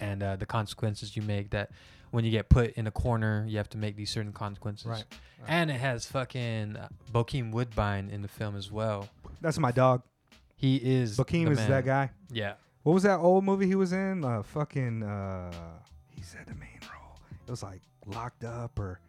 and 0.00 0.22
uh, 0.22 0.36
the 0.36 0.46
consequences 0.46 1.16
you 1.16 1.22
make. 1.22 1.50
That 1.50 1.70
when 2.10 2.24
you 2.24 2.30
get 2.30 2.48
put 2.48 2.72
in 2.74 2.86
a 2.86 2.90
corner, 2.90 3.44
you 3.48 3.56
have 3.58 3.68
to 3.70 3.78
make 3.78 3.96
these 3.96 4.10
certain 4.10 4.32
consequences. 4.32 4.86
Right. 4.86 5.04
And 5.46 5.70
it 5.70 5.80
has 5.80 6.06
fucking 6.06 6.76
uh, 6.76 6.88
Bokeem 7.12 7.50
Woodbine 7.52 8.08
in 8.10 8.22
the 8.22 8.28
film 8.28 8.56
as 8.56 8.70
well. 8.70 9.08
That's 9.40 9.58
my 9.58 9.72
dog. 9.72 10.02
He 10.56 10.76
is. 10.76 11.16
Bokeem 11.18 11.50
is 11.50 11.58
man. 11.58 11.70
that 11.70 11.84
guy. 11.84 12.10
Yeah. 12.30 12.54
What 12.82 12.92
was 12.94 13.02
that 13.02 13.18
old 13.18 13.44
movie 13.44 13.66
he 13.66 13.74
was 13.74 13.92
in? 13.92 14.24
Uh, 14.24 14.42
fucking. 14.42 15.02
Uh, 15.02 15.50
he 16.08 16.22
said 16.22 16.46
the 16.46 16.54
main 16.54 16.80
role. 16.82 17.18
It 17.46 17.50
was 17.50 17.62
like 17.62 17.82
Locked 18.06 18.44
Up 18.44 18.78
or 18.78 19.00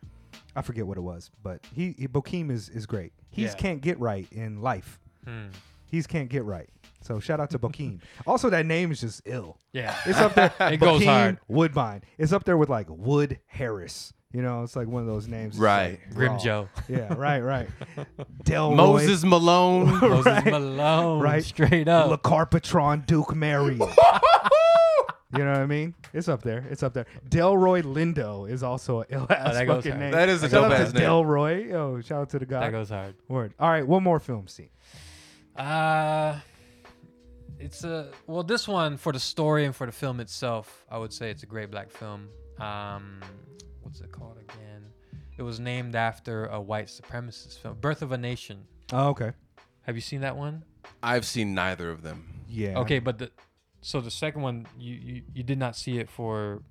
I 0.55 0.61
forget 0.61 0.85
what 0.87 0.97
it 0.97 1.01
was, 1.01 1.31
but 1.41 1.61
he, 1.73 1.95
he 1.97 2.07
Bokeem 2.07 2.51
is 2.51 2.69
is 2.69 2.85
great. 2.85 3.13
He's 3.29 3.51
Yeah. 3.51 3.55
can't 3.55 3.81
get 3.81 3.99
right 3.99 4.27
in 4.31 4.61
life. 4.61 4.99
Hmm. 5.25 5.47
He's 5.85 6.07
can't 6.07 6.29
get 6.29 6.43
right. 6.43 6.69
So 7.01 7.19
shout 7.19 7.39
out 7.39 7.49
to 7.51 7.59
Bokeem. 7.59 7.99
also, 8.27 8.49
that 8.49 8.65
name 8.65 8.91
is 8.91 9.01
just 9.01 9.21
ill. 9.25 9.57
Yeah. 9.73 9.95
It's 10.05 10.19
up 10.19 10.33
there. 10.35 10.53
It 10.71 10.77
goes 10.77 11.01
Bokeem 11.01 11.05
hard. 11.05 11.39
Woodbine. 11.47 12.03
It's 12.17 12.31
up 12.33 12.43
there 12.45 12.57
with 12.57 12.69
like 12.69 12.87
Wood 12.89 13.39
Harris. 13.47 14.13
You 14.33 14.41
know, 14.41 14.63
it's 14.63 14.77
like 14.77 14.87
one 14.87 15.01
of 15.01 15.07
those 15.07 15.27
names. 15.27 15.55
that's, 15.55 15.61
Right. 15.61 15.99
like, 16.07 16.13
Grim 16.15 16.31
raw. 16.33 16.37
Joe. 16.39 16.69
Yeah, 16.87 17.13
right, 17.15 17.41
right. 17.41 17.67
Delroy. 18.45 18.75
Moses 18.77 19.25
Malone. 19.25 19.99
Moses 19.99 20.25
Right. 20.25 20.45
Malone. 20.45 21.21
Right. 21.21 21.43
Straight 21.43 21.89
up. 21.89 22.09
Le 22.09 22.17
Carpatron 22.17 23.05
Duke 23.05 23.35
Mary. 23.35 23.77
You 25.33 25.43
know 25.45 25.51
what 25.51 25.61
I 25.61 25.65
mean? 25.65 25.93
It's 26.13 26.27
up 26.27 26.41
there. 26.41 26.65
It's 26.69 26.83
up 26.83 26.93
there. 26.93 27.05
Delroy 27.29 27.83
Lindo 27.83 28.49
is 28.49 28.63
also 28.63 29.01
a 29.01 29.05
ill 29.09 29.27
ass 29.29 29.53
that 29.53 29.65
goes 29.65 29.77
fucking 29.77 29.91
hard. 29.91 30.01
name. 30.03 30.11
That 30.11 30.29
is 30.29 30.43
a 30.43 30.49
shout 30.49 30.65
out 30.65 30.69
dope-ass 30.69 30.91
to 30.91 30.99
name. 30.99 31.07
Delroy. 31.07 31.73
Oh, 31.73 32.01
shout 32.01 32.21
out 32.21 32.29
to 32.31 32.39
the 32.39 32.45
guy. 32.45 32.59
that 32.61 32.71
goes 32.71 32.89
hard. 32.89 33.15
Word. 33.27 33.53
All 33.59 33.69
right, 33.69 33.85
one 33.87 34.03
more 34.03 34.19
film 34.19 34.47
scene. 34.47 34.69
Uh 35.55 36.39
it's 37.59 37.83
a 37.83 38.09
well 38.27 38.43
this 38.43 38.67
one 38.67 38.97
for 38.97 39.11
the 39.13 39.19
story 39.19 39.65
and 39.65 39.75
for 39.75 39.85
the 39.85 39.91
film 39.91 40.19
itself, 40.19 40.85
I 40.89 40.97
would 40.97 41.13
say 41.13 41.29
it's 41.29 41.43
a 41.43 41.45
great 41.45 41.69
black 41.69 41.91
film. 41.91 42.29
Um 42.59 43.19
what's 43.81 44.01
it 44.01 44.11
called 44.11 44.37
again? 44.37 44.85
It 45.37 45.43
was 45.43 45.59
named 45.59 45.95
after 45.95 46.45
a 46.47 46.61
white 46.61 46.87
supremacist 46.87 47.59
film, 47.59 47.77
Birth 47.79 48.01
of 48.01 48.11
a 48.11 48.17
Nation. 48.17 48.65
Oh, 48.93 49.09
okay. 49.09 49.31
Have 49.83 49.95
you 49.95 50.01
seen 50.01 50.21
that 50.21 50.37
one? 50.37 50.63
I've 51.01 51.25
seen 51.25 51.53
neither 51.53 51.89
of 51.89 52.01
them. 52.03 52.41
Yeah. 52.47 52.77
Okay, 52.79 52.99
but 52.99 53.17
the 53.17 53.31
so 53.81 53.99
the 54.01 54.11
second 54.11 54.41
one 54.41 54.65
you 54.77 54.93
you, 54.95 55.21
you 55.33 55.43
did 55.43 55.57
not 55.59 55.75
see 55.75 55.97
it 55.99 56.09
for 56.09 56.61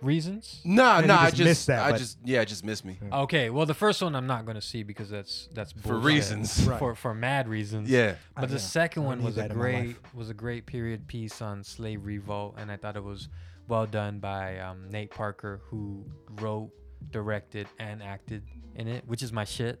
reasons? 0.00 0.60
Nah, 0.64 1.00
no, 1.00 1.06
nah. 1.08 1.20
I 1.20 1.24
just 1.26 1.36
just, 1.36 1.46
missed 1.48 1.66
that, 1.66 1.80
I 1.84 1.90
but- 1.92 1.98
just, 1.98 2.18
yeah, 2.24 2.40
it 2.40 2.48
just 2.48 2.64
missed 2.64 2.84
me. 2.84 2.98
Okay, 3.12 3.50
well 3.50 3.66
the 3.66 3.74
first 3.74 4.02
one 4.02 4.14
I'm 4.16 4.26
not 4.26 4.44
going 4.44 4.54
to 4.54 4.60
see 4.62 4.82
because 4.82 5.10
that's 5.10 5.48
that's 5.52 5.72
For 5.72 5.88
bullshit. 5.94 6.04
reasons. 6.04 6.64
Right. 6.64 6.78
For 6.78 6.94
for 6.94 7.14
mad 7.14 7.48
reasons. 7.48 7.90
Yeah. 7.90 8.14
But 8.34 8.44
I- 8.44 8.46
the 8.46 8.52
yeah, 8.54 8.58
second 8.58 9.02
I 9.04 9.06
one 9.06 9.18
need 9.18 9.24
was 9.26 9.36
a 9.36 9.40
that 9.42 9.50
in 9.50 9.56
my 9.56 9.62
great 9.62 9.86
life. 9.88 10.14
was 10.14 10.30
a 10.30 10.34
great 10.34 10.66
period 10.66 11.06
piece 11.06 11.42
on 11.42 11.62
slave 11.62 12.04
revolt, 12.06 12.54
and 12.58 12.70
I 12.70 12.76
thought 12.76 12.96
it 12.96 13.04
was 13.04 13.28
well 13.68 13.86
done 13.86 14.18
by 14.18 14.58
um, 14.58 14.88
Nate 14.90 15.10
Parker, 15.10 15.60
who 15.66 16.04
wrote, 16.40 16.70
directed, 17.10 17.68
and 17.78 18.02
acted 18.02 18.42
in 18.74 18.88
it, 18.88 19.06
which 19.06 19.22
is 19.22 19.32
my 19.32 19.44
shit. 19.44 19.78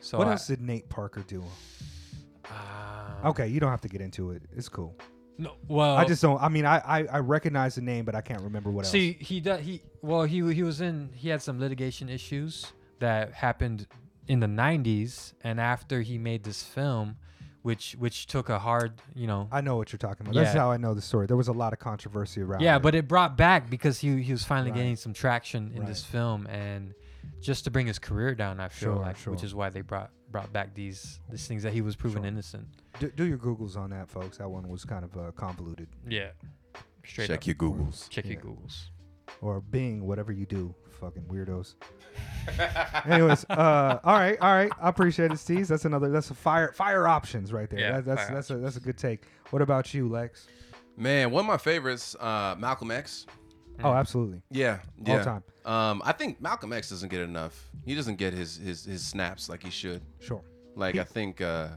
So 0.00 0.18
what 0.18 0.26
I, 0.28 0.32
else 0.32 0.46
did 0.48 0.60
Nate 0.60 0.88
Parker 0.88 1.20
do? 1.26 1.42
um, 2.50 3.26
Okay, 3.30 3.46
you 3.48 3.60
don't 3.60 3.70
have 3.70 3.80
to 3.82 3.88
get 3.88 4.00
into 4.00 4.32
it. 4.32 4.42
It's 4.56 4.68
cool. 4.68 4.96
No, 5.42 5.54
well, 5.68 5.96
I 5.96 6.04
just 6.04 6.22
don't. 6.22 6.40
I 6.42 6.48
mean, 6.48 6.64
I, 6.66 6.78
I 6.78 7.04
I 7.04 7.18
recognize 7.18 7.74
the 7.74 7.80
name, 7.82 8.04
but 8.04 8.14
I 8.14 8.20
can't 8.20 8.42
remember 8.42 8.70
what 8.70 8.84
else. 8.84 8.92
see 8.92 9.12
he 9.14 9.40
does 9.40 9.60
he 9.60 9.82
well 10.00 10.22
he 10.24 10.36
he 10.54 10.62
was 10.62 10.80
in 10.80 11.10
he 11.14 11.28
had 11.28 11.42
some 11.42 11.58
litigation 11.60 12.08
issues 12.08 12.72
that 13.00 13.32
happened 13.32 13.86
in 14.28 14.38
the 14.40 14.46
90s, 14.46 15.32
and 15.42 15.60
after 15.60 16.00
he 16.02 16.16
made 16.16 16.44
this 16.44 16.62
film, 16.62 17.16
which 17.62 17.92
which 17.98 18.26
took 18.26 18.48
a 18.48 18.58
hard 18.58 18.92
you 19.14 19.26
know. 19.26 19.48
I 19.50 19.60
know 19.60 19.76
what 19.76 19.92
you're 19.92 19.98
talking 19.98 20.24
about. 20.26 20.34
That's 20.34 20.54
Yeah. 20.54 20.60
how 20.60 20.70
I 20.70 20.76
know 20.76 20.94
the 20.94 21.00
story. 21.02 21.26
There 21.26 21.36
was 21.36 21.48
a 21.48 21.52
lot 21.52 21.72
of 21.72 21.78
controversy 21.78 22.40
around. 22.40 22.60
Yeah, 22.62 22.76
it. 22.76 22.82
but 22.82 22.94
it 22.94 23.08
brought 23.08 23.36
back 23.36 23.68
because 23.68 23.98
he 23.98 24.22
he 24.22 24.32
was 24.32 24.44
finally 24.44 24.70
Right. 24.70 24.76
getting 24.78 24.96
some 24.96 25.12
traction 25.12 25.72
in 25.74 25.84
this 25.84 26.02
Right. 26.04 26.12
film, 26.12 26.46
and 26.46 26.94
just 27.40 27.64
to 27.64 27.70
bring 27.70 27.86
his 27.88 27.98
career 27.98 28.34
down, 28.36 28.60
I 28.60 28.68
feel 28.68 28.94
Sure, 28.94 29.02
like, 29.02 29.16
which 29.18 29.42
is 29.42 29.52
why 29.54 29.68
they 29.70 29.80
brought 29.80 30.10
brought 30.32 30.52
back 30.52 30.74
these 30.74 31.20
these 31.30 31.46
things 31.46 31.62
that 31.62 31.72
he 31.72 31.80
was 31.82 31.94
proven 31.94 32.22
Sure. 32.22 32.28
innocent. 32.28 32.66
do, 32.98 33.10
do 33.10 33.24
your 33.24 33.38
googles 33.38 33.76
on 33.76 33.90
that, 33.90 34.08
folks. 34.08 34.38
That 34.38 34.48
one 34.50 34.68
was 34.68 34.84
kind 34.84 35.04
of 35.04 35.16
uh, 35.16 35.30
convoluted. 35.32 35.88
Yeah, 36.08 36.30
straight 37.04 37.28
Check 37.28 37.38
up. 37.40 37.46
your 37.46 37.56
Googles. 37.56 38.08
Check 38.08 38.26
your 38.26 38.40
Googles. 38.40 38.86
or 39.40 39.60
Bing, 39.60 40.04
whatever 40.06 40.32
you 40.32 40.46
do, 40.46 40.74
fucking 41.00 41.22
weirdos. 41.24 41.74
Anyways, 43.06 43.44
uh, 43.50 43.98
all 44.04 44.14
right, 44.14 44.38
all 44.40 44.52
right. 44.54 44.70
I 44.80 44.88
appreciate 44.88 45.30
it, 45.32 45.38
Steve. 45.38 45.68
That's 45.68 45.84
another. 45.84 46.08
That's 46.10 46.30
a 46.30 46.34
fire 46.34 46.72
fire 46.72 47.06
options 47.06 47.52
right 47.52 47.68
there. 47.70 47.80
Yeah, 47.80 47.92
That- 48.00 48.04
that's 48.04 48.22
fire 48.24 48.34
that's 48.34 48.50
a 48.50 48.56
that's 48.56 48.76
a 48.76 48.80
good 48.80 48.98
take. 48.98 49.24
What 49.50 49.62
about 49.62 49.92
you, 49.94 50.08
Lex? 50.08 50.48
Man, 50.96 51.30
one 51.30 51.40
of 51.40 51.46
my 51.46 51.56
favorites, 51.56 52.14
uh, 52.20 52.54
Malcolm 52.58 52.90
X. 52.90 53.26
Oh, 53.82 53.92
absolutely. 53.92 54.42
Yeah, 54.50 54.78
All 55.06 55.16
yeah. 55.16 55.24
time. 55.24 55.42
Um, 55.64 56.02
I 56.04 56.12
think 56.12 56.40
Malcolm 56.40 56.72
X 56.72 56.90
doesn't 56.90 57.08
get 57.08 57.20
enough. 57.20 57.70
He 57.84 57.94
doesn't 57.94 58.16
get 58.16 58.32
his 58.32 58.56
his 58.56 58.84
his 58.84 59.04
snaps 59.04 59.48
like 59.48 59.62
he 59.62 59.70
should. 59.70 60.02
Sure. 60.20 60.42
Like 60.74 60.96
I 60.96 61.04
think 61.04 61.40
uh, 61.40 61.68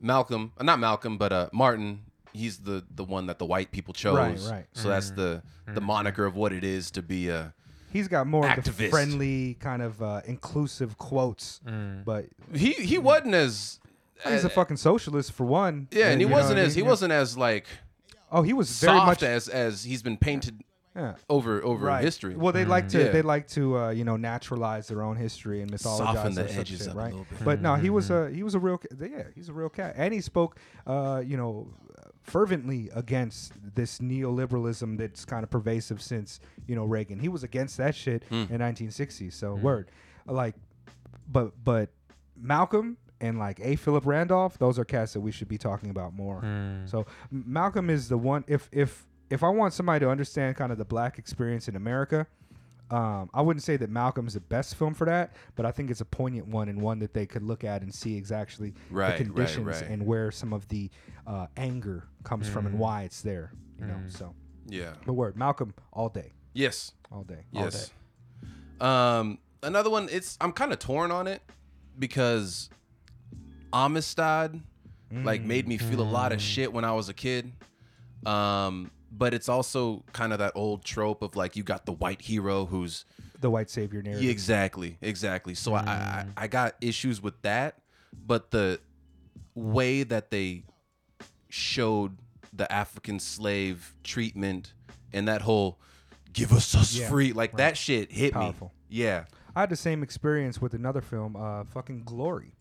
Malcolm, 0.00 0.52
uh, 0.58 0.62
not 0.64 0.78
Malcolm, 0.78 1.18
but 1.18 1.32
uh, 1.32 1.48
Martin. 1.52 2.00
He's 2.32 2.58
the 2.58 2.84
the 2.94 3.04
one 3.04 3.26
that 3.26 3.38
the 3.38 3.46
white 3.46 3.70
people 3.72 3.94
chose. 3.94 4.14
Right, 4.14 4.38
right. 4.58 4.66
So 4.72 4.88
that's 4.88 5.10
the 5.10 5.42
the 5.72 5.80
moniker 5.80 6.26
of 6.26 6.36
what 6.36 6.52
it 6.52 6.64
is 6.64 6.90
to 6.92 7.02
be 7.02 7.30
a. 7.30 7.54
He's 7.90 8.08
got 8.08 8.26
more 8.26 8.46
of 8.46 8.62
the 8.62 8.70
Activist. 8.70 8.90
friendly 8.90 9.54
kind 9.54 9.80
of 9.80 10.02
uh, 10.02 10.20
inclusive 10.26 10.98
quotes, 10.98 11.60
Mm. 11.66 12.04
but 12.04 12.26
He 12.54 12.72
he 12.74 12.98
wasn't 12.98 13.34
as. 13.34 13.80
he's 14.28 14.44
a 14.44 14.50
fucking 14.50 14.76
socialist 14.76 15.32
for 15.32 15.44
one. 15.46 15.88
Yeah, 15.90 16.08
and 16.10 16.20
he 16.20 16.26
you 16.26 16.30
know 16.30 16.36
wasn't 16.36 16.58
I 16.58 16.62
as 16.64 16.74
he? 16.74 16.82
Yeah. 16.82 16.88
wasn't 16.88 17.12
as 17.12 17.38
like 17.38 17.64
Oh, 18.30 18.42
he 18.42 18.52
was 18.52 18.68
very 18.80 18.98
soft 18.98 19.06
much 19.06 19.22
as 19.22 19.48
as 19.48 19.84
he's 19.84 20.02
been 20.02 20.18
painted 20.18 20.62
yeah. 20.96 21.14
over 21.28 21.62
over 21.64 21.86
right. 21.86 22.02
history. 22.02 22.34
Well, 22.36 22.52
they 22.52 22.64
like 22.64 22.88
to 22.90 22.98
Yeah. 23.04 23.10
they 23.10 23.22
like 23.22 23.46
to 23.48 23.76
uh, 23.78 23.90
you 23.90 24.04
know 24.04 24.16
naturalize 24.16 24.88
their 24.88 25.02
own 25.02 25.16
history 25.16 25.60
and 25.62 25.70
mythologize 25.70 25.98
Soften 26.14 26.34
the 26.34 26.42
that 26.42 26.48
sort 26.50 26.50
of 26.50 26.58
edges 26.60 26.78
shit, 26.80 26.88
up 26.88 26.94
a 26.94 26.98
right? 26.98 27.10
little 27.12 27.26
bit. 27.30 27.44
But 27.44 27.60
no, 27.62 27.74
he 27.74 27.90
was 27.90 28.10
a 28.10 28.30
he 28.30 28.42
was 28.42 28.54
a 28.54 28.58
real 28.58 28.78
ca- 28.78 28.88
yeah 29.00 29.24
he's 29.34 29.48
a 29.48 29.52
real 29.52 29.68
cat, 29.68 29.94
and 29.96 30.12
he 30.14 30.20
spoke 30.20 30.58
uh, 30.86 31.22
you 31.24 31.36
know 31.36 31.68
fervently 32.22 32.90
against 32.94 33.52
this 33.76 33.98
neoliberalism 34.00 34.98
that's 34.98 35.24
kind 35.24 35.44
of 35.44 35.50
pervasive 35.50 36.02
since 36.02 36.40
you 36.66 36.74
know 36.74 36.84
Reagan. 36.84 37.18
He 37.20 37.28
was 37.28 37.44
against 37.44 37.76
that 37.76 37.94
shit 37.94 38.24
Hmm. 38.24 38.34
in 38.34 38.60
1960. 38.60 39.30
So 39.30 39.54
word, 39.54 39.90
like, 40.26 40.54
but 41.28 41.52
but 41.62 41.90
Malcolm 42.36 42.96
and 43.20 43.38
like 43.38 43.60
A. 43.62 43.76
Philip 43.76 44.04
Randolph, 44.06 44.58
those 44.58 44.78
are 44.78 44.84
cats 44.84 45.12
that 45.14 45.20
we 45.20 45.30
should 45.32 45.48
be 45.48 45.56
talking 45.58 45.88
about 45.90 46.12
more. 46.14 46.42
Mm. 46.42 46.88
So 46.88 47.06
M- 47.32 47.44
Malcolm 47.46 47.88
is 47.90 48.08
the 48.08 48.18
one. 48.18 48.44
If 48.46 48.68
if 48.72 49.06
if 49.30 49.42
I 49.42 49.48
want 49.48 49.72
somebody 49.74 50.04
to 50.04 50.10
understand 50.10 50.56
kind 50.56 50.70
of 50.72 50.78
the 50.78 50.84
black 50.84 51.18
experience 51.18 51.68
in 51.68 51.76
America, 51.76 52.26
um, 52.90 53.28
I 53.34 53.42
wouldn't 53.42 53.64
say 53.64 53.76
that 53.78 53.90
Malcolm's 53.90 54.34
the 54.34 54.40
best 54.40 54.76
film 54.76 54.94
for 54.94 55.06
that, 55.06 55.34
but 55.56 55.66
I 55.66 55.72
think 55.72 55.90
it's 55.90 56.00
a 56.00 56.04
poignant 56.04 56.46
one 56.46 56.68
and 56.68 56.80
one 56.80 57.00
that 57.00 57.12
they 57.12 57.26
could 57.26 57.42
look 57.42 57.64
at 57.64 57.82
and 57.82 57.92
see 57.92 58.16
exactly 58.16 58.74
Right, 58.90 59.08
right, 59.10 59.18
the 59.18 59.24
conditions 59.24 59.66
right. 59.66 59.82
and 59.82 60.06
where 60.06 60.30
some 60.30 60.52
of 60.52 60.68
the 60.68 60.88
uh, 61.26 61.46
anger 61.56 62.04
comes 62.22 62.48
from 62.48 62.66
and 62.66 62.78
why 62.78 63.02
it's 63.02 63.22
there. 63.22 63.50
You 63.80 63.86
know, 63.86 63.94
Mm. 63.94 64.12
so 64.16 64.34
yeah. 64.68 64.92
the 65.04 65.12
word 65.12 65.36
Malcolm 65.36 65.74
all 65.92 66.08
day, 66.08 66.32
Yes. 66.54 66.92
all 67.10 67.24
day, 67.24 67.44
all 67.54 67.64
Yes. 67.64 67.88
day. 67.88 68.48
Um, 68.86 69.38
another 69.64 69.90
one. 69.90 70.08
It's 70.12 70.36
I'm 70.40 70.52
kind 70.52 70.72
of 70.72 70.78
torn 70.78 71.10
on 71.10 71.26
it 71.26 71.42
because 71.98 72.70
Amistad 73.72 74.60
like 75.12 75.42
made 75.42 75.66
me 75.66 75.78
feel 75.78 76.00
a 76.00 76.02
lot 76.08 76.32
of 76.32 76.40
shit 76.40 76.72
when 76.72 76.84
I 76.84 76.92
was 76.92 77.08
a 77.08 77.14
kid. 77.14 77.52
Um, 78.24 78.90
but 79.10 79.32
it's 79.34 79.48
also 79.48 80.04
kind 80.12 80.32
of 80.32 80.38
that 80.40 80.52
old 80.54 80.84
trope 80.84 81.22
of 81.22 81.36
like 81.36 81.56
you 81.56 81.62
got 81.62 81.86
the 81.86 81.92
white 81.92 82.22
hero 82.22 82.66
who's 82.66 83.04
The 83.40 83.50
white 83.50 83.70
savior 83.70 84.02
narrative. 84.02 84.24
yeah, 84.24 84.30
exactly, 84.30 84.98
exactly. 85.00 85.54
So 85.54 85.74
I, 85.74 85.80
I 85.80 86.26
I 86.36 86.46
got 86.48 86.74
issues 86.80 87.22
with 87.22 87.40
that, 87.42 87.78
but 88.26 88.50
the 88.50 88.80
way 89.54 90.02
that 90.02 90.30
they 90.30 90.64
showed 91.48 92.16
the 92.52 92.70
African 92.72 93.18
slave 93.20 93.94
treatment 94.02 94.72
and 95.12 95.28
that 95.28 95.42
whole 95.42 95.78
give 96.32 96.52
us 96.52 96.74
us 96.74 96.94
Yeah, 96.94 97.08
free 97.08 97.32
like 97.32 97.52
right. 97.52 97.58
that 97.58 97.76
shit 97.76 98.10
hit 98.12 98.32
Powerful. 98.32 98.68
me. 98.68 98.96
Yeah, 98.98 99.24
I 99.54 99.60
had 99.60 99.70
the 99.70 99.76
same 99.76 100.02
experience 100.02 100.60
with 100.60 100.74
another 100.74 101.00
film, 101.00 101.36
uh, 101.36 101.64
fucking 101.64 102.02
Glory. 102.04 102.52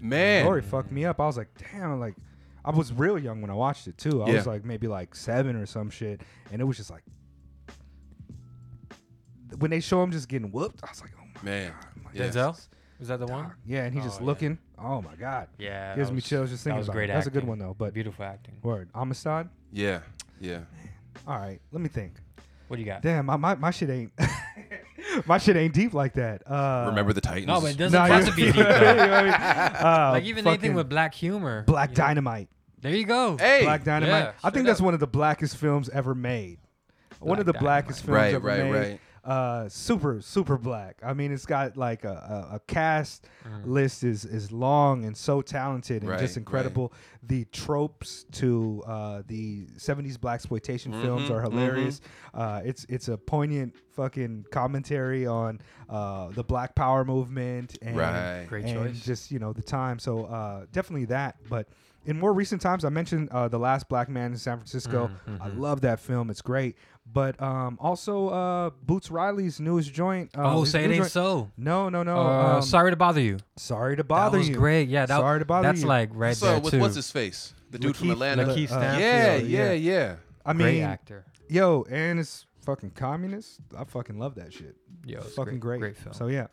man. 0.00 0.44
Glory 0.44 0.62
fucked 0.62 0.90
me 0.92 1.04
up. 1.04 1.20
I 1.20 1.26
was 1.26 1.36
like, 1.36 1.48
damn, 1.72 1.98
like 2.00 2.14
I 2.64 2.70
was 2.70 2.92
real 2.92 3.18
young 3.18 3.40
when 3.40 3.50
I 3.50 3.54
watched 3.54 3.88
it 3.88 3.98
too. 3.98 4.22
I 4.22 4.28
Yeah. 4.28 4.34
was 4.36 4.46
like 4.46 4.64
maybe 4.64 4.86
like 4.88 5.14
seven 5.14 5.56
or 5.56 5.66
some 5.66 5.90
shit, 5.90 6.20
and 6.52 6.60
it 6.60 6.64
was 6.64 6.76
just 6.76 6.90
like 6.90 7.02
when 9.58 9.70
they 9.70 9.80
show 9.80 10.02
him 10.02 10.10
just 10.10 10.28
getting 10.28 10.50
whooped, 10.50 10.80
I 10.82 10.90
was 10.90 11.00
like, 11.02 11.10
oh 11.20 11.24
my 11.36 11.42
Man. 11.50 11.72
god, 11.72 11.86
I'm 11.96 12.04
like, 12.04 12.14
Yeah. 12.14 12.28
Denzel? 12.28 12.66
Is 13.00 13.08
that 13.08 13.18
the 13.18 13.26
one? 13.26 13.52
Yeah, 13.66 13.84
and 13.84 13.92
he's 13.94 14.04
oh, 14.04 14.06
just 14.06 14.20
Oh, 14.20 14.22
yeah. 14.22 14.26
looking. 14.28 14.58
Oh 14.78 15.02
my 15.02 15.14
god, 15.16 15.48
Yeah. 15.58 15.94
gives 15.96 16.08
that 16.08 16.12
me 16.12 16.16
was- 16.16 16.24
chills 16.24 16.50
just 16.50 16.64
that 16.64 16.70
thinking 16.70 16.78
was 16.78 16.86
about 16.88 16.94
great 16.94 17.10
it. 17.10 17.14
That's 17.14 17.26
a 17.26 17.30
good 17.30 17.44
one 17.44 17.58
though. 17.58 17.74
But 17.76 17.94
Beautiful 17.94 18.24
acting. 18.24 18.54
word, 18.62 18.88
Amistad. 18.94 19.48
Yeah, 19.72 20.00
yeah. 20.40 20.60
All 21.26 21.36
right, 21.38 21.60
let 21.72 21.82
me 21.82 21.88
think. 21.88 22.14
What 22.68 22.76
do 22.76 22.82
you 22.82 22.86
got? 22.86 23.02
Damn, 23.02 23.26
my 23.26 23.36
my, 23.36 23.54
my 23.56 23.70
shit 23.70 23.90
ain't 23.90 24.12
my 25.26 25.38
shit 25.38 25.56
ain't 25.56 25.74
deep 25.74 25.94
like 25.94 26.14
that. 26.14 26.42
Uh, 26.50 26.86
Remember 26.88 27.12
the 27.12 27.20
Titans? 27.20 27.46
No, 27.46 27.60
but 27.60 27.70
it 27.72 27.76
doesn't 27.78 27.98
nah, 27.98 28.06
have 28.06 28.26
to 28.26 28.32
be 28.32 28.42
deep. 28.46 28.56
you 28.56 28.62
know 28.62 28.68
I 28.70 29.22
mean? 29.24 29.32
Uh, 29.32 30.10
like 30.12 30.24
even 30.24 30.46
anything 30.46 30.74
with 30.74 30.88
black 30.88 31.14
humor. 31.14 31.62
Black 31.66 31.90
you 31.90 31.96
know? 31.96 32.04
Dynamite. 32.06 32.48
There 32.80 32.94
you 32.94 33.04
go. 33.04 33.36
hey, 33.36 33.62
Black 33.62 33.84
Dynamite. 33.84 34.10
Yeah, 34.24 34.28
I 34.28 34.38
straight 34.38 34.54
think 34.54 34.66
that's 34.66 34.80
up. 34.80 34.84
one 34.86 34.94
of 34.94 35.00
the 35.00 35.06
blackest 35.06 35.56
films 35.56 35.88
ever 35.90 36.14
made. 36.16 36.58
one 37.20 37.38
of 37.38 37.46
the 37.46 37.52
Black 37.52 37.62
blackest 37.86 38.04
films 38.04 38.16
Right, 38.16 38.34
ever 38.34 38.46
right, 38.48 38.58
made. 38.64 38.72
right. 38.72 39.00
Uh, 39.24 39.68
super, 39.68 40.20
super 40.20 40.56
black. 40.58 40.96
I 41.00 41.12
mean, 41.14 41.30
it's 41.30 41.46
got 41.46 41.76
like 41.76 42.02
a, 42.04 42.48
a, 42.52 42.56
a 42.56 42.60
cast 42.66 43.24
list 43.64 44.02
is 44.02 44.24
is 44.24 44.50
long 44.50 45.04
and 45.04 45.16
so 45.16 45.40
talented 45.42 46.02
and 46.02 46.10
Right, 46.10 46.18
just 46.18 46.32
right. 46.34 46.40
incredible. 46.40 46.92
The 47.22 47.44
tropes 47.52 48.24
to 48.32 48.82
uh, 48.84 49.22
the 49.28 49.66
'70s 49.76 50.20
black 50.20 50.34
exploitation 50.34 50.92
films 50.92 51.28
Mhm, 51.28 51.34
are 51.34 51.40
hilarious. 51.42 52.00
Uh, 52.34 52.62
it's 52.64 52.84
it's 52.88 53.06
a 53.06 53.16
poignant 53.16 53.76
fucking 53.94 54.46
commentary 54.50 55.24
on 55.26 55.60
uh, 55.88 56.30
the 56.30 56.42
Black 56.42 56.74
Power 56.74 57.04
movement 57.04 57.78
and 57.80 57.96
Right. 57.96 58.46
Great 58.48 58.64
and 58.64 58.92
choice. 58.94 59.04
just 59.04 59.30
you 59.30 59.38
know 59.38 59.52
the 59.52 59.62
time. 59.62 60.00
So 60.00 60.24
uh, 60.24 60.66
definitely 60.72 61.04
that. 61.06 61.36
But 61.48 61.68
in 62.04 62.18
more 62.18 62.32
recent 62.32 62.60
times, 62.60 62.84
I 62.84 62.88
mentioned 62.88 63.28
uh, 63.30 63.46
the 63.46 63.58
Last 63.60 63.88
Black 63.88 64.08
Man 64.08 64.32
in 64.32 64.36
San 64.38 64.56
Francisco. 64.56 65.12
I 65.40 65.46
love 65.46 65.82
that 65.82 66.00
film. 66.00 66.30
It's 66.30 66.42
great. 66.42 66.74
But 67.04 67.40
um, 67.42 67.78
also 67.80 68.28
uh, 68.28 68.70
Boots 68.82 69.10
Riley's 69.10 69.60
newest 69.60 69.92
joint. 69.92 70.30
Uh, 70.36 70.56
oh, 70.56 70.64
say 70.64 70.84
it 70.84 70.86
ain't 70.86 70.96
joint- 70.96 71.10
so. 71.10 71.50
No, 71.56 71.88
no, 71.88 72.02
no. 72.02 72.16
Uh, 72.16 72.56
um, 72.56 72.62
sorry 72.62 72.90
to 72.90 72.96
bother 72.96 73.20
you. 73.20 73.38
sorry 73.56 73.96
to 73.96 74.04
bother 74.04 74.36
that 74.36 74.38
was 74.38 74.48
you. 74.48 74.54
great. 74.54 74.88
Yeah, 74.88 75.06
that, 75.06 75.18
Sorry 75.18 75.38
to 75.40 75.44
bother 75.44 75.68
that's 75.68 75.82
you. 75.82 75.88
like 75.88 76.10
right 76.12 76.36
so 76.36 76.46
there 76.46 76.60
with 76.60 76.72
too. 76.72 76.80
what's 76.80 76.94
his 76.94 77.10
face? 77.10 77.54
The 77.70 77.78
dude 77.78 77.96
from 77.96 78.10
Atlanta. 78.10 78.44
LaKeith 78.44 78.70
uh, 78.70 78.78
Stanfield. 78.78 79.00
yeah, 79.00 79.36
yeah. 79.36 79.72
yeah, 79.72 79.72
yeah. 79.72 80.16
I 80.44 80.52
great 80.54 80.82
actor. 80.82 81.24
yo, 81.48 81.84
and 81.90 82.18
it's 82.18 82.46
fucking 82.64 82.90
communist. 82.90 83.60
I 83.76 83.84
fucking 83.84 84.18
love 84.18 84.34
that 84.36 84.52
shit. 84.52 84.76
Yo, 85.04 85.18
it's 85.20 85.34
fucking 85.34 85.58
great. 85.58 85.80
Great 85.80 85.96
film. 85.96 86.14
So 86.14 86.28
yeah, 86.28 86.46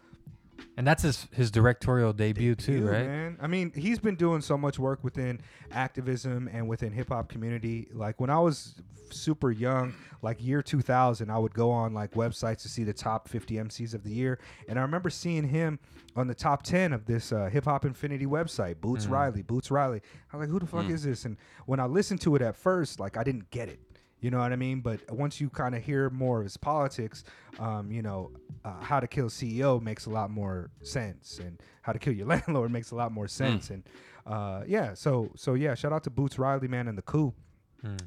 and 0.77 0.87
that's 0.87 1.03
his 1.03 1.27
his 1.31 1.51
directorial 1.51 2.13
debut 2.13 2.55
too, 2.55 2.85
right? 2.85 3.07
Man, 3.07 3.37
I 3.41 3.47
mean, 3.47 3.71
he's 3.75 3.99
been 3.99 4.15
doing 4.15 4.41
so 4.41 4.57
much 4.57 4.79
work 4.79 5.03
within 5.03 5.41
activism 5.71 6.49
and 6.51 6.67
within 6.67 6.91
hip 6.91 7.09
hop 7.09 7.29
community. 7.29 7.87
Like 7.93 8.19
when 8.19 8.29
I 8.29 8.39
was 8.39 8.75
super 9.11 9.51
young, 9.51 9.93
like 10.21 10.43
year 10.43 10.61
2000, 10.61 11.29
I 11.29 11.37
would 11.37 11.53
go 11.53 11.71
on 11.71 11.93
like 11.93 12.11
websites 12.11 12.61
to 12.63 12.69
see 12.69 12.83
the 12.83 12.93
top 12.93 13.27
50 13.27 13.55
MCs 13.55 13.93
of 13.93 14.03
the 14.03 14.11
year, 14.11 14.39
and 14.67 14.77
I 14.77 14.81
remember 14.81 15.09
seeing 15.09 15.47
him 15.47 15.79
on 16.15 16.27
the 16.27 16.35
top 16.35 16.63
10 16.63 16.93
of 16.93 17.05
this 17.05 17.31
uh, 17.31 17.49
Hip 17.51 17.65
Hop 17.65 17.85
Infinity 17.85 18.25
website, 18.25 18.81
Boots 18.81 19.05
Riley, 19.11 19.41
Boots 19.41 19.71
Riley. 19.71 20.01
I 20.33 20.37
was 20.37 20.47
like, 20.47 20.51
who 20.51 20.59
the 20.59 20.65
fuck 20.67 20.89
is 20.89 21.03
this? 21.03 21.25
And 21.25 21.37
when 21.65 21.79
I 21.79 21.85
listened 21.85 22.21
to 22.21 22.35
it 22.35 22.41
at 22.41 22.55
first, 22.55 22.99
like 22.99 23.17
I 23.17 23.23
didn't 23.23 23.49
get 23.51 23.69
it. 23.69 23.79
You 24.21 24.31
know 24.31 24.39
what 24.39 24.51
I 24.51 24.57
mean? 24.57 24.81
But 24.81 24.99
once 25.11 25.39
you 25.39 25.49
kind 25.49 25.73
of 25.75 25.83
hear 25.83 26.09
more 26.09 26.39
of 26.39 26.43
his 26.43 26.57
politics, 26.57 27.23
um, 27.59 27.91
you 27.91 28.01
know, 28.01 28.31
uh, 28.65 28.81
how 28.81 28.99
to 28.99 29.07
kill 29.07 29.27
CEO 29.27 29.81
makes 29.81 30.05
a 30.07 30.09
lot 30.09 30.29
more 30.29 30.69
sense, 30.81 31.39
and 31.39 31.61
how 31.83 31.93
to 31.93 31.99
kill 31.99 32.13
your 32.13 32.27
landlord 32.33 32.71
makes 32.71 32.91
a 32.91 32.95
lot 32.95 33.11
more 33.11 33.27
sense. 33.27 33.69
And 33.69 33.83
uh, 34.27 34.63
yeah, 34.67 34.93
so 34.93 35.29
so 35.35 35.53
yeah, 35.53 35.73
shout 35.75 35.93
out 35.93 36.03
to 36.03 36.09
Boots 36.09 36.37
Riley, 36.37 36.67
man, 36.67 36.87
and 36.87 36.97
the 36.97 37.01
coup. 37.01 37.33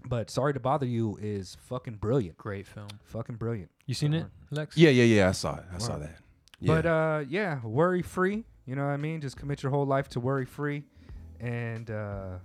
But 0.06 0.28
sorry 0.28 0.52
to 0.52 0.60
bother 0.60 0.84
you 0.84 1.18
is 1.22 1.56
fucking 1.62 1.94
brilliant, 1.94 2.36
Great 2.36 2.66
film. 2.66 2.88
fucking 3.04 3.36
brilliant. 3.36 3.70
You 3.86 3.94
seen 3.94 4.12
it, 4.12 4.26
Lex? 4.50 4.76
Yeah, 4.76 4.90
yeah, 4.90 5.04
yeah. 5.04 5.28
I 5.30 5.32
saw 5.32 5.56
it. 5.56 5.64
I 5.74 5.78
saw 5.78 5.96
that. 5.96 6.18
Yeah. 6.60 6.74
But 6.74 6.86
uh, 6.86 7.24
yeah, 7.26 7.64
worry 7.64 8.02
free. 8.02 8.44
You 8.66 8.76
know 8.76 8.84
what 8.84 8.92
I 8.92 8.98
mean? 8.98 9.22
Just 9.22 9.38
commit 9.38 9.62
your 9.62 9.72
whole 9.72 9.86
life 9.86 10.08
to 10.10 10.20
worry 10.20 10.44
free, 10.44 10.84
and 11.40 11.90
uh, 11.90 12.36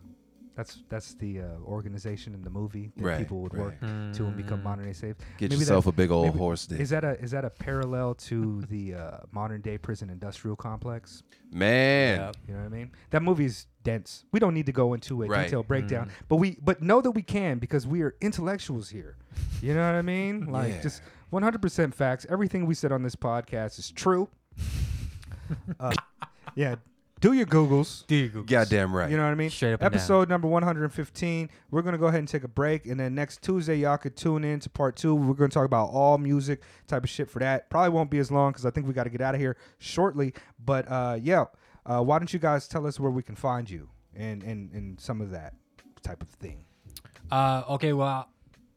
that's 0.57 0.83
that's 0.89 1.13
the 1.13 1.39
uh, 1.41 1.45
organization 1.63 2.33
in 2.33 2.41
the 2.41 2.49
movie 2.49 2.91
that 2.97 3.03
Right, 3.05 3.17
people 3.19 3.39
would 3.43 3.53
work 3.53 3.75
right. 3.79 4.13
to 4.15 4.25
and 4.25 4.35
become 4.35 4.59
Mm. 4.61 4.63
modern 4.63 4.85
day 4.85 4.93
slaves. 4.93 5.19
Get 5.37 5.51
maybe 5.51 5.59
yourself 5.59 5.85
that- 5.85 5.91
a 5.91 5.93
big 5.93 6.11
old 6.11 6.25
maybe- 6.27 6.39
horse 6.39 6.65
dick. 6.65 6.79
Is 6.81 6.89
that 6.89 7.03
a 7.05 7.11
is 7.21 7.31
that 7.31 7.45
a 7.45 7.49
parallel 7.51 8.15
to 8.29 8.63
the 8.63 8.95
uh, 8.95 9.17
modern 9.31 9.61
day 9.61 9.77
prison 9.77 10.09
industrial 10.09 10.55
complex? 10.57 11.23
Man. 11.51 12.19
Yep. 12.19 12.35
You 12.47 12.53
know 12.55 12.59
what 12.61 12.65
I 12.65 12.69
mean? 12.69 12.91
That 13.11 13.21
movie's 13.21 13.67
dense. 13.83 14.25
We 14.33 14.39
don't 14.39 14.53
need 14.55 14.65
to 14.65 14.71
go 14.73 14.93
into 14.95 15.23
a 15.23 15.27
Right. 15.27 15.43
detailed 15.43 15.67
breakdown, 15.67 16.09
but 16.27 16.37
we 16.37 16.57
but 16.61 16.81
know 16.81 16.99
that 17.01 17.11
we 17.11 17.21
can 17.21 17.59
because 17.59 17.85
we 17.87 18.01
are 18.01 18.15
intellectuals 18.19 18.89
here. 18.89 19.15
You 19.61 19.73
know 19.75 19.85
what 19.85 19.95
I 19.95 20.01
mean? 20.01 20.45
Like 20.57 20.73
Yeah. 20.73 20.81
just 20.81 21.01
100% 21.31 21.93
facts. 21.93 22.25
Everything 22.29 22.65
we 22.65 22.73
said 22.73 22.91
on 22.91 23.03
this 23.03 23.15
podcast 23.15 23.77
is 23.79 23.91
true. 23.91 24.27
uh, 25.79 25.93
yeah, 26.55 26.75
do 27.19 27.33
your 27.33 27.45
googles. 27.45 28.05
Do 28.07 28.15
your 28.15 28.27
Google? 28.27 28.43
Goddamn 28.43 28.95
right. 28.95 29.09
You 29.09 29.17
know 29.17 29.23
what 29.23 29.31
I 29.31 29.35
mean? 29.35 29.49
Straight 29.49 29.73
up 29.73 29.81
and 29.81 29.91
down. 29.91 29.99
Episode 29.99 30.29
number 30.29 30.47
115. 30.47 31.49
We're 31.71 31.81
going 31.81 31.93
to 31.93 31.97
go 31.97 32.07
ahead 32.07 32.19
and 32.19 32.27
take 32.27 32.43
a 32.43 32.47
break. 32.47 32.85
And 32.85 32.99
then 32.99 33.15
next 33.15 33.41
Tuesday, 33.41 33.77
y'all 33.77 33.97
could 33.97 34.15
tune 34.15 34.43
in 34.43 34.59
to 34.61 34.69
part 34.69 34.95
two. 34.95 35.15
We're 35.15 35.33
going 35.33 35.49
to 35.49 35.53
talk 35.53 35.65
about 35.65 35.89
all 35.89 36.17
music 36.17 36.61
type 36.87 37.03
of 37.03 37.09
shit 37.09 37.29
for 37.29 37.39
that. 37.39 37.69
Probably 37.69 37.89
won't 37.89 38.11
be 38.11 38.19
as 38.19 38.31
long 38.31 38.51
because 38.51 38.65
I 38.65 38.71
think 38.71 38.87
we 38.87 38.93
got 38.93 39.05
to 39.05 39.09
get 39.09 39.21
out 39.21 39.35
of 39.35 39.41
here 39.41 39.57
shortly. 39.79 40.33
But 40.63 40.89
uh, 40.91 41.17
yeah, 41.21 41.45
uh, 41.85 42.01
why 42.01 42.19
don't 42.19 42.31
you 42.31 42.39
guys 42.39 42.67
tell 42.67 42.85
us 42.85 42.99
where 42.99 43.11
we 43.11 43.23
can 43.23 43.35
find 43.35 43.69
you 43.69 43.89
and, 44.15 44.43
and, 44.43 44.71
and 44.71 44.99
some 44.99 45.21
of 45.21 45.31
that 45.31 45.53
type 46.03 46.21
of 46.21 46.29
thing? 46.29 46.65
Uh, 47.31 47.63
okay, 47.69 47.93
well, 47.93 48.29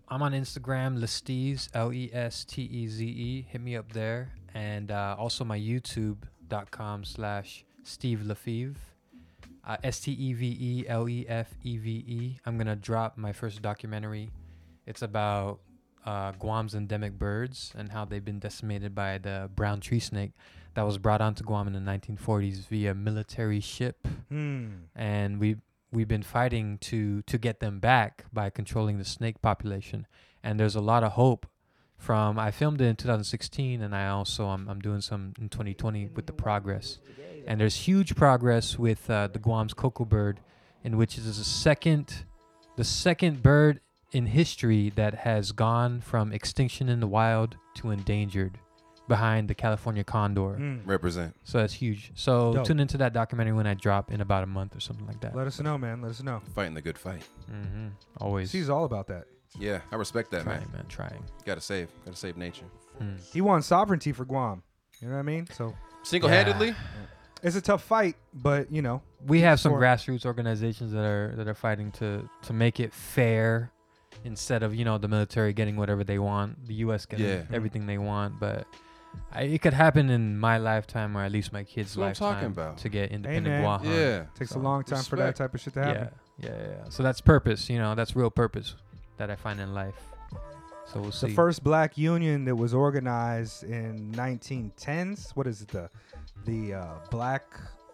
I'm 0.09 0.23
on 0.23 0.33
Instagram, 0.33 0.99
Lesteze, 0.99 1.69
L 1.75 1.93
E 1.93 2.11
S 2.13 2.45
T 2.45 2.63
E 2.63 2.89
Z 2.89 3.05
E. 3.05 3.47
Hit 3.49 3.61
me 3.61 3.77
up 3.77 3.93
there. 3.93 4.33
And 4.55 4.91
uh, 4.91 5.15
also 5.19 5.45
my 5.45 5.59
YouTube.com 5.59 7.05
slash 7.05 7.65
Steve 7.83 8.21
Lefeve. 8.25 8.77
Uh, 9.67 9.77
S 9.85 10.01
T 10.01 10.13
E 10.13 10.33
V 10.33 10.57
E 10.61 10.85
L 10.89 11.09
E 11.09 11.27
F 11.29 11.49
E 11.63 11.77
V 11.77 11.91
E. 11.91 12.39
I'm 12.47 12.57
going 12.57 12.67
to 12.67 12.77
drop 12.77 13.19
my 13.19 13.33
first 13.33 13.61
documentary. 13.61 14.31
It's 14.87 15.03
about 15.03 15.61
uh, 16.07 16.33
Guam's 16.33 16.75
endemic 16.75 17.19
birds 17.19 17.73
and 17.77 17.93
how 17.93 18.07
they've 18.07 18.25
been 18.25 18.39
decimated 18.39 18.95
by 18.95 19.19
the 19.19 19.51
brown 19.55 19.81
tree 19.81 20.01
snake 20.01 20.33
that 20.75 20.83
was 20.87 20.97
brought 20.97 21.21
onto 21.21 21.45
Guam 21.45 21.67
in 21.67 21.75
the 21.75 21.81
1940s 21.91 22.67
via 22.69 22.95
military 22.95 23.61
ship 23.61 24.07
Hmm. 24.31 24.69
and 24.97 25.39
we 25.39 25.57
we've 25.93 26.09
been 26.09 26.23
fighting 26.23 26.79
to 26.79 27.21
to 27.23 27.37
get 27.37 27.61
them 27.61 27.81
back 27.81 28.25
by 28.33 28.49
controlling 28.49 28.97
the 28.99 29.05
snake 29.05 29.43
population 29.43 30.07
and 30.43 30.59
there's 30.59 30.77
a 30.77 30.81
lot 30.81 31.03
of 31.05 31.13
hope 31.13 31.47
from 32.01 32.39
I 32.39 32.51
filmed 32.51 32.81
it 32.81 32.87
in 32.87 32.97
2016 32.97 33.83
and 33.83 33.95
I 33.95 34.09
also 34.09 34.47
I'm, 34.47 34.69
I'm 34.69 34.81
doing 34.81 35.01
some 35.03 35.35
in 35.41 35.49
2020 35.51 36.09
with 36.17 36.27
the 36.27 36.33
progress 36.33 36.99
and 37.47 37.61
there's 37.61 37.77
huge 37.77 38.17
progress 38.17 38.79
with 38.79 39.09
uh, 39.11 39.29
the 39.29 39.39
Guam's 39.39 39.75
ko'ko' 39.75 40.05
bird 40.07 40.41
in 40.83 40.97
which 40.97 41.19
it 41.19 41.25
is 41.27 41.37
the 41.39 41.45
second 41.45 42.25
the 42.77 42.85
second 42.85 43.43
bird 43.43 43.81
in 44.13 44.27
history 44.27 44.91
that 44.97 45.15
has 45.15 45.53
gone 45.53 46.01
from 46.01 46.33
extinction 46.33 46.89
in 46.89 47.01
the 47.01 47.07
wild 47.07 47.57
to 47.75 47.91
endangered 47.91 48.59
behind 49.07 49.49
the 49.49 49.55
California 49.55 50.03
condor 50.05 50.55
Hmm. 50.55 50.79
Represent. 50.87 51.37
so 51.45 51.59
that's 51.59 51.75
huge 51.75 52.13
so 52.15 52.55
Dope. 52.55 52.65
tune 52.67 52.81
into 52.81 52.97
that 52.99 53.13
documentary 53.13 53.53
when 53.53 53.67
I 53.67 53.75
drop 53.75 54.11
in 54.11 54.21
about 54.23 54.43
a 54.43 54.47
month 54.47 54.75
or 54.75 54.81
something 54.81 55.07
like 55.07 55.21
that 55.21 55.35
Let 55.37 55.47
us 55.47 55.61
know, 55.61 55.77
man. 55.77 56.01
Let 56.01 56.13
us 56.13 56.23
know. 56.23 56.41
Fighting 56.55 56.75
the 56.75 56.81
good 56.83 56.97
fight. 56.97 57.23
Mm-hmm. 57.53 57.89
Always. 58.19 58.53
He's 58.53 58.71
all 58.71 58.85
about 58.85 59.07
that. 59.09 59.27
Yeah, 59.59 59.81
I 59.91 59.97
respect 59.97 60.31
that, 60.31 60.43
trying, 60.45 60.61
man. 60.61 60.69
man. 60.73 60.87
Trying. 60.89 61.25
Gotta 61.45 61.61
save. 61.61 61.89
Gotta 62.05 62.17
save 62.17 62.37
nature. 62.37 62.67
Mm. 63.03 63.19
He 63.33 63.41
won 63.41 63.63
sovereignty 63.63 64.13
for 64.13 64.25
Guam. 64.25 64.63
You 65.01 65.09
know 65.09 65.15
what 65.15 65.21
I 65.21 65.23
mean? 65.23 65.47
So 65.53 65.75
Single-handedly. 66.03 66.75
it's 67.43 67.57
a 67.57 67.61
tough 67.61 67.83
fight, 67.83 68.17
but 68.35 68.71
you 68.71 68.83
know, 68.83 69.03
We 69.27 69.41
have 69.41 69.59
some 69.61 69.73
For- 69.73 69.81
grassroots 69.81 70.25
organizations 70.25 70.93
that 70.93 71.05
are 71.05 71.35
that 71.37 71.49
are 71.49 71.55
fighting 71.55 71.91
to 71.93 72.29
to 72.43 72.53
make 72.53 72.81
it 72.81 72.93
fair, 72.95 73.71
instead 74.25 74.63
of 74.63 74.75
you 74.75 74.85
know 74.85 74.99
the 74.99 75.09
military 75.09 75.53
getting 75.53 75.77
whatever 75.77 76.05
they 76.05 76.19
want, 76.19 76.67
the 76.67 76.75
U.S. 76.87 77.07
getting 77.07 77.27
Yeah. 77.27 77.43
everything 77.53 77.87
they 77.87 77.99
want. 77.99 78.39
But 78.39 78.67
I, 79.33 79.43
it 79.43 79.61
could 79.63 79.73
happen 79.75 80.09
in 80.11 80.39
my 80.39 80.59
lifetime 80.59 81.17
or 81.17 81.23
at 81.25 81.33
least 81.33 81.53
my 81.53 81.65
kids' 81.65 81.95
That's 81.95 82.21
lifetime 82.21 82.35
talking 82.35 82.49
about. 82.49 82.79
to 82.79 82.89
get 82.89 83.11
independent 83.11 83.47
man. 83.47 83.63
Guam. 83.63 83.85
Yeah. 83.85 84.25
takes 84.39 84.51
So, 84.53 84.61
a 84.61 84.63
long 84.63 84.85
time 84.85 85.03
for 85.03 85.17
that 85.17 85.35
type 85.37 85.53
of 85.55 85.61
shit 85.61 85.75
to 85.75 85.81
Yeah, 85.81 85.87
happen. 85.87 86.09
yeah, 86.39 86.49
yeah, 86.51 86.69
yeah. 86.69 86.85
So 86.91 87.03
that's 87.03 87.21
purpose. 87.21 87.69
You 87.69 87.79
know, 87.79 87.95
that's 87.97 88.15
real 88.15 88.31
purpose 88.31 88.77
that 89.21 89.31
I 89.31 89.37
find 89.37 89.61
in 89.61 89.75
life. 89.75 90.01
So 90.87 90.99
we'll 91.01 91.13
see. 91.13 91.29
The 91.29 91.35
first 91.35 91.63
black 91.63 91.97
union 91.99 92.45
that 92.47 92.57
was 92.57 92.73
organized 92.75 93.63
in 93.65 94.11
1910s. 94.13 95.31
What 95.37 95.47
is 95.47 95.61
it? 95.63 95.69
The 95.69 95.89
the 96.47 96.75
uh, 96.75 96.87
Black 97.11 97.45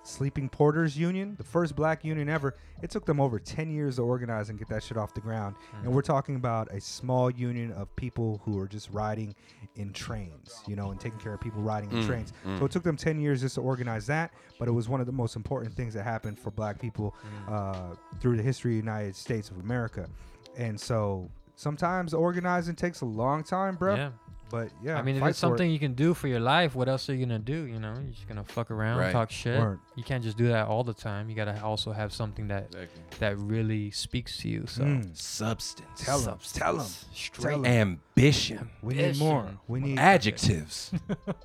Sleeping 0.04 0.48
Porters 0.48 0.96
Union, 0.96 1.34
the 1.36 1.42
first 1.44 1.74
black 1.74 2.04
union 2.04 2.28
ever. 2.28 2.54
It 2.80 2.90
took 2.90 3.04
them 3.04 3.20
over 3.20 3.40
10 3.40 3.70
years 3.70 3.96
to 3.96 4.02
organize 4.02 4.50
and 4.50 4.58
get 4.58 4.68
that 4.68 4.84
shit 4.84 4.96
off 4.96 5.12
the 5.14 5.20
ground. 5.20 5.56
And 5.82 5.92
we're 5.92 6.00
talking 6.02 6.36
about 6.36 6.68
a 6.72 6.80
small 6.80 7.28
union 7.28 7.72
of 7.72 7.94
people 7.96 8.40
who 8.44 8.56
are 8.60 8.68
just 8.68 8.88
riding 8.90 9.34
in 9.74 9.92
trains, 9.92 10.62
you 10.68 10.76
know, 10.76 10.92
and 10.92 11.00
taking 11.00 11.18
care 11.18 11.34
of 11.34 11.40
people 11.40 11.60
riding 11.60 11.90
in 11.90 11.96
Mm, 12.02 12.06
trains. 12.06 12.32
mm. 12.46 12.58
So 12.60 12.66
it 12.66 12.70
took 12.70 12.84
them 12.84 12.96
10 12.96 13.20
years 13.20 13.40
just 13.40 13.56
to 13.56 13.62
organize 13.62 14.06
that, 14.06 14.30
but 14.60 14.68
it 14.68 14.70
was 14.70 14.88
one 14.88 15.00
of 15.00 15.06
the 15.06 15.12
most 15.12 15.34
important 15.34 15.74
things 15.74 15.92
that 15.94 16.04
happened 16.04 16.38
for 16.38 16.52
black 16.52 16.78
people 16.80 17.16
uh, 17.48 17.94
through 18.20 18.36
the 18.36 18.42
history 18.44 18.78
of 18.78 18.84
the 18.84 18.90
United 18.90 19.16
States 19.16 19.50
of 19.50 19.58
America. 19.58 20.08
And 20.56 20.80
so 20.80 21.30
sometimes 21.54 22.14
organizing 22.14 22.74
takes 22.76 23.00
a 23.02 23.06
long 23.06 23.42
time, 23.44 23.76
bro. 23.76 23.94
Yeah. 23.96 24.10
But 24.48 24.68
yeah, 24.80 24.96
I 24.96 25.02
mean, 25.02 25.16
if 25.16 25.22
it's 25.24 25.40
for 25.40 25.46
it. 25.46 25.50
something 25.50 25.68
you 25.70 25.80
can 25.80 25.94
do 25.94 26.14
for 26.14 26.28
your 26.28 26.38
life, 26.38 26.76
what 26.76 26.88
else 26.88 27.10
are 27.10 27.14
you 27.14 27.26
gonna 27.26 27.40
do? 27.40 27.64
You 27.66 27.80
know, 27.80 27.94
you're 27.94 28.12
just 28.12 28.28
gonna 28.28 28.44
fuck 28.44 28.70
around, 28.70 28.98
Right. 28.98 29.10
talk 29.10 29.28
shit. 29.28 29.58
Word. 29.58 29.80
You 29.96 30.04
can't 30.04 30.22
just 30.22 30.36
do 30.38 30.46
that 30.48 30.68
all 30.68 30.84
the 30.84 30.94
time. 30.94 31.28
You 31.28 31.34
gotta 31.34 31.60
also 31.64 31.90
have 31.90 32.12
something 32.12 32.46
that 32.46 32.66
Exactly. 32.66 33.02
that 33.18 33.38
really 33.38 33.90
speaks 33.90 34.36
to 34.38 34.48
you. 34.48 34.66
So 34.68 34.84
Mm. 34.84 35.16
Substance. 35.16 35.88
Tell 36.04 36.18
'em, 36.18 36.24
substance, 36.24 36.52
tell 36.52 36.80
'em, 36.80 36.86
straight, 37.12 37.54
tell 37.54 37.66
'em. 37.66 37.98
Ambition. 38.16 38.70
we 38.82 38.94
need 38.94 39.18
more. 39.18 39.50
We 39.66 39.80
need 39.80 39.98
Adjectives. 39.98 40.92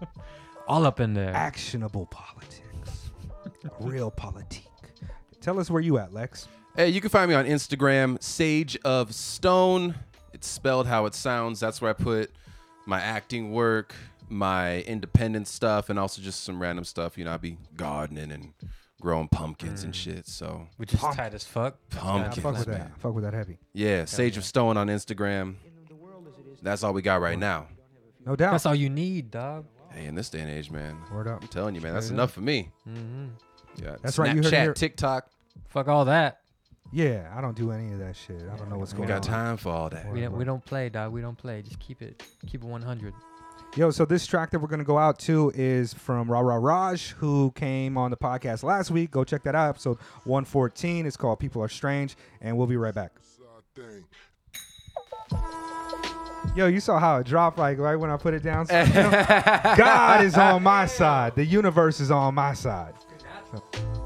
all 0.68 0.86
up 0.86 1.00
in 1.00 1.16
there. 1.16 1.34
actionable 1.34 2.06
politics, 2.06 3.10
real 3.80 4.12
politique. 4.12 4.68
Tell 5.42 5.60
us 5.60 5.72
where 5.72 5.82
you 5.82 5.98
at, 5.98 6.14
Lex. 6.14 6.48
Hey, 6.76 6.90
you 6.90 7.02
can 7.02 7.10
find 7.10 7.30
me 7.30 7.36
on 7.36 7.46
Instagram, 7.46 8.22
Sage 8.24 8.78
of 8.86 9.14
Stone. 9.14 9.96
It's 10.34 10.48
spelled 10.48 10.88
how 10.88 11.06
it 11.06 11.14
sounds. 11.14 11.60
That's 11.60 11.82
where 11.82 11.90
I 11.90 11.94
put 11.94 12.32
my 12.86 13.00
acting 13.02 13.52
work, 13.52 13.94
my 14.30 14.82
independent 14.84 15.48
stuff, 15.50 15.90
and 15.90 16.00
also 16.00 16.22
just 16.22 16.44
some 16.44 16.62
random 16.62 16.86
stuff. 16.86 17.18
You 17.18 17.26
know, 17.26 17.34
I 17.34 17.38
be 17.38 17.58
gardening 17.76 18.32
and 18.32 18.54
growing 19.02 19.28
pumpkins 19.28 19.84
and 19.84 19.94
shit. 19.94 20.28
So 20.28 20.68
which 20.78 20.94
is 20.94 21.00
Pump. 21.02 21.18
tight 21.18 21.34
as 21.34 21.44
fuck. 21.44 21.78
I 21.94 21.96
Pumpkins, 21.98 22.36
fuck 22.44 22.58
with 22.58 22.68
man. 22.68 22.80
that. 22.80 23.02
Fuck 23.02 23.16
with 23.16 23.26
that 23.26 23.34
heavy. 23.34 23.58
yeah, 23.74 24.06
Sage 24.06 24.38
of 24.38 24.46
Stone 24.46 24.78
on 24.78 24.88
Instagram. 24.88 25.56
That's 26.62 26.84
all 26.84 26.94
we 26.94 27.02
got 27.02 27.20
right 27.20 27.38
now. 27.38 27.68
No 28.26 28.36
doubt. 28.36 28.52
That's 28.52 28.66
all 28.66 28.76
you 28.76 28.90
need, 28.90 29.32
dog. 29.32 29.66
Hey, 29.92 30.06
in 30.06 30.16
this 30.16 30.30
day 30.30 30.40
and 30.40 30.50
age, 30.50 30.72
man, 30.72 30.96
Word 31.12 31.28
up. 31.28 31.42
I'm 31.42 31.48
telling 31.50 31.76
you, 31.76 31.82
man, 31.82 31.94
that's 31.94 32.06
Straight 32.06 32.16
enough 32.16 32.32
for 32.32 32.42
me. 32.42 32.70
hmm 32.86 33.26
Yeah, 33.76 33.98
That's 34.02 34.18
right, 34.18 34.34
you 34.34 34.42
heard 34.42 34.54
it 34.54 34.70
Snapchat, 34.70 34.76
TikTok. 34.76 35.30
Fuck 35.68 35.90
all 35.90 36.06
that. 36.06 36.41
Yeah, 36.94 37.32
I 37.36 37.40
don't 37.42 37.56
do 37.56 37.72
any 37.72 37.94
of 37.94 38.00
that 38.00 38.16
shit. 38.16 38.42
I 38.52 38.58
don't 38.58 38.70
know 38.70 38.78
what's 38.78 38.92
going 38.92 39.04
on. 39.04 39.08
We 39.08 39.22
going 39.22 39.22
got 39.22 39.30
on. 39.30 39.34
time 39.46 39.58
for 39.58 39.70
all 39.72 39.90
that. 39.90 40.12
We 40.12 40.22
don't, 40.22 40.38
we 40.38 40.44
don't 40.44 40.64
play, 40.64 40.90
dog. 40.90 41.14
We 41.14 41.22
don't 41.22 41.38
play. 41.38 41.62
Just 41.62 41.80
keep 41.80 42.02
it 42.02 42.22
keep 42.48 42.64
it 42.64 42.68
100. 42.68 43.14
Yo, 43.78 43.90
so 43.90 44.04
this 44.04 44.28
track 44.28 44.52
that 44.52 44.60
we're 44.60 44.68
gonna 44.68 44.84
go 44.84 44.98
out 44.98 45.18
to 45.20 45.50
is 45.56 45.94
from 45.94 46.30
Ra 46.30 46.42
Ra 46.42 46.56
Raj, 46.56 47.12
who 47.12 47.52
came 47.56 47.98
on 47.98 48.12
the 48.12 48.18
podcast 48.18 48.64
last 48.64 48.92
week. 48.92 49.12
Go 49.12 49.24
check 49.24 49.44
that 49.44 49.56
out, 49.56 49.70
episode 49.70 49.98
114. 50.26 51.06
It's 51.06 51.16
called 51.16 51.40
People 51.40 51.64
Are 51.64 51.70
Strange, 51.70 52.18
and 52.42 52.58
we'll 52.58 52.68
be 52.68 52.76
right 52.76 52.94
back. 52.94 53.12
Yo, 56.54 56.68
you 56.68 56.82
saw 56.82 57.00
how 57.00 57.18
it 57.20 57.26
dropped, 57.26 57.58
like 57.58 57.78
right 57.78 57.96
when 57.96 58.10
I 58.10 58.18
put 58.18 58.34
it 58.34 58.44
down. 58.44 58.66
God 59.78 60.26
is 60.26 60.36
on 60.36 60.62
my 60.64 60.86
side. 60.86 61.36
The 61.36 61.46
universe 61.46 62.02
is 62.02 62.12
on 62.12 62.36
my 62.36 62.54
side. 62.54 62.94
So- 63.54 64.01